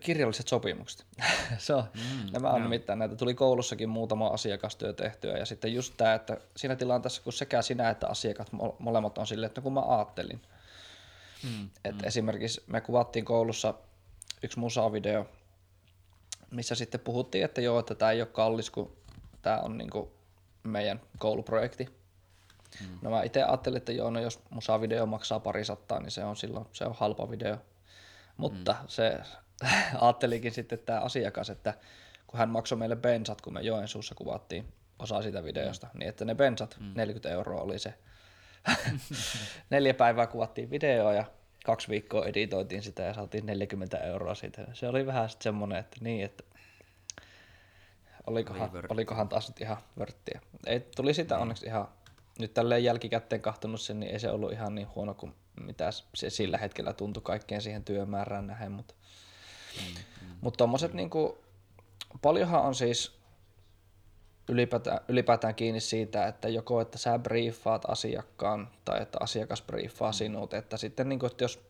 kirjalliset 0.00 0.48
sopimukset. 0.48 1.06
se 1.58 1.74
on, 1.74 1.84
mm, 1.94 2.32
nämä 2.32 2.50
on 2.50 2.60
no. 2.60 2.64
nimittäin 2.64 2.98
näitä. 2.98 3.16
Tuli 3.16 3.34
koulussakin 3.34 3.88
muutama 3.88 4.26
asiakastyö 4.26 4.92
tehtyä 4.92 5.38
ja 5.38 5.46
sitten 5.46 5.74
just 5.74 5.94
tämä, 5.96 6.14
että 6.14 6.36
siinä 6.56 6.76
tilanteessa, 6.76 7.22
kun 7.22 7.32
sekä 7.32 7.62
sinä 7.62 7.90
että 7.90 8.08
asiakat 8.08 8.48
molemmat 8.78 9.18
on 9.18 9.26
silleen, 9.26 9.46
että 9.46 9.60
no 9.60 9.62
kun 9.62 9.72
mä 9.72 9.82
ajattelin, 9.88 10.40
Mm, 11.42 11.70
Et 11.84 11.94
mm. 11.94 12.04
Esimerkiksi 12.04 12.62
me 12.66 12.80
kuvattiin 12.80 13.24
koulussa 13.24 13.74
yksi 14.42 14.58
musavideo, 14.58 15.26
missä 16.50 16.74
sitten 16.74 17.00
puhuttiin, 17.00 17.44
että 17.44 17.60
joo, 17.60 17.78
että 17.78 17.94
tämä 17.94 18.10
ei 18.10 18.20
ole 18.20 18.28
kallis, 18.32 18.70
kun 18.70 18.96
tämä 19.42 19.60
on 19.60 19.78
niinku 19.78 20.12
meidän 20.62 21.00
kouluprojekti. 21.18 21.88
Mm. 22.80 22.98
No 23.02 23.10
mä 23.10 23.22
itse 23.22 23.42
ajattelin, 23.42 23.76
että 23.76 23.92
joo, 23.92 24.10
no 24.10 24.20
jos 24.20 24.40
musavideo 24.50 25.06
maksaa 25.06 25.40
pari 25.40 25.64
sattaa, 25.64 26.00
niin 26.00 26.10
se 26.10 26.24
on 26.24 26.36
silloin 26.36 26.66
se 26.72 26.84
on 26.84 26.94
halpa 26.94 27.30
video. 27.30 27.56
Mutta 28.36 28.72
mm. 28.72 28.88
se 28.88 29.20
ajattelikin 30.00 30.52
sitten 30.52 30.78
tämä 30.78 31.00
asiakas, 31.00 31.50
että 31.50 31.74
kun 32.26 32.38
hän 32.38 32.48
maksoi 32.48 32.78
meille 32.78 32.96
bensat, 32.96 33.40
kun 33.40 33.54
me 33.54 33.60
Joensuussa 33.60 34.14
kuvattiin 34.14 34.72
osa 34.98 35.22
sitä 35.22 35.44
videosta, 35.44 35.86
mm. 35.92 35.98
niin 35.98 36.08
että 36.08 36.24
ne 36.24 36.34
bensat, 36.34 36.76
mm. 36.80 36.92
40 36.94 37.28
euroa 37.28 37.62
oli 37.62 37.78
se 37.78 37.94
neljä 39.70 39.94
päivää 39.94 40.26
kuvattiin 40.26 40.70
videoa 40.70 41.12
ja 41.12 41.24
kaksi 41.64 41.88
viikkoa 41.88 42.26
editoitiin 42.26 42.82
sitä 42.82 43.02
ja 43.02 43.14
saatiin 43.14 43.46
40 43.46 43.98
euroa 43.98 44.34
siitä. 44.34 44.66
Se 44.72 44.88
oli 44.88 45.06
vähän 45.06 45.28
sitten 45.28 45.44
semmoinen, 45.44 45.78
että 45.78 45.96
niin, 46.00 46.24
että 46.24 46.44
olikohan, 48.26 48.70
olikohan 48.88 49.28
taas 49.28 49.48
nyt 49.48 49.60
ihan 49.60 49.76
vörttiä. 49.98 50.40
Ei, 50.66 50.80
tuli 50.80 51.14
sitä 51.14 51.34
mm. 51.34 51.42
onneksi 51.42 51.66
ihan, 51.66 51.88
nyt 52.38 52.54
tälleen 52.54 52.84
jälkikäteen 52.84 53.42
kahtonut 53.42 53.80
sen, 53.80 54.00
niin 54.00 54.12
ei 54.12 54.20
se 54.20 54.30
ollut 54.30 54.52
ihan 54.52 54.74
niin 54.74 54.88
huono 54.94 55.14
kuin 55.14 55.34
mitä 55.60 55.90
se 56.14 56.30
sillä 56.30 56.58
hetkellä 56.58 56.92
tuntui 56.92 57.22
kaikkeen 57.22 57.62
siihen 57.62 57.84
työmäärään 57.84 58.46
nähden, 58.46 58.72
mutta 58.72 58.94
mm, 59.76 59.94
mm. 59.94 60.34
Mut 60.40 60.56
tommoset 60.56 60.92
mm. 60.92 60.96
niinku, 60.96 61.38
paljonhan 62.22 62.62
on 62.62 62.74
siis 62.74 63.18
ylipäätään, 64.48 65.00
ylipäätään 65.08 65.54
kiinni 65.54 65.80
siitä, 65.80 66.26
että 66.26 66.48
joko 66.48 66.80
että 66.80 66.98
sä 66.98 67.18
briefaat 67.18 67.82
asiakkaan 67.88 68.70
tai 68.84 69.02
että 69.02 69.18
asiakas 69.20 69.62
briefaa 69.62 70.12
sinut, 70.12 70.54
että 70.54 70.76
sitten 70.76 71.08
niin 71.08 71.18
kuin, 71.18 71.30
että 71.30 71.44
jos 71.44 71.68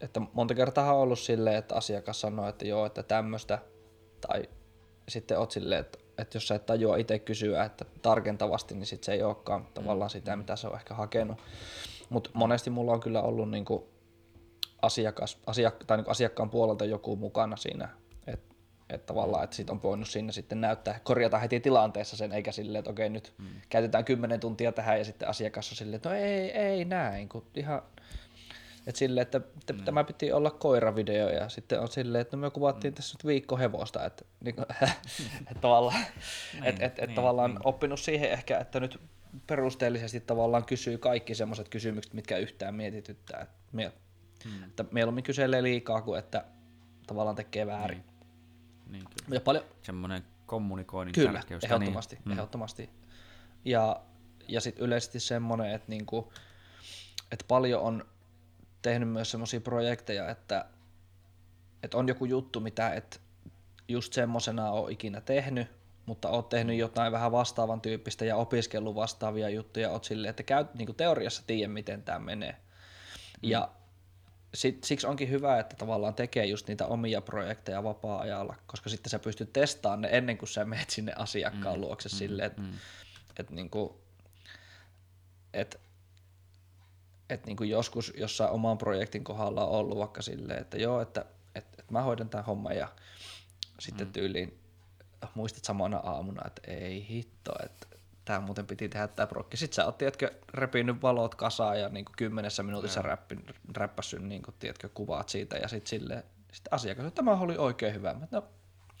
että 0.00 0.20
monta 0.32 0.54
kertaa 0.54 0.94
on 0.94 1.00
ollut 1.00 1.18
silleen, 1.18 1.56
että 1.56 1.74
asiakas 1.74 2.20
sanoo, 2.20 2.48
että 2.48 2.66
joo, 2.66 2.86
että 2.86 3.02
tämmöistä, 3.02 3.58
tai 4.28 4.48
sitten 5.08 5.38
oot 5.38 5.50
silleen, 5.50 5.80
että, 5.80 5.98
että 6.18 6.36
jos 6.36 6.48
sä 6.48 6.54
et 6.54 6.66
tajua 6.66 6.96
itse 6.96 7.18
kysyä, 7.18 7.64
että 7.64 7.84
tarkentavasti, 8.02 8.74
niin 8.74 8.86
sitten 8.86 9.06
se 9.06 9.12
ei 9.12 9.22
olekaan 9.22 9.66
tavallaan 9.74 10.10
sitä, 10.10 10.36
mitä 10.36 10.56
se 10.56 10.66
on 10.66 10.74
ehkä 10.74 10.94
hakenut. 10.94 11.38
Mutta 12.10 12.30
monesti 12.34 12.70
mulla 12.70 12.92
on 12.92 13.00
kyllä 13.00 13.22
ollut 13.22 13.50
niin 13.50 13.64
kuin 13.64 13.84
asiakas, 14.84 15.38
asiak- 15.46 15.84
tai 15.86 15.96
niin 15.96 16.10
asiakkaan 16.10 16.50
puolelta 16.50 16.84
joku 16.84 17.16
mukana 17.16 17.56
siinä 17.56 17.88
että 18.90 19.06
tavallaan, 19.06 19.44
että 19.44 19.56
siitä 19.56 19.72
on 19.72 19.82
voinut 19.82 20.08
sinne 20.08 20.32
sitten 20.32 20.60
näyttää, 20.60 21.00
korjata 21.04 21.38
heti 21.38 21.60
tilanteessa 21.60 22.16
sen, 22.16 22.32
eikä 22.32 22.52
silleen, 22.52 22.78
että 22.78 22.90
okei 22.90 23.08
nyt 23.08 23.32
mm. 23.38 23.46
käytetään 23.68 24.04
kymmenen 24.04 24.40
tuntia 24.40 24.72
tähän 24.72 24.98
ja 24.98 25.04
sitten 25.04 25.28
asiakas 25.28 25.70
on 25.70 25.76
silleen, 25.76 25.96
että 25.96 26.08
no 26.08 26.14
ei, 26.14 26.50
ei 26.50 26.84
näin, 26.84 27.28
kun 27.28 27.46
ihan, 27.54 27.82
että 28.86 28.98
silleen, 28.98 29.22
että 29.22 29.40
mm. 29.72 29.84
tämä 29.84 30.04
piti 30.04 30.32
olla 30.32 30.50
koiravideo 30.50 31.28
ja 31.28 31.48
sitten 31.48 31.80
on 31.80 31.88
silleen, 31.88 32.22
että 32.22 32.36
no 32.36 32.40
me 32.40 32.50
kuvattiin 32.50 32.92
mm. 32.92 32.94
tässä 32.94 33.16
nyt 33.16 33.26
viikko 33.26 33.56
hevosta, 33.56 34.04
että, 34.04 34.24
niin 34.40 34.54
kuin, 34.54 34.66
että 35.50 35.60
tavallaan, 35.60 36.04
niin, 36.52 36.64
että, 36.64 36.86
että, 36.86 37.06
niin, 37.06 37.14
tavallaan 37.14 37.50
niin. 37.50 37.60
oppinut 37.64 38.00
siihen 38.00 38.30
ehkä, 38.30 38.58
että 38.58 38.80
nyt 38.80 39.00
perusteellisesti 39.46 40.20
tavallaan 40.20 40.64
kysyy 40.64 40.98
kaikki 40.98 41.34
semmoiset 41.34 41.68
kysymykset, 41.68 42.14
mitkä 42.14 42.36
yhtään 42.36 42.74
mietityttää, 42.74 43.40
että, 43.40 43.54
mie, 43.72 43.92
mm. 44.44 44.64
että 44.64 44.84
mieluummin 44.90 45.24
kyselee 45.24 45.62
liikaa 45.62 46.02
kuin 46.02 46.18
että 46.18 46.44
tavallaan 47.06 47.36
tekee 47.36 47.66
väärin. 47.66 47.98
Niin. 47.98 48.14
Niin, 48.86 49.04
kyllä. 49.04 49.36
Ja 49.36 49.40
paljon... 49.40 49.64
Semmoinen 49.82 50.24
kommunikoinnin 50.46 51.12
kyllä, 51.12 51.32
tärkeys. 51.32 51.64
Ehdottomasti, 51.64 52.18
niin. 52.24 52.32
ehdottomasti. 52.32 52.90
Ja, 53.64 54.00
ja 54.48 54.60
sitten 54.60 54.84
yleisesti 54.84 55.20
semmoinen, 55.20 55.70
että 55.70 55.88
niinku, 55.88 56.32
et 57.32 57.44
paljon 57.48 57.82
on 57.82 58.04
tehnyt 58.82 59.08
myös 59.08 59.30
semmoisia 59.30 59.60
projekteja, 59.60 60.30
että, 60.30 60.64
että 61.82 61.96
on 61.96 62.08
joku 62.08 62.24
juttu, 62.24 62.60
mitä 62.60 62.94
et 62.94 63.20
just 63.88 64.12
semmoisena 64.12 64.70
ole 64.70 64.92
ikinä 64.92 65.20
tehnyt, 65.20 65.68
mutta 66.06 66.28
oot 66.28 66.48
tehnyt 66.48 66.78
jotain 66.78 67.12
vähän 67.12 67.32
vastaavan 67.32 67.80
tyyppistä 67.80 68.24
ja 68.24 68.36
opiskellut 68.36 68.94
vastaavia 68.94 69.48
juttuja, 69.48 69.90
oot 69.90 70.04
silleen, 70.04 70.30
että 70.30 70.42
käyt 70.42 70.74
niin 70.74 70.94
teoriassa 70.94 71.42
tiedä, 71.46 71.72
miten 71.72 72.02
tämä 72.02 72.18
menee. 72.18 72.52
Mm. 72.52 73.50
Ja 73.50 73.70
sit, 74.54 74.84
siksi 74.84 75.06
onkin 75.06 75.30
hyvä, 75.30 75.58
että 75.58 75.76
tavallaan 75.76 76.14
tekee 76.14 76.46
just 76.46 76.68
niitä 76.68 76.86
omia 76.86 77.20
projekteja 77.20 77.84
vapaa-ajalla, 77.84 78.54
koska 78.66 78.90
sitten 78.90 79.10
sä 79.10 79.18
pystyt 79.18 79.52
testaamaan 79.52 80.00
ne 80.00 80.08
ennen 80.12 80.38
kuin 80.38 80.48
sä 80.48 80.64
menet 80.64 80.90
sinne 80.90 81.12
asiakkaan 81.16 81.76
mm, 81.76 81.80
luokse 81.80 82.08
mm, 82.08 82.16
silleen, 82.16 82.46
että 82.46 82.62
mm. 82.62 82.72
et 83.38 83.50
niinku, 83.50 84.00
et, 85.54 85.80
et 87.30 87.46
niinku 87.46 87.64
joskus 87.64 88.12
jossain 88.16 88.50
oman 88.50 88.78
projektin 88.78 89.24
kohdalla 89.24 89.66
on 89.66 89.78
ollut 89.78 89.98
vaikka 89.98 90.22
silleen, 90.22 90.60
että 90.60 90.76
joo, 90.76 91.00
että 91.00 91.24
et, 91.54 91.66
et 91.78 91.90
mä 91.90 92.02
hoidan 92.02 92.28
tämän 92.28 92.46
homman 92.46 92.76
ja 92.76 92.88
sitten 93.80 94.06
mm. 94.06 94.12
tyyliin 94.12 94.58
muistat 95.34 95.64
samana 95.64 95.96
aamuna, 95.96 96.42
että 96.46 96.62
ei 96.70 97.06
hitto, 97.08 97.52
että 97.64 97.86
tämä 98.24 98.40
muuten 98.40 98.66
piti 98.66 98.88
tehdä 98.88 99.08
tämä 99.08 99.26
prokki. 99.26 99.56
Sitten 99.56 99.74
sä 99.74 99.84
oot, 99.84 99.98
tiedätkö, 99.98 100.34
repinyt 100.54 101.02
valot 101.02 101.34
kasaan 101.34 101.80
ja 101.80 101.88
niin 101.88 102.04
kuin 102.04 102.16
kymmenessä 102.16 102.62
minuutissa 102.62 103.02
räppin, 103.02 103.46
räppässyt 103.76 104.22
niin 104.22 104.42
kuin, 104.42 104.54
tiedätkö, 104.58 104.88
kuvaat 104.88 105.28
siitä 105.28 105.56
ja 105.56 105.68
sitten 105.68 105.88
sille 105.88 106.24
sit 106.52 106.68
asiakas, 106.70 107.04
että 107.04 107.16
tämä 107.16 107.32
oli 107.32 107.56
oikein 107.56 107.94
hyvä. 107.94 108.14
Mä, 108.14 108.26
no, 108.30 108.44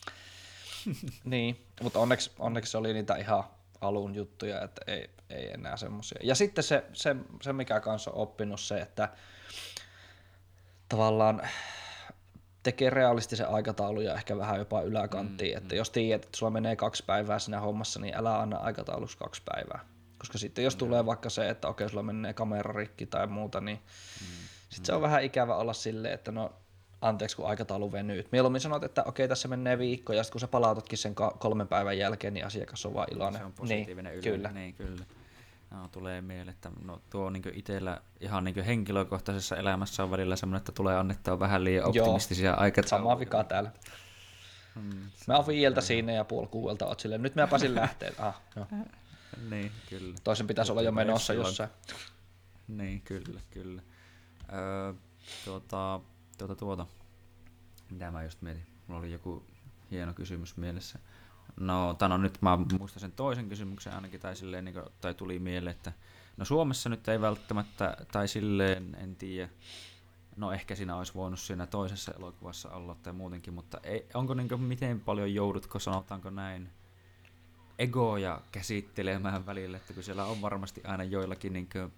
niin, 1.24 1.66
mutta 1.82 1.98
onneksi, 1.98 2.30
onneksi 2.38 2.70
se 2.70 2.78
oli 2.78 2.92
niitä 2.92 3.16
ihan 3.16 3.44
alun 3.80 4.14
juttuja, 4.14 4.62
että 4.62 4.80
ei, 4.86 5.10
ei 5.30 5.52
enää 5.52 5.76
semmoisia. 5.76 6.18
Ja 6.22 6.34
sitten 6.34 6.64
se, 6.64 6.84
se, 6.92 7.16
se, 7.42 7.52
mikä 7.52 7.80
kanssa 7.80 8.10
on 8.10 8.16
oppinut 8.16 8.60
se, 8.60 8.78
että 8.78 9.08
tavallaan 10.88 11.48
tekee 12.64 12.90
realistisen 12.90 13.48
aikataulun 13.48 14.04
ja 14.04 14.14
ehkä 14.14 14.38
vähän 14.38 14.58
jopa 14.58 14.82
yläkanttiin. 14.82 15.54
Mm, 15.54 15.58
että 15.58 15.74
mm. 15.74 15.76
jos 15.76 15.90
tiedät, 15.90 16.24
että 16.24 16.38
sulla 16.38 16.50
menee 16.50 16.76
kaksi 16.76 17.04
päivää 17.06 17.38
siinä 17.38 17.60
hommassa, 17.60 18.00
niin 18.00 18.16
älä 18.16 18.40
anna 18.40 18.56
aikataulussa 18.56 19.18
kaksi 19.18 19.42
päivää. 19.44 19.84
Koska 20.18 20.38
sitten 20.38 20.64
jos 20.64 20.74
mm. 20.74 20.78
tulee 20.78 21.06
vaikka 21.06 21.30
se, 21.30 21.48
että 21.48 21.68
okei, 21.68 21.88
sulla 21.88 22.02
menee 22.02 22.32
kamera 22.32 22.72
rikki 22.72 23.06
tai 23.06 23.26
muuta, 23.26 23.60
niin 23.60 23.78
mm, 23.78 24.26
sitten 24.68 24.82
mm. 24.82 24.86
se 24.86 24.92
on 24.92 25.02
vähän 25.02 25.22
ikävä 25.22 25.56
olla 25.56 25.72
silleen, 25.72 26.14
että 26.14 26.32
no 26.32 26.52
anteeksi, 27.00 27.36
kun 27.36 27.46
aikataulu 27.46 27.92
venyy. 27.92 28.24
Mieluummin 28.32 28.60
sanot, 28.60 28.84
että 28.84 29.02
okei, 29.04 29.28
tässä 29.28 29.48
menee 29.48 29.78
viikko, 29.78 30.12
ja 30.12 30.22
sitten 30.22 30.32
kun 30.32 30.40
sä 30.40 30.48
palautatkin 30.48 30.98
sen 30.98 31.14
kolmen 31.38 31.68
päivän 31.68 31.98
jälkeen, 31.98 32.34
niin 32.34 32.46
asiakas 32.46 32.86
on 32.86 32.94
vaan 32.94 33.08
iloinen. 33.12 33.40
Se 33.40 33.44
on 33.46 33.52
positiivinen 33.52 34.12
niin, 34.12 34.24
yle. 34.24 34.36
Kyllä. 34.36 34.52
Niin, 34.52 34.74
kyllä. 34.74 35.04
No, 35.74 35.88
tulee 35.88 36.20
mieleen, 36.20 36.48
että 36.48 36.70
no, 36.84 37.00
tuo 37.10 37.30
niin 37.30 37.42
itsellä 37.52 38.00
ihan 38.20 38.44
niin 38.44 38.64
henkilökohtaisessa 38.64 39.56
elämässä 39.56 40.02
on 40.02 40.10
välillä 40.10 40.36
semmoinen, 40.36 40.58
että 40.58 40.72
tulee 40.72 40.96
annettaa 40.96 41.38
vähän 41.38 41.64
liian 41.64 41.88
optimistisia 41.88 42.50
Joo, 42.50 42.60
aikatauluja. 42.60 43.02
Samaa 43.02 43.18
vikaa 43.18 43.44
täällä. 43.44 43.70
Hmm, 44.74 45.10
mä 45.26 45.36
oon 45.36 45.46
viieltä 45.46 45.80
siinä 45.80 46.12
ja 46.12 46.24
puoli 46.24 46.46
kuuelta 46.46 46.86
oot 46.86 47.00
silleen, 47.00 47.22
nyt 47.22 47.34
mä 47.34 47.46
pääsin 47.46 47.74
lähteen. 47.80 48.14
Ah, 48.18 48.40
jo. 48.56 48.66
niin, 49.50 49.72
kyllä. 49.88 50.14
Toisen 50.24 50.46
pitäisi 50.46 50.72
olla 50.72 50.82
jo 50.82 50.92
menossa 50.92 51.32
silloin... 51.32 51.48
jossain. 51.48 51.70
Niin, 52.68 53.00
kyllä, 53.00 53.40
kyllä. 53.50 53.82
Öö, 54.52 54.94
tuota, 55.44 56.00
tuota, 56.38 56.56
tuota. 56.56 56.86
Mitä 57.90 58.10
mä 58.10 58.22
just 58.22 58.42
mietin? 58.42 58.66
Mulla 58.86 59.00
oli 59.00 59.12
joku 59.12 59.44
hieno 59.90 60.14
kysymys 60.14 60.56
mielessä. 60.56 60.98
No, 61.60 61.94
tano, 61.94 62.16
nyt 62.16 62.42
mä 62.42 62.58
muistan 62.78 63.00
sen 63.00 63.12
toisen 63.12 63.48
kysymyksen 63.48 63.94
ainakin, 63.94 64.20
tai, 64.20 64.36
silleen, 64.36 64.64
niin 64.64 64.74
kuin, 64.74 64.84
tai 65.00 65.14
tuli 65.14 65.38
mieleen, 65.38 65.76
että 65.76 65.92
no 66.36 66.44
Suomessa 66.44 66.88
nyt 66.88 67.08
ei 67.08 67.20
välttämättä, 67.20 67.96
tai 68.12 68.28
silleen, 68.28 68.96
en 69.00 69.16
tiedä, 69.16 69.48
no 70.36 70.52
ehkä 70.52 70.74
siinä 70.74 70.96
olisi 70.96 71.14
voinut 71.14 71.40
siinä 71.40 71.66
toisessa 71.66 72.12
elokuvassa 72.18 72.70
olla 72.70 72.96
tai 73.02 73.12
muutenkin, 73.12 73.54
mutta 73.54 73.80
ei, 73.82 74.06
onko 74.14 74.34
niin 74.34 74.48
kuin, 74.48 74.60
miten 74.60 75.00
paljon 75.00 75.34
joudutko, 75.34 75.78
sanotaanko 75.78 76.30
näin, 76.30 76.68
egoja 77.78 78.40
käsittelemään 78.52 79.46
välillä, 79.46 79.76
että 79.76 79.94
kun 79.94 80.02
siellä 80.02 80.24
on 80.24 80.42
varmasti 80.42 80.80
aina 80.84 81.04
joillakin 81.04 81.52
niin 81.52 81.68
kuin, 81.72 81.92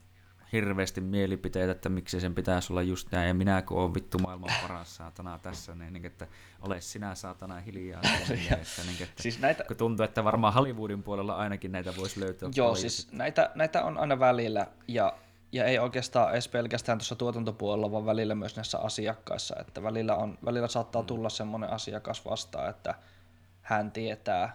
hirveästi 0.52 1.00
mielipiteitä, 1.00 1.72
että 1.72 1.88
miksi 1.88 2.20
sen 2.20 2.34
pitäisi 2.34 2.72
olla 2.72 2.82
just 2.82 3.12
näin, 3.12 3.28
ja 3.28 3.34
minä 3.34 3.62
kun 3.62 3.78
olen 3.78 3.94
vittu 3.94 4.18
maailman 4.18 4.50
paras 4.62 4.96
saatana 4.96 5.38
tässä, 5.38 5.74
niin, 5.74 5.92
niin 5.92 6.06
että 6.06 6.26
ole 6.62 6.80
sinä 6.80 7.14
saatana 7.14 7.60
hiljaa. 7.60 8.00
että, 8.30 8.82
niin, 8.86 9.02
että, 9.02 9.22
siis 9.22 9.38
näitä... 9.38 9.64
Kun 9.64 9.76
tuntuu, 9.76 10.04
että 10.04 10.24
varmaan 10.24 10.54
Hollywoodin 10.54 11.02
puolella 11.02 11.36
ainakin 11.36 11.72
näitä 11.72 11.96
voisi 11.96 12.20
löytyä. 12.20 12.48
Joo, 12.56 12.66
paljon. 12.66 12.80
siis 12.80 13.12
näitä, 13.12 13.50
näitä 13.54 13.84
on 13.84 13.98
aina 13.98 14.18
välillä, 14.18 14.66
ja, 14.88 15.12
ja 15.52 15.64
ei 15.64 15.78
oikeastaan 15.78 16.32
edes 16.32 16.48
pelkästään 16.48 16.98
tuossa 16.98 17.14
tuotantopuolella, 17.14 17.92
vaan 17.92 18.06
välillä 18.06 18.34
myös 18.34 18.56
näissä 18.56 18.78
asiakkaissa, 18.78 19.56
että 19.60 19.82
välillä, 19.82 20.16
on, 20.16 20.38
välillä 20.44 20.68
saattaa 20.68 21.02
mm. 21.02 21.06
tulla 21.06 21.28
semmoinen 21.28 21.70
asiakas 21.70 22.24
vastaan, 22.24 22.70
että 22.70 22.94
hän 23.62 23.92
tietää, 23.92 24.52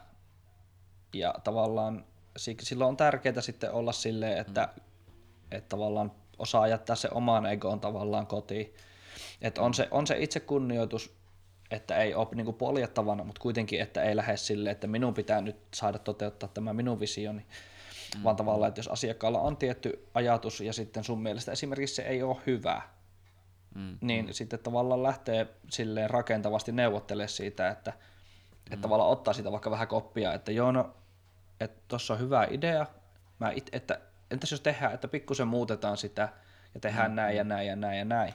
ja 1.14 1.36
tavallaan 1.44 2.06
silloin 2.38 2.90
on 2.90 2.98
tärkeää 2.98 3.42
sitten 3.42 3.72
olla 3.72 3.92
silleen, 3.92 4.38
että 4.38 4.70
mm 4.76 4.91
että 5.52 5.70
tavallaan 5.70 6.12
osaa 6.40 6.68
jättää 6.68 6.96
se 6.96 7.10
oman 7.12 7.46
egoon 7.46 7.80
tavallaan 7.80 8.28
kotiin. 8.28 8.74
Että 9.42 9.62
on 9.62 9.74
se, 9.74 9.88
on 9.92 10.08
se 10.08 10.16
itse 10.20 10.40
kunnioitus, 10.40 11.16
että 11.72 11.98
ei 11.98 12.16
ole 12.16 12.28
niin 12.36 12.54
poljettavana, 12.54 13.24
mutta 13.24 13.42
kuitenkin, 13.42 13.82
että 13.82 14.04
ei 14.04 14.16
lähde 14.16 14.38
sille, 14.38 14.72
että 14.72 14.88
minun 14.88 15.14
pitää 15.14 15.42
nyt 15.42 15.58
saada 15.74 16.00
toteuttaa 16.00 16.50
tämä 16.54 16.74
minun 16.74 17.00
visioni, 17.00 17.46
mm. 18.16 18.24
vaan 18.24 18.36
tavallaan, 18.36 18.68
että 18.68 18.80
jos 18.80 18.88
asiakkaalla 18.88 19.40
on 19.40 19.58
tietty 19.58 20.08
ajatus 20.14 20.62
ja 20.62 20.74
sitten 20.74 21.04
sun 21.04 21.22
mielestä 21.22 21.52
esimerkiksi 21.52 21.96
se 21.96 22.02
ei 22.02 22.24
ole 22.24 22.38
hyvä, 22.46 22.82
mm. 23.76 23.98
niin 24.02 24.26
mm. 24.26 24.32
sitten 24.32 24.60
tavallaan 24.60 25.04
lähtee 25.04 25.48
silleen 25.70 26.10
rakentavasti 26.10 26.72
neuvottelemaan 26.72 27.30
siitä, 27.30 27.70
että, 27.70 27.92
mm. 27.92 28.74
että 28.74 28.82
tavallaan 28.82 29.12
ottaa 29.12 29.34
siitä 29.34 29.52
vaikka 29.52 29.72
vähän 29.72 29.88
koppia, 29.88 30.34
että 30.34 30.52
joo, 30.52 30.72
no, 30.72 30.94
että 31.60 31.82
tuossa 31.88 32.14
on 32.14 32.20
hyvä 32.20 32.48
idea, 32.52 32.86
mä 33.40 33.52
it, 33.52 33.70
että 33.72 34.00
entäs 34.32 34.52
jos 34.52 34.62
tehdään, 34.62 34.94
että 34.94 35.08
pikkusen 35.08 35.48
muutetaan 35.48 35.98
sitä 35.98 36.30
ja 36.74 36.80
tehdään 36.80 37.12
mm. 37.12 37.16
näin 37.16 37.38
ja 37.38 37.44
näin 37.44 37.68
ja 37.68 37.76
näin 37.76 38.00
ja 38.00 38.06
näin. 38.06 38.34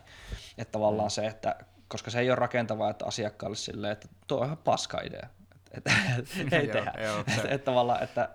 Että 0.58 0.72
tavallaan 0.72 1.06
mm. 1.06 1.10
se, 1.10 1.26
että 1.26 1.56
koska 1.88 2.10
se 2.10 2.20
ei 2.20 2.30
ole 2.30 2.36
rakentavaa, 2.36 2.90
että 2.90 3.06
asiakkaalle 3.06 3.56
silleen, 3.56 3.92
että 3.92 4.08
tuo 4.26 4.40
on 4.40 4.46
ihan 4.46 4.58
paska 4.58 5.00
idea. 5.00 5.28
Että 5.70 5.92
ei 6.56 6.68
tehdä. 6.68 6.92
tavallaan, 7.64 8.02
että, 8.02 8.28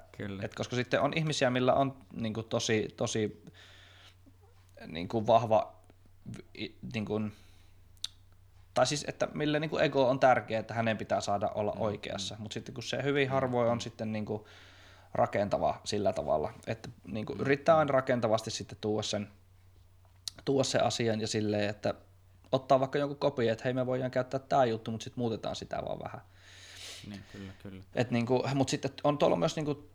että, 0.44 0.58
koska 0.58 0.76
sitten 0.76 1.02
on 1.02 1.14
ihmisiä, 1.16 1.50
millä 1.50 1.74
on 1.74 1.98
niin 2.14 2.34
kuin 2.34 2.48
tosi, 2.48 2.88
tosi 2.98 3.44
niin 4.88 5.08
kuin 5.08 5.28
vahva 5.28 5.76
niin 6.94 7.06
kuin, 7.06 7.32
tai 8.74 8.88
siis, 8.88 9.06
että 9.08 9.28
mille 9.34 9.60
niin 9.60 9.70
kuin 9.70 9.84
ego 9.84 10.10
on 10.10 10.20
tärkeä, 10.20 10.60
että 10.60 10.74
hänen 10.74 10.98
pitää 10.98 11.22
saada 11.22 11.50
olla 11.56 11.72
mm, 11.72 11.82
oikeassa, 11.82 12.36
mm. 12.36 12.42
mutta 12.42 12.54
sitten 12.54 12.74
kun 12.74 12.84
se 12.84 13.04
hyvin 13.04 13.30
harvoin 13.30 13.70
on 13.70 13.82
sitten 13.82 14.12
niin 14.12 14.26
kuin, 14.26 14.44
rakentava 15.14 15.82
sillä 15.84 16.14
tavalla, 16.14 16.54
että 16.68 16.90
niin 17.08 17.26
kuin 17.26 17.40
yrittää 17.40 17.78
aina 17.78 17.92
rakentavasti 17.92 18.52
sitten 18.52 18.78
tuoda 18.82 19.04
sen, 19.04 19.28
tuoda 20.46 20.64
sen 20.64 20.84
asian 20.84 21.22
ja 21.22 21.28
silleen, 21.28 21.70
että 21.70 21.94
ottaa 22.52 22.80
vaikka 22.80 23.00
jonkun 23.00 23.18
kopi, 23.18 23.48
että 23.48 23.64
hei 23.64 23.74
me 23.74 23.86
voidaan 23.86 24.12
käyttää 24.12 24.40
tämä 24.40 24.66
juttu, 24.66 24.92
mutta 24.92 25.04
sitten 25.04 25.22
muutetaan 25.22 25.56
sitä 25.56 25.82
vaan 25.86 26.00
vähän. 26.04 26.22
Niin, 27.10 27.22
kyllä, 27.32 27.54
kyllä. 27.64 27.84
Et 27.96 28.12
niin 28.12 28.26
kuin, 28.26 28.58
mutta 28.58 28.72
sitten 28.72 28.92
on 29.04 29.18
tuolla 29.18 29.36
myös 29.36 29.56
niin 29.56 29.66
kuin 29.66 29.90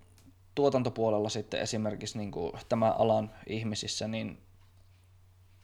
tuotantopuolella 0.54 1.28
sitten 1.28 1.60
esimerkiksi 1.60 2.18
niin 2.18 2.30
kuin 2.30 2.52
tämän 2.68 2.94
alan 2.98 3.30
ihmisissä, 3.46 4.08
niin 4.08 4.42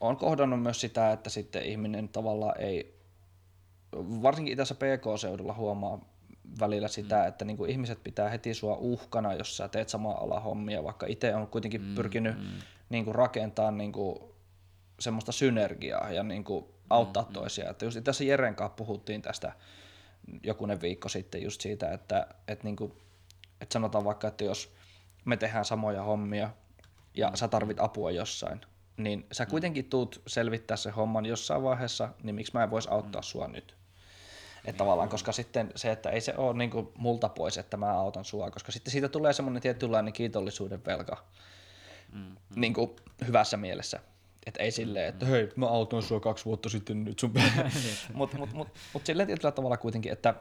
on 0.01 0.17
kohdannut 0.17 0.63
myös 0.63 0.81
sitä, 0.81 1.13
että 1.13 1.31
sitten 1.31 1.63
ihminen 1.63 2.09
tavallaan 2.09 2.61
ei, 2.61 2.99
varsinkin 3.97 4.53
itässä 4.53 4.75
PK-seudulla 4.75 5.55
huomaa 5.55 6.12
välillä 6.61 6.89
sitä, 6.89 7.23
mm. 7.23 7.29
että 7.29 7.45
niin 7.45 7.57
kuin 7.57 7.71
ihmiset 7.71 8.05
pitää 8.05 8.29
heti 8.29 8.55
sua 8.55 8.77
uhkana, 8.77 9.35
jos 9.35 9.57
sä 9.57 9.69
teet 9.69 9.89
samaa 9.89 10.25
ala 10.25 10.41
hommia, 10.41 10.85
vaikka 10.85 11.07
itse 11.07 11.35
on 11.35 11.47
kuitenkin 11.47 11.83
mm, 11.83 11.95
pyrkinyt 11.95 12.39
mm. 12.39 12.49
Niin 12.89 13.05
kuin 13.05 13.15
rakentaa 13.15 13.71
niin 13.71 13.93
kuin 13.93 14.19
semmoista 15.01 15.33
synergiaa 15.33 16.11
ja 16.11 16.23
niin 16.23 16.45
kuin 16.45 16.65
auttaa 16.91 17.23
mm, 17.23 17.33
toisia. 17.33 17.71
Että 17.71 17.85
just 17.85 17.99
tässä 18.05 18.25
Jeren 18.25 18.55
kanssa 18.55 18.77
puhuttiin 18.77 19.23
tästä 19.23 19.53
jokunen 20.43 20.81
viikko 20.81 21.09
sitten 21.09 21.43
just 21.43 21.61
siitä, 21.61 21.93
että, 21.93 22.27
että, 22.49 22.65
niin 22.65 22.77
kuin, 22.77 22.93
että 23.61 23.73
sanotaan 23.73 24.05
vaikka, 24.05 24.29
että 24.29 24.45
jos 24.45 24.75
me 25.25 25.37
tehdään 25.37 25.65
samoja 25.65 26.03
hommia 26.03 26.51
ja 27.15 27.29
mm. 27.29 27.37
sä 27.37 27.49
tarvit 27.49 27.81
apua 27.81 28.11
jossain, 28.11 28.61
niin 28.97 29.27
sä 29.33 29.45
mm. 29.45 29.51
kuitenkin 29.51 29.85
tuut 29.85 30.23
selvittää 30.27 30.77
se 30.77 30.91
homman 30.91 31.27
jossain 31.27 31.63
vaiheessa, 31.63 32.09
niin 32.23 32.35
miksi 32.35 32.53
mä 32.55 32.63
en 32.63 32.71
voisi 32.71 32.89
auttaa 32.91 33.21
mm. 33.21 33.25
sua 33.25 33.49
nyt? 33.49 33.77
Että 34.65 34.79
tavallaan, 34.79 35.09
koska 35.09 35.33
sitten 35.33 35.73
se, 35.77 35.93
että 35.93 36.11
ei 36.11 36.21
se 36.21 36.35
ole 36.37 36.59
niin 36.59 36.71
kuin 36.71 36.89
multa 36.99 37.29
pois, 37.29 37.59
että 37.59 37.77
mä 37.77 37.91
autan 37.91 38.25
sua, 38.25 38.51
koska 38.51 38.73
sitten 38.73 38.93
siitä 38.93 39.09
tulee 39.09 39.33
semmoinen 39.33 39.63
tietynlainen 39.63 40.13
kiitollisuuden 40.13 40.85
velka 40.85 41.25
mm, 42.13 42.21
mm. 42.21 42.37
Niin 42.57 42.75
kuin 42.75 42.91
hyvässä 43.27 43.57
mielessä. 43.57 44.01
Että 44.47 44.63
ei 44.63 44.71
silleen, 44.71 45.09
että 45.09 45.27
hei, 45.27 45.53
mä 45.57 45.67
autoin 45.67 46.03
sua 46.03 46.21
kaksi 46.21 46.45
vuotta 46.45 46.69
sitten 46.69 47.05
nyt 47.05 47.19
sun 47.19 47.33
Mutta 48.15 48.37
mut, 48.37 48.53
mut, 48.53 48.69
mut 48.93 49.07
silleen 49.07 49.27
tietyllä 49.27 49.53
tavalla 49.53 49.77
kuitenkin, 49.77 50.13
että 50.13 50.35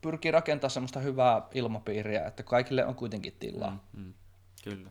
pyrkii 0.00 0.30
rakentamaan 0.30 0.70
semmoista 0.70 1.00
hyvää 1.00 1.42
ilmapiiriä, 1.54 2.26
että 2.26 2.42
kaikille 2.42 2.84
on 2.84 2.94
kuitenkin 2.94 3.36
tilaa. 3.40 3.84
Mm, 3.92 4.02
mm, 4.02 4.14
kyllä. 4.64 4.90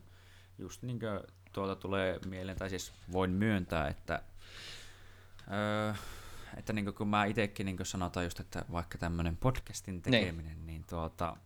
Just 0.58 0.82
niin 0.82 1.00
kuin 1.00 1.20
tuota 1.52 1.76
tulee 1.76 2.18
mieleen, 2.26 2.58
tai 2.58 2.70
siis 2.70 2.92
voin 3.12 3.30
myöntää, 3.30 3.88
että 3.88 4.22
öö, 5.52 5.94
että 6.56 6.72
niin 6.72 6.94
kun 6.94 7.08
mä 7.08 7.24
itsekin 7.24 7.66
niin 7.66 7.78
sanotaan 7.82 8.26
just, 8.26 8.40
että 8.40 8.64
vaikka 8.72 8.98
tämmöinen 8.98 9.36
podcastin 9.36 9.94
niin. 9.94 10.02
tekeminen, 10.02 10.56
niin, 10.56 10.66
niin 10.66 10.84
tuota, 10.90 11.36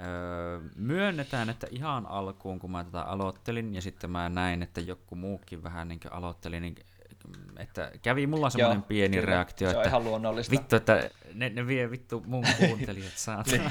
öö, 0.00 0.60
myönnetään, 0.76 1.50
että 1.50 1.66
ihan 1.70 2.06
alkuun 2.06 2.58
kun 2.58 2.70
mä 2.70 2.84
tätä 2.84 3.02
aloittelin 3.02 3.74
ja 3.74 3.82
sitten 3.82 4.10
mä 4.10 4.28
näin, 4.28 4.62
että 4.62 4.80
joku 4.80 5.14
muukin 5.14 5.62
vähän 5.62 5.88
niin 5.88 6.00
aloitteli, 6.10 6.60
niin 6.60 6.74
että 7.56 7.92
kävi 8.02 8.26
mulla 8.26 8.50
semmoinen 8.50 8.78
Joo, 8.78 8.86
pieni 8.88 9.16
kyllä. 9.16 9.30
reaktio, 9.30 9.70
Se 9.70 9.76
että 9.76 9.88
ihan 9.88 10.04
luonnollista. 10.04 10.52
vittu, 10.52 10.76
että 10.76 11.10
ne, 11.34 11.48
ne 11.48 11.66
vie 11.66 11.90
vittu 11.90 12.22
mun 12.26 12.44
kuuntelijat 12.58 13.12
saatana. 13.16 13.70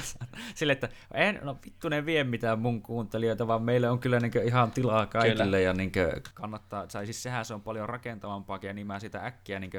Sille, 0.54 0.72
että 0.72 0.88
en, 1.14 1.40
no 1.42 1.58
vittu 1.64 1.88
ne 1.88 2.06
vie 2.06 2.24
mitään 2.24 2.58
mun 2.58 2.82
kuuntelijoita, 2.82 3.46
vaan 3.46 3.62
meille 3.62 3.90
on 3.90 3.98
kyllä 3.98 4.20
niin 4.20 4.32
ihan 4.44 4.70
tilaa 4.70 5.06
kaikille 5.06 5.44
Kyllä. 5.44 5.58
ja 5.58 5.72
niin 5.72 5.92
kannattaa, 6.34 6.86
tai 6.86 7.06
siis 7.06 7.22
sehän 7.22 7.44
se 7.44 7.54
on 7.54 7.62
paljon 7.62 7.88
rakentavampaa 7.88 8.58
ja 8.62 8.72
niin 8.72 8.86
mä 8.86 9.00
sitä 9.00 9.24
äkkiä 9.26 9.58
niin 9.58 9.70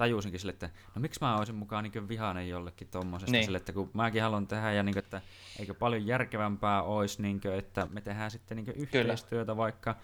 tajusinkin 0.00 0.40
sille, 0.40 0.52
että 0.52 0.70
no 0.94 1.00
miksi 1.00 1.20
mä 1.20 1.36
olisin 1.36 1.54
mukaan 1.54 1.84
niin 1.84 2.08
vihainen 2.08 2.48
jollekin 2.48 2.88
tommosesta, 2.88 3.32
Niin. 3.32 3.44
sille, 3.44 3.58
että 3.58 3.72
kun 3.72 3.90
mäkin 3.94 4.22
haluan 4.22 4.46
tehdä 4.46 4.72
ja 4.72 4.82
niin 4.82 4.94
kuin, 4.94 5.04
että 5.04 5.22
eikö 5.58 5.74
paljon 5.74 6.06
järkevämpää 6.06 6.82
olisi, 6.82 7.22
niin 7.22 7.40
kuin, 7.40 7.54
että 7.54 7.88
me 7.90 8.00
tehdään 8.00 8.30
sitten 8.30 8.56
niin 8.56 8.76
yhteistyötä 8.76 9.56
vaikka, 9.56 9.96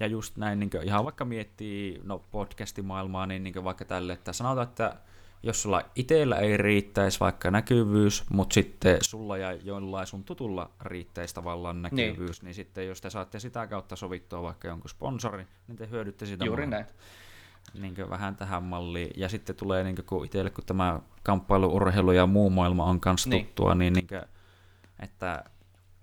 ja 0.00 0.06
just 0.06 0.36
näin, 0.36 0.60
niin 0.60 0.70
kuin, 0.70 0.82
ihan 0.82 1.04
vaikka 1.04 1.24
miettii 1.24 2.00
no, 2.04 2.18
podcastimaailmaa, 2.18 3.26
niin, 3.26 3.44
niin 3.44 3.54
kuin 3.54 3.64
vaikka 3.64 3.84
tälle, 3.84 4.12
että 4.12 4.32
sanotaan, 4.32 4.68
että 4.68 4.96
jos 5.42 5.62
sulla 5.62 5.82
itsellä 5.94 6.36
ei 6.36 6.56
riittäisi 6.56 7.20
vaikka 7.20 7.50
näkyvyys, 7.50 8.24
mutta 8.30 8.54
sitten 8.54 8.98
sulla 9.04 9.38
ja 9.38 9.52
jollain 9.52 10.06
sun 10.06 10.24
tutulla 10.24 10.70
riittäisi 10.80 11.34
tavallaan 11.34 11.82
näkyvyys, 11.82 12.42
niin, 12.42 12.46
niin 12.46 12.54
sitten 12.54 12.86
jos 12.86 13.00
te 13.00 13.10
saatte 13.10 13.38
sitä 13.40 13.66
kautta 13.66 13.96
sovittua 13.96 14.42
vaikka 14.42 14.68
jonkun 14.68 14.90
sponsorin, 14.90 15.46
niin 15.68 15.76
te 15.76 15.88
hyödytte 15.90 16.26
sitä 16.26 16.44
Juuri 16.44 16.66
molemmat 16.66 16.86
näin. 16.88 16.98
Niin 17.74 17.94
vähän 18.10 18.36
tähän 18.36 18.62
malliin. 18.62 19.10
Ja 19.16 19.28
sitten 19.28 19.56
tulee 19.56 19.84
niin 19.84 19.96
kun 20.06 20.24
itselle, 20.24 20.50
kun 20.50 20.64
tämä 20.66 21.00
kamppailu, 21.22 21.74
urheilu 21.76 22.12
ja 22.12 22.26
muu 22.26 22.50
maailma 22.50 22.84
on 22.84 23.00
kanssa 23.00 23.30
Niin. 23.30 23.46
tuttua, 23.46 23.74
niin, 23.74 23.92
niin 23.92 24.06
kuin, 24.06 24.22
että 25.00 25.44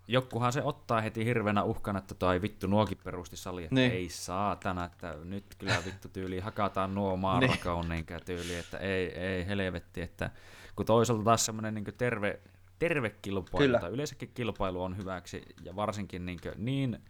jokuhan 0.08 0.54
se 0.54 0.64
ottaa 0.64 1.02
heti 1.02 1.26
hirveänä 1.26 1.64
uhkana, 1.64 2.00
että 2.00 2.16
toi 2.16 2.42
vittu 2.42 2.68
nuokin 2.68 2.98
perusti 3.04 3.38
sali, 3.38 3.64
että 3.64 3.76
Niin. 3.76 3.92
ei 3.92 4.10
saatana, 4.10 4.86
että 4.86 5.16
nyt 5.24 5.46
kyllä 5.58 5.76
vittu 5.86 6.08
tyyli 6.10 6.40
hakataan 6.40 6.96
nuo 6.96 7.18
maarakaun 7.18 7.90
niin. 7.90 8.06
tyyli, 8.26 8.56
että 8.56 8.78
ei, 8.78 9.20
ei 9.20 9.48
helvetti, 9.48 10.02
että 10.02 10.30
kun 10.76 10.86
toisaalta 10.86 11.24
taas 11.24 11.46
semmoinen 11.46 11.74
niin 11.74 11.86
terve, 11.98 12.40
terve 12.80 13.10
kilpailu, 13.10 13.58
Kyllä. 13.66 13.80
tai 13.80 13.90
yleensäkin 13.92 14.32
kilpailu 14.34 14.84
on 14.84 14.98
hyväksi, 14.98 15.44
ja 15.64 15.76
varsinkin 15.76 16.26
niin, 16.26 16.40
niin 16.58 17.02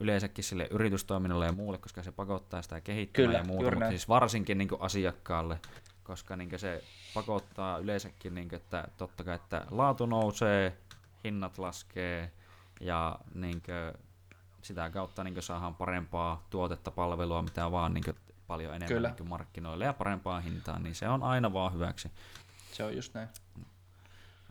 yleensäkin 0.00 0.44
sille 0.44 0.68
yritystoiminnalle 0.70 1.46
ja 1.46 1.52
muulle, 1.52 1.78
koska 1.78 2.02
se 2.02 2.12
pakottaa 2.12 2.62
sitä 2.62 2.80
kehittämään 2.80 3.28
Kyllä, 3.28 3.38
ja 3.38 3.44
muuta, 3.44 3.64
mutta 3.64 3.80
näin. 3.80 3.92
siis 3.92 4.08
varsinkin 4.08 4.58
niin 4.58 4.68
asiakkaalle, 4.78 5.60
koska 6.04 6.36
niin 6.36 6.58
se 6.58 6.84
pakottaa 7.14 7.78
yleensäkin, 7.78 8.34
niin 8.34 8.54
että 8.54 8.88
totta 8.96 9.24
kai, 9.24 9.34
että 9.34 9.66
laatu 9.70 10.06
nousee, 10.06 10.78
hinnat 11.24 11.58
laskee 11.58 12.32
ja 12.80 13.18
niin 13.34 13.62
sitä 14.62 14.90
kautta 14.90 15.24
niin 15.24 15.42
saadaan 15.42 15.74
parempaa 15.74 16.46
tuotetta, 16.50 16.90
palvelua, 16.90 17.42
mitä 17.42 17.70
vaan 17.70 17.94
niin 17.94 18.04
paljon 18.46 18.74
enemmän 18.74 18.88
Kyllä. 18.88 19.14
niin 19.18 19.28
markkinoille 19.28 19.84
ja 19.84 19.92
parempaa 19.92 20.40
hintaa, 20.40 20.78
niin 20.78 20.94
se 20.94 21.08
on 21.08 21.22
aina 21.22 21.52
vaan 21.52 21.72
hyväksi. 21.72 22.10
Se 22.72 22.84
on 22.84 22.96
just 22.96 23.14
näin. 23.14 23.28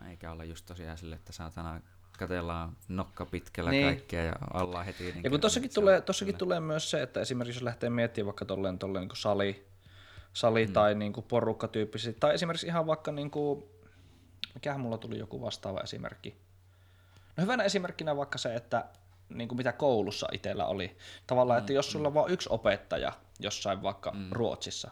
Eikä 0.10 0.32
olla 0.32 0.44
just 0.44 0.65
tosiaan 0.65 0.98
sille, 0.98 1.15
että 1.15 1.34
saatana 1.34 1.82
katellaan 2.18 2.77
nokka 2.88 3.26
pitkällä 3.26 3.72
Niin. 3.72 3.85
kaikkea 3.85 4.23
ja 4.23 4.34
ollaan 4.53 4.85
heti. 4.85 5.03
Niin 5.03 5.23
Ja 5.23 5.30
kun 5.30 5.40
tossakin, 5.40 5.73
tulee, 5.73 6.02
tossakin 6.02 6.38
tulee 6.38 6.60
myös 6.60 6.91
se, 6.91 7.02
että 7.02 7.19
esimerkiksi 7.19 7.57
jos 7.57 7.64
lähtee 7.64 7.90
miettimään 7.90 8.26
vaikka 8.26 8.45
tolleen, 8.45 8.80
tolleen 8.80 9.07
niin 9.07 9.18
sali, 9.18 9.68
sali 10.34 10.68
mm. 10.68 10.73
tai 10.73 10.95
niin 10.95 11.14
porukka 11.27 11.68
tyyppisesti, 11.68 12.19
tai 12.19 12.34
esimerkiksi 12.34 12.68
ihan 12.68 12.88
vaikka, 12.88 13.11
niin 13.11 13.31
kuin, 13.31 13.64
mikähän 14.53 14.81
mulla 14.81 14.98
tuli 14.98 15.19
joku 15.19 15.41
vastaava 15.41 15.81
esimerkki. 15.81 16.38
No 17.38 17.41
hyvänä 17.41 17.64
esimerkkinä 17.64 18.18
vaikka 18.18 18.38
se, 18.38 18.56
että 18.56 18.85
niin 19.30 19.48
kuin 19.48 19.57
mitä 19.57 19.72
koulussa 19.72 20.27
itsellä 20.31 20.65
oli. 20.65 20.98
Tavallaan, 21.27 21.60
että 21.60 21.73
jos 21.73 21.91
sulla 21.91 22.07
on 22.07 22.14
vain 22.14 22.31
yksi 22.31 22.49
opettaja 22.52 23.11
jossain 23.40 23.81
vaikka 23.81 24.11
mm. 24.11 24.27
Ruotsissa, 24.31 24.91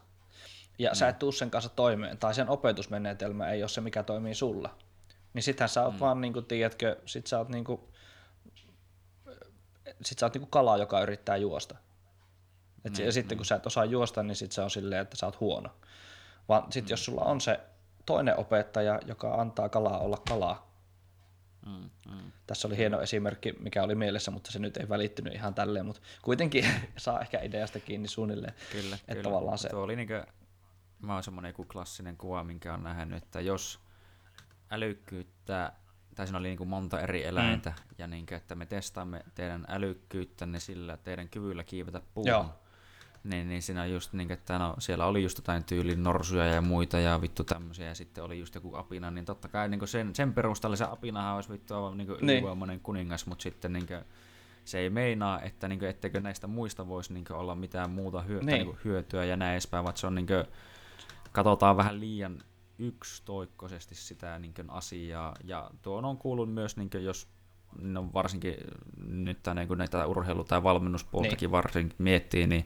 ja 0.80 0.90
mm. 0.90 0.96
sä 0.96 1.08
et 1.08 1.20
tuu 1.20 1.32
sen 1.32 1.52
kanssa 1.52 1.70
toimeen, 1.70 2.18
tai 2.18 2.34
sen 2.34 2.50
opetusmenetelmä 2.50 3.50
ei 3.50 3.64
ole 3.64 3.70
se, 3.70 3.82
mikä 3.82 4.04
toimii 4.04 4.36
sulla, 4.36 4.76
niin 5.34 5.44
sittenhän 5.44 5.70
sä 5.70 5.84
oot 5.84 5.94
mm. 5.94 6.00
vaan, 6.00 6.22
niin 6.22 6.34
kuin, 6.34 6.46
tiedätkö, 6.46 6.98
sit 7.06 7.28
sä 7.28 7.38
oot 7.38 7.50
niin 7.50 7.64
kuin, 7.64 7.82
sit 10.02 10.20
sä 10.20 10.26
oot 10.26 10.34
niinku 10.34 10.50
kala, 10.50 10.78
joka 10.78 11.02
yrittää 11.02 11.38
juosta. 11.38 11.76
Et 12.86 12.98
niin, 12.98 13.06
ja 13.06 13.12
sitten 13.12 13.38
kun 13.38 13.46
sä 13.46 13.56
et 13.56 13.66
osaa 13.66 13.86
juosta, 13.86 14.24
niin 14.24 14.36
sit 14.36 14.52
se 14.52 14.62
on 14.62 14.72
silleen, 14.72 15.02
että 15.02 15.18
sä 15.18 15.26
oot 15.26 15.40
huono. 15.40 15.70
Vaan 16.50 16.72
sit 16.72 16.90
jos 16.90 17.06
sulla 17.06 17.22
on 17.22 17.42
se 17.42 17.60
toinen 18.06 18.40
opettaja, 18.40 19.00
joka 19.06 19.36
antaa 19.36 19.70
kalaa 19.70 20.00
olla 20.00 20.18
kalaa. 20.30 20.72
Mm, 21.66 21.90
mm. 22.12 22.32
Tässä 22.48 22.68
oli 22.68 22.78
hieno 22.78 23.02
esimerkki, 23.02 23.54
mikä 23.60 23.84
oli 23.84 23.96
mielessä, 23.96 24.32
mutta 24.32 24.52
se 24.52 24.60
nyt 24.60 24.78
ei 24.78 24.90
välittynyt 24.90 25.34
ihan 25.34 25.54
tälleen, 25.54 25.86
mutta 25.86 26.02
kuitenkin 26.22 26.66
saa 26.98 27.22
ehkä 27.22 27.42
ideasta 27.42 27.80
kiinni 27.80 28.08
suunnilleen. 28.08 28.54
Kyllä, 28.72 28.96
Että 28.96 29.12
kyllä. 29.12 29.24
tavallaan 29.24 29.58
se- 29.58 29.70
Tuo 29.70 29.82
oli 29.82 29.96
niinkö, 29.96 30.26
mä 31.02 31.14
oon 31.14 31.24
semmonen 31.24 31.50
joku 31.50 31.64
klassinen 31.64 32.18
kuva, 32.18 32.44
minkä 32.44 32.74
on 32.74 32.84
nähnyt, 32.84 33.24
että 33.24 33.42
jos 33.42 33.80
älykkyyttä, 34.72 35.72
tai 36.16 36.28
siinä 36.28 36.40
oli 36.40 36.48
niinku 36.48 36.66
monta 36.66 37.00
eri 37.00 37.26
eläintä, 37.26 37.70
mm. 37.70 37.96
ja 37.98 38.08
niinkö, 38.08 38.36
että 38.36 38.56
me 38.56 38.66
testaamme 38.66 39.22
teidän 39.36 39.66
älykkyyttänne 39.70 40.60
sillä 40.60 40.98
teidän 40.98 41.30
kyvyllä 41.30 41.64
kiivetä 41.64 42.02
puuhun. 42.14 42.30
Joo. 42.30 42.46
Niin, 43.24 43.50
niin 43.50 43.62
siinä 43.62 43.86
just 43.86 44.14
niin, 44.14 44.32
että 44.32 44.60
no, 44.60 44.76
siellä 44.80 45.06
oli 45.06 45.24
just 45.24 45.38
jotain 45.38 45.64
tyylin 45.64 46.04
norsuja 46.04 46.46
ja 46.46 46.62
muita 46.62 47.00
ja 47.00 47.22
vittu 47.22 47.44
tämmöisiä 47.44 47.86
ja 47.88 47.96
sitten 47.96 48.24
oli 48.24 48.40
just 48.40 48.56
joku 48.56 48.76
apina, 48.76 49.12
niin 49.12 49.26
totta 49.26 49.48
kai 49.48 49.70
niin 49.70 49.88
sen, 49.88 50.16
sen 50.16 50.34
perusteella 50.34 50.76
se 50.76 50.84
apinahan 50.84 51.36
olisi 51.36 51.50
vittu 51.52 51.76
aivan 51.76 51.98
niin 51.98 52.08
Niin. 52.08 52.22
ylivoimainen 52.38 52.80
kuningas, 52.80 53.26
mutta 53.26 53.44
sitten 53.44 53.74
niin 53.74 53.88
se 54.66 54.80
ei 54.80 54.90
meinaa, 54.90 55.42
että 55.42 55.68
niin 55.68 55.84
etteikö 55.84 56.22
näistä 56.22 56.48
muista 56.48 56.88
voisi 56.88 57.14
niin 57.14 57.26
olla 57.32 57.56
mitään 57.56 57.90
muuta 57.90 58.22
hyö- 58.22 58.40
tai 58.40 58.46
Niin. 58.46 58.68
niin 58.68 58.78
hyötyä 58.84 59.26
ja 59.26 59.38
näin 59.38 59.52
edespäin, 59.52 59.84
vaan 59.84 59.98
se 59.98 60.08
on 60.08 60.16
niin 60.16 60.28
kuin, 60.28 60.46
katsotaan 61.32 61.78
vähän 61.78 62.00
liian 62.00 62.38
yksitoikkoisesti 62.82 63.96
sitä 63.96 64.40
niin 64.40 64.54
asiaa 64.68 65.36
ja 65.44 65.72
tuon 65.82 66.06
on 66.06 66.18
kuullut 66.18 66.54
myös, 66.54 66.78
niin 66.78 66.90
jos 67.00 67.28
no 67.82 68.10
varsinkin 68.14 68.56
nyt 69.08 69.44
tänne, 69.44 69.68
kun 69.68 69.78
näitä 69.78 70.06
urheilu- 70.06 70.44
tai 70.44 70.64
valmennuspuoltakin 70.64 71.48
niin. 71.48 71.52
varsinkin 71.52 71.96
miettii, 71.98 72.48
niin 72.48 72.66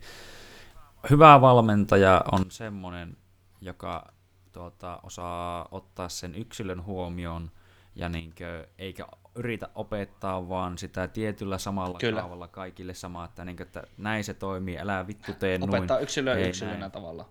hyvä 1.10 1.42
valmentaja 1.42 2.22
on 2.32 2.52
semmoinen, 2.52 3.18
joka 3.62 4.14
tuota, 4.52 5.00
osaa 5.04 5.68
ottaa 5.72 6.10
sen 6.10 6.36
yksilön 6.36 6.84
huomioon 6.84 7.52
ja 7.96 8.10
niinkö, 8.10 8.68
eikä 8.78 9.08
yritä 9.36 9.70
opettaa 9.76 10.50
vaan 10.50 10.78
sitä 10.78 11.08
tietyllä 11.08 11.58
samalla 11.58 12.00
Kyllä. 12.00 12.22
kaavalla 12.22 12.48
kaikille 12.48 12.94
samaa, 12.94 13.26
että, 13.26 13.46
niinkö, 13.46 13.64
että 13.64 13.84
näin 13.98 14.24
se 14.24 14.34
toimii, 14.34 14.80
älä 14.80 15.08
vittu 15.08 15.34
tee 15.34 15.58
noin. 15.58 15.70
Opettaa 15.70 16.00
yksilöä 16.00 16.36
Ei 16.36 16.50
yksilönä 16.50 16.78
näin. 16.78 16.92
tavalla. 16.92 17.30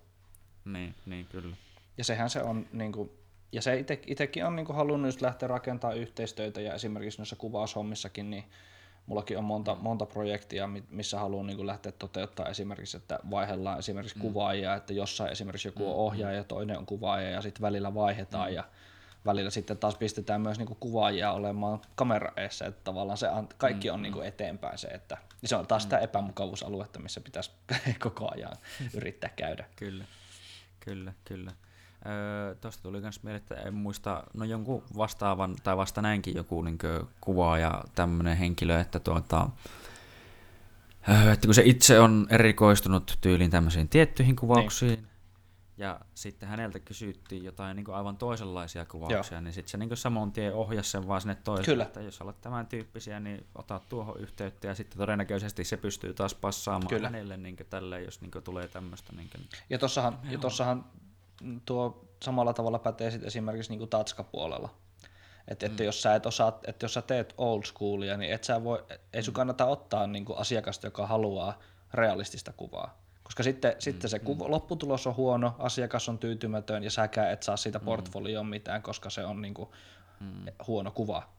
Niin, 0.65 0.95
niin 1.07 1.27
kyllä. 1.27 1.57
Ja 1.99 2.05
sehän 2.05 2.31
se 2.31 2.43
on, 2.43 2.67
niin 2.73 2.93
kuin, 2.93 3.11
ja 3.53 3.63
se 3.63 3.79
ite, 3.79 4.01
itekin 4.07 4.45
on 4.45 4.57
niin 4.57 4.67
kuin, 4.67 4.77
halunnut 4.77 5.09
just 5.09 5.23
lähteä 5.23 5.49
rakentamaan 5.49 5.99
yhteistyötä 5.99 6.61
ja 6.61 6.75
esimerkiksi 6.75 7.19
noissa 7.19 7.37
kuvaushommissakin, 7.37 8.31
niin 8.31 8.45
mullakin 9.07 9.39
on 9.39 9.45
monta, 9.45 9.75
monta 9.75 10.07
projektia, 10.07 10.67
mi- 10.67 10.85
missä 10.91 11.19
haluan 11.19 11.47
niin 11.47 11.57
kuin, 11.57 11.67
lähteä 11.67 11.93
toteuttaa 11.93 12.49
esimerkiksi, 12.49 12.97
että 12.97 13.19
vaihdellaan 13.31 13.79
esimerkiksi 13.79 14.17
mm. 14.17 14.23
kuvaajia, 14.23 14.75
että 14.75 14.93
jossain 14.93 15.33
esimerkiksi 15.33 15.69
joku 15.69 15.91
on 15.91 15.97
ohjaaja 15.97 16.37
ja 16.37 16.45
toinen 16.45 16.79
on 16.79 16.87
kuvaaja 16.87 17.31
ja 17.31 17.43
sitten 17.43 17.63
välillä 17.63 17.95
vaihdetaan 17.95 18.49
mm. 18.49 18.55
ja 18.55 18.65
välillä 19.27 19.51
sitten 19.51 19.79
taas 19.79 19.95
pistetään 19.95 20.41
myös 20.41 20.59
niin 20.59 20.67
kuin, 20.67 20.79
kuvaajia 20.81 21.33
olemaan 21.33 21.81
kamera 21.95 22.33
eessä, 22.37 22.67
että 22.67 22.81
tavallaan 22.85 23.19
se 23.19 23.27
kaikki 23.59 23.91
on 23.91 24.03
niin 24.03 24.13
kuin, 24.13 24.27
eteenpäin 24.27 24.79
se, 24.79 24.89
että 24.89 25.19
se 25.45 25.57
on 25.57 25.67
taas 25.67 25.83
sitä 25.83 25.99
epämukavuusaluetta, 25.99 26.99
missä 26.99 27.21
pitäisi 27.21 27.51
koko 27.99 28.31
ajan 28.35 28.57
yrittää 28.97 29.31
käydä. 29.37 29.65
Kyllä, 29.77 30.05
kyllä, 30.81 31.13
kyllä. 31.25 31.53
Öö, 32.07 32.55
Tuosta 32.55 32.83
tuli 32.83 33.01
myös 33.01 33.23
mieleen, 33.23 33.43
että 33.43 33.55
en 33.55 33.75
muista, 33.75 34.25
no 34.35 34.45
jonkun 34.45 34.83
vastaavan, 34.97 35.57
tai 35.63 35.77
vasta 35.77 36.03
näinkin 36.03 36.35
joku 36.35 36.63
niin 36.63 36.79
kuva 37.21 37.59
ja 37.59 37.85
tämmöinen 37.95 38.37
henkilö, 38.37 38.81
että 38.81 39.01
tuota, 39.01 39.49
öö, 41.09 41.33
että 41.33 41.47
kun 41.47 41.55
se 41.55 41.63
itse 41.65 42.01
on 42.01 42.27
erikoistunut 42.31 43.19
tyyliin 43.21 43.51
tämmöisiin 43.51 43.89
tiettyihin 43.89 44.37
kuvauksiin, 44.37 44.91
niin. 44.91 45.09
ja 45.77 46.01
sitten 46.15 46.49
häneltä 46.49 46.79
kysyttiin 46.79 47.45
jotain 47.45 47.77
niin 47.77 47.91
aivan 47.91 48.17
toisenlaisia 48.17 48.85
kuvauksia, 48.85 49.37
Joo. 49.37 49.41
niin 49.41 49.53
sitten 49.53 49.71
se 49.71 49.79
niin 49.79 49.97
saman 49.97 50.33
tien 50.33 50.55
ohjasi 50.55 50.91
sen 50.91 51.09
vaan 51.09 51.21
sinne 51.21 51.35
toiselle, 51.35 51.67
Kyllä. 51.67 51.85
että 51.85 52.01
jos 52.01 52.21
olet 52.21 52.41
tämän 52.41 52.67
tyyppisiä, 52.67 53.21
niin 53.21 53.47
ota 53.55 53.81
tuohon 53.89 54.21
yhteyttä, 54.21 54.67
ja 54.67 54.75
sitten 54.75 54.99
todennäköisesti 54.99 55.65
se 55.65 55.77
pystyy 55.77 56.15
taas 56.15 56.35
passaamaan 56.35 56.89
Kyllä. 56.89 57.09
hänelle 57.09 57.37
niin 57.37 57.57
tälleen, 57.71 58.05
jos 58.05 58.21
niin 58.21 58.31
tulee 58.45 58.69
tämmöistä. 58.69 59.13
Niin 59.17 59.31
Ja 59.71 59.79
tossahan, 59.79 60.19
ja 60.31 60.39
tossahan 60.39 60.85
tuo 61.65 62.05
samalla 62.23 62.53
tavalla 62.53 62.79
pätee 62.79 63.11
sit 63.11 63.25
esimerkiksi 63.25 63.71
niinku 63.73 63.87
tatskapuolella. 63.87 64.75
Että, 65.49 65.67
että 65.67 65.85
jos 65.85 66.03
sä 66.03 66.15
et 66.15 66.27
osaa, 66.27 66.61
että 66.67 66.85
jos 66.85 66.95
sä 66.95 67.03
teet 67.03 67.35
old 67.39 67.63
schoolia, 67.63 68.17
niin 68.17 68.33
et 68.33 68.45
sä 68.45 68.65
voi, 68.65 68.85
ei 69.13 69.23
sun 69.23 69.35
kannata 69.35 69.67
ottaa 69.67 70.07
niinku 70.07 70.35
asiakasta, 70.35 70.87
joka 70.87 71.07
haluaa 71.07 71.59
realistista 71.95 72.53
kuvaa. 72.53 72.99
Koska 73.23 73.43
sitten, 73.43 73.73
mm, 73.73 73.81
sitten 73.81 74.11
se 74.11 74.19
kuva, 74.19 74.51
lopputulos 74.51 75.07
on 75.07 75.17
huono, 75.17 75.55
asiakas 75.59 76.09
on 76.09 76.19
tyytymätön 76.19 76.85
ja 76.85 76.91
säkään 76.91 77.31
et 77.31 77.43
saa 77.43 77.57
siitä 77.57 77.81
portfolioon 77.81 78.47
mitään, 78.47 78.83
koska 78.83 79.11
se 79.11 79.25
on 79.25 79.43
niinku 79.43 79.75
huono 80.67 80.91
kuva. 80.91 81.34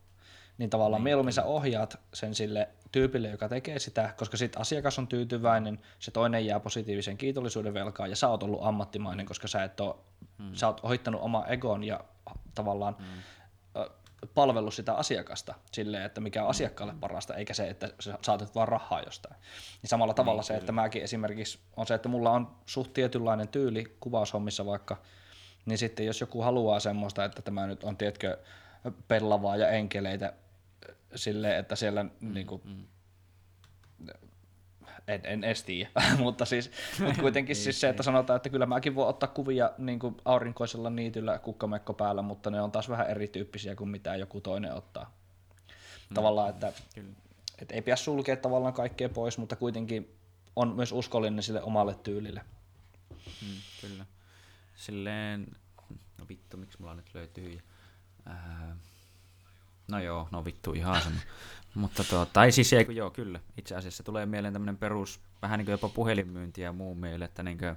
Niin 0.57 0.69
tavallaan 0.69 0.99
niin, 0.99 1.03
mieluummin 1.03 1.33
sä 1.33 1.43
ohjaat 1.43 1.99
sen 2.13 2.35
sille 2.35 2.69
tyypille, 2.91 3.29
joka 3.29 3.49
tekee 3.49 3.79
sitä, 3.79 4.13
koska 4.17 4.37
sitten 4.37 4.61
asiakas 4.61 4.99
on 4.99 5.07
tyytyväinen, 5.07 5.79
se 5.99 6.11
toinen 6.11 6.45
jää 6.45 6.59
positiivisen 6.59 7.17
kiitollisuuden 7.17 7.73
velkaan 7.73 8.09
ja 8.09 8.15
sä 8.15 8.29
oot 8.29 8.43
ollut 8.43 8.63
ammattimainen, 8.63 9.25
koska 9.25 9.47
sä, 9.47 9.63
et 9.63 9.79
ole, 9.79 9.95
hmm. 10.37 10.55
sä 10.55 10.67
oot 10.67 10.79
ohittanut 10.83 11.21
oma 11.21 11.45
egon 11.47 11.83
ja 11.83 11.99
tavallaan 12.55 12.95
hmm. 12.99 13.21
palvellut 14.33 14.73
sitä 14.73 14.93
asiakasta 14.93 15.55
silleen, 15.71 16.03
että 16.03 16.21
mikä 16.21 16.43
on 16.43 16.49
asiakkaalle 16.49 16.93
mm. 16.93 16.99
parasta, 16.99 17.35
eikä 17.35 17.53
se, 17.53 17.67
että 17.67 17.89
sä 17.99 18.17
saatat 18.21 18.55
vaan 18.55 18.67
rahaa 18.67 19.01
jostain. 19.01 19.35
Niin 19.81 19.89
samalla 19.89 20.11
niin, 20.11 20.15
tavalla 20.15 20.41
niin, 20.41 20.47
se, 20.47 20.55
että 20.57 20.71
mäkin 20.71 21.03
esimerkiksi 21.03 21.59
on 21.77 21.87
se, 21.87 21.93
että 21.93 22.09
mulla 22.09 22.31
on 22.31 22.55
suht 22.65 22.93
tietynlainen 22.93 23.47
tyyli 23.47 23.97
kuvaushommissa 23.99 24.65
vaikka, 24.65 25.01
niin 25.65 25.77
sitten 25.77 26.05
jos 26.05 26.21
joku 26.21 26.41
haluaa 26.41 26.79
semmoista, 26.79 27.25
että 27.25 27.41
tämä 27.41 27.67
nyt 27.67 27.83
on, 27.83 27.97
tiedätkö, 27.97 28.37
pellavaa 29.07 29.55
ja 29.55 29.69
enkeleitä 29.69 30.33
silleen, 31.15 31.59
että 31.59 31.75
siellä 31.75 32.03
mm, 32.03 32.33
niin 32.33 32.47
kuin, 32.47 32.61
mm. 32.65 32.87
en, 35.07 35.21
en 35.23 35.43
edes 35.43 35.63
tiedä, 35.63 35.89
mutta 36.17 36.45
siis 36.45 36.71
mutta 36.99 37.21
kuitenkin 37.21 37.55
siis 37.63 37.81
se, 37.81 37.89
että 37.89 38.03
sanotaan, 38.03 38.37
että 38.37 38.49
kyllä 38.49 38.65
mäkin 38.65 38.95
voin 38.95 39.09
ottaa 39.09 39.29
kuvia 39.29 39.71
niin 39.77 39.99
kuin 39.99 40.17
aurinkoisella 40.25 40.89
niityllä 40.89 41.39
kukkamekko 41.39 41.93
päällä, 41.93 42.21
mutta 42.21 42.49
ne 42.49 42.61
on 42.61 42.71
taas 42.71 42.89
vähän 42.89 43.09
erityyppisiä 43.09 43.75
kuin 43.75 43.89
mitä 43.89 44.15
joku 44.15 44.41
toinen 44.41 44.73
ottaa. 44.73 45.17
Mm, 46.09 46.13
tavallaan, 46.13 46.49
että, 46.49 46.73
että 47.61 47.75
ei 47.75 47.81
pidä 47.81 47.95
sulkea 47.95 48.35
tavallaan 48.37 48.73
kaikkea 48.73 49.09
pois, 49.09 49.37
mutta 49.37 49.55
kuitenkin 49.55 50.15
on 50.55 50.75
myös 50.75 50.91
uskollinen 50.91 51.43
sille 51.43 51.61
omalle 51.61 51.95
tyylille. 51.95 52.41
Mm, 53.41 53.57
kyllä. 53.81 54.05
Silleen, 54.75 55.47
no 56.17 56.25
vittu, 56.29 56.57
miksi 56.57 56.81
mulla 56.81 56.95
nyt 56.95 57.13
löytyy 57.13 57.59
Ää, 58.25 58.77
no 59.87 59.99
joo, 59.99 60.27
no 60.31 60.45
vittu 60.45 60.73
ihan 60.73 61.01
sama. 61.01 61.15
Mutta 61.75 62.03
tuo, 62.03 62.25
tai 62.25 62.51
siis 62.51 62.73
ei, 62.73 62.87
joo, 62.89 63.09
kyllä. 63.09 63.39
Itse 63.57 63.75
asiassa 63.75 64.03
tulee 64.03 64.25
mieleen 64.25 64.53
tämmöinen 64.53 64.77
perus, 64.77 65.19
vähän 65.41 65.57
niin 65.57 65.65
kuin 65.65 65.71
jopa 65.71 65.89
puhelinmyynti 65.89 66.61
ja 66.61 66.73
muu 66.73 66.95
meille, 66.95 67.25
että 67.25 67.43
niin 67.43 67.57
kuin, 67.57 67.75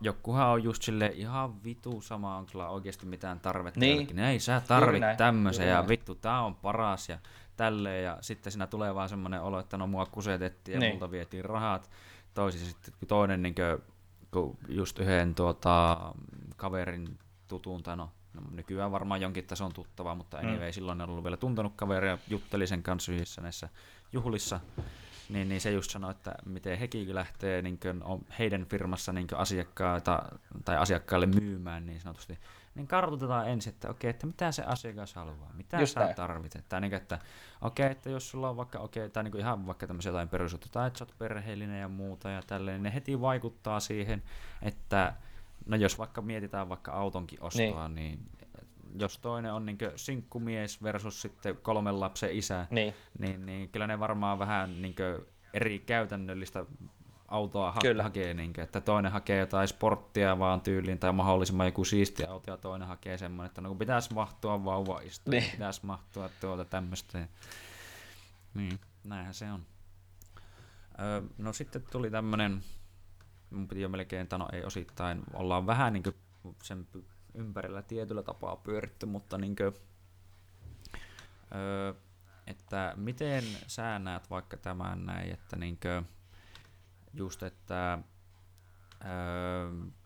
jokuhan 0.00 0.48
on 0.48 0.64
just 0.64 0.82
sille 0.82 1.12
ihan 1.14 1.64
vitu 1.64 2.00
sama, 2.00 2.36
onko 2.36 2.50
sulla 2.50 2.68
oikeasti 2.68 3.06
mitään 3.06 3.40
tarvetta. 3.40 3.80
Niin. 3.80 3.96
Jollekin. 3.96 4.18
Ei 4.18 4.40
sä 4.40 4.62
tarvit 4.68 5.02
tämmöisen 5.16 5.68
ja 5.68 5.88
vittu, 5.88 6.14
tää 6.14 6.40
on 6.40 6.54
paras 6.54 7.08
ja 7.08 7.18
tälleen. 7.56 8.04
Ja 8.04 8.18
sitten 8.20 8.52
siinä 8.52 8.66
tulee 8.66 8.94
vaan 8.94 9.08
semmoinen 9.08 9.42
olo, 9.42 9.58
että 9.58 9.76
no 9.76 9.86
mua 9.86 10.06
kusetettiin 10.06 10.74
ja 10.74 10.80
niin. 10.80 10.92
multa 10.92 11.10
vietiin 11.10 11.44
rahat. 11.44 11.90
Toisissa 12.34 12.66
sitten 12.66 13.08
toinen 13.08 13.42
niin 13.42 13.54
kuin, 14.32 14.56
just 14.68 14.98
yhden 14.98 15.34
tuota, 15.34 15.98
kaverin 16.56 17.18
tutun, 17.48 17.82
tai 17.82 17.96
no 17.96 18.10
no, 18.36 18.42
nykyään 18.50 18.92
varmaan 18.92 19.20
jonkin 19.20 19.46
tason 19.46 19.72
tuttava, 19.72 20.14
mutta 20.14 20.36
mm. 20.36 20.48
anyway, 20.48 20.68
mm. 20.68 20.72
silloin 20.72 21.00
en 21.00 21.08
ollut 21.08 21.24
vielä 21.24 21.36
tuntenut 21.36 21.72
kaveria, 21.76 22.18
jutteli 22.28 22.66
sen 22.66 22.82
kanssa 22.82 23.12
yhdessä 23.12 23.40
näissä 23.40 23.68
juhlissa, 24.12 24.60
niin, 25.28 25.48
niin 25.48 25.60
se 25.60 25.70
just 25.70 25.90
sanoi, 25.90 26.10
että 26.10 26.34
miten 26.46 26.78
hekin 26.78 27.14
lähtee 27.14 27.62
niin 27.62 27.78
on 28.04 28.20
heidän 28.38 28.66
firmassa 28.66 29.12
niin 29.12 29.26
asiakkaita 29.34 30.22
tai 30.64 30.76
asiakkaille 30.76 31.26
myymään 31.26 31.86
niin 31.86 32.00
sanotusti, 32.00 32.38
niin 32.74 32.86
kartoitetaan 32.86 33.48
ensin, 33.48 33.72
että 33.72 33.90
okei, 33.90 34.10
että 34.10 34.26
mitä 34.26 34.52
se 34.52 34.62
asiakas 34.62 35.14
haluaa, 35.14 35.50
mitä 35.54 35.80
just 35.80 35.94
sä 35.94 36.00
näin. 36.00 36.14
tarvitset. 36.14 36.68
Tai 36.68 36.80
niin, 36.80 36.94
että 36.94 37.18
okei, 37.60 37.90
että 37.90 38.10
jos 38.10 38.30
sulla 38.30 38.48
on 38.48 38.56
vaikka, 38.56 38.78
okei, 38.78 39.10
tai 39.10 39.24
niin 39.24 39.36
ihan 39.36 39.66
vaikka 39.66 39.86
tämmöisiä 39.86 40.10
jotain 40.10 40.28
perusjuttuja, 40.28 40.72
tai 40.72 40.86
että 40.86 40.98
sä 40.98 41.04
oot 41.04 41.18
perheellinen 41.18 41.80
ja 41.80 41.88
muuta 41.88 42.30
ja 42.30 42.42
tälleen, 42.46 42.74
niin 42.74 42.82
ne 42.82 42.94
heti 42.94 43.20
vaikuttaa 43.20 43.80
siihen, 43.80 44.22
että 44.62 45.14
No 45.66 45.76
jos 45.76 45.98
vaikka 45.98 46.22
mietitään 46.22 46.68
vaikka 46.68 46.92
autonkin 46.92 47.42
ostoa, 47.42 47.88
niin, 47.88 47.94
niin 47.94 48.30
jos 49.00 49.18
toinen 49.18 49.52
on 49.52 49.66
niin 49.66 49.78
sinkkumies 49.96 50.82
versus 50.82 51.22
sitten 51.22 51.56
kolmen 51.56 52.00
lapsen 52.00 52.30
isä, 52.32 52.66
niin, 52.70 52.94
niin, 53.18 53.46
niin 53.46 53.68
kyllä 53.68 53.86
ne 53.86 53.98
varmaan 53.98 54.38
vähän 54.38 54.82
niin 54.82 54.94
eri 55.54 55.78
käytännöllistä 55.78 56.64
autoa 57.28 57.72
ha- 57.72 57.80
Kyllä. 57.82 58.02
hakee, 58.02 58.34
niin 58.34 58.52
kuin, 58.52 58.64
että 58.64 58.80
toinen 58.80 59.12
hakee 59.12 59.38
jotain 59.38 59.68
sporttia 59.68 60.38
vaan 60.38 60.60
tyyliin 60.60 60.98
tai 60.98 61.12
mahdollisimman 61.12 61.66
joku 61.66 61.84
siisti 61.84 62.24
auto 62.24 62.50
ja 62.50 62.56
toinen 62.56 62.88
hakee 62.88 63.18
semmoinen, 63.18 63.46
että 63.46 63.60
no 63.60 63.68
kun 63.68 63.78
pitäisi 63.78 64.14
mahtua 64.14 64.64
vauva 64.64 65.00
istua, 65.00 65.30
niin. 65.30 65.50
pitäisi 65.50 65.86
mahtua 65.86 66.30
tuota 66.40 66.64
tämmöistä. 66.64 67.28
Niin, 68.54 68.80
näinhän 69.04 69.34
se 69.34 69.52
on. 69.52 69.62
Öö, 71.00 71.22
no 71.38 71.52
sitten 71.52 71.82
tuli 71.92 72.10
tämmöinen 72.10 72.62
mun 73.50 73.68
piti 73.68 73.80
jo 73.80 73.88
melkein, 73.88 74.28
tai 74.28 74.38
ei 74.52 74.64
osittain, 74.64 75.22
ollaan 75.32 75.66
vähän 75.66 75.92
niin 75.92 76.02
sen 76.62 76.86
ympärillä 77.34 77.82
tietyllä 77.82 78.22
tapaa 78.22 78.56
pyöritty, 78.56 79.06
mutta 79.06 79.38
niin 79.38 79.56
kuin, 79.56 79.72
että 82.46 82.92
miten 82.96 83.44
sä 83.66 83.98
näet 83.98 84.30
vaikka 84.30 84.56
tämän 84.56 85.06
näin, 85.06 85.32
että 85.32 85.56
niin 85.56 85.78
kuin, 85.82 86.08
just, 87.14 87.42
että 87.42 87.98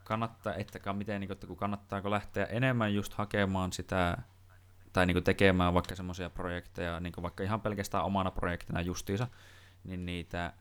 kannattaa, 0.05 0.55
että 0.55 0.93
miten, 0.93 1.21
niin 1.21 1.33
että 1.33 1.47
kun 1.47 1.57
kannattaako 1.57 2.11
lähteä 2.11 2.45
enemmän 2.45 2.95
just 2.95 3.15
hakemaan 3.15 3.73
sitä 3.73 4.19
tai 4.93 5.07
niin 5.07 5.25
tekemään 5.25 5.75
vaikka 5.75 5.97
semmoisia 5.97 6.31
projekteja, 6.31 7.01
niin 7.01 7.12
vaikka 7.23 7.45
ihan 7.45 7.61
pelkästään 7.61 8.05
omana 8.05 8.31
projektina 8.31 8.81
justiinsa, 8.81 9.29
niin 9.85 10.07
niitä 10.07 10.53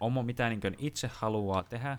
oma, 0.00 0.22
mitä 0.22 0.48
niin 0.48 0.60
itse 0.78 1.10
haluaa 1.14 1.62
tehdä, 1.62 1.98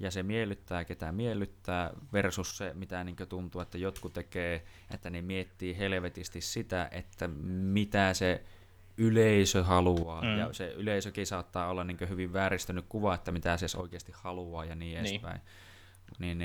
ja 0.00 0.10
se 0.10 0.22
miellyttää, 0.22 0.84
ketä 0.84 1.12
miellyttää, 1.12 1.90
versus 2.12 2.56
se, 2.56 2.72
mitä 2.74 3.04
niin 3.04 3.16
tuntuu, 3.28 3.60
että 3.60 3.78
jotkut 3.78 4.12
tekee, 4.12 4.64
että 4.94 5.10
ne 5.10 5.22
miettii 5.22 5.78
helvetisti 5.78 6.40
sitä, 6.40 6.88
että 6.90 7.28
mitä 7.28 8.14
se 8.14 8.44
yleisö 8.96 9.64
haluaa, 9.64 10.22
mm. 10.22 10.38
ja 10.38 10.52
se 10.52 10.72
yleisökin 10.76 11.26
saattaa 11.26 11.68
olla 11.68 11.84
niin 11.84 12.08
hyvin 12.08 12.32
vääristynyt 12.32 12.84
kuva, 12.88 13.14
että 13.14 13.32
mitä 13.32 13.56
se 13.56 13.78
oikeasti 13.78 14.12
haluaa 14.14 14.64
ja 14.64 14.74
niin, 14.74 15.02
niin. 15.02 15.12
edespäin. 15.12 15.34
Niin, 15.34 15.46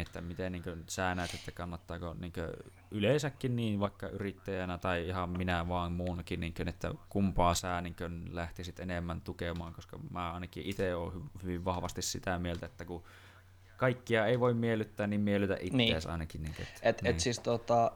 että 0.01 0.21
miten 0.21 0.51
niin 0.51 0.63
kuin, 0.63 0.83
sä 0.87 1.15
näet, 1.15 1.33
että 1.33 1.51
kannattaako 1.51 2.15
niin 2.19 2.33
kuin, 2.33 2.47
yleensäkin 2.91 3.55
niin 3.55 3.79
vaikka 3.79 4.07
yrittäjänä 4.07 4.77
tai 4.77 5.07
ihan 5.07 5.29
minä 5.29 5.67
vaan 5.67 5.91
muunkin, 5.91 6.39
niin 6.39 6.53
kuin, 6.53 6.67
että 6.67 6.91
kumpaa 7.09 7.53
sä 7.53 7.81
niin 7.81 7.95
kuin, 7.95 8.35
lähtisit 8.35 8.79
enemmän 8.79 9.21
tukemaan, 9.21 9.73
koska 9.73 9.99
mä 10.11 10.33
ainakin 10.33 10.65
itse 10.65 10.95
olen 10.95 11.23
hyvin 11.43 11.65
vahvasti 11.65 12.01
sitä 12.01 12.39
mieltä, 12.39 12.65
että 12.65 12.85
kun 12.85 13.03
kaikkia 13.77 14.25
ei 14.25 14.39
voi 14.39 14.53
miellyttää, 14.53 15.07
niin 15.07 15.21
miellytä 15.21 15.53
itseäsi 15.53 15.77
niin. 15.77 16.11
ainakin. 16.11 16.41
Niin, 16.41 16.55
että, 16.59 16.79
et, 16.81 17.01
niin. 17.01 17.11
et 17.15 17.19
siis 17.19 17.39
tota, 17.39 17.91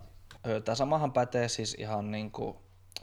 tämä 0.66 0.76
samahan 0.76 1.12
pätee 1.12 1.48
siis 1.48 1.76
ihan 1.80 2.12
niin 2.12 2.32
kuin, 2.32 2.58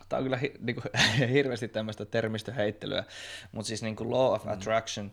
tämä 0.08 0.18
on 0.18 0.24
kyllä 0.24 0.36
hi, 0.36 0.54
niin 0.66 0.76
kuin, 0.76 1.28
hirveästi 1.28 1.68
tämmöistä 1.68 2.04
termistöheittelyä, 2.04 3.04
mutta 3.52 3.68
siis 3.68 3.82
niin 3.82 3.96
kuin 3.96 4.10
law 4.10 4.32
of 4.32 4.44
mm. 4.44 4.52
attraction, 4.52 5.06
mm 5.06 5.12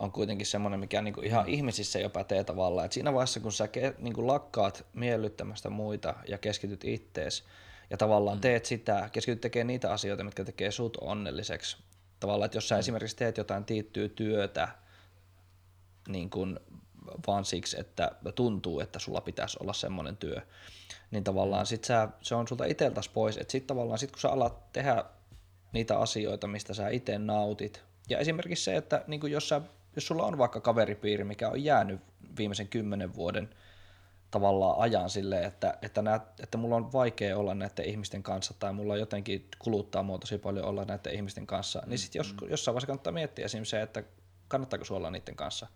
on 0.00 0.12
kuitenkin 0.12 0.46
semmoinen, 0.46 0.80
mikä 0.80 1.02
niin 1.02 1.14
kuin 1.14 1.26
ihan 1.26 1.46
mm. 1.46 1.52
ihmisissä 1.52 1.98
jo 1.98 2.10
pätee 2.10 2.44
tavallaan. 2.44 2.86
Et 2.86 2.92
siinä 2.92 3.12
vaiheessa, 3.12 3.40
kun 3.40 3.52
sä 3.52 3.68
ke, 3.68 3.94
niin 3.98 4.14
kuin 4.14 4.26
lakkaat 4.26 4.86
miellyttämästä 4.92 5.70
muita 5.70 6.14
ja 6.28 6.38
keskityt 6.38 6.84
ittees 6.84 7.44
ja 7.90 7.96
tavallaan 7.96 8.36
mm. 8.36 8.40
teet 8.40 8.64
sitä, 8.64 9.08
keskityt 9.12 9.40
tekemään 9.40 9.66
niitä 9.66 9.92
asioita, 9.92 10.24
mitkä 10.24 10.44
tekee 10.44 10.70
sut 10.70 10.96
onnelliseksi. 11.00 11.76
Tavallaan, 12.20 12.46
että 12.46 12.56
jos 12.56 12.68
sä 12.68 12.74
mm. 12.74 12.78
esimerkiksi 12.78 13.16
teet 13.16 13.36
jotain 13.36 13.64
tiettyä 13.64 14.08
työtä 14.08 14.68
niin 16.08 16.30
kuin 16.30 16.60
vaan 17.26 17.44
siksi, 17.44 17.80
että 17.80 18.12
tuntuu, 18.34 18.80
että 18.80 18.98
sulla 18.98 19.20
pitäisi 19.20 19.58
olla 19.60 19.72
semmoinen 19.72 20.16
työ, 20.16 20.40
niin 21.10 21.24
tavallaan 21.24 21.66
sit 21.66 21.84
sä, 21.84 22.08
se 22.22 22.34
on 22.34 22.48
sulta 22.48 22.64
itseltäs 22.64 23.08
pois. 23.08 23.36
Että 23.36 23.52
sitten 23.52 23.66
tavallaan 23.66 23.98
sit 23.98 24.10
kun 24.10 24.20
sä 24.20 24.28
alat 24.28 24.72
tehdä 24.72 25.04
niitä 25.72 25.98
asioita, 25.98 26.46
mistä 26.46 26.74
sä 26.74 26.88
itse 26.88 27.18
nautit, 27.18 27.82
ja 28.08 28.18
esimerkiksi 28.18 28.64
se, 28.64 28.76
että 28.76 29.04
niin 29.06 29.30
jos 29.30 29.48
sä 29.48 29.60
jos 29.96 30.06
sulla 30.06 30.24
on 30.24 30.38
vaikka 30.38 30.60
kaveripiiri, 30.60 31.24
mikä 31.24 31.48
on 31.48 31.64
jäänyt 31.64 32.00
viimeisen 32.36 32.68
kymmenen 32.68 33.14
vuoden 33.14 33.50
tavallaan 34.30 34.78
ajan 34.78 35.10
silleen, 35.10 35.44
että, 35.44 35.78
että, 35.82 36.02
näet, 36.02 36.22
että 36.40 36.58
mulla 36.58 36.76
on 36.76 36.92
vaikea 36.92 37.38
olla 37.38 37.54
näiden 37.54 37.84
ihmisten 37.84 38.22
kanssa 38.22 38.54
tai 38.58 38.72
mulla 38.72 38.96
jotenkin 38.96 39.48
kuluttaa 39.58 40.02
mua 40.02 40.18
tosi 40.18 40.38
paljon 40.38 40.64
olla 40.66 40.84
näiden 40.84 41.14
ihmisten 41.14 41.46
kanssa, 41.46 41.82
niin 41.86 41.90
mm, 41.90 41.96
sitten 41.98 42.20
jos, 42.20 42.34
mm. 42.40 42.50
jossain 42.50 42.74
vaiheessa 42.74 42.86
kannattaa 42.86 43.12
miettiä 43.12 43.44
esimerkiksi 43.44 43.70
se, 43.70 43.82
että 43.82 44.02
kannattaako 44.48 44.84
sulla 44.84 44.98
olla 44.98 45.10
niiden 45.10 45.36
kanssa. 45.36 45.66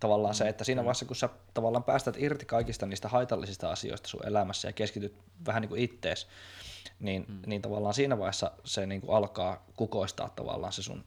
Tavallaan 0.00 0.34
mm, 0.34 0.36
se, 0.36 0.48
että 0.48 0.64
siinä 0.64 0.84
vaiheessa, 0.84 1.04
kun 1.04 1.16
sä 1.16 1.28
tavallaan 1.54 1.84
päästät 1.84 2.16
irti 2.18 2.44
kaikista 2.44 2.86
niistä 2.86 3.08
haitallisista 3.08 3.70
asioista 3.70 4.08
sun 4.08 4.26
elämässä 4.26 4.68
ja 4.68 4.72
keskityt 4.72 5.14
vähän 5.46 5.60
niin 5.60 5.68
kuin 5.68 5.82
ittees, 5.82 6.28
niin, 7.00 7.24
mm. 7.28 7.42
niin 7.46 7.62
tavallaan 7.62 7.94
siinä 7.94 8.18
vaiheessa 8.18 8.50
se 8.64 8.86
niin 8.86 9.00
kuin 9.00 9.16
alkaa 9.16 9.66
kukoistaa 9.76 10.28
tavallaan 10.28 10.72
se 10.72 10.82
sun 10.82 11.04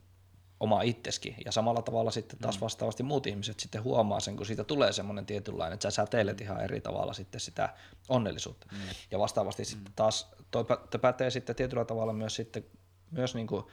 oma 0.59 0.81
itseskin. 0.81 1.35
Ja 1.45 1.51
samalla 1.51 1.81
tavalla 1.81 2.11
sitten 2.11 2.39
taas 2.39 2.57
mm. 2.57 2.61
vastaavasti 2.61 3.03
muut 3.03 3.27
ihmiset 3.27 3.59
sitten 3.59 3.83
huomaa 3.83 4.19
sen, 4.19 4.37
kun 4.37 4.45
siitä 4.45 4.63
tulee 4.63 4.93
semmoinen 4.93 5.25
tietynlainen, 5.25 5.73
että 5.73 5.91
sä 5.91 5.95
säteilet 5.95 6.41
ihan 6.41 6.63
eri 6.63 6.81
tavalla 6.81 7.13
sitten 7.13 7.41
sitä 7.41 7.69
onnellisuutta. 8.09 8.67
Mm. 8.71 8.77
Ja 9.11 9.19
vastaavasti 9.19 9.63
mm. 9.63 9.65
sitten 9.65 9.93
taas 9.95 10.31
toi 10.51 10.65
pätee 11.01 11.29
sitten 11.29 11.55
tietyllä 11.55 11.85
tavalla 11.85 12.13
myös 12.13 12.35
sitten 12.35 12.65
myös 13.11 13.35
niin 13.35 13.47
kuin 13.47 13.65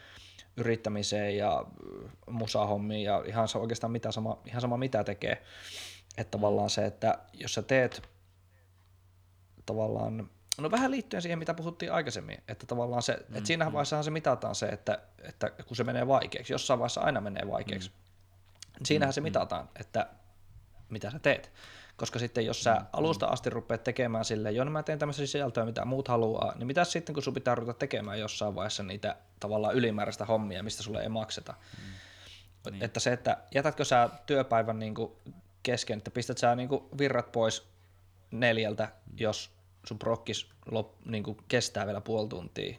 yrittämiseen 0.56 1.36
ja 1.36 1.64
musahommiin 2.30 3.04
ja 3.04 3.22
ihan 3.26 3.48
oikeastaan 3.54 3.90
mitä 3.90 4.12
sama, 4.12 4.38
ihan 4.46 4.60
sama 4.60 4.76
mitä 4.76 5.04
tekee. 5.04 5.42
Että 6.18 6.30
tavallaan 6.30 6.70
se, 6.70 6.86
että 6.86 7.18
jos 7.32 7.54
sä 7.54 7.62
teet 7.62 8.02
tavallaan 9.66 10.30
No 10.58 10.70
vähän 10.70 10.90
liittyen 10.90 11.22
siihen, 11.22 11.38
mitä 11.38 11.54
puhuttiin 11.54 11.92
aikaisemmin, 11.92 12.42
että 12.48 12.66
tavallaan 12.66 13.02
se, 13.02 13.12
mm, 13.12 13.36
että 13.36 13.46
siinä 13.46 13.64
mm. 13.64 13.72
vaiheessahan 13.72 14.04
se 14.04 14.10
mitataan 14.10 14.54
se, 14.54 14.66
että, 14.66 14.98
että 15.22 15.50
kun 15.50 15.76
se 15.76 15.84
menee 15.84 16.06
vaikeaksi, 16.06 16.52
jossain 16.52 16.78
vaiheessa 16.78 17.00
aina 17.00 17.20
menee 17.20 17.48
vaikeaksi, 17.50 17.88
mm. 17.88 17.94
niin 18.78 18.86
siinähän 18.86 19.10
mm, 19.10 19.14
se 19.14 19.20
mitataan, 19.20 19.68
että 19.80 20.06
mitä 20.88 21.10
sä 21.10 21.18
teet. 21.18 21.52
Koska 21.96 22.18
sitten 22.18 22.46
jos 22.46 22.64
sä 22.64 22.74
mm, 22.74 22.86
alusta 22.92 23.26
asti 23.26 23.50
rupeat 23.50 23.84
tekemään 23.84 24.24
silleen, 24.24 24.54
joo, 24.54 24.64
no 24.64 24.70
mä 24.70 24.82
teen 24.82 24.98
tämmöisiä 24.98 25.26
sisältöä, 25.26 25.64
mitä 25.64 25.84
muut 25.84 26.08
haluaa, 26.08 26.54
niin 26.56 26.66
mitä 26.66 26.84
sitten, 26.84 27.14
kun 27.14 27.22
sun 27.22 27.34
pitää 27.34 27.54
ruveta 27.54 27.78
tekemään 27.78 28.20
jossain 28.20 28.54
vaiheessa 28.54 28.82
niitä 28.82 29.16
tavallaan 29.40 29.74
ylimääräistä 29.74 30.24
hommia, 30.24 30.62
mistä 30.62 30.82
sulle 30.82 31.02
ei 31.02 31.08
makseta. 31.08 31.54
Mm. 31.78 32.72
Niin. 32.72 32.84
Että 32.84 33.00
se, 33.00 33.12
että 33.12 33.36
jätätkö 33.54 33.84
sä 33.84 34.08
työpäivän 34.26 34.78
niin 34.78 34.94
kuin 34.94 35.12
kesken, 35.62 35.98
että 35.98 36.10
pistät 36.10 36.38
sä 36.38 36.56
niin 36.56 36.68
kuin 36.68 36.84
virrat 36.98 37.32
pois 37.32 37.68
neljältä, 38.30 38.84
mm. 38.84 39.16
jos 39.18 39.50
sun 39.86 39.98
prokkis 39.98 40.50
lop, 40.70 40.94
niin 41.04 41.22
kuin 41.22 41.38
kestää 41.48 41.86
vielä 41.86 42.00
puoli 42.00 42.28
tuntia, 42.28 42.78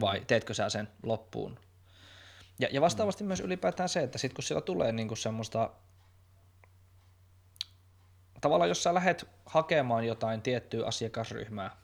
vai 0.00 0.24
teetkö 0.26 0.54
sä 0.54 0.68
sen 0.68 0.88
loppuun? 1.02 1.58
Ja, 2.58 2.68
ja 2.72 2.80
vastaavasti 2.80 3.24
mm. 3.24 3.28
myös 3.28 3.40
ylipäätään 3.40 3.88
se, 3.88 4.02
että 4.02 4.18
sit 4.18 4.32
kun 4.34 4.44
siellä 4.44 4.60
tulee 4.60 4.92
niin 4.92 5.08
kuin 5.08 5.18
semmoista 5.18 5.70
tavallaan 8.40 8.68
jos 8.68 8.82
sä 8.82 8.94
lähdet 8.94 9.28
hakemaan 9.46 10.06
jotain 10.06 10.42
tiettyä 10.42 10.86
asiakasryhmää, 10.86 11.76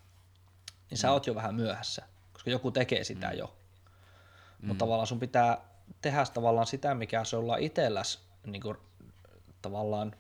niin 0.91 0.99
sä 0.99 1.09
mm. 1.09 1.13
oot 1.13 1.27
jo 1.27 1.35
vähän 1.35 1.55
myöhässä, 1.55 2.03
koska 2.33 2.51
joku 2.51 2.71
tekee 2.71 3.05
sitä 3.05 3.29
mm. 3.31 3.39
jo. 3.39 3.57
Mm. 4.63 4.69
Mutta 4.69 4.79
tavallaan 4.79 5.07
sun 5.07 5.21
pitää 5.21 5.59
tehdä 6.01 6.25
tavallaan 6.35 6.67
sitä, 6.67 6.95
mikä 6.95 7.25
se 7.25 7.37
olla 7.37 7.57
itselläs, 7.57 8.21
niin 8.47 8.63
kuin, 8.63 8.77
tavallaan, 9.63 10.17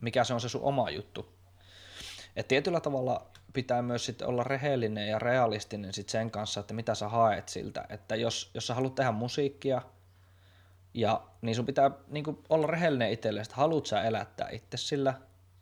mikä 0.00 0.24
se 0.24 0.34
on 0.34 0.40
se 0.40 0.48
sun 0.48 0.62
oma 0.62 0.90
juttu. 0.90 1.39
Et 2.36 2.48
tietyllä 2.48 2.80
tavalla 2.80 3.26
pitää 3.52 3.82
myös 3.82 4.06
sit 4.06 4.22
olla 4.22 4.44
rehellinen 4.44 5.08
ja 5.08 5.18
realistinen 5.18 5.92
sit 5.92 6.08
sen 6.08 6.30
kanssa, 6.30 6.60
että 6.60 6.74
mitä 6.74 6.94
sä 6.94 7.08
haet 7.08 7.48
siltä. 7.48 7.84
Että 7.88 8.16
jos, 8.16 8.50
jos 8.54 8.66
sä 8.66 8.74
haluat 8.74 8.94
tehdä 8.94 9.12
musiikkia, 9.12 9.82
ja, 10.94 11.22
niin 11.42 11.54
sun 11.54 11.66
pitää 11.66 11.90
niin 12.08 12.24
kuin, 12.24 12.38
olla 12.48 12.66
rehellinen 12.66 13.12
itselle, 13.12 13.40
että 13.40 13.54
haluat 13.54 13.86
sä 13.86 14.02
elättää 14.02 14.48
itse 14.52 14.76
sillä, 14.76 15.14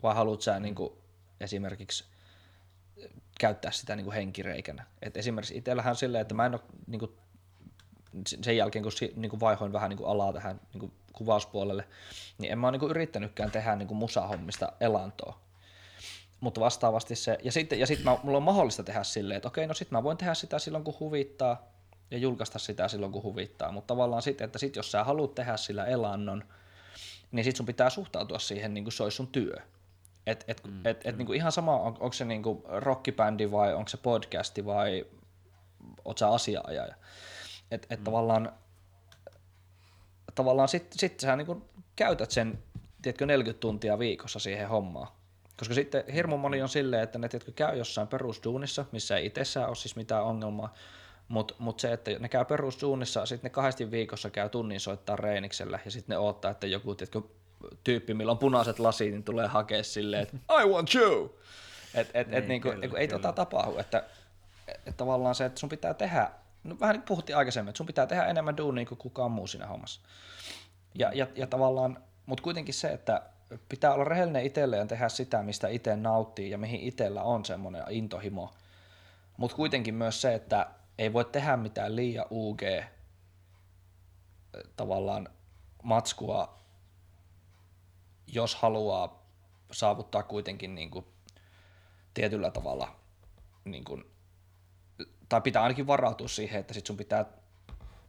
vai 0.02 0.14
haluat 0.14 0.42
sä 0.42 0.60
niin 0.60 0.74
kuin, 0.74 0.92
esimerkiksi 1.40 2.04
käyttää 3.40 3.70
sitä 3.70 3.96
niin 3.96 4.04
kuin 4.04 4.14
henkireikänä. 4.14 4.84
Et 5.02 5.16
esimerkiksi 5.16 5.56
itsellähän 5.56 5.96
silleen, 5.96 6.22
että 6.22 6.34
mä 6.34 6.46
en 6.46 6.54
ole 6.54 6.60
niin 6.86 6.98
kuin, 6.98 7.12
sen 8.26 8.56
jälkeen, 8.56 8.82
kun 8.82 8.92
niin 9.16 9.30
kuin 9.30 9.40
vaihoin 9.40 9.72
vähän 9.72 9.90
niin 9.90 9.98
kuin 9.98 10.10
alaa 10.10 10.32
tähän 10.32 10.60
niin 10.72 10.80
kuin 10.80 10.92
kuvauspuolelle, 11.12 11.88
niin 12.38 12.52
en 12.52 12.58
mä 12.58 12.66
ole 12.66 12.72
niin 12.72 12.80
kuin 12.80 12.90
yrittänytkään 12.90 13.50
tehdä 13.50 13.76
niin 13.76 13.88
kuin 13.88 13.98
musahommista 13.98 14.72
elantoa. 14.80 15.47
Mutta 16.40 16.60
vastaavasti 16.60 17.16
se, 17.16 17.38
ja 17.42 17.52
sitten 17.52 17.80
ja 17.80 17.86
sit 17.86 18.04
mä, 18.04 18.18
mulla 18.22 18.36
on 18.36 18.42
mahdollista 18.42 18.82
tehdä 18.82 19.02
silleen, 19.02 19.36
että 19.36 19.48
okei, 19.48 19.66
no 19.66 19.74
sitten 19.74 19.98
mä 19.98 20.02
voin 20.02 20.16
tehdä 20.16 20.34
sitä 20.34 20.58
silloin 20.58 20.84
kun 20.84 20.94
huvittaa, 21.00 21.68
ja 22.10 22.18
julkaista 22.18 22.58
sitä 22.58 22.88
silloin 22.88 23.12
kun 23.12 23.22
huvittaa, 23.22 23.72
mutta 23.72 23.86
tavallaan 23.86 24.22
sitten, 24.22 24.44
että 24.44 24.58
sit 24.58 24.76
jos 24.76 24.92
sä 24.92 25.04
haluat 25.04 25.34
tehdä 25.34 25.56
sillä 25.56 25.84
elannon, 25.84 26.44
niin 27.32 27.44
sit 27.44 27.56
sun 27.56 27.66
pitää 27.66 27.90
suhtautua 27.90 28.38
siihen 28.38 28.74
niin 28.74 28.84
kuin 28.84 28.92
se 28.92 29.02
olisi 29.02 29.16
sun 29.16 29.26
työ. 29.26 29.56
Et, 30.26 30.44
et, 30.48 30.64
mm, 30.64 30.86
et, 30.86 31.06
et 31.06 31.16
niinku 31.16 31.32
ihan 31.32 31.52
sama, 31.52 31.76
on, 31.76 31.86
onko 31.86 32.12
se 32.12 32.24
niinku 32.24 32.64
rockibändi 32.68 33.50
vai 33.50 33.74
onko 33.74 33.88
se 33.88 33.96
podcasti 33.96 34.66
vai 34.66 35.06
oot 36.04 36.18
sä 36.18 36.28
asiaajaja. 36.28 36.94
Et, 37.70 37.86
et 37.90 38.00
mm. 38.00 38.04
tavallaan, 38.04 38.52
tavallaan 40.34 40.68
sitten 40.68 40.98
sit 40.98 41.20
sä 41.20 41.36
niinku 41.36 41.68
käytät 41.96 42.30
sen 42.30 42.58
tiedätkö, 43.02 43.26
40 43.26 43.60
tuntia 43.60 43.98
viikossa 43.98 44.38
siihen 44.38 44.68
hommaan. 44.68 45.08
Koska 45.58 45.74
sitten 45.74 46.04
hirmu 46.14 46.36
moni 46.36 46.62
on 46.62 46.68
silleen, 46.68 47.02
että 47.02 47.18
ne 47.18 47.28
tiedätkö, 47.28 47.52
käy 47.52 47.78
jossain 47.78 48.08
perusduunissa, 48.08 48.84
missä 48.92 49.16
ei 49.16 49.26
itsessään 49.26 49.68
ole 49.68 49.76
siis 49.76 49.96
mitään 49.96 50.24
ongelmaa, 50.24 50.74
mutta 51.28 51.54
mut 51.58 51.80
se, 51.80 51.92
että 51.92 52.10
ne 52.18 52.28
käy 52.28 52.44
perusduunissa, 52.44 53.26
sitten 53.26 53.48
ne 53.48 53.50
kahdesti 53.50 53.90
viikossa 53.90 54.30
käy 54.30 54.48
tunnin 54.48 54.80
soittaa 54.80 55.16
reeniksellä 55.16 55.78
ja 55.84 55.90
sitten 55.90 56.14
ne 56.14 56.18
odottaa, 56.18 56.50
että 56.50 56.66
joku 56.66 56.94
tiedätkö, 56.94 57.22
tyyppi, 57.84 58.14
millä 58.14 58.32
on 58.32 58.38
punaiset 58.38 58.78
lasit, 58.78 59.10
niin 59.10 59.24
tulee 59.24 59.46
hakea 59.46 59.84
silleen, 59.84 60.22
että 60.22 60.36
I 60.62 60.66
want 60.66 60.94
you! 60.94 61.38
Et, 61.94 62.10
et, 62.14 62.26
niin, 62.26 62.38
et 62.38 62.48
niinku, 62.48 62.70
kyllä, 62.70 62.98
ei 62.98 63.08
kyllä. 63.08 63.22
tota 63.22 63.32
tapahdu, 63.32 63.78
että 63.78 64.04
et 64.86 64.96
tavallaan 64.96 65.34
se, 65.34 65.44
että 65.44 65.60
sun 65.60 65.68
pitää 65.68 65.94
tehdä, 65.94 66.30
no 66.64 66.76
vähän 66.80 66.94
niin 66.94 67.00
kuin 67.00 67.08
puhuttiin 67.08 67.36
aikaisemmin, 67.36 67.68
että 67.68 67.76
sun 67.76 67.86
pitää 67.86 68.06
tehdä 68.06 68.24
enemmän 68.24 68.56
duunia 68.56 68.86
kuin 68.86 68.98
kukaan 68.98 69.30
muu 69.30 69.46
siinä 69.46 69.66
hommassa. 69.66 70.00
Ja, 70.94 71.10
ja, 71.14 71.26
ja 71.34 71.46
tavallaan, 71.46 72.02
mutta 72.26 72.42
kuitenkin 72.42 72.74
se, 72.74 72.88
että 72.88 73.22
pitää 73.68 73.94
olla 73.94 74.04
rehellinen 74.04 74.46
itselleen 74.46 74.80
ja 74.80 74.86
tehdä 74.86 75.08
sitä, 75.08 75.42
mistä 75.42 75.68
itse 75.68 75.96
nauttii 75.96 76.50
ja 76.50 76.58
mihin 76.58 76.80
itsellä 76.80 77.22
on 77.22 77.44
semmoinen 77.44 77.82
intohimo. 77.90 78.54
Mutta 79.36 79.56
kuitenkin 79.56 79.94
myös 79.94 80.20
se, 80.20 80.34
että 80.34 80.66
ei 80.98 81.12
voi 81.12 81.24
tehdä 81.24 81.56
mitään 81.56 81.96
liian 81.96 82.26
UG 82.30 82.62
tavallaan 84.76 85.28
matskua 85.82 86.58
jos 88.32 88.54
haluaa 88.54 89.22
saavuttaa 89.72 90.22
kuitenkin 90.22 90.74
niin 90.74 90.90
kuin 90.90 91.06
tietyllä 92.14 92.50
tavalla, 92.50 92.96
niin 93.64 93.84
kuin, 93.84 94.04
tai 95.28 95.40
pitää 95.40 95.62
ainakin 95.62 95.86
varautua 95.86 96.28
siihen, 96.28 96.60
että 96.60 96.74
sit 96.74 96.86
sun 96.86 96.96
pitää 96.96 97.24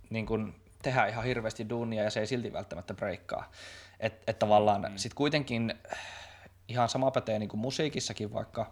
niin 0.10 0.26
kuin, 0.26 0.56
tehdä 0.82 1.06
ihan 1.06 1.24
hirveästi 1.24 1.70
duunia 1.70 2.04
ja 2.04 2.10
se 2.10 2.20
ei 2.20 2.28
silti 2.28 2.54
välttämättä 2.54 2.94
breikkaa. 2.94 3.52
Että 4.00 4.32
et 4.32 4.40
tavallaan 4.40 4.82
mm. 4.82 4.98
sit 4.98 5.14
kuitenkin 5.14 5.74
ihan 6.68 6.90
sama 6.90 7.12
pätee 7.12 7.40
niin 7.40 7.50
kuin 7.50 7.60
musiikissakin 7.60 8.34
vaikka, 8.34 8.72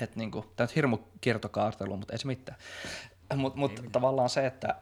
että 0.00 0.18
niin 0.18 0.30
kuin, 0.30 0.46
tämä 0.56 0.64
on 0.64 0.74
hirmu 0.74 0.98
kiertokaartelu, 1.20 1.96
mutta 1.96 2.12
ei 2.12 2.18
se 2.18 2.26
mitään. 2.26 2.58
Mutta 3.36 3.58
mut, 3.58 3.80
tavallaan 3.92 4.30
se, 4.30 4.46
että 4.46 4.74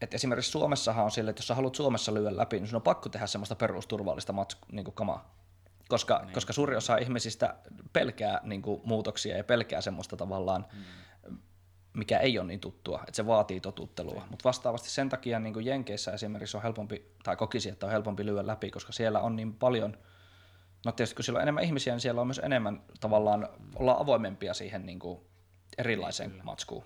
et 0.00 0.14
esimerkiksi 0.14 0.50
Suomessahan 0.50 1.04
on 1.04 1.10
sille, 1.10 1.30
että 1.30 1.40
jos 1.40 1.46
sä 1.46 1.54
haluat 1.54 1.74
Suomessa 1.74 2.14
lyödä 2.14 2.36
läpi, 2.36 2.58
niin 2.58 2.68
sun 2.68 2.76
on 2.76 2.82
pakko 2.82 3.08
tehdä 3.08 3.26
semmoista 3.26 3.54
perusturvallista 3.54 4.32
matsku, 4.32 4.66
niin 4.72 4.92
kamaa. 4.92 5.36
Koska, 5.88 6.18
niin. 6.18 6.34
koska 6.34 6.52
suuri 6.52 6.76
osa 6.76 6.96
ihmisistä 6.96 7.54
pelkää 7.92 8.40
niin 8.42 8.62
kuin, 8.62 8.80
muutoksia 8.84 9.36
ja 9.36 9.44
pelkää 9.44 9.80
semmoista 9.80 10.16
tavallaan, 10.16 10.66
mm. 10.72 10.82
Mikä 11.96 12.18
ei 12.18 12.38
ole 12.38 12.46
niin 12.46 12.60
tuttua, 12.60 12.98
että 13.00 13.16
se 13.16 13.26
vaatii 13.26 13.60
totuttelua. 13.60 14.26
Mutta 14.30 14.44
vastaavasti 14.44 14.90
sen 14.90 15.08
takia 15.08 15.40
niin 15.40 15.52
kuin 15.52 15.66
Jenkeissä 15.66 16.12
esimerkiksi 16.12 16.56
on 16.56 16.62
helpompi, 16.62 17.06
tai 17.22 17.36
kokisi, 17.36 17.68
että 17.68 17.86
on 17.86 17.92
helpompi 17.92 18.26
lyödä 18.26 18.46
läpi, 18.46 18.70
koska 18.70 18.92
siellä 18.92 19.20
on 19.20 19.36
niin 19.36 19.54
paljon, 19.54 19.98
no 20.84 20.92
tietysti 20.92 21.14
kun 21.16 21.24
siellä 21.24 21.38
on 21.38 21.42
enemmän 21.42 21.64
ihmisiä, 21.64 21.92
niin 21.94 22.00
siellä 22.00 22.20
on 22.20 22.26
myös 22.26 22.40
enemmän 22.44 22.82
tavallaan, 23.00 23.48
olla 23.74 23.96
avoimempia 23.98 24.54
siihen 24.54 24.86
niin 24.86 24.98
kuin, 24.98 25.20
erilaiseen 25.78 26.30
Kyllä. 26.30 26.44
matskuun 26.44 26.84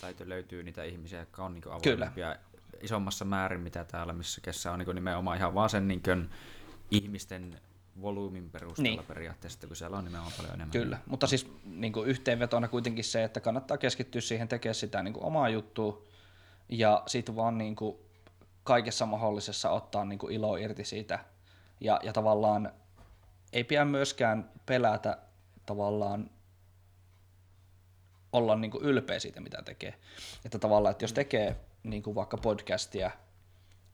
tai 0.00 0.14
löytyy 0.24 0.62
niitä 0.62 0.84
ihmisiä, 0.84 1.18
jotka 1.18 1.44
on 1.44 1.54
niin 1.54 1.64
avoimempia 1.66 2.36
isommassa 2.80 3.24
määrin, 3.24 3.60
mitä 3.60 3.84
täällä, 3.84 4.12
missä 4.12 4.40
kesä 4.40 4.72
on 4.72 4.78
niin 4.78 4.94
nimenomaan 4.94 5.36
ihan 5.36 5.54
vaan 5.54 5.70
sen 5.70 5.88
niin 5.88 6.02
kuin, 6.02 6.30
ihmisten 6.90 7.60
volyymin 8.02 8.50
perusteella 8.50 9.00
niin. 9.00 9.06
periaatteessa, 9.06 9.66
kun 9.66 9.76
siellä 9.76 9.96
on 9.98 10.04
nimenomaan 10.04 10.32
paljon 10.36 10.54
enemmän. 10.54 10.70
Kyllä, 10.70 10.98
mutta 11.06 11.26
siis 11.26 11.52
niin 11.64 11.92
kuin 11.92 12.08
yhteenvetona 12.08 12.68
kuitenkin 12.68 13.04
se, 13.04 13.24
että 13.24 13.40
kannattaa 13.40 13.78
keskittyä 13.78 14.20
siihen 14.20 14.48
tekemään 14.48 14.74
sitä 14.74 15.02
niin 15.02 15.14
kuin 15.14 15.24
omaa 15.24 15.48
juttua 15.48 16.02
ja 16.68 17.02
sitten 17.06 17.36
vaan 17.36 17.58
niin 17.58 17.76
kuin 17.76 17.96
kaikessa 18.64 19.06
mahdollisessa 19.06 19.70
ottaa 19.70 20.04
niin 20.04 20.18
kuin 20.18 20.32
ilo 20.32 20.56
irti 20.56 20.84
siitä 20.84 21.18
ja, 21.80 22.00
ja 22.02 22.12
tavallaan 22.12 22.72
ei 23.52 23.64
pidä 23.64 23.84
myöskään 23.84 24.50
pelätä 24.66 25.18
tavallaan 25.66 26.30
olla 28.32 28.56
niin 28.56 28.70
kuin 28.70 28.84
ylpeä 28.84 29.18
siitä, 29.18 29.40
mitä 29.40 29.62
tekee. 29.64 29.94
Että 30.44 30.58
tavallaan, 30.58 30.90
että 30.90 31.04
jos 31.04 31.12
tekee 31.12 31.56
niin 31.82 32.02
kuin 32.02 32.14
vaikka 32.14 32.36
podcastia 32.36 33.10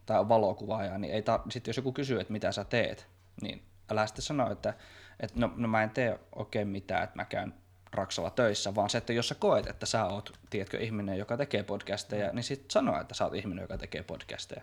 tai 0.06 0.20
on 0.20 0.28
valokuvaaja, 0.28 0.98
niin 0.98 1.14
ei 1.14 1.22
ta- 1.22 1.42
sit 1.50 1.66
jos 1.66 1.76
joku 1.76 1.92
kysyy, 1.92 2.20
että 2.20 2.32
mitä 2.32 2.52
sä 2.52 2.64
teet, 2.64 3.08
niin 3.42 3.62
älä 3.90 4.06
sitten 4.06 4.22
sano, 4.22 4.52
että, 4.52 4.74
että 5.20 5.40
no, 5.40 5.52
no 5.56 5.68
mä 5.68 5.82
en 5.82 5.90
tee 5.90 6.20
oikein 6.34 6.68
mitään, 6.68 7.04
että 7.04 7.16
mä 7.16 7.24
käyn 7.24 7.54
raksalla 7.92 8.30
töissä, 8.30 8.74
vaan 8.74 8.90
se, 8.90 8.98
että 8.98 9.12
jos 9.12 9.28
sä 9.28 9.34
koet, 9.34 9.66
että 9.66 9.86
sä 9.86 10.04
oot, 10.04 10.38
tiedätkö, 10.50 10.78
ihminen, 10.78 11.18
joka 11.18 11.36
tekee 11.36 11.62
podcasteja, 11.62 12.32
niin 12.32 12.44
sit 12.44 12.70
sano, 12.70 13.00
että 13.00 13.14
sä 13.14 13.24
oot 13.24 13.34
ihminen, 13.34 13.62
joka 13.62 13.78
tekee 13.78 14.02
podcasteja. 14.02 14.62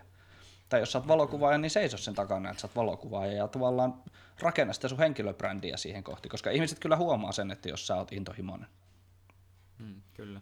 Tai 0.68 0.80
jos 0.80 0.92
sä 0.92 0.98
oot 0.98 1.08
valokuvaaja, 1.08 1.58
niin 1.58 1.70
seiso 1.70 1.96
sen 1.96 2.14
takana, 2.14 2.50
että 2.50 2.60
sä 2.60 2.66
oot 2.66 2.76
valokuvaaja 2.76 3.32
ja 3.32 3.48
tavallaan 3.48 4.02
rakenna 4.40 4.72
sitä 4.72 4.88
sun 4.88 4.98
henkilöbrändiä 4.98 5.76
siihen 5.76 6.04
kohti, 6.04 6.28
koska 6.28 6.50
ihmiset 6.50 6.78
kyllä 6.78 6.96
huomaa 6.96 7.32
sen, 7.32 7.50
että 7.50 7.68
jos 7.68 7.86
sä 7.86 7.96
oot 7.96 8.12
intohimoinen. 8.12 8.68
Mm, 9.78 10.02
kyllä. 10.14 10.40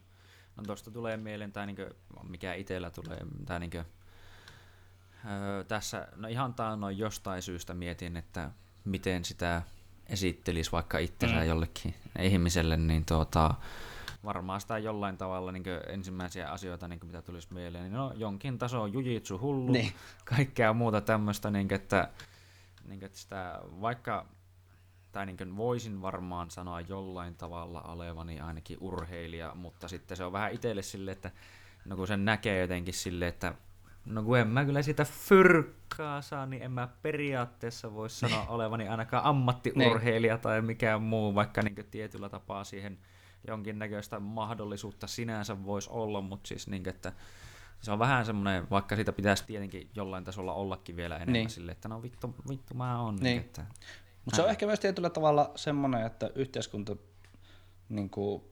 No 0.57 0.63
tuosta 0.65 0.91
tulee 0.91 1.17
mieleen, 1.17 1.53
tai 1.53 1.67
niinku, 1.67 1.83
mikä 2.29 2.55
itsellä 2.55 2.91
tulee, 2.91 3.19
tai 3.47 3.61
niinku, 3.61 3.79
öö, 3.79 5.65
tässä, 5.65 6.09
no 6.17 6.29
ihan 6.29 6.55
taannoin 6.55 6.99
jostain 6.99 7.43
syystä 7.43 7.75
mietin, 7.75 8.17
että 8.17 8.51
miten 8.85 9.25
sitä 9.25 9.63
esittelisi 10.07 10.73
vaikka 10.73 10.99
itsensä 10.99 11.37
mm. 11.37 11.47
jollekin 11.47 11.95
ihmiselle, 12.19 12.77
niin 12.77 13.05
tuota, 13.05 13.55
varmaan 14.25 14.61
sitä 14.61 14.79
jollain 14.79 15.17
tavalla 15.17 15.53
niin 15.53 15.65
ensimmäisiä 15.89 16.51
asioita, 16.51 16.89
niin 16.89 17.01
mitä 17.05 17.23
tulisi 17.23 17.55
mieleen, 17.55 17.85
niin 17.85 17.93
no 17.93 18.13
jonkin 18.17 18.59
taso 18.59 18.87
jujitsu 18.87 19.41
hullu, 19.41 19.73
niin. 19.73 19.93
kaikkea 20.25 20.73
muuta 20.73 21.01
tämmöistä, 21.01 21.51
niin 21.51 21.75
että, 21.75 22.09
niin 22.89 23.05
että 23.05 23.19
sitä, 23.19 23.61
vaikka 23.81 24.27
tai 25.13 25.27
niin 25.27 25.57
voisin 25.57 26.03
varmaan 26.03 26.51
sanoa 26.51 26.81
jollain 26.81 27.35
tavalla 27.35 27.83
olevani 27.83 28.41
ainakin 28.41 28.79
urheilija, 28.81 29.55
mutta 29.55 29.89
sitten 29.89 30.17
se 30.17 30.25
on 30.25 30.33
vähän 30.33 30.53
itselle 30.53 30.83
sille, 30.83 31.13
että 31.13 31.31
no 31.85 31.97
kun 31.97 32.07
sen 32.07 32.25
näkee 32.25 32.61
jotenkin 32.61 32.95
sille, 32.95 33.29
että 33.29 33.55
no 34.11 34.23
kun 34.23 34.39
en 34.39 34.49
mä 34.49 34.65
kyllä 34.65 34.83
sitä 34.83 35.05
fyrkkaa 35.05 36.23
saa, 36.23 36.47
niin 36.47 36.63
en 36.63 36.73
mä 36.73 36.89
periaatteessa 37.03 37.95
voi 37.95 38.11
sanoa 38.11 38.47
olevani 38.49 38.89
ainakaan 38.89 39.25
ammattiurheilija 39.25 40.39
tai 40.39 40.63
mikään 40.63 41.03
muu, 41.03 41.35
vaikka 41.35 41.63
niin 41.63 41.87
tietyllä 41.91 42.29
tapaa 42.29 42.65
siihen 42.65 42.99
jonkinnäköistä 43.47 44.21
mahdollisuutta 44.21 45.07
sinänsä 45.07 45.65
voisi 45.65 45.91
olla, 45.93 46.21
mutta 46.21 46.49
siis 46.49 46.69
niin, 46.69 46.89
että 46.89 47.13
se 47.81 47.93
on 47.93 47.99
vähän 47.99 48.27
semmoinen, 48.27 48.71
vaikka 48.71 48.97
siitä 48.97 49.13
pitäisi 49.13 49.47
tietenkin 49.47 49.91
jollain 49.95 50.25
tasolla 50.25 50.53
ollakin 50.53 50.97
vielä 50.97 51.17
enemmän 51.17 51.33
niin. 51.33 51.51
sille, 51.51 51.73
että 51.73 51.89
no 51.89 52.03
vittu, 52.03 52.35
vittu 52.49 52.75
mä 52.75 53.03
oon. 53.03 53.17
Niin. 53.17 53.41
Että, 53.41 53.67
Mutta 54.25 54.37
se 54.37 54.43
on 54.43 54.51
ehkä 54.51 54.67
myös 54.67 54.81
tietyllä 54.81 55.11
tavalla 55.11 55.53
semmoinen, 55.57 56.07
että 56.07 56.31
yhteiskunta 56.35 56.97
niin 57.89 58.11
kuin, 58.11 58.43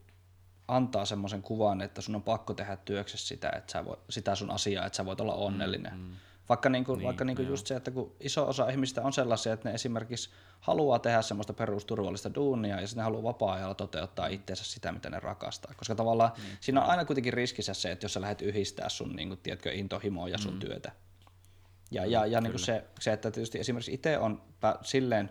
antaa 0.68 1.04
semmoisen 1.04 1.42
kuvan, 1.42 1.80
että 1.80 2.00
sun 2.00 2.14
on 2.14 2.22
pakko 2.22 2.54
tehdä 2.54 2.76
työksessä 2.76 3.28
sitä, 3.28 3.50
että 3.56 3.72
sä 3.72 3.84
voi, 3.84 3.98
sitä 4.10 4.34
sun 4.34 4.50
asiaa, 4.50 4.86
että 4.86 4.96
sä 4.96 5.06
voit 5.06 5.20
olla 5.20 5.34
onnellinen. 5.34 5.92
Mm, 5.92 6.00
mm. 6.00 6.14
Vaikka, 6.48 6.68
niin 6.68 6.84
kuin, 6.84 6.98
niin, 6.98 7.06
vaikka 7.06 7.24
niin 7.24 7.36
kuin 7.36 7.48
just 7.48 7.66
se, 7.66 7.76
että 7.76 7.90
kun 7.90 8.12
iso 8.20 8.48
osa 8.48 8.68
ihmistä 8.68 9.02
on 9.02 9.12
sellaisia, 9.12 9.52
että 9.52 9.68
ne 9.68 9.74
esimerkiksi 9.74 10.30
haluaa 10.60 10.98
tehdä 10.98 11.22
semmoista 11.22 11.52
perusturvallista 11.52 12.34
duunia 12.34 12.80
ja 12.80 12.86
sitten 12.86 13.00
ne 13.00 13.04
haluaa 13.04 13.22
vapaa-ajalla 13.22 13.74
toteuttaa 13.74 14.26
itseensä 14.26 14.64
sitä, 14.64 14.92
mitä 14.92 15.10
ne 15.10 15.20
rakastaa. 15.20 15.74
Koska 15.76 15.94
tavallaan 15.94 16.32
mm. 16.36 16.42
siinä 16.60 16.82
on 16.82 16.90
aina 16.90 17.04
kuitenkin 17.04 17.32
riskissä 17.32 17.74
se, 17.74 17.90
että 17.90 18.04
jos 18.04 18.12
sä 18.12 18.20
lähdet 18.20 18.42
yhdistää 18.42 18.88
sun 18.88 19.16
niin 19.16 19.28
kuin, 19.28 19.40
tiedätkö, 19.42 19.72
intohimoa 19.72 20.28
ja 20.28 20.38
sun 20.38 20.52
mm. 20.52 20.60
työtä. 20.60 20.92
Ja, 21.90 22.06
ja, 22.06 22.26
ja 22.26 22.40
niin 22.40 22.52
kuin 22.52 22.64
se, 22.64 22.84
se, 23.00 23.12
että 23.12 23.30
tietysti 23.30 23.58
esimerkiksi 23.58 23.94
itse 23.94 24.18
on 24.18 24.42
silleen 24.82 25.30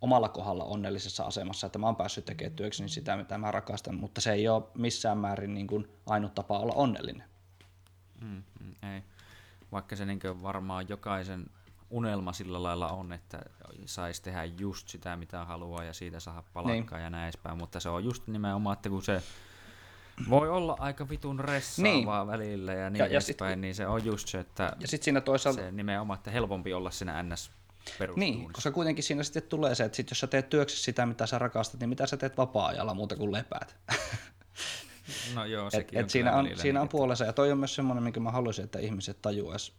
omalla 0.00 0.28
kohdalla 0.28 0.64
onnellisessa 0.64 1.24
asemassa, 1.24 1.66
että 1.66 1.78
mä 1.78 1.86
oon 1.86 1.96
päässyt 1.96 2.24
tekemään 2.24 2.56
työkseni 2.56 2.88
sitä, 2.88 3.16
mitä 3.16 3.38
mä 3.38 3.50
rakastan, 3.50 3.94
mutta 3.94 4.20
se 4.20 4.32
ei 4.32 4.48
ole 4.48 4.62
missään 4.74 5.18
määrin 5.18 5.54
niin 5.54 5.66
kuin 5.66 5.88
ainut 6.06 6.34
tapa 6.34 6.58
olla 6.58 6.72
onnellinen. 6.72 7.24
Mm, 8.20 8.42
mm, 8.60 8.74
ei 8.94 9.02
vaikka 9.72 9.96
se 9.96 10.06
niin 10.06 10.20
varmaan 10.42 10.88
jokaisen 10.88 11.46
unelma 11.90 12.32
sillä 12.32 12.62
lailla 12.62 12.88
on, 12.88 13.12
että 13.12 13.42
saisi 13.86 14.22
tehdä 14.22 14.44
just 14.44 14.88
sitä, 14.88 15.16
mitä 15.16 15.44
haluaa 15.44 15.84
ja 15.84 15.92
siitä 15.92 16.20
saada 16.20 16.42
palkkaa 16.52 16.98
niin. 16.98 17.04
ja 17.04 17.10
näin 17.10 17.24
edespäin, 17.24 17.58
mutta 17.58 17.80
se 17.80 17.88
on 17.88 18.04
just 18.04 18.26
nimenomaan, 18.26 18.74
että 18.74 18.88
kun 18.88 19.02
se 19.02 19.22
voi 20.30 20.48
olla 20.48 20.76
aika 20.78 21.08
vitun 21.08 21.40
ressaavaa 21.40 22.24
niin. 22.24 22.32
välillä 22.32 22.72
ja 22.72 22.90
niin 22.90 22.98
ja, 22.98 23.06
edespäin, 23.06 23.52
sit, 23.52 23.60
niin 23.60 23.74
se 23.74 23.86
on 23.86 24.04
just 24.04 24.28
se, 24.28 24.40
että 24.40 24.76
ja 24.80 24.88
sit 24.88 25.02
siinä 25.02 25.20
toisaalta... 25.20 25.60
se 25.60 25.72
nimenomaan, 25.72 26.16
että 26.16 26.30
helpompi 26.30 26.74
olla 26.74 26.90
siinä 26.90 27.22
ns 27.22 27.50
niin, 28.16 28.52
koska 28.52 28.70
kuitenkin 28.70 29.04
siinä 29.04 29.22
sitten 29.22 29.42
tulee 29.42 29.74
se, 29.74 29.84
että 29.84 29.96
sit 29.96 30.10
jos 30.10 30.20
sä 30.20 30.26
teet 30.26 30.50
työksessä 30.50 30.84
sitä, 30.84 31.06
mitä 31.06 31.26
sä 31.26 31.38
rakastat, 31.38 31.80
niin 31.80 31.88
mitä 31.88 32.06
sä 32.06 32.16
teet 32.16 32.36
vapaa-ajalla 32.36 32.94
muuta 32.94 33.16
kuin 33.16 33.32
lepäät. 33.32 33.76
No 35.34 35.44
joo, 35.44 35.70
sekin 35.70 35.98
et, 35.98 36.04
et 36.04 36.10
siinä 36.10 36.36
on, 36.36 36.48
siinä 36.54 36.80
on 36.80 36.88
puolensa, 36.88 37.24
ja 37.24 37.32
toi 37.32 37.52
on 37.52 37.58
myös 37.58 37.74
semmoinen, 37.74 38.04
minkä 38.04 38.20
mä 38.20 38.30
haluaisin, 38.30 38.64
että 38.64 38.78
ihmiset 38.78 39.22
tajuaisi 39.22 39.72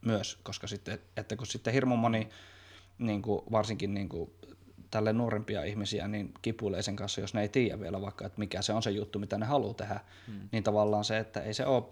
myös, 0.00 0.38
koska 0.42 0.66
sitten, 0.66 0.98
että 1.16 1.36
kun 1.36 1.46
sitten 1.46 1.72
hirmu 1.72 1.96
moni, 1.96 2.28
niin 2.98 3.22
kuin, 3.22 3.42
varsinkin 3.52 3.94
niin 3.94 4.08
kuin, 4.08 4.30
tälle 4.90 5.12
nuorempia 5.12 5.64
ihmisiä, 5.64 6.08
niin 6.08 6.34
kipuilee 6.42 6.82
sen 6.82 6.96
kanssa, 6.96 7.20
jos 7.20 7.34
ne 7.34 7.42
ei 7.42 7.48
tiedä 7.48 7.80
vielä 7.80 8.00
vaikka, 8.00 8.26
että 8.26 8.38
mikä 8.38 8.62
se 8.62 8.72
on 8.72 8.82
se 8.82 8.90
juttu, 8.90 9.18
mitä 9.18 9.38
ne 9.38 9.46
haluaa 9.46 9.74
tehdä, 9.74 10.00
hmm. 10.26 10.48
niin 10.52 10.64
tavallaan 10.64 11.04
se, 11.04 11.18
että 11.18 11.40
ei 11.40 11.54
se 11.54 11.66
ole, 11.66 11.84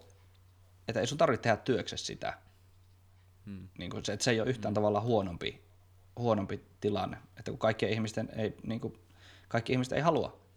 että 0.88 1.00
ei 1.00 1.06
sun 1.06 1.18
tarvitse 1.18 1.42
tehdä 1.42 1.56
työksessä 1.56 2.06
sitä. 2.06 2.38
Hmm. 3.48 3.68
Niin 3.78 3.90
kuin 3.90 4.04
se, 4.04 4.12
että 4.12 4.24
se 4.24 4.30
ei 4.30 4.40
ole 4.40 4.50
yhtään 4.50 4.70
hmm. 4.70 4.74
tavallaan 4.74 5.04
huonompi, 5.04 5.60
huonompi 6.18 6.60
tilanne, 6.80 7.16
että 7.36 7.50
kun 7.50 7.58
kaikkien 7.58 7.92
ihmisten 7.92 8.28
ei, 8.36 8.54
niin 8.62 8.80
kuin, 8.80 8.98
kaikki 9.48 9.72
ihmiset 9.72 9.92
ei 9.92 10.00
halua 10.00 10.48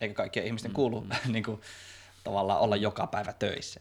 eikä 0.00 0.14
kaikkien 0.14 0.46
ihmisten 0.46 0.70
mm, 0.70 0.74
kuulu 0.74 1.00
mm. 1.00 1.10
niin 1.32 1.44
kuin, 1.44 1.60
tavallaan 2.24 2.60
olla 2.60 2.76
joka 2.76 3.06
päivä 3.06 3.32
töissä. 3.32 3.80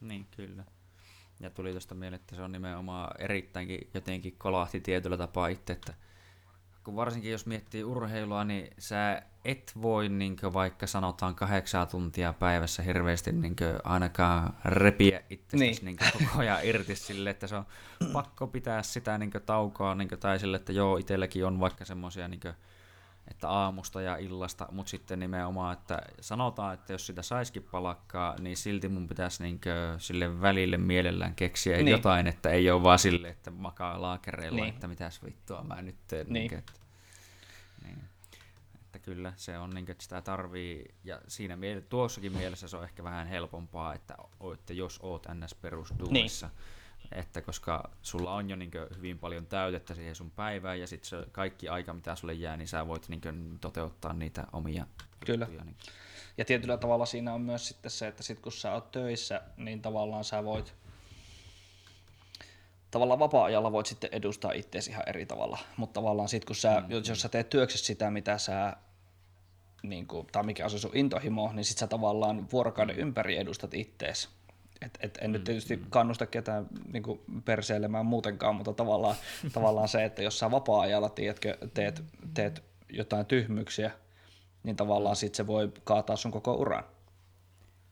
Niin, 0.00 0.26
kyllä. 0.36 0.64
Ja 1.40 1.50
tuli 1.50 1.70
tuosta 1.70 1.94
mieleen, 1.94 2.20
että 2.20 2.36
se 2.36 2.42
on 2.42 2.52
nimenomaan 2.52 3.22
erittäinkin 3.22 3.90
jotenkin 3.94 4.34
kolahti 4.38 4.80
tietyllä 4.80 5.16
tapaa 5.16 5.48
itse, 5.48 5.72
että 5.72 5.94
kun 6.84 6.96
varsinkin 6.96 7.32
jos 7.32 7.46
miettii 7.46 7.84
urheilua, 7.84 8.44
niin 8.44 8.70
sä 8.78 9.22
et 9.44 9.72
voi 9.82 10.08
niin 10.08 10.36
vaikka 10.52 10.86
sanotaan 10.86 11.34
kahdeksan 11.34 11.88
tuntia 11.88 12.32
päivässä 12.32 12.82
hirveästi 12.82 13.32
niin 13.32 13.56
ainakaan 13.84 14.56
repiä 14.64 15.20
itsestäsi 15.30 15.84
niin. 15.84 15.84
niin 15.84 15.96
koko 16.12 16.38
ajan 16.38 16.58
irti 16.62 16.96
sille, 16.96 17.30
että 17.30 17.46
se 17.46 17.56
on 17.56 17.64
pakko 18.12 18.46
pitää 18.46 18.82
sitä 18.82 19.18
niin 19.18 19.30
taukoa 19.46 19.94
niin 19.94 20.08
tai 20.08 20.38
sille, 20.38 20.56
että 20.56 20.72
joo, 20.72 20.96
itselläkin 20.96 21.46
on 21.46 21.60
vaikka 21.60 21.84
semmoisia 21.84 22.28
niin 22.28 22.40
että 23.30 23.48
aamusta 23.48 24.02
ja 24.02 24.16
illasta, 24.16 24.68
mutta 24.72 24.90
sitten 24.90 25.20
nimenomaan, 25.20 25.72
että 25.72 26.02
sanotaan, 26.20 26.74
että 26.74 26.92
jos 26.92 27.06
sitä 27.06 27.22
saisikin 27.22 27.62
palakkaa, 27.62 28.36
niin 28.38 28.56
silti 28.56 28.88
mun 28.88 29.08
pitäisi 29.08 29.42
niinkö 29.42 29.94
sille 29.98 30.40
välille 30.40 30.76
mielellään 30.76 31.34
keksiä 31.34 31.76
niin. 31.76 31.88
jotain, 31.88 32.26
että 32.26 32.50
ei 32.50 32.70
ole 32.70 32.82
vaan 32.82 32.98
sille, 32.98 33.28
että 33.28 33.50
makaa 33.50 34.02
laakereilla, 34.02 34.56
niin. 34.56 34.74
että 34.74 34.88
mitäs 34.88 35.24
vittua 35.24 35.62
mä 35.62 35.82
nyt 35.82 35.96
teen. 36.06 36.26
Niin. 36.26 36.32
Niinkö, 36.32 36.58
että, 36.58 36.72
niin. 37.84 37.98
että 38.74 38.98
kyllä 38.98 39.32
se 39.36 39.58
on, 39.58 39.70
niinkö, 39.70 39.92
että 39.92 40.04
sitä 40.04 40.22
tarvii, 40.22 40.94
ja 41.04 41.20
siinä 41.28 41.56
miele- 41.56 41.80
tuossakin 41.88 42.32
mielessä 42.32 42.68
se 42.68 42.76
on 42.76 42.84
ehkä 42.84 43.04
vähän 43.04 43.26
helpompaa, 43.26 43.94
että, 43.94 44.16
että 44.54 44.72
jos 44.72 44.98
oot 45.02 45.26
ns. 45.34 45.54
perusduunissa, 45.54 46.46
niin 46.46 46.79
että 47.12 47.40
koska 47.40 47.90
sulla 48.02 48.34
on 48.34 48.50
jo 48.50 48.56
niin 48.56 48.70
hyvin 48.96 49.18
paljon 49.18 49.46
täytettä 49.46 49.94
siihen 49.94 50.14
sun 50.14 50.30
päivään 50.30 50.80
ja 50.80 50.86
sitten 50.86 51.08
se 51.08 51.26
kaikki 51.32 51.68
aika, 51.68 51.92
mitä 51.92 52.14
sulle 52.14 52.34
jää, 52.34 52.56
niin 52.56 52.68
sä 52.68 52.86
voit 52.86 53.08
niin 53.08 53.58
toteuttaa 53.60 54.12
niitä 54.12 54.46
omia 54.52 54.86
Kyllä. 55.26 55.44
Juttuja, 55.44 55.64
niin. 55.64 55.76
Ja 56.38 56.44
tietyllä 56.44 56.76
tavalla 56.76 57.06
siinä 57.06 57.34
on 57.34 57.40
myös 57.40 57.68
sitten 57.68 57.90
se, 57.90 58.08
että 58.08 58.22
sit 58.22 58.40
kun 58.40 58.52
sä 58.52 58.72
oot 58.72 58.90
töissä, 58.90 59.42
niin 59.56 59.82
tavallaan 59.82 60.24
sä 60.24 60.44
voit 60.44 60.74
tavallaan 62.90 63.18
vapaa-ajalla 63.18 63.72
voit 63.72 63.86
sitten 63.86 64.10
edustaa 64.12 64.52
itseäsi 64.52 64.90
ihan 64.90 65.08
eri 65.08 65.26
tavalla, 65.26 65.58
mutta 65.76 66.00
tavallaan 66.00 66.28
sitten 66.28 66.46
kun 66.46 66.56
sä, 66.56 66.80
mm. 66.80 66.90
jos 67.08 67.20
sä 67.20 67.28
teet 67.28 67.50
työksessä 67.50 67.86
sitä, 67.86 68.10
mitä 68.10 68.38
sä 68.38 68.76
niin 69.82 70.06
kuin, 70.06 70.26
tai 70.26 70.42
mikä 70.42 70.64
on 70.64 70.70
se 70.70 70.78
sun 70.78 70.90
intohimo, 70.94 71.52
niin 71.52 71.64
sit 71.64 71.78
sä 71.78 71.86
tavallaan 71.86 72.50
vuorokauden 72.52 72.98
ympäri 72.98 73.36
edustat 73.36 73.74
ittees. 73.74 74.28
Et, 74.82 74.98
et 75.00 75.18
en 75.20 75.32
nyt 75.32 75.42
mm, 75.42 75.44
tietysti 75.44 75.76
mm. 75.76 75.86
kannusta 75.90 76.26
ketään 76.26 76.66
niin 76.92 77.02
kuin 77.02 77.20
perseilemään 77.44 78.06
muutenkaan, 78.06 78.54
mutta 78.54 78.72
tavallaan, 78.72 79.16
tavallaan 79.52 79.88
se, 79.88 80.04
että 80.04 80.22
jos 80.22 80.38
sä 80.38 80.50
vapaa-ajalla 80.50 81.08
tiedätkö, 81.08 81.58
teet, 81.74 82.04
teet 82.34 82.62
jotain 82.88 83.26
tyhmyksiä, 83.26 83.90
niin 84.62 84.76
tavallaan 84.76 85.16
sit 85.16 85.34
se 85.34 85.46
voi 85.46 85.72
kaataa 85.84 86.16
sun 86.16 86.30
koko 86.30 86.54
uran. 86.54 86.84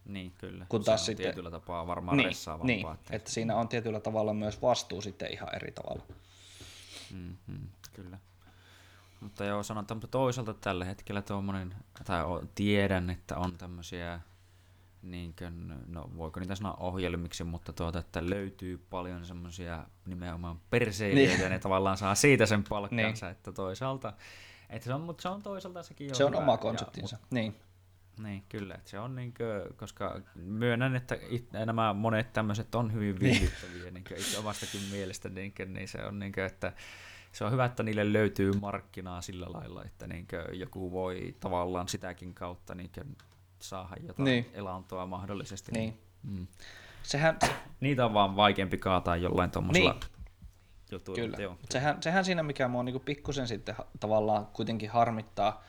Niin, 0.05 0.33
kyllä. 0.39 0.67
Kun 0.69 0.85
taas 0.85 1.07
sitten, 1.07 1.25
tietyllä 1.25 1.51
tapaa 1.51 1.87
varmaan 1.87 2.17
niin, 2.17 2.33
Niin, 2.63 2.87
että... 2.95 3.17
että 3.17 3.31
siinä 3.31 3.57
on 3.57 3.69
tietyllä 3.69 4.01
tavalla 4.01 4.35
myös 4.35 4.63
vastuu 4.63 5.01
sitten 5.01 5.33
ihan 5.33 5.55
eri 5.57 5.73
tavalla. 5.73 6.03
Mm-hmm, 7.15 7.69
kyllä. 7.93 8.19
Mutta 9.21 9.45
joo, 9.45 9.63
sanotaan, 9.63 9.97
mutta 9.97 10.09
toisaalta 10.09 10.55
tällä 10.55 10.85
hetkellä 10.85 11.23
tuommoinen, 11.23 11.75
tai 12.05 12.25
tiedän, 12.55 13.11
että 13.11 13.37
on 13.37 13.59
tämmöisiä 13.59 14.21
niin 15.03 15.35
kuin, 15.39 15.75
no 15.87 16.11
voiko 16.17 16.41
niitä 16.41 16.55
sanoa 16.55 16.75
ohjelmiksi, 16.75 17.45
mutta 17.45 17.73
tuota, 17.73 17.99
että 17.99 18.31
löytyy 18.31 18.87
paljon 18.91 19.25
semmoisia 19.25 19.87
nimenomaan 20.07 20.61
perseilijöitä, 20.71 21.33
niin. 21.35 21.43
ja 21.43 21.49
ne 21.49 21.59
tavallaan 21.59 21.97
saa 21.97 22.15
siitä 22.15 22.47
sen 22.47 22.65
palkkansa, 22.69 23.27
niin. 23.27 23.33
että 23.33 23.53
toisaalta, 23.53 24.13
että 24.71 24.87
se 24.87 24.95
on, 24.95 25.01
mutta 25.01 25.23
se 25.23 25.29
on 25.29 25.43
toisaalta 25.43 25.83
sekin 25.83 26.15
Se 26.15 26.25
on 26.25 26.33
hyvä. 26.33 26.43
oma 26.43 26.57
konseptinsa, 26.57 27.17
ja, 27.17 27.27
niin. 27.31 27.55
Niin, 28.23 28.45
kyllä. 28.49 28.75
Että 28.75 28.91
se 28.91 28.99
on 28.99 29.17
niin 29.17 29.35
kuin, 29.35 29.77
koska 29.77 30.21
myönnän, 30.35 30.97
että 30.97 31.19
it, 31.29 31.53
nämä 31.53 31.93
monet 31.93 32.33
tämmöiset 32.33 32.75
on 32.75 32.93
hyvin 32.93 33.15
niin. 33.15 33.21
viihdyttäviä 33.21 33.91
niin 33.91 34.05
itse 34.17 34.39
omastakin 34.39 34.81
mielestä, 34.91 35.29
niin, 35.29 35.55
kuin, 35.55 35.75
niin 35.75 35.89
se 35.89 36.05
on 36.05 36.19
niin 36.19 36.33
kuin, 36.33 36.45
että 36.45 36.73
se 37.33 37.45
on 37.45 37.53
hyvä, 37.53 37.65
että 37.65 37.83
niille 37.83 38.13
löytyy 38.13 38.53
markkinaa 38.53 39.23
sillä 39.23 39.47
lailla, 39.49 39.85
että 39.85 40.07
niin 40.07 40.27
kuin, 40.27 40.61
joku 40.61 40.93
voi 40.93 41.37
tavallaan 41.41 41.89
sitäkin 41.89 42.35
kautta 42.35 42.75
niin 42.75 42.91
kuin, 42.95 43.17
saada 43.61 43.97
jotain 44.07 44.25
niin. 44.25 44.51
elantoa 44.55 45.07
mahdollisesti. 45.07 45.73
Niin. 45.73 45.99
Mm. 46.23 46.47
Sehän... 47.03 47.39
Niitä 47.81 48.05
on 48.05 48.15
vaan 48.15 48.37
vaikeampi 48.37 48.79
kaataa 48.79 49.17
jollain 49.17 49.51
tuommoisella 49.51 49.93
niin. 49.93 50.03
jutuilla. 50.91 51.23
Kyllä. 51.23 51.37
Joo. 51.43 51.57
Sehän, 51.71 52.03
sehän 52.03 52.25
siinä, 52.25 52.43
mikä 52.43 52.69
mua 52.69 52.83
niinku 52.83 53.01
pikkusen 53.01 53.49
sitten 53.49 53.75
tavallaan 54.01 54.47
kuitenkin 54.47 54.91
harmittaa, 54.91 55.65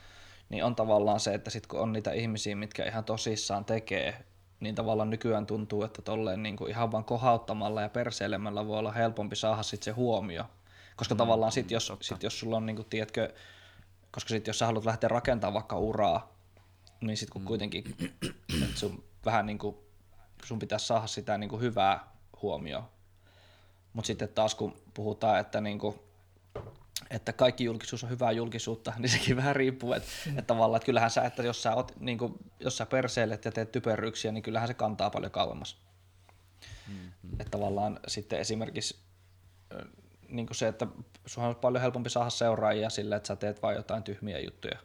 niin 0.49 0.63
on 0.63 0.75
tavallaan 0.75 1.19
se, 1.19 1.33
että 1.33 1.49
sit 1.49 1.67
kun 1.67 1.79
on 1.79 1.93
niitä 1.93 2.11
ihmisiä, 2.11 2.55
mitkä 2.55 2.85
ihan 2.85 3.03
tosissaan 3.03 3.65
tekee, 3.65 4.23
niin 4.59 4.75
tavallaan 4.75 5.09
nykyään 5.09 5.45
tuntuu, 5.45 5.83
että 5.83 6.01
tolleen 6.01 6.43
niin 6.43 6.57
kuin 6.57 6.69
ihan 6.69 6.91
vaan 6.91 7.05
kohauttamalla 7.05 7.81
ja 7.81 7.89
perseilemällä 7.89 8.67
voi 8.67 8.79
olla 8.79 8.91
helpompi 8.91 9.35
saada 9.35 9.63
sit 9.63 9.83
se 9.83 9.91
huomio. 9.91 10.43
Koska 10.95 11.15
mm, 11.15 11.17
tavallaan 11.17 11.51
sit 11.51 11.71
jos, 11.71 11.93
sit 12.01 12.23
jos 12.23 12.39
sulla 12.39 12.57
on, 12.57 12.65
niin 12.65 12.75
kuin, 12.75 12.87
tiedätkö, 12.89 13.33
koska 14.11 14.29
sit 14.29 14.47
jos 14.47 14.59
sä 14.59 14.65
haluat 14.65 14.85
lähteä 14.85 15.07
rakentamaan 15.07 15.53
vaikka 15.53 15.77
uraa, 15.77 16.38
niin 17.01 17.17
sitten 17.17 17.33
kun 17.33 17.41
mm. 17.41 17.45
kuitenkin 17.45 17.95
että 18.63 18.79
sun 18.79 19.03
vähän 19.25 19.45
niin 19.45 19.57
kuin, 19.57 19.75
sun 20.45 20.59
pitäisi 20.59 20.87
saada 20.87 21.07
sitä 21.07 21.37
niin 21.37 21.49
kuin 21.49 21.61
hyvää 21.61 22.11
huomioon. 22.41 22.83
Mutta 23.93 24.07
sitten 24.07 24.29
taas 24.29 24.55
kun 24.55 24.81
puhutaan, 24.93 25.39
että 25.39 25.61
niin 25.61 25.79
kuin, 25.79 25.99
että 27.09 27.33
kaikki 27.33 27.63
julkisuus 27.63 28.03
on 28.03 28.09
hyvää 28.09 28.31
julkisuutta, 28.31 28.93
niin 28.97 29.09
sekin 29.09 29.37
vähän 29.37 29.55
riippuu, 29.55 29.93
että, 29.93 30.09
että 30.29 30.41
tavallaan, 30.41 30.77
että 30.77 30.85
kyllähän 30.85 31.11
sä, 31.11 31.21
että 31.21 31.43
jos 31.43 31.63
sä, 31.63 31.75
oot, 31.75 31.93
niin 31.99 32.17
kuin, 32.17 32.33
jos 32.59 32.77
sä 32.77 32.85
perseilet 32.85 33.45
ja 33.45 33.51
teet 33.51 33.71
typeryksiä, 33.71 34.31
niin 34.31 34.43
kyllähän 34.43 34.67
se 34.67 34.73
kantaa 34.73 35.09
paljon 35.09 35.31
kauemmas. 35.31 35.77
Mm-hmm. 36.87 37.31
Että 37.31 37.51
tavallaan 37.51 37.99
sitten 38.07 38.39
esimerkiksi 38.39 38.99
niin 40.27 40.47
kuin 40.47 40.55
se, 40.55 40.67
että 40.67 40.87
sunhan 41.25 41.49
on 41.49 41.55
paljon 41.55 41.81
helpompi 41.81 42.09
saada 42.09 42.29
seuraajia 42.29 42.89
sillä, 42.89 43.15
että 43.15 43.27
sä 43.27 43.35
teet 43.35 43.61
vain 43.61 43.77
jotain 43.77 44.03
tyhmiä 44.03 44.39
juttuja. 44.39 44.79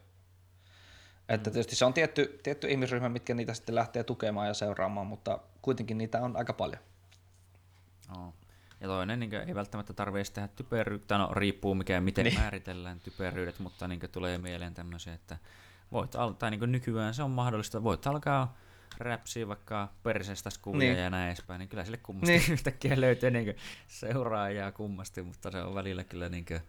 Että 1.29 1.51
tietysti 1.51 1.77
se 1.77 1.85
on 1.85 1.95
tietty, 1.95 2.41
tietty 2.43 2.69
ihmisryhmä, 2.71 3.09
mitkä 3.09 3.35
niitä 3.35 3.55
sitten 3.55 3.75
lähtee 3.75 4.05
tukemaan 4.05 4.47
ja 4.47 4.55
seuraamaan, 4.55 5.07
mutta 5.07 5.39
kuitenkin 5.63 5.99
niitä 5.99 6.23
on 6.23 6.37
aika 6.37 6.53
paljon. 6.53 6.83
Oh. 8.17 8.35
Ja 8.81 8.89
toinen 8.89 9.21
niin 9.21 9.35
ei 9.35 9.55
välttämättä 9.55 9.93
tarvitse 9.93 10.33
tehdä 10.33 10.49
typeryyttä, 10.49 11.19
no 11.19 11.29
riippuu 11.35 11.75
mikä, 11.75 12.01
miten 12.01 12.25
niin. 12.25 12.41
määritellään 12.41 13.01
typeryydet, 13.01 13.59
mutta 13.59 13.89
niin 13.89 14.01
tulee 14.13 14.39
mieleen 14.39 14.75
tämmöisiä, 14.75 15.15
että 15.15 15.37
voit, 15.93 16.15
al- 16.15 16.33
tai 16.33 16.51
niin 16.51 16.73
nykyään 16.73 17.15
se 17.15 17.23
on 17.23 17.31
mahdollista, 17.31 17.83
voit 17.83 18.07
alkaa 18.07 18.57
räpsiä 18.99 19.49
vaikka 19.49 19.89
perseestä 20.03 20.51
kuvia 20.63 20.93
niin. 20.93 21.03
ja 21.03 21.11
näin 21.11 21.29
edespäin, 21.29 21.59
niin 21.59 21.69
kyllä 21.69 21.85
sille 21.85 21.97
kummasti 21.97 22.39
niin. 22.39 22.53
yhtäkkiä 22.53 23.01
löytyy 23.01 23.31
niin 23.31 23.57
seuraajaa 23.89 24.73
kummasti, 24.73 25.23
mutta 25.23 25.51
se 25.51 25.63
on 25.63 25.75
välillä 25.75 26.05
kyllä 26.05 26.29
niin 26.29 26.45
kuin, 26.45 26.61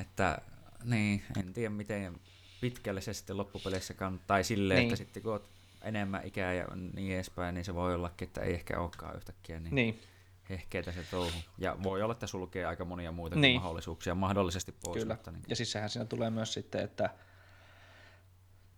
että 0.00 0.38
niin, 0.84 1.22
en 1.38 1.52
tiedä 1.52 1.70
miten 1.70 2.20
pitkälle 2.60 3.00
se 3.00 3.12
sitten 3.12 3.36
loppupeleissä 3.36 3.94
kannattaa, 3.94 4.26
tai 4.26 4.44
silleen, 4.44 4.78
niin. 4.78 4.86
että 4.86 4.96
sitten 4.96 5.22
kun 5.22 5.32
oot 5.32 5.48
enemmän 5.82 6.26
ikää 6.26 6.54
ja 6.54 6.66
niin 6.94 7.14
edespäin, 7.14 7.54
niin 7.54 7.64
se 7.64 7.74
voi 7.74 7.94
ollakin, 7.94 8.28
että 8.28 8.40
ei 8.40 8.54
ehkä 8.54 8.80
olekaan 8.80 9.16
yhtäkkiä 9.16 9.60
niin, 9.60 9.74
niin. 9.74 10.00
hehkeetä 10.50 10.92
se 10.92 11.04
touhu. 11.10 11.38
Ja 11.58 11.76
voi 11.82 12.02
olla, 12.02 12.12
että 12.12 12.26
sulkee 12.26 12.64
aika 12.64 12.84
monia 12.84 13.12
muita 13.12 13.36
niin. 13.36 13.60
mahdollisuuksia 13.60 14.14
mahdollisesti 14.14 14.74
pois. 14.84 15.02
Kyllä. 15.02 15.14
Mutta 15.14 15.30
niin. 15.30 15.42
Ja 15.48 15.56
siis 15.56 15.72
sehän 15.72 15.90
siinä 15.90 16.04
tulee 16.04 16.30
myös 16.30 16.52
sitten, 16.52 16.84
että 16.84 17.10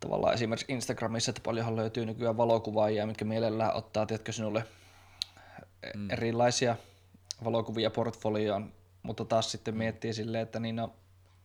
tavallaan 0.01 0.35
esimerkiksi 0.35 0.73
Instagramissa, 0.73 1.31
että 1.31 1.43
paljonhan 1.45 1.77
löytyy 1.77 2.07
nykyään 2.07 2.37
valokuvaajia, 2.37 3.07
mitkä 3.07 3.25
mielellään 3.25 3.75
ottaa, 3.75 4.07
tiedätkö, 4.07 4.33
sinulle 4.33 4.65
mm. 5.97 6.11
erilaisia 6.11 6.77
valokuvia 7.45 7.91
portfolioon, 7.91 8.73
mutta 9.03 9.25
taas 9.25 9.53
sitten 9.53 9.77
miettii 9.77 10.15
silleen, 10.15 10.43
että 10.43 10.61
niin 10.61 10.77
no, 10.77 10.95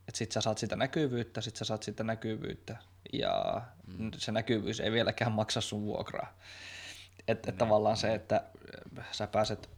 että 0.07 0.17
sit 0.17 0.31
sä 0.31 0.41
saat 0.41 0.57
sitä 0.57 0.75
näkyvyyttä, 0.75 1.41
sit 1.41 1.55
sä 1.55 1.65
saat 1.65 1.83
sitä 1.83 2.03
näkyvyyttä, 2.03 2.77
ja 3.13 3.61
mm. 3.97 4.11
se 4.17 4.31
näkyvyys 4.31 4.79
ei 4.79 4.91
vieläkään 4.91 5.31
maksa 5.31 5.61
sun 5.61 5.85
vuokraa. 5.85 6.33
Että 7.27 7.49
et 7.49 7.57
tavallaan 7.57 7.97
se, 7.97 8.13
että 8.13 8.43
sä 9.11 9.27
pääset, 9.27 9.69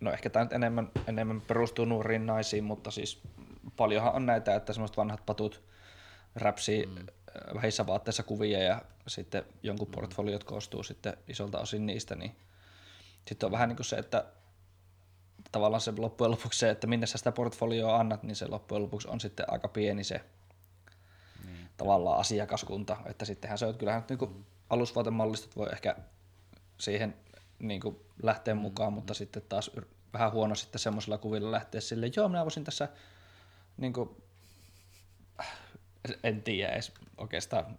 no 0.00 0.12
ehkä 0.12 0.30
tämä 0.30 0.44
nyt 0.44 0.52
enemmän, 0.52 0.90
enemmän 1.06 1.40
perustuu 1.40 1.84
nuoriin 1.84 2.26
naisiin, 2.26 2.64
mutta 2.64 2.90
siis 2.90 3.20
paljonhan 3.76 4.14
on 4.14 4.26
näitä, 4.26 4.54
että 4.54 4.72
semmoiset 4.72 4.96
vanhat 4.96 5.26
patut 5.26 5.62
räpsii 6.36 6.86
mm. 6.86 7.06
vähissä 7.54 7.86
vaatteissa 7.86 8.22
kuvia 8.22 8.62
ja 8.62 8.82
sitten 9.06 9.44
jonkun 9.62 9.88
mm. 9.88 9.92
portfoliot 9.92 10.44
koostuu 10.44 10.82
sitten 10.82 11.16
isolta 11.28 11.58
osin 11.58 11.86
niistä, 11.86 12.14
niin 12.14 12.36
sitten 13.28 13.46
on 13.46 13.52
vähän 13.52 13.68
niin 13.68 13.76
kuin 13.76 13.86
se, 13.86 13.96
että 13.96 14.24
tavallaan 15.52 15.80
se 15.80 15.92
loppujen 15.98 16.30
lopuksi 16.30 16.58
se, 16.58 16.70
että 16.70 16.86
minne 16.86 17.06
sä 17.06 17.18
sitä 17.18 17.32
portfolioa 17.32 17.96
annat, 17.96 18.22
niin 18.22 18.36
se 18.36 18.46
loppujen 18.46 18.82
lopuksi 18.82 19.08
on 19.08 19.20
sitten 19.20 19.46
aika 19.52 19.68
pieni 19.68 20.04
se 20.04 20.20
niin. 21.46 21.68
tavallaan 21.76 22.20
asiakaskunta, 22.20 22.96
että 23.06 23.24
sittenhän 23.24 23.58
se 23.58 23.66
on, 23.66 23.78
kyllähän 23.78 24.04
niin 24.08 24.18
kuin 24.18 24.46
alusvaatemallistot 24.70 25.56
voi 25.56 25.68
ehkä 25.72 25.96
siihen 26.78 27.16
niin 27.58 27.80
kuin 27.80 27.96
lähteä 28.22 28.54
mm. 28.54 28.60
mukaan, 28.60 28.92
mutta 28.92 29.14
sitten 29.14 29.42
taas 29.48 29.70
vähän 30.12 30.32
huono 30.32 30.54
sitten 30.54 30.78
semmoisella 30.78 31.18
kuvilla 31.18 31.50
lähteä 31.50 31.80
sille, 31.80 32.10
joo 32.16 32.28
minä 32.28 32.44
voisin 32.44 32.64
tässä 32.64 32.88
niin 33.76 33.92
kuin, 33.92 34.10
en 36.22 36.42
tiedä 36.42 36.72
edes 36.72 36.92
oikeastaan, 37.16 37.78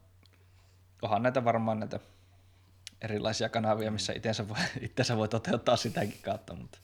onhan 1.02 1.24
näitä 1.24 1.46
varmaan 1.46 1.80
näitä 1.80 2.00
erilaisia 3.02 3.50
kanavia, 3.50 3.92
missä 3.92 4.14
itsensä 4.14 4.48
voi, 4.48 4.58
itsensä 4.82 5.18
voi 5.18 5.28
toteuttaa 5.28 5.78
sitäkin 5.78 6.20
kautta, 6.22 6.56
mutta 6.56 6.78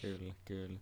Kyllä, 0.00 0.34
kyllä. 0.44 0.78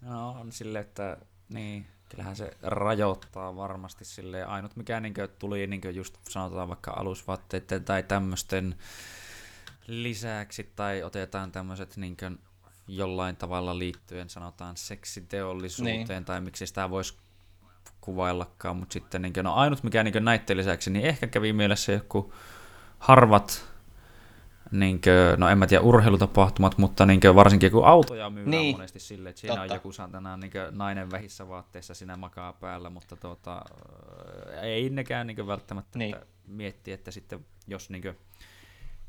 No 0.00 0.30
on 0.30 0.52
sille, 0.52 0.78
että 0.78 1.16
niin, 1.48 1.86
kyllähän 2.08 2.36
se 2.36 2.50
rajoittaa 2.62 3.56
varmasti 3.56 4.04
sille 4.04 4.44
ainut 4.44 4.76
mikä 4.76 5.00
niin 5.00 5.14
tuli 5.38 5.66
niin 5.66 5.94
just 5.94 6.16
sanotaan 6.28 6.68
vaikka 6.68 6.90
alusvaatteiden 6.90 7.84
tai 7.84 8.02
tämmöisten 8.02 8.74
lisäksi 9.86 10.72
tai 10.76 11.02
otetaan 11.02 11.52
tämmöiset 11.52 11.96
niin 11.96 12.16
jollain 12.88 13.36
tavalla 13.36 13.78
liittyen 13.78 14.30
sanotaan 14.30 14.76
seksiteollisuuteen 14.76 16.08
niin. 16.08 16.24
tai 16.24 16.40
miksi 16.40 16.66
sitä 16.66 16.90
voisi 16.90 17.14
kuvaillakaan, 18.00 18.76
mutta 18.76 18.92
sitten 18.92 19.22
niin 19.22 19.32
kuin, 19.32 19.44
no 19.44 19.54
ainut 19.54 19.82
mikä 19.82 20.02
niin 20.02 20.24
näiden 20.24 20.56
lisäksi, 20.56 20.90
niin 20.90 21.04
ehkä 21.04 21.26
kävi 21.26 21.52
mielessä 21.52 21.92
joku 21.92 22.34
harvat 22.98 23.75
niin 24.70 25.00
kuin, 25.00 25.40
no 25.40 25.48
en 25.48 25.58
mä 25.58 25.66
tiedä 25.66 25.82
urheilutapahtumat, 25.82 26.78
mutta 26.78 27.06
niin 27.06 27.20
kuin, 27.20 27.34
varsinkin 27.34 27.70
kun 27.70 27.86
autoja 27.86 28.30
myydään 28.30 28.50
niin. 28.50 28.76
monesti 28.76 29.00
sille, 29.00 29.28
että 29.28 29.40
siinä 29.40 29.56
Totta. 29.56 29.72
on 29.72 29.76
joku 29.76 29.92
saatana 29.92 30.36
niin 30.36 30.52
nainen 30.70 31.10
vähissä 31.10 31.48
vaatteissa, 31.48 31.94
sinä 31.94 32.16
makaa 32.16 32.52
päällä, 32.52 32.90
mutta 32.90 33.16
tuota, 33.16 33.62
ei 34.62 34.90
nekään 34.90 35.26
niin 35.26 35.46
välttämättä 35.46 35.98
niin. 35.98 36.14
että 36.14 36.26
miettiä, 36.46 36.94
että 36.94 37.10
sitten 37.10 37.46
jos 37.66 37.90
niin 37.90 38.02
kuin, 38.02 38.16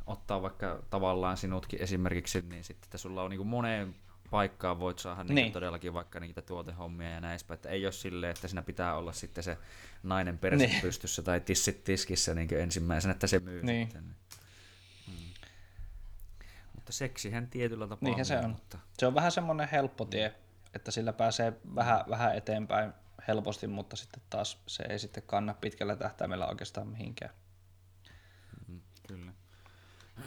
ottaa 0.07 0.41
vaikka 0.41 0.83
tavallaan 0.89 1.37
sinutkin 1.37 1.81
esimerkiksi, 1.81 2.43
niin 2.49 2.63
sitten 2.63 2.87
että 2.87 2.97
sulla 2.97 3.23
on 3.23 3.29
niin 3.29 3.37
kuin 3.37 3.47
moneen 3.47 3.95
paikkaan 4.31 4.79
voit 4.79 4.99
saada 4.99 5.23
niin. 5.23 5.35
Niin 5.35 5.51
todellakin 5.51 5.93
vaikka 5.93 6.19
niitä 6.19 6.41
tuotehommia 6.41 7.09
ja 7.09 7.21
näin 7.21 7.39
että 7.53 7.69
ei 7.69 7.85
ole 7.85 7.91
silleen, 7.91 8.31
että 8.31 8.47
siinä 8.47 8.61
pitää 8.61 8.97
olla 8.97 9.13
sitten 9.13 9.43
se 9.43 9.57
nainen 10.03 10.37
perse 10.37 10.67
niin. 10.67 10.81
pystyssä 10.81 11.21
tai 11.21 11.39
tissit 11.39 11.83
tiskissä 11.83 12.35
niin 12.35 12.53
ensimmäisenä, 12.53 13.11
että 13.11 13.27
se 13.27 13.39
myy 13.39 13.63
niin. 13.63 13.87
sitten. 13.87 14.15
Mutta 16.87 16.97
seksihän 16.97 17.47
tietyllä 17.47 17.87
tapaa 17.87 18.07
Niinhän 18.09 18.25
se 18.25 18.39
on. 18.39 18.49
Mutta... 18.49 18.79
Se 18.97 19.07
on 19.07 19.15
vähän 19.15 19.31
semmoinen 19.31 19.69
helppo 19.69 20.05
tie, 20.05 20.35
että 20.73 20.91
sillä 20.91 21.13
pääsee 21.13 21.53
vähän, 21.75 22.03
vähän 22.09 22.35
eteenpäin 22.35 22.93
helposti, 23.27 23.67
mutta 23.67 23.95
sitten 23.95 24.23
taas 24.29 24.61
se 24.67 24.83
ei 24.89 24.99
sitten 24.99 25.23
kanna 25.23 25.53
pitkällä 25.53 25.95
tähtäimellä 25.95 26.47
oikeastaan 26.47 26.87
mihinkään. 26.87 27.31
Mm, 28.67 28.81
kyllä. 29.07 29.33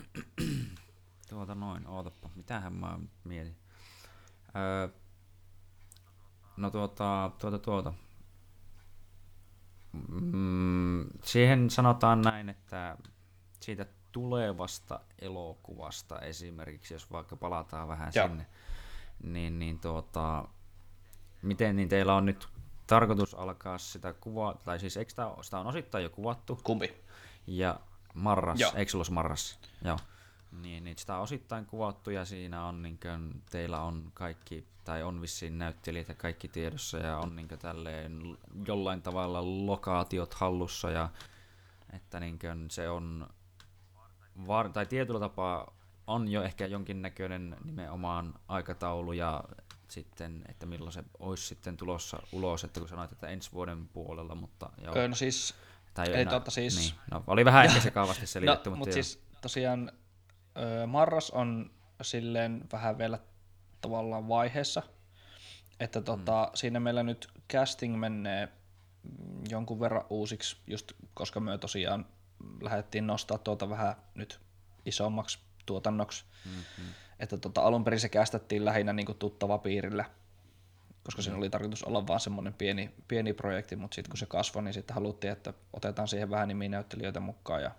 tuota 1.30 1.54
noin, 1.54 1.86
ootappa. 1.86 2.30
Mitähän 2.34 2.72
mä 2.72 2.98
mietin? 3.24 3.56
Öö, 4.56 4.88
no 6.56 6.70
tuota, 6.70 7.30
tuota, 7.38 7.58
tuota. 7.58 7.92
Mm, 10.20 11.06
siihen 11.24 11.70
sanotaan 11.70 12.22
näin, 12.22 12.48
että 12.48 12.96
siitä 13.60 13.86
tulevasta 14.12 15.00
elokuvasta 15.18 16.18
esimerkiksi, 16.18 16.94
jos 16.94 17.12
vaikka 17.12 17.36
palataan 17.36 17.88
vähän 17.88 18.12
Joo. 18.14 18.28
sinne, 18.28 18.46
niin, 19.22 19.58
niin 19.58 19.78
tuota, 19.78 20.48
miten 21.42 21.76
niin 21.76 21.88
teillä 21.88 22.14
on 22.14 22.24
nyt 22.26 22.48
tarkoitus 22.86 23.34
alkaa 23.34 23.78
sitä 23.78 24.12
kuvaa, 24.12 24.54
tai 24.54 24.80
siis 24.80 24.96
eikö 24.96 25.10
sitä, 25.10 25.30
sitä 25.42 25.58
on 25.58 25.66
osittain 25.66 26.04
jo 26.04 26.10
kuvattu? 26.10 26.60
Kumpi? 26.64 26.94
Ja 27.46 27.80
Marras, 28.14 28.60
Joo. 28.60 28.72
eikö 28.74 28.90
sulla 28.90 29.04
Marras? 29.10 29.58
Joo. 29.84 29.98
Niin, 30.62 30.84
niin 30.84 30.98
sitä 30.98 31.16
on 31.16 31.22
osittain 31.22 31.66
kuvattu 31.66 32.10
ja 32.10 32.24
siinä 32.24 32.64
on 32.64 32.82
niin 32.82 32.98
kuin, 33.02 33.42
teillä 33.50 33.80
on 33.80 34.10
kaikki, 34.14 34.66
tai 34.84 35.02
on 35.02 35.22
vissiin 35.22 35.58
näyttelijät 35.58 36.08
ja 36.08 36.14
kaikki 36.14 36.48
tiedossa 36.48 36.98
ja 36.98 37.18
on 37.18 37.36
niin 37.36 37.48
kuin, 37.48 37.58
tälleen 37.58 38.36
jollain 38.66 39.02
tavalla 39.02 39.66
lokaatiot 39.66 40.34
hallussa 40.34 40.90
ja 40.90 41.08
että 41.92 42.20
niin 42.20 42.38
kuin, 42.38 42.70
se 42.70 42.88
on 42.90 43.28
var, 44.46 44.68
tai 44.68 44.86
tietyllä 44.86 45.20
tapaa 45.20 45.74
on 46.06 46.28
jo 46.28 46.42
ehkä 46.42 46.66
jonkinnäköinen 46.66 47.56
nimenomaan 47.64 48.34
aikataulu 48.48 49.12
ja 49.12 49.44
sitten, 49.88 50.44
että 50.48 50.66
milloin 50.66 50.92
se 50.92 51.04
olisi 51.18 51.46
sitten 51.46 51.76
tulossa 51.76 52.22
ulos, 52.32 52.64
että 52.64 52.80
kun 52.80 52.88
sanoit, 52.88 53.12
että 53.12 53.28
ensi 53.28 53.52
vuoden 53.52 53.88
puolella, 53.88 54.34
mutta 54.34 54.70
joo. 54.84 54.96
Öö, 54.96 55.08
no 55.08 55.14
siis, 55.14 55.54
tai 55.94 56.12
ei 56.12 56.24
no, 56.24 56.30
totta 56.30 56.50
siis... 56.50 56.78
Niin, 56.78 56.94
no, 57.10 57.24
oli 57.26 57.44
vähän 57.44 57.64
ehkä 57.64 57.80
sekavasti 57.90 58.26
selitetty, 58.26 58.70
no, 58.70 58.76
mutta, 58.76 58.88
mutta 58.88 58.94
siis 58.94 59.22
tosiaan 59.40 59.92
öö, 60.58 60.86
Marras 60.86 61.30
on 61.30 61.70
silleen 62.02 62.64
vähän 62.72 62.98
vielä 62.98 63.18
tavallaan 63.80 64.28
vaiheessa, 64.28 64.82
että 65.80 66.00
tota, 66.00 66.42
mm. 66.42 66.50
siinä 66.56 66.80
meillä 66.80 67.02
nyt 67.02 67.28
casting 67.52 67.98
menee 67.98 68.48
jonkun 69.50 69.80
verran 69.80 70.04
uusiksi, 70.10 70.56
just 70.66 70.92
koska 71.14 71.40
me 71.40 71.58
tosiaan 71.58 72.06
lähdettiin 72.60 73.06
nostaa 73.06 73.38
tuota 73.38 73.68
vähän 73.68 73.96
nyt 74.14 74.40
isommaksi 74.86 75.38
tuotannoksi. 75.66 76.24
Mm-hmm. 76.44 76.84
Että 77.18 77.36
tota, 77.36 77.60
alun 77.60 77.84
perin 77.84 78.00
se 78.00 78.08
kästettiin 78.08 78.64
lähinnä 78.64 78.92
niin 78.92 79.18
tuttava 79.18 79.58
piirillä, 79.58 80.04
koska 81.04 81.22
mm-hmm. 81.22 81.38
oli 81.38 81.50
tarkoitus 81.50 81.82
olla 81.82 82.06
vaan 82.06 82.20
semmoinen 82.20 82.54
pieni, 82.54 82.94
pieni 83.08 83.32
projekti, 83.32 83.76
mutta 83.76 83.94
sitten 83.94 84.10
kun 84.10 84.18
se 84.18 84.26
kasvoi, 84.26 84.62
niin 84.62 84.74
sitten 84.74 84.94
haluttiin, 84.94 85.32
että 85.32 85.54
otetaan 85.72 86.08
siihen 86.08 86.30
vähän 86.30 86.48
niminäyttelijöitä 86.48 87.20
mukaan 87.20 87.62
ja 87.62 87.70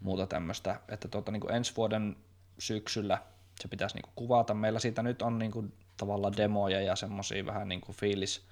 muuta 0.00 0.26
tämmöistä. 0.26 0.80
Että 0.88 1.08
tota, 1.08 1.32
niin 1.32 1.52
ensi 1.52 1.76
vuoden 1.76 2.16
syksyllä 2.58 3.18
se 3.60 3.68
pitäisi 3.68 3.96
niin 3.96 4.12
kuvata. 4.16 4.54
Meillä 4.54 4.78
siitä 4.78 5.02
nyt 5.02 5.22
on 5.22 5.38
niin 5.38 5.72
tavallaan 5.96 6.36
demoja 6.36 6.80
ja 6.80 6.96
semmoisia 6.96 7.46
vähän 7.46 7.68
niin 7.68 7.80
kuin 7.80 7.96
fiilis, 7.96 8.46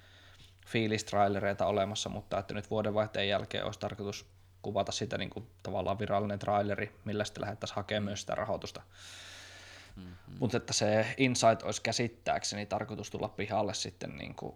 fiilistrailereita 0.67 1.65
olemassa, 1.65 2.09
mutta 2.09 2.39
että 2.39 2.53
nyt 2.53 2.69
vuodenvaihteen 2.69 3.29
jälkeen 3.29 3.65
olisi 3.65 3.79
tarkoitus 3.79 4.25
kuvata 4.61 4.91
sitä 4.91 5.17
niin 5.17 5.29
kuin 5.29 5.47
tavallaan 5.63 5.99
virallinen 5.99 6.39
traileri, 6.39 6.99
millä 7.05 7.23
sitten 7.23 7.41
lähdettäisiin 7.41 7.75
hakemaan 7.75 8.03
myös 8.03 8.21
sitä 8.21 8.35
rahoitusta. 8.35 8.81
Mm-hmm. 9.95 10.35
Mutta 10.39 10.57
että 10.57 10.73
se 10.73 11.15
Insight 11.17 11.63
olisi 11.63 11.81
käsittääkseni 11.81 12.65
tarkoitus 12.65 13.11
tulla 13.11 13.29
pihalle 13.29 13.73
sitten 13.73 14.17
niin 14.17 14.35
kuin 14.35 14.55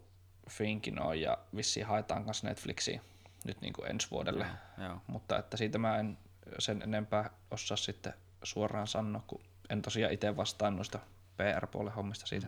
Finkinoon 0.49 1.21
ja 1.21 1.37
vissiin 1.55 1.85
haetaan 1.85 2.25
kanssa 2.25 2.47
Netflixiin 2.47 3.01
nyt 3.45 3.61
niin 3.61 3.73
kuin 3.73 3.91
ensi 3.91 4.11
vuodelle. 4.11 4.45
Joo, 4.77 4.87
joo. 4.87 5.01
Mutta 5.07 5.39
että 5.39 5.57
siitä 5.57 5.77
mä 5.77 5.97
en 5.97 6.17
sen 6.59 6.81
enempää 6.81 7.29
osaa 7.51 7.77
sitten 7.77 8.13
suoraan 8.43 8.87
sanoa, 8.87 9.23
kun 9.27 9.41
en 9.69 9.81
tosiaan 9.81 10.13
itse 10.13 10.37
vastaan 10.37 10.75
noista 10.75 10.99
PR-puolen 11.37 11.93
hommista 11.93 12.27
siitä. 12.27 12.47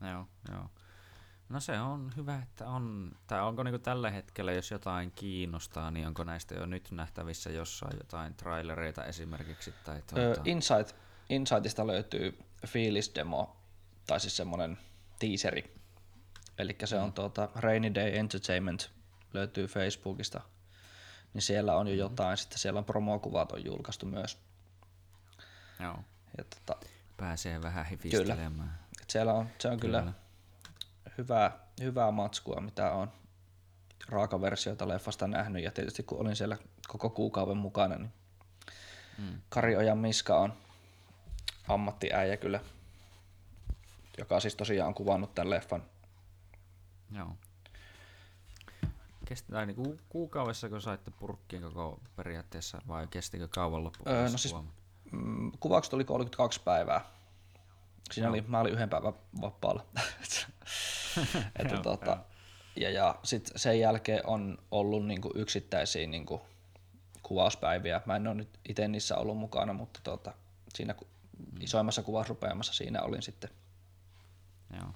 Joo, 0.00 0.26
joo. 0.52 0.70
No 1.48 1.60
se 1.60 1.80
on 1.80 2.12
hyvä, 2.16 2.42
että 2.42 2.68
on, 2.68 3.12
tai 3.26 3.40
onko 3.40 3.62
niinku 3.62 3.78
tällä 3.78 4.10
hetkellä, 4.10 4.52
jos 4.52 4.70
jotain 4.70 5.10
kiinnostaa, 5.10 5.90
niin 5.90 6.06
onko 6.06 6.24
näistä 6.24 6.54
jo 6.54 6.66
nyt 6.66 6.90
nähtävissä 6.90 7.50
jossain 7.50 7.96
jotain 8.00 8.34
trailereita 8.34 9.04
esimerkiksi? 9.04 9.74
Tai 9.84 10.02
tuota... 10.02 10.42
Insight, 10.44 10.96
Insightista 11.28 11.86
löytyy 11.86 12.38
fiilisdemo, 12.66 13.56
tai 14.06 14.20
siis 14.20 14.36
semmoinen 14.36 14.78
teaseri. 15.18 15.74
Eli 16.58 16.76
se 16.84 16.98
on 16.98 17.08
mm. 17.08 17.12
tuota 17.12 17.48
Rainy 17.54 17.94
Day 17.94 18.16
Entertainment, 18.16 18.90
löytyy 19.32 19.66
Facebookista. 19.66 20.40
Niin 21.34 21.42
siellä 21.42 21.76
on 21.76 21.88
jo 21.88 21.94
mm. 21.94 21.98
jotain, 21.98 22.36
sitten 22.36 22.58
siellä 22.58 22.78
on 22.78 22.84
promokuvat 22.84 23.52
on 23.52 23.64
julkaistu 23.64 24.06
myös. 24.06 24.38
Joo. 25.80 25.98
Ja 26.38 26.44
tota, 26.44 26.86
Pääsee 27.16 27.62
vähän 27.62 27.86
hifistelemään. 27.86 28.52
Kyllä. 28.52 29.02
Et 29.02 29.10
siellä 29.10 29.32
on, 29.32 29.48
se 29.58 29.68
on 29.68 29.80
kyllä, 29.80 30.00
kyllä 30.00 30.25
hyvää, 31.18 31.58
hyvää 31.80 32.10
matskua, 32.10 32.60
mitä 32.60 32.92
on 32.92 33.12
raakaversioita 34.08 34.88
leffasta 34.88 35.26
nähnyt. 35.26 35.64
Ja 35.64 35.70
tietysti 35.70 36.02
kun 36.02 36.20
olin 36.20 36.36
siellä 36.36 36.56
koko 36.88 37.10
kuukauden 37.10 37.56
mukana, 37.56 37.96
niin 37.96 38.12
mm. 39.18 39.40
Kari 39.48 39.76
Ojan 39.76 39.98
Miska 39.98 40.38
on 40.38 40.52
ammattiäijä 41.68 42.36
kyllä, 42.36 42.60
joka 44.18 44.40
siis 44.40 44.54
tosiaan 44.56 44.88
on 44.88 44.94
kuvannut 44.94 45.34
tämän 45.34 45.50
leffan. 45.50 45.82
Joo. 47.12 47.36
Kesti, 49.24 49.52
tai 49.52 49.66
niin 49.66 50.00
kuukaudessa, 50.08 50.68
kun 50.68 50.82
saitte 50.82 51.10
purkkiin 51.10 51.62
koko 51.62 52.00
periaatteessa, 52.16 52.82
vai 52.88 53.06
kestikö 53.06 53.48
kauan 53.48 53.84
loppuun? 53.84 54.16
Öö, 54.16 54.28
no 54.28 54.38
siis, 54.38 54.54
mm, 55.12 55.52
kuvaukset 55.60 55.94
oli 55.94 56.04
32 56.04 56.60
päivää. 56.64 57.15
Siinä 58.12 58.28
oli, 58.28 58.40
mä 58.40 58.60
olin 58.60 58.72
yhden 58.72 58.90
päivän 58.90 59.12
vapaalla. 59.40 59.86
että 61.58 61.76
tota, 61.82 62.18
ja, 62.76 62.90
ja 62.90 63.18
sit 63.22 63.50
sen 63.56 63.80
jälkeen 63.80 64.26
on 64.26 64.58
ollut 64.70 65.06
niinku 65.06 65.32
yksittäisiä 65.34 66.06
niinku 66.06 66.40
kuvauspäiviä. 67.22 68.00
Mä 68.06 68.16
en 68.16 68.26
ole 68.26 68.34
nyt 68.34 68.58
itse 68.68 68.88
niissä 68.88 69.16
ollut 69.16 69.38
mukana, 69.38 69.72
mutta 69.72 70.00
tota, 70.04 70.34
siinä 70.74 70.92
mm. 70.92 71.60
isoimmassa 71.60 72.02
kuvausrupeamassa 72.02 72.72
siinä 72.72 73.02
olin 73.02 73.22
sitten. 73.22 73.50
Joo. 74.76 74.92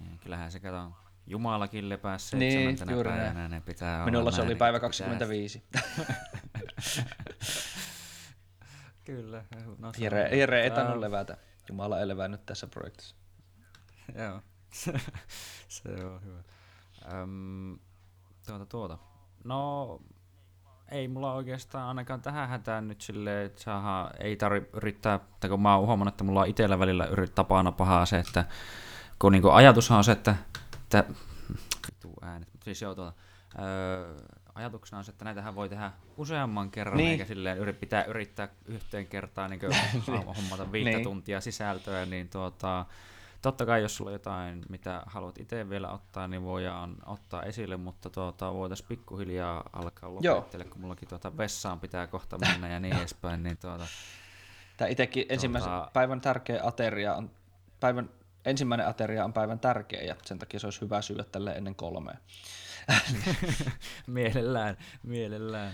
Niin, 0.00 0.18
kyllähän 0.18 0.52
se 0.52 0.60
kato, 0.60 0.92
Jumalakin 1.26 1.88
lepää 1.88 2.16
niin, 2.32 2.76
päivänä, 3.04 3.48
ne 3.48 3.60
pitää 3.60 4.04
Minulla 4.04 4.30
se 4.30 4.42
oli 4.42 4.54
päivä 4.54 4.80
25. 4.80 5.62
Kyllä. 9.04 9.44
No, 9.78 9.92
Jere, 9.98 10.36
Jere 10.36 10.62
ei 10.62 10.70
tainnut 10.70 10.98
levätä. 10.98 11.36
Jumala 11.68 12.00
ei 12.00 12.08
levännyt 12.08 12.46
tässä 12.46 12.66
projektissa. 12.66 13.16
Joo, 14.18 14.40
se 15.68 16.04
on 16.04 16.20
hyvä. 16.24 16.42
Öm, 17.12 17.78
tuota, 18.46 18.66
tuota. 18.66 18.98
No, 19.44 20.00
ei 20.90 21.08
mulla 21.08 21.34
oikeastaan 21.34 21.88
ainakaan 21.88 22.22
tähän 22.22 22.48
hätään 22.48 22.88
nyt 22.88 23.00
silleen, 23.00 23.46
että 23.46 23.62
saha, 23.62 24.10
ei 24.18 24.36
tarvi 24.36 24.68
yrittää, 24.72 25.14
että 25.14 25.48
kun 25.48 25.62
mä 25.62 25.76
oon 25.76 25.86
huomannut, 25.86 26.14
että 26.14 26.24
mulla 26.24 26.40
on 26.40 26.46
itsellä 26.46 26.78
välillä 26.78 27.06
yrit, 27.06 27.34
tapana 27.34 27.72
pahaa 27.72 28.06
se, 28.06 28.18
että 28.18 28.44
kun 29.18 29.32
niinku 29.32 29.50
ajatushan 29.50 29.98
on 29.98 30.04
se, 30.04 30.12
että, 30.12 30.36
että 30.82 31.04
vitu 31.86 32.14
äänet, 32.22 32.48
siis 32.64 32.82
joo 32.82 32.94
tuota, 32.94 33.12
öö, 33.58 34.14
ajatuksena 34.54 34.98
on 34.98 35.04
se, 35.04 35.10
että 35.10 35.24
näitähän 35.24 35.54
voi 35.54 35.68
tehdä 35.68 35.92
useamman 36.16 36.70
kerran, 36.70 36.96
niin. 36.96 37.10
eikä 37.10 37.24
silleen 37.24 37.58
yrit, 37.58 37.80
pitää 37.80 38.04
yrittää 38.04 38.48
yhteen 38.66 39.06
kertaan 39.06 39.50
niin 39.50 39.60
hommata 40.36 40.72
viittä 40.72 40.90
niin. 40.90 41.04
tuntia 41.04 41.40
sisältöä, 41.40 42.06
niin 42.06 42.28
tuota, 42.28 42.86
totta 43.42 43.66
kai 43.66 43.82
jos 43.82 43.96
sulla 43.96 44.08
on 44.08 44.14
jotain, 44.14 44.62
mitä 44.68 45.02
haluat 45.06 45.38
itse 45.38 45.70
vielä 45.70 45.90
ottaa, 45.90 46.28
niin 46.28 46.42
voidaan 46.42 46.96
ottaa 47.06 47.42
esille, 47.42 47.76
mutta 47.76 48.10
tuota, 48.10 48.54
voitaisiin 48.54 48.88
pikkuhiljaa 48.88 49.70
alkaa 49.72 50.14
lopettele, 50.14 50.64
kun 50.64 50.80
mullakin 50.80 51.08
tuota 51.08 51.36
vessaan 51.36 51.80
pitää 51.80 52.06
kohta 52.06 52.38
mennä 52.38 52.68
ja 52.68 52.80
niin 52.80 52.96
edespäin. 52.98 53.42
Niin 53.42 53.56
tuota, 53.56 53.86
Tämä 54.76 54.88
itsekin 54.88 55.22
tuota... 55.22 55.34
ensimmäisen 55.34 55.72
päivän 55.92 56.20
tärkeä 56.20 56.60
ateria 56.62 57.14
on, 57.14 57.30
päivän, 57.80 58.10
ensimmäinen 58.44 58.88
ateria 58.88 59.24
on 59.24 59.32
päivän 59.32 59.60
tärkeä 59.60 60.02
ja 60.02 60.16
sen 60.24 60.38
takia 60.38 60.60
se 60.60 60.66
olisi 60.66 60.80
hyvä 60.80 61.02
syödä 61.02 61.24
tälle 61.24 61.52
ennen 61.52 61.74
kolmea. 61.74 62.16
mielellään, 64.06 64.76
mielellään. 65.02 65.72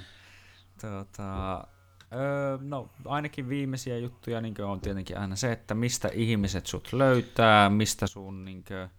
Tuota, 0.80 1.64
Öö, 2.12 2.58
no 2.60 2.90
ainakin 3.04 3.48
viimeisiä 3.48 3.98
juttuja 3.98 4.40
niin 4.40 4.62
on 4.62 4.80
tietenkin 4.80 5.18
aina 5.18 5.36
se, 5.36 5.52
että 5.52 5.74
mistä 5.74 6.08
ihmiset 6.12 6.66
sut 6.66 6.92
löytää, 6.92 7.70
mistä 7.70 8.06
sun 8.06 8.44
niin 8.44 8.64
kuin, 8.64 8.90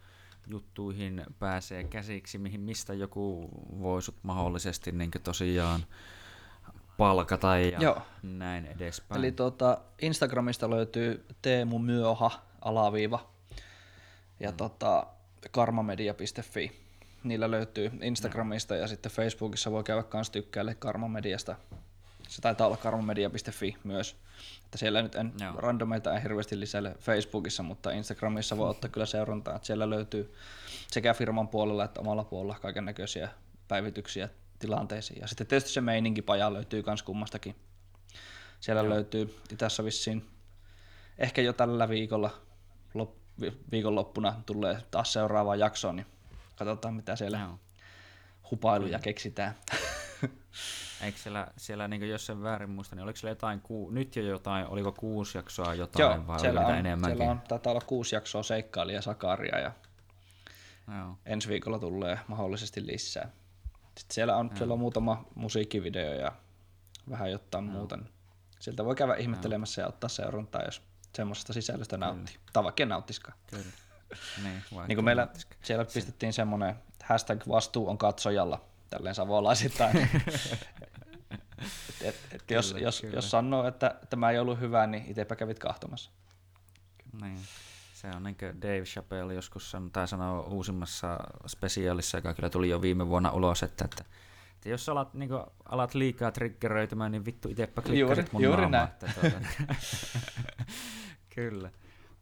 juttuihin 0.48 1.24
pääsee 1.40 1.84
käsiksi, 1.84 2.38
mihin, 2.38 2.62
mistä 2.62 2.94
joku 2.94 3.50
voi 3.82 4.02
sut 4.02 4.16
mahdollisesti 4.24 4.92
niin 4.92 5.12
kuin, 5.12 5.22
tosiaan 5.22 5.86
palkata 6.98 7.58
ja 7.58 7.80
Joo. 7.80 8.02
näin 8.24 8.66
edespäin. 8.66 9.20
Eli 9.20 9.32
tuota, 9.32 9.78
Instagramista 10.02 10.70
löytyy 10.70 11.26
Teemu 11.42 11.80
Myöha 11.80 12.32
alaviiva 12.62 13.32
ja 14.42 14.52
mm. 14.52 14.58
tota, 14.58 15.08
karmamedia.fi. 15.52 16.82
Niillä 17.24 17.52
löytyy 17.52 17.92
Instagramista 18.02 18.76
ja 18.76 18.88
sitten 18.88 19.12
Facebookissa 19.12 19.72
voi 19.72 19.84
käydä 19.84 20.04
kans 20.04 20.30
tykkäille 20.30 20.76
Karmamediasta 20.76 21.56
se 22.32 22.42
taitaa 22.42 22.68
olla 22.68 22.78
karmamedia.fi 22.78 23.78
myös. 23.84 24.16
Että 24.66 24.78
siellä 24.78 25.02
nyt 25.02 25.16
en 25.16 25.34
Joo. 25.40 25.54
randomeita 25.56 26.14
en 26.14 26.22
hirveästi 26.22 26.60
lisäile 26.60 26.96
Facebookissa, 27.00 27.64
mutta 27.64 27.92
Instagramissa 27.92 28.58
voi 28.58 28.70
ottaa 28.70 28.90
kyllä 28.90 29.06
seurantaa. 29.06 29.56
Että 29.56 29.66
siellä 29.66 29.90
löytyy 29.90 30.34
sekä 30.92 31.14
firman 31.14 31.48
puolella 31.48 31.84
että 31.84 32.02
omalla 32.02 32.24
puolella 32.24 32.60
kaiken 32.62 32.86
näköisiä 32.86 33.30
päivityksiä 33.68 34.30
tilanteisiin. 34.60 35.22
Ja 35.22 35.28
sitten 35.28 35.48
tietysti 35.48 35.70
se 35.70 35.82
meininkipaja 35.82 36.54
löytyy 36.54 36.84
myös 36.86 37.04
kummastakin. 37.04 37.56
Siellä 38.60 38.82
Joo. 38.82 38.90
löytyy 38.90 39.36
tässä 39.58 39.86
vissiin 39.86 40.26
ehkä 41.18 41.42
jo 41.42 41.54
tällä 41.54 41.90
viikolla 41.90 42.30
lop, 42.94 43.16
viikonloppuna 43.72 44.36
tulee 44.46 44.78
taas 44.92 45.14
seuraava 45.14 45.56
jakso, 45.56 45.92
niin 45.92 46.06
katsotaan 46.56 46.94
mitä 46.94 47.16
siellä 47.16 47.40
Joo. 47.40 47.60
hupailuja 48.52 49.00
keksitään. 49.00 49.56
Eikö 51.02 51.18
siellä, 51.18 51.48
siellä 51.58 51.88
niin 51.88 52.10
jos 52.10 52.26
sen 52.26 52.44
väärin 52.44 52.70
muista, 52.70 52.96
niin 52.96 53.04
oliko 53.04 53.18
siellä 53.18 53.32
jotain, 53.32 53.62
ku, 53.62 53.90
nyt 53.90 54.16
jo 54.16 54.24
jotain, 54.24 54.68
oliko 54.68 54.92
kuusi 54.92 55.38
jaksoa 55.38 55.74
jotain 55.74 56.16
Joo, 56.16 56.28
vai 56.28 56.40
siellä 56.40 56.66
on, 56.66 56.76
enemmänkin? 56.76 57.18
Siellä 57.18 57.32
on, 57.32 57.42
taitaa 57.48 57.72
olla 57.72 57.82
kuusi 57.82 58.16
jaksoa 58.16 58.44
seikkailija 58.44 59.02
Sakaria 59.02 59.60
ja 59.60 59.72
Joo. 60.98 61.18
ensi 61.26 61.50
viikolla 61.50 61.80
tulee 61.80 62.20
mahdollisesti 62.28 62.88
lisää. 62.88 63.30
Sitten 63.98 64.16
siellä 64.16 64.38
on, 64.38 64.52
siellä 64.58 64.74
on 64.74 64.80
muutama 64.80 65.26
musiikkivideo 65.36 66.14
ja 66.14 66.32
vähän 67.10 67.32
jotain 67.32 67.66
Joo. 67.66 67.74
muuta. 67.74 68.00
Sieltä 68.60 68.86
voi 68.86 68.96
käydä 68.96 69.16
ihmettelemässä 69.16 69.82
Joo. 69.82 69.86
ja 69.86 69.90
ottaa 69.90 70.10
seurantaa, 70.10 70.62
jos 70.66 70.82
semmoisesta 71.16 71.54
sisällöstä 71.54 71.98
nauttii. 71.98 72.36
Tai 72.54 72.64
vaikka 72.64 72.86
nauttiskaan. 72.86 73.38
Kyllä. 73.50 73.66
Niin, 74.44 74.64
niin 74.88 74.96
kuin 74.96 75.06
meillä 75.06 75.28
siellä 75.62 75.86
pistettiin 75.86 76.34
semmoinen 76.34 76.76
hashtag 77.04 77.48
vastuu 77.48 77.90
on 77.90 77.98
katsojalla 77.98 78.66
tälleen 78.90 79.16
savolaisittain. 79.16 79.98
et, 82.02 82.16
et 82.32 82.42
kyllä, 82.42 82.60
jos, 82.60 82.76
jos, 82.80 83.04
jos 83.14 83.32
sanoo, 83.32 83.68
että 83.68 83.96
tämä 84.10 84.30
ei 84.30 84.40
ollut 84.40 84.60
hyvä, 84.60 84.88
niin 84.88 85.06
itsepä 85.08 85.36
kävit 85.36 85.60
kahtomassa. 85.60 86.12
Niin. 87.22 87.40
Se 87.94 88.08
on 88.16 88.24
niin 88.24 88.38
kuin 88.38 88.62
Dave 88.62 88.84
Chappelle 88.84 89.34
joskus 89.34 89.72
sanoi, 89.72 89.90
tai 89.90 90.08
sanoo 90.08 90.42
uusimmassa 90.42 91.20
spesiaalissa, 91.48 92.18
joka 92.18 92.34
kyllä 92.34 92.50
tuli 92.50 92.70
jo 92.70 92.82
viime 92.82 93.08
vuonna 93.08 93.32
ulos, 93.32 93.64
että, 93.64 93.86
että, 93.86 94.04
että 94.62 94.70
jos 94.70 94.90
alat, 94.90 95.14
niin 95.14 95.30
kuin, 95.30 95.44
alat 95.66 95.94
liikaa 95.94 96.32
triggeröitymään, 96.32 97.12
niin 97.12 97.26
vittu 97.26 97.50
itsepä 97.50 97.82
klikkasit 97.82 98.34
mun 98.34 98.44
juuri 98.44 98.70
näin. 98.70 98.88
Että, 98.88 99.08
tuota, 99.22 99.42
kyllä. 101.36 101.72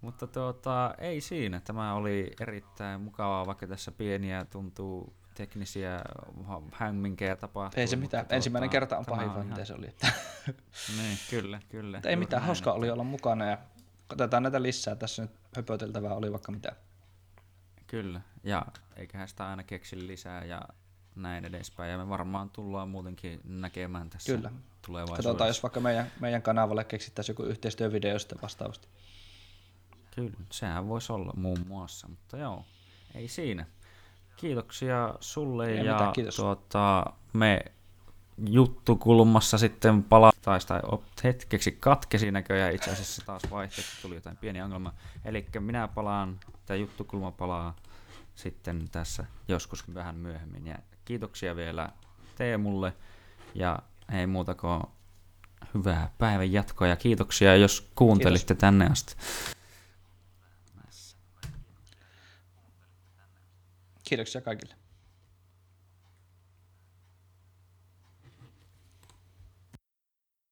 Mutta 0.02 0.28
tuota, 0.28 0.96
ei 0.98 1.22
siinä. 1.22 1.60
Tämä 1.60 1.94
oli 1.94 2.32
erittäin 2.42 3.02
mukavaa, 3.02 3.46
vaikka 3.46 3.68
tässä 3.68 3.92
pieniä 3.92 4.46
tuntuu 4.46 5.14
teknisiä 5.36 6.02
hämminkejä 6.74 7.36
tapahtuu. 7.36 7.82
Ei 7.82 7.88
se 7.88 7.96
mitään. 7.96 8.26
Tuota, 8.26 8.36
Ensimmäinen 8.36 8.70
kerta 8.70 8.98
on 8.98 9.06
pahin, 9.06 9.36
vaan 9.36 9.66
se 9.66 9.74
oli. 9.74 9.88
niin, 10.98 11.18
kyllä, 11.30 11.60
kyllä. 11.70 11.98
Mutta 11.98 12.10
ei 12.10 12.16
mitään, 12.16 12.44
hauskaa 12.44 12.74
oli 12.74 12.90
olla 12.90 13.04
mukana 13.04 13.46
ja 13.46 13.58
Otetaan 14.12 14.44
näitä 14.44 14.62
lisää. 14.62 14.96
Tässä 14.96 15.22
nyt 15.22 15.32
höpöteltävää 15.56 16.14
oli 16.14 16.32
vaikka 16.32 16.52
mitä. 16.52 16.76
Kyllä, 17.88 18.22
ja 18.44 18.66
eiköhän 18.96 19.28
sitä 19.28 19.50
aina 19.50 19.64
keksi 19.64 20.08
lisää 20.08 20.46
ja 20.46 20.62
näin 21.22 21.46
edespäin. 21.46 21.92
Ja 21.92 21.98
me 21.98 22.10
varmaan 22.10 22.50
tullaan 22.50 22.90
muutenkin 22.90 23.42
näkemään 23.44 24.10
tässä 24.10 24.36
Kyllä. 24.36 24.52
tulevaisuudessa. 24.86 25.30
Katsotaan, 25.30 25.48
jos 25.48 25.64
vaikka 25.64 25.80
meidän, 25.80 26.12
meidän 26.20 26.42
kanavalle 26.42 26.84
keksittäisiin 26.84 27.34
joku 27.34 27.44
yhteistyövideo 27.44 28.20
sitten 28.20 28.42
vastaavasti. 28.42 28.88
Kyllä, 30.16 30.34
sehän 30.52 30.88
voisi 30.88 31.14
olla 31.14 31.34
muun 31.36 31.66
muassa, 31.68 32.08
mutta 32.08 32.38
joo, 32.38 32.66
ei 33.16 33.28
siinä. 33.28 33.66
Kiitoksia 34.36 35.14
sulle 35.20 35.68
Ei 35.68 35.86
ja 35.86 35.94
mitään, 35.94 36.14
kiitos. 36.14 36.36
tuota, 36.36 37.06
me 37.34 37.66
juttukulmassa 38.48 39.58
sitten 39.58 40.04
pala 40.04 40.32
tai, 40.42 40.60
hetkeksi 41.24 41.72
katkesi 41.72 42.32
näköjään 42.32 42.76
itse 42.76 42.92
asiassa 42.92 43.22
taas 43.26 43.42
vaihteeksi, 43.52 44.02
tuli 44.02 44.16
jotain 44.16 44.38
pieni 44.38 44.62
ongelma. 44.62 44.94
Eli 45.26 45.46
minä 45.60 45.88
palaan, 45.88 46.40
tämä 46.66 46.78
juttukulma 46.78 47.32
palaa 47.32 47.76
sitten 48.36 48.90
tässä 48.92 49.26
joskus 49.48 49.94
vähän 49.94 50.16
myöhemmin. 50.16 50.68
Ja 50.68 50.78
kiitoksia 51.10 51.56
vielä 51.56 51.90
Teemulle 52.36 52.94
ja 53.56 53.80
ei 54.14 54.28
muuta 54.28 54.56
kuin 54.56 54.84
hyvää 55.74 56.14
päivän 56.18 56.52
jatkoa 56.52 56.88
ja 56.88 56.96
kiitoksia, 56.96 57.56
jos 57.56 57.92
kuuntelitte 57.96 58.54
Kiitos. 58.54 58.62
tänne 58.62 58.88
asti. 58.92 59.16
Kiitoksia 64.04 64.42
kaikille. 64.42 64.79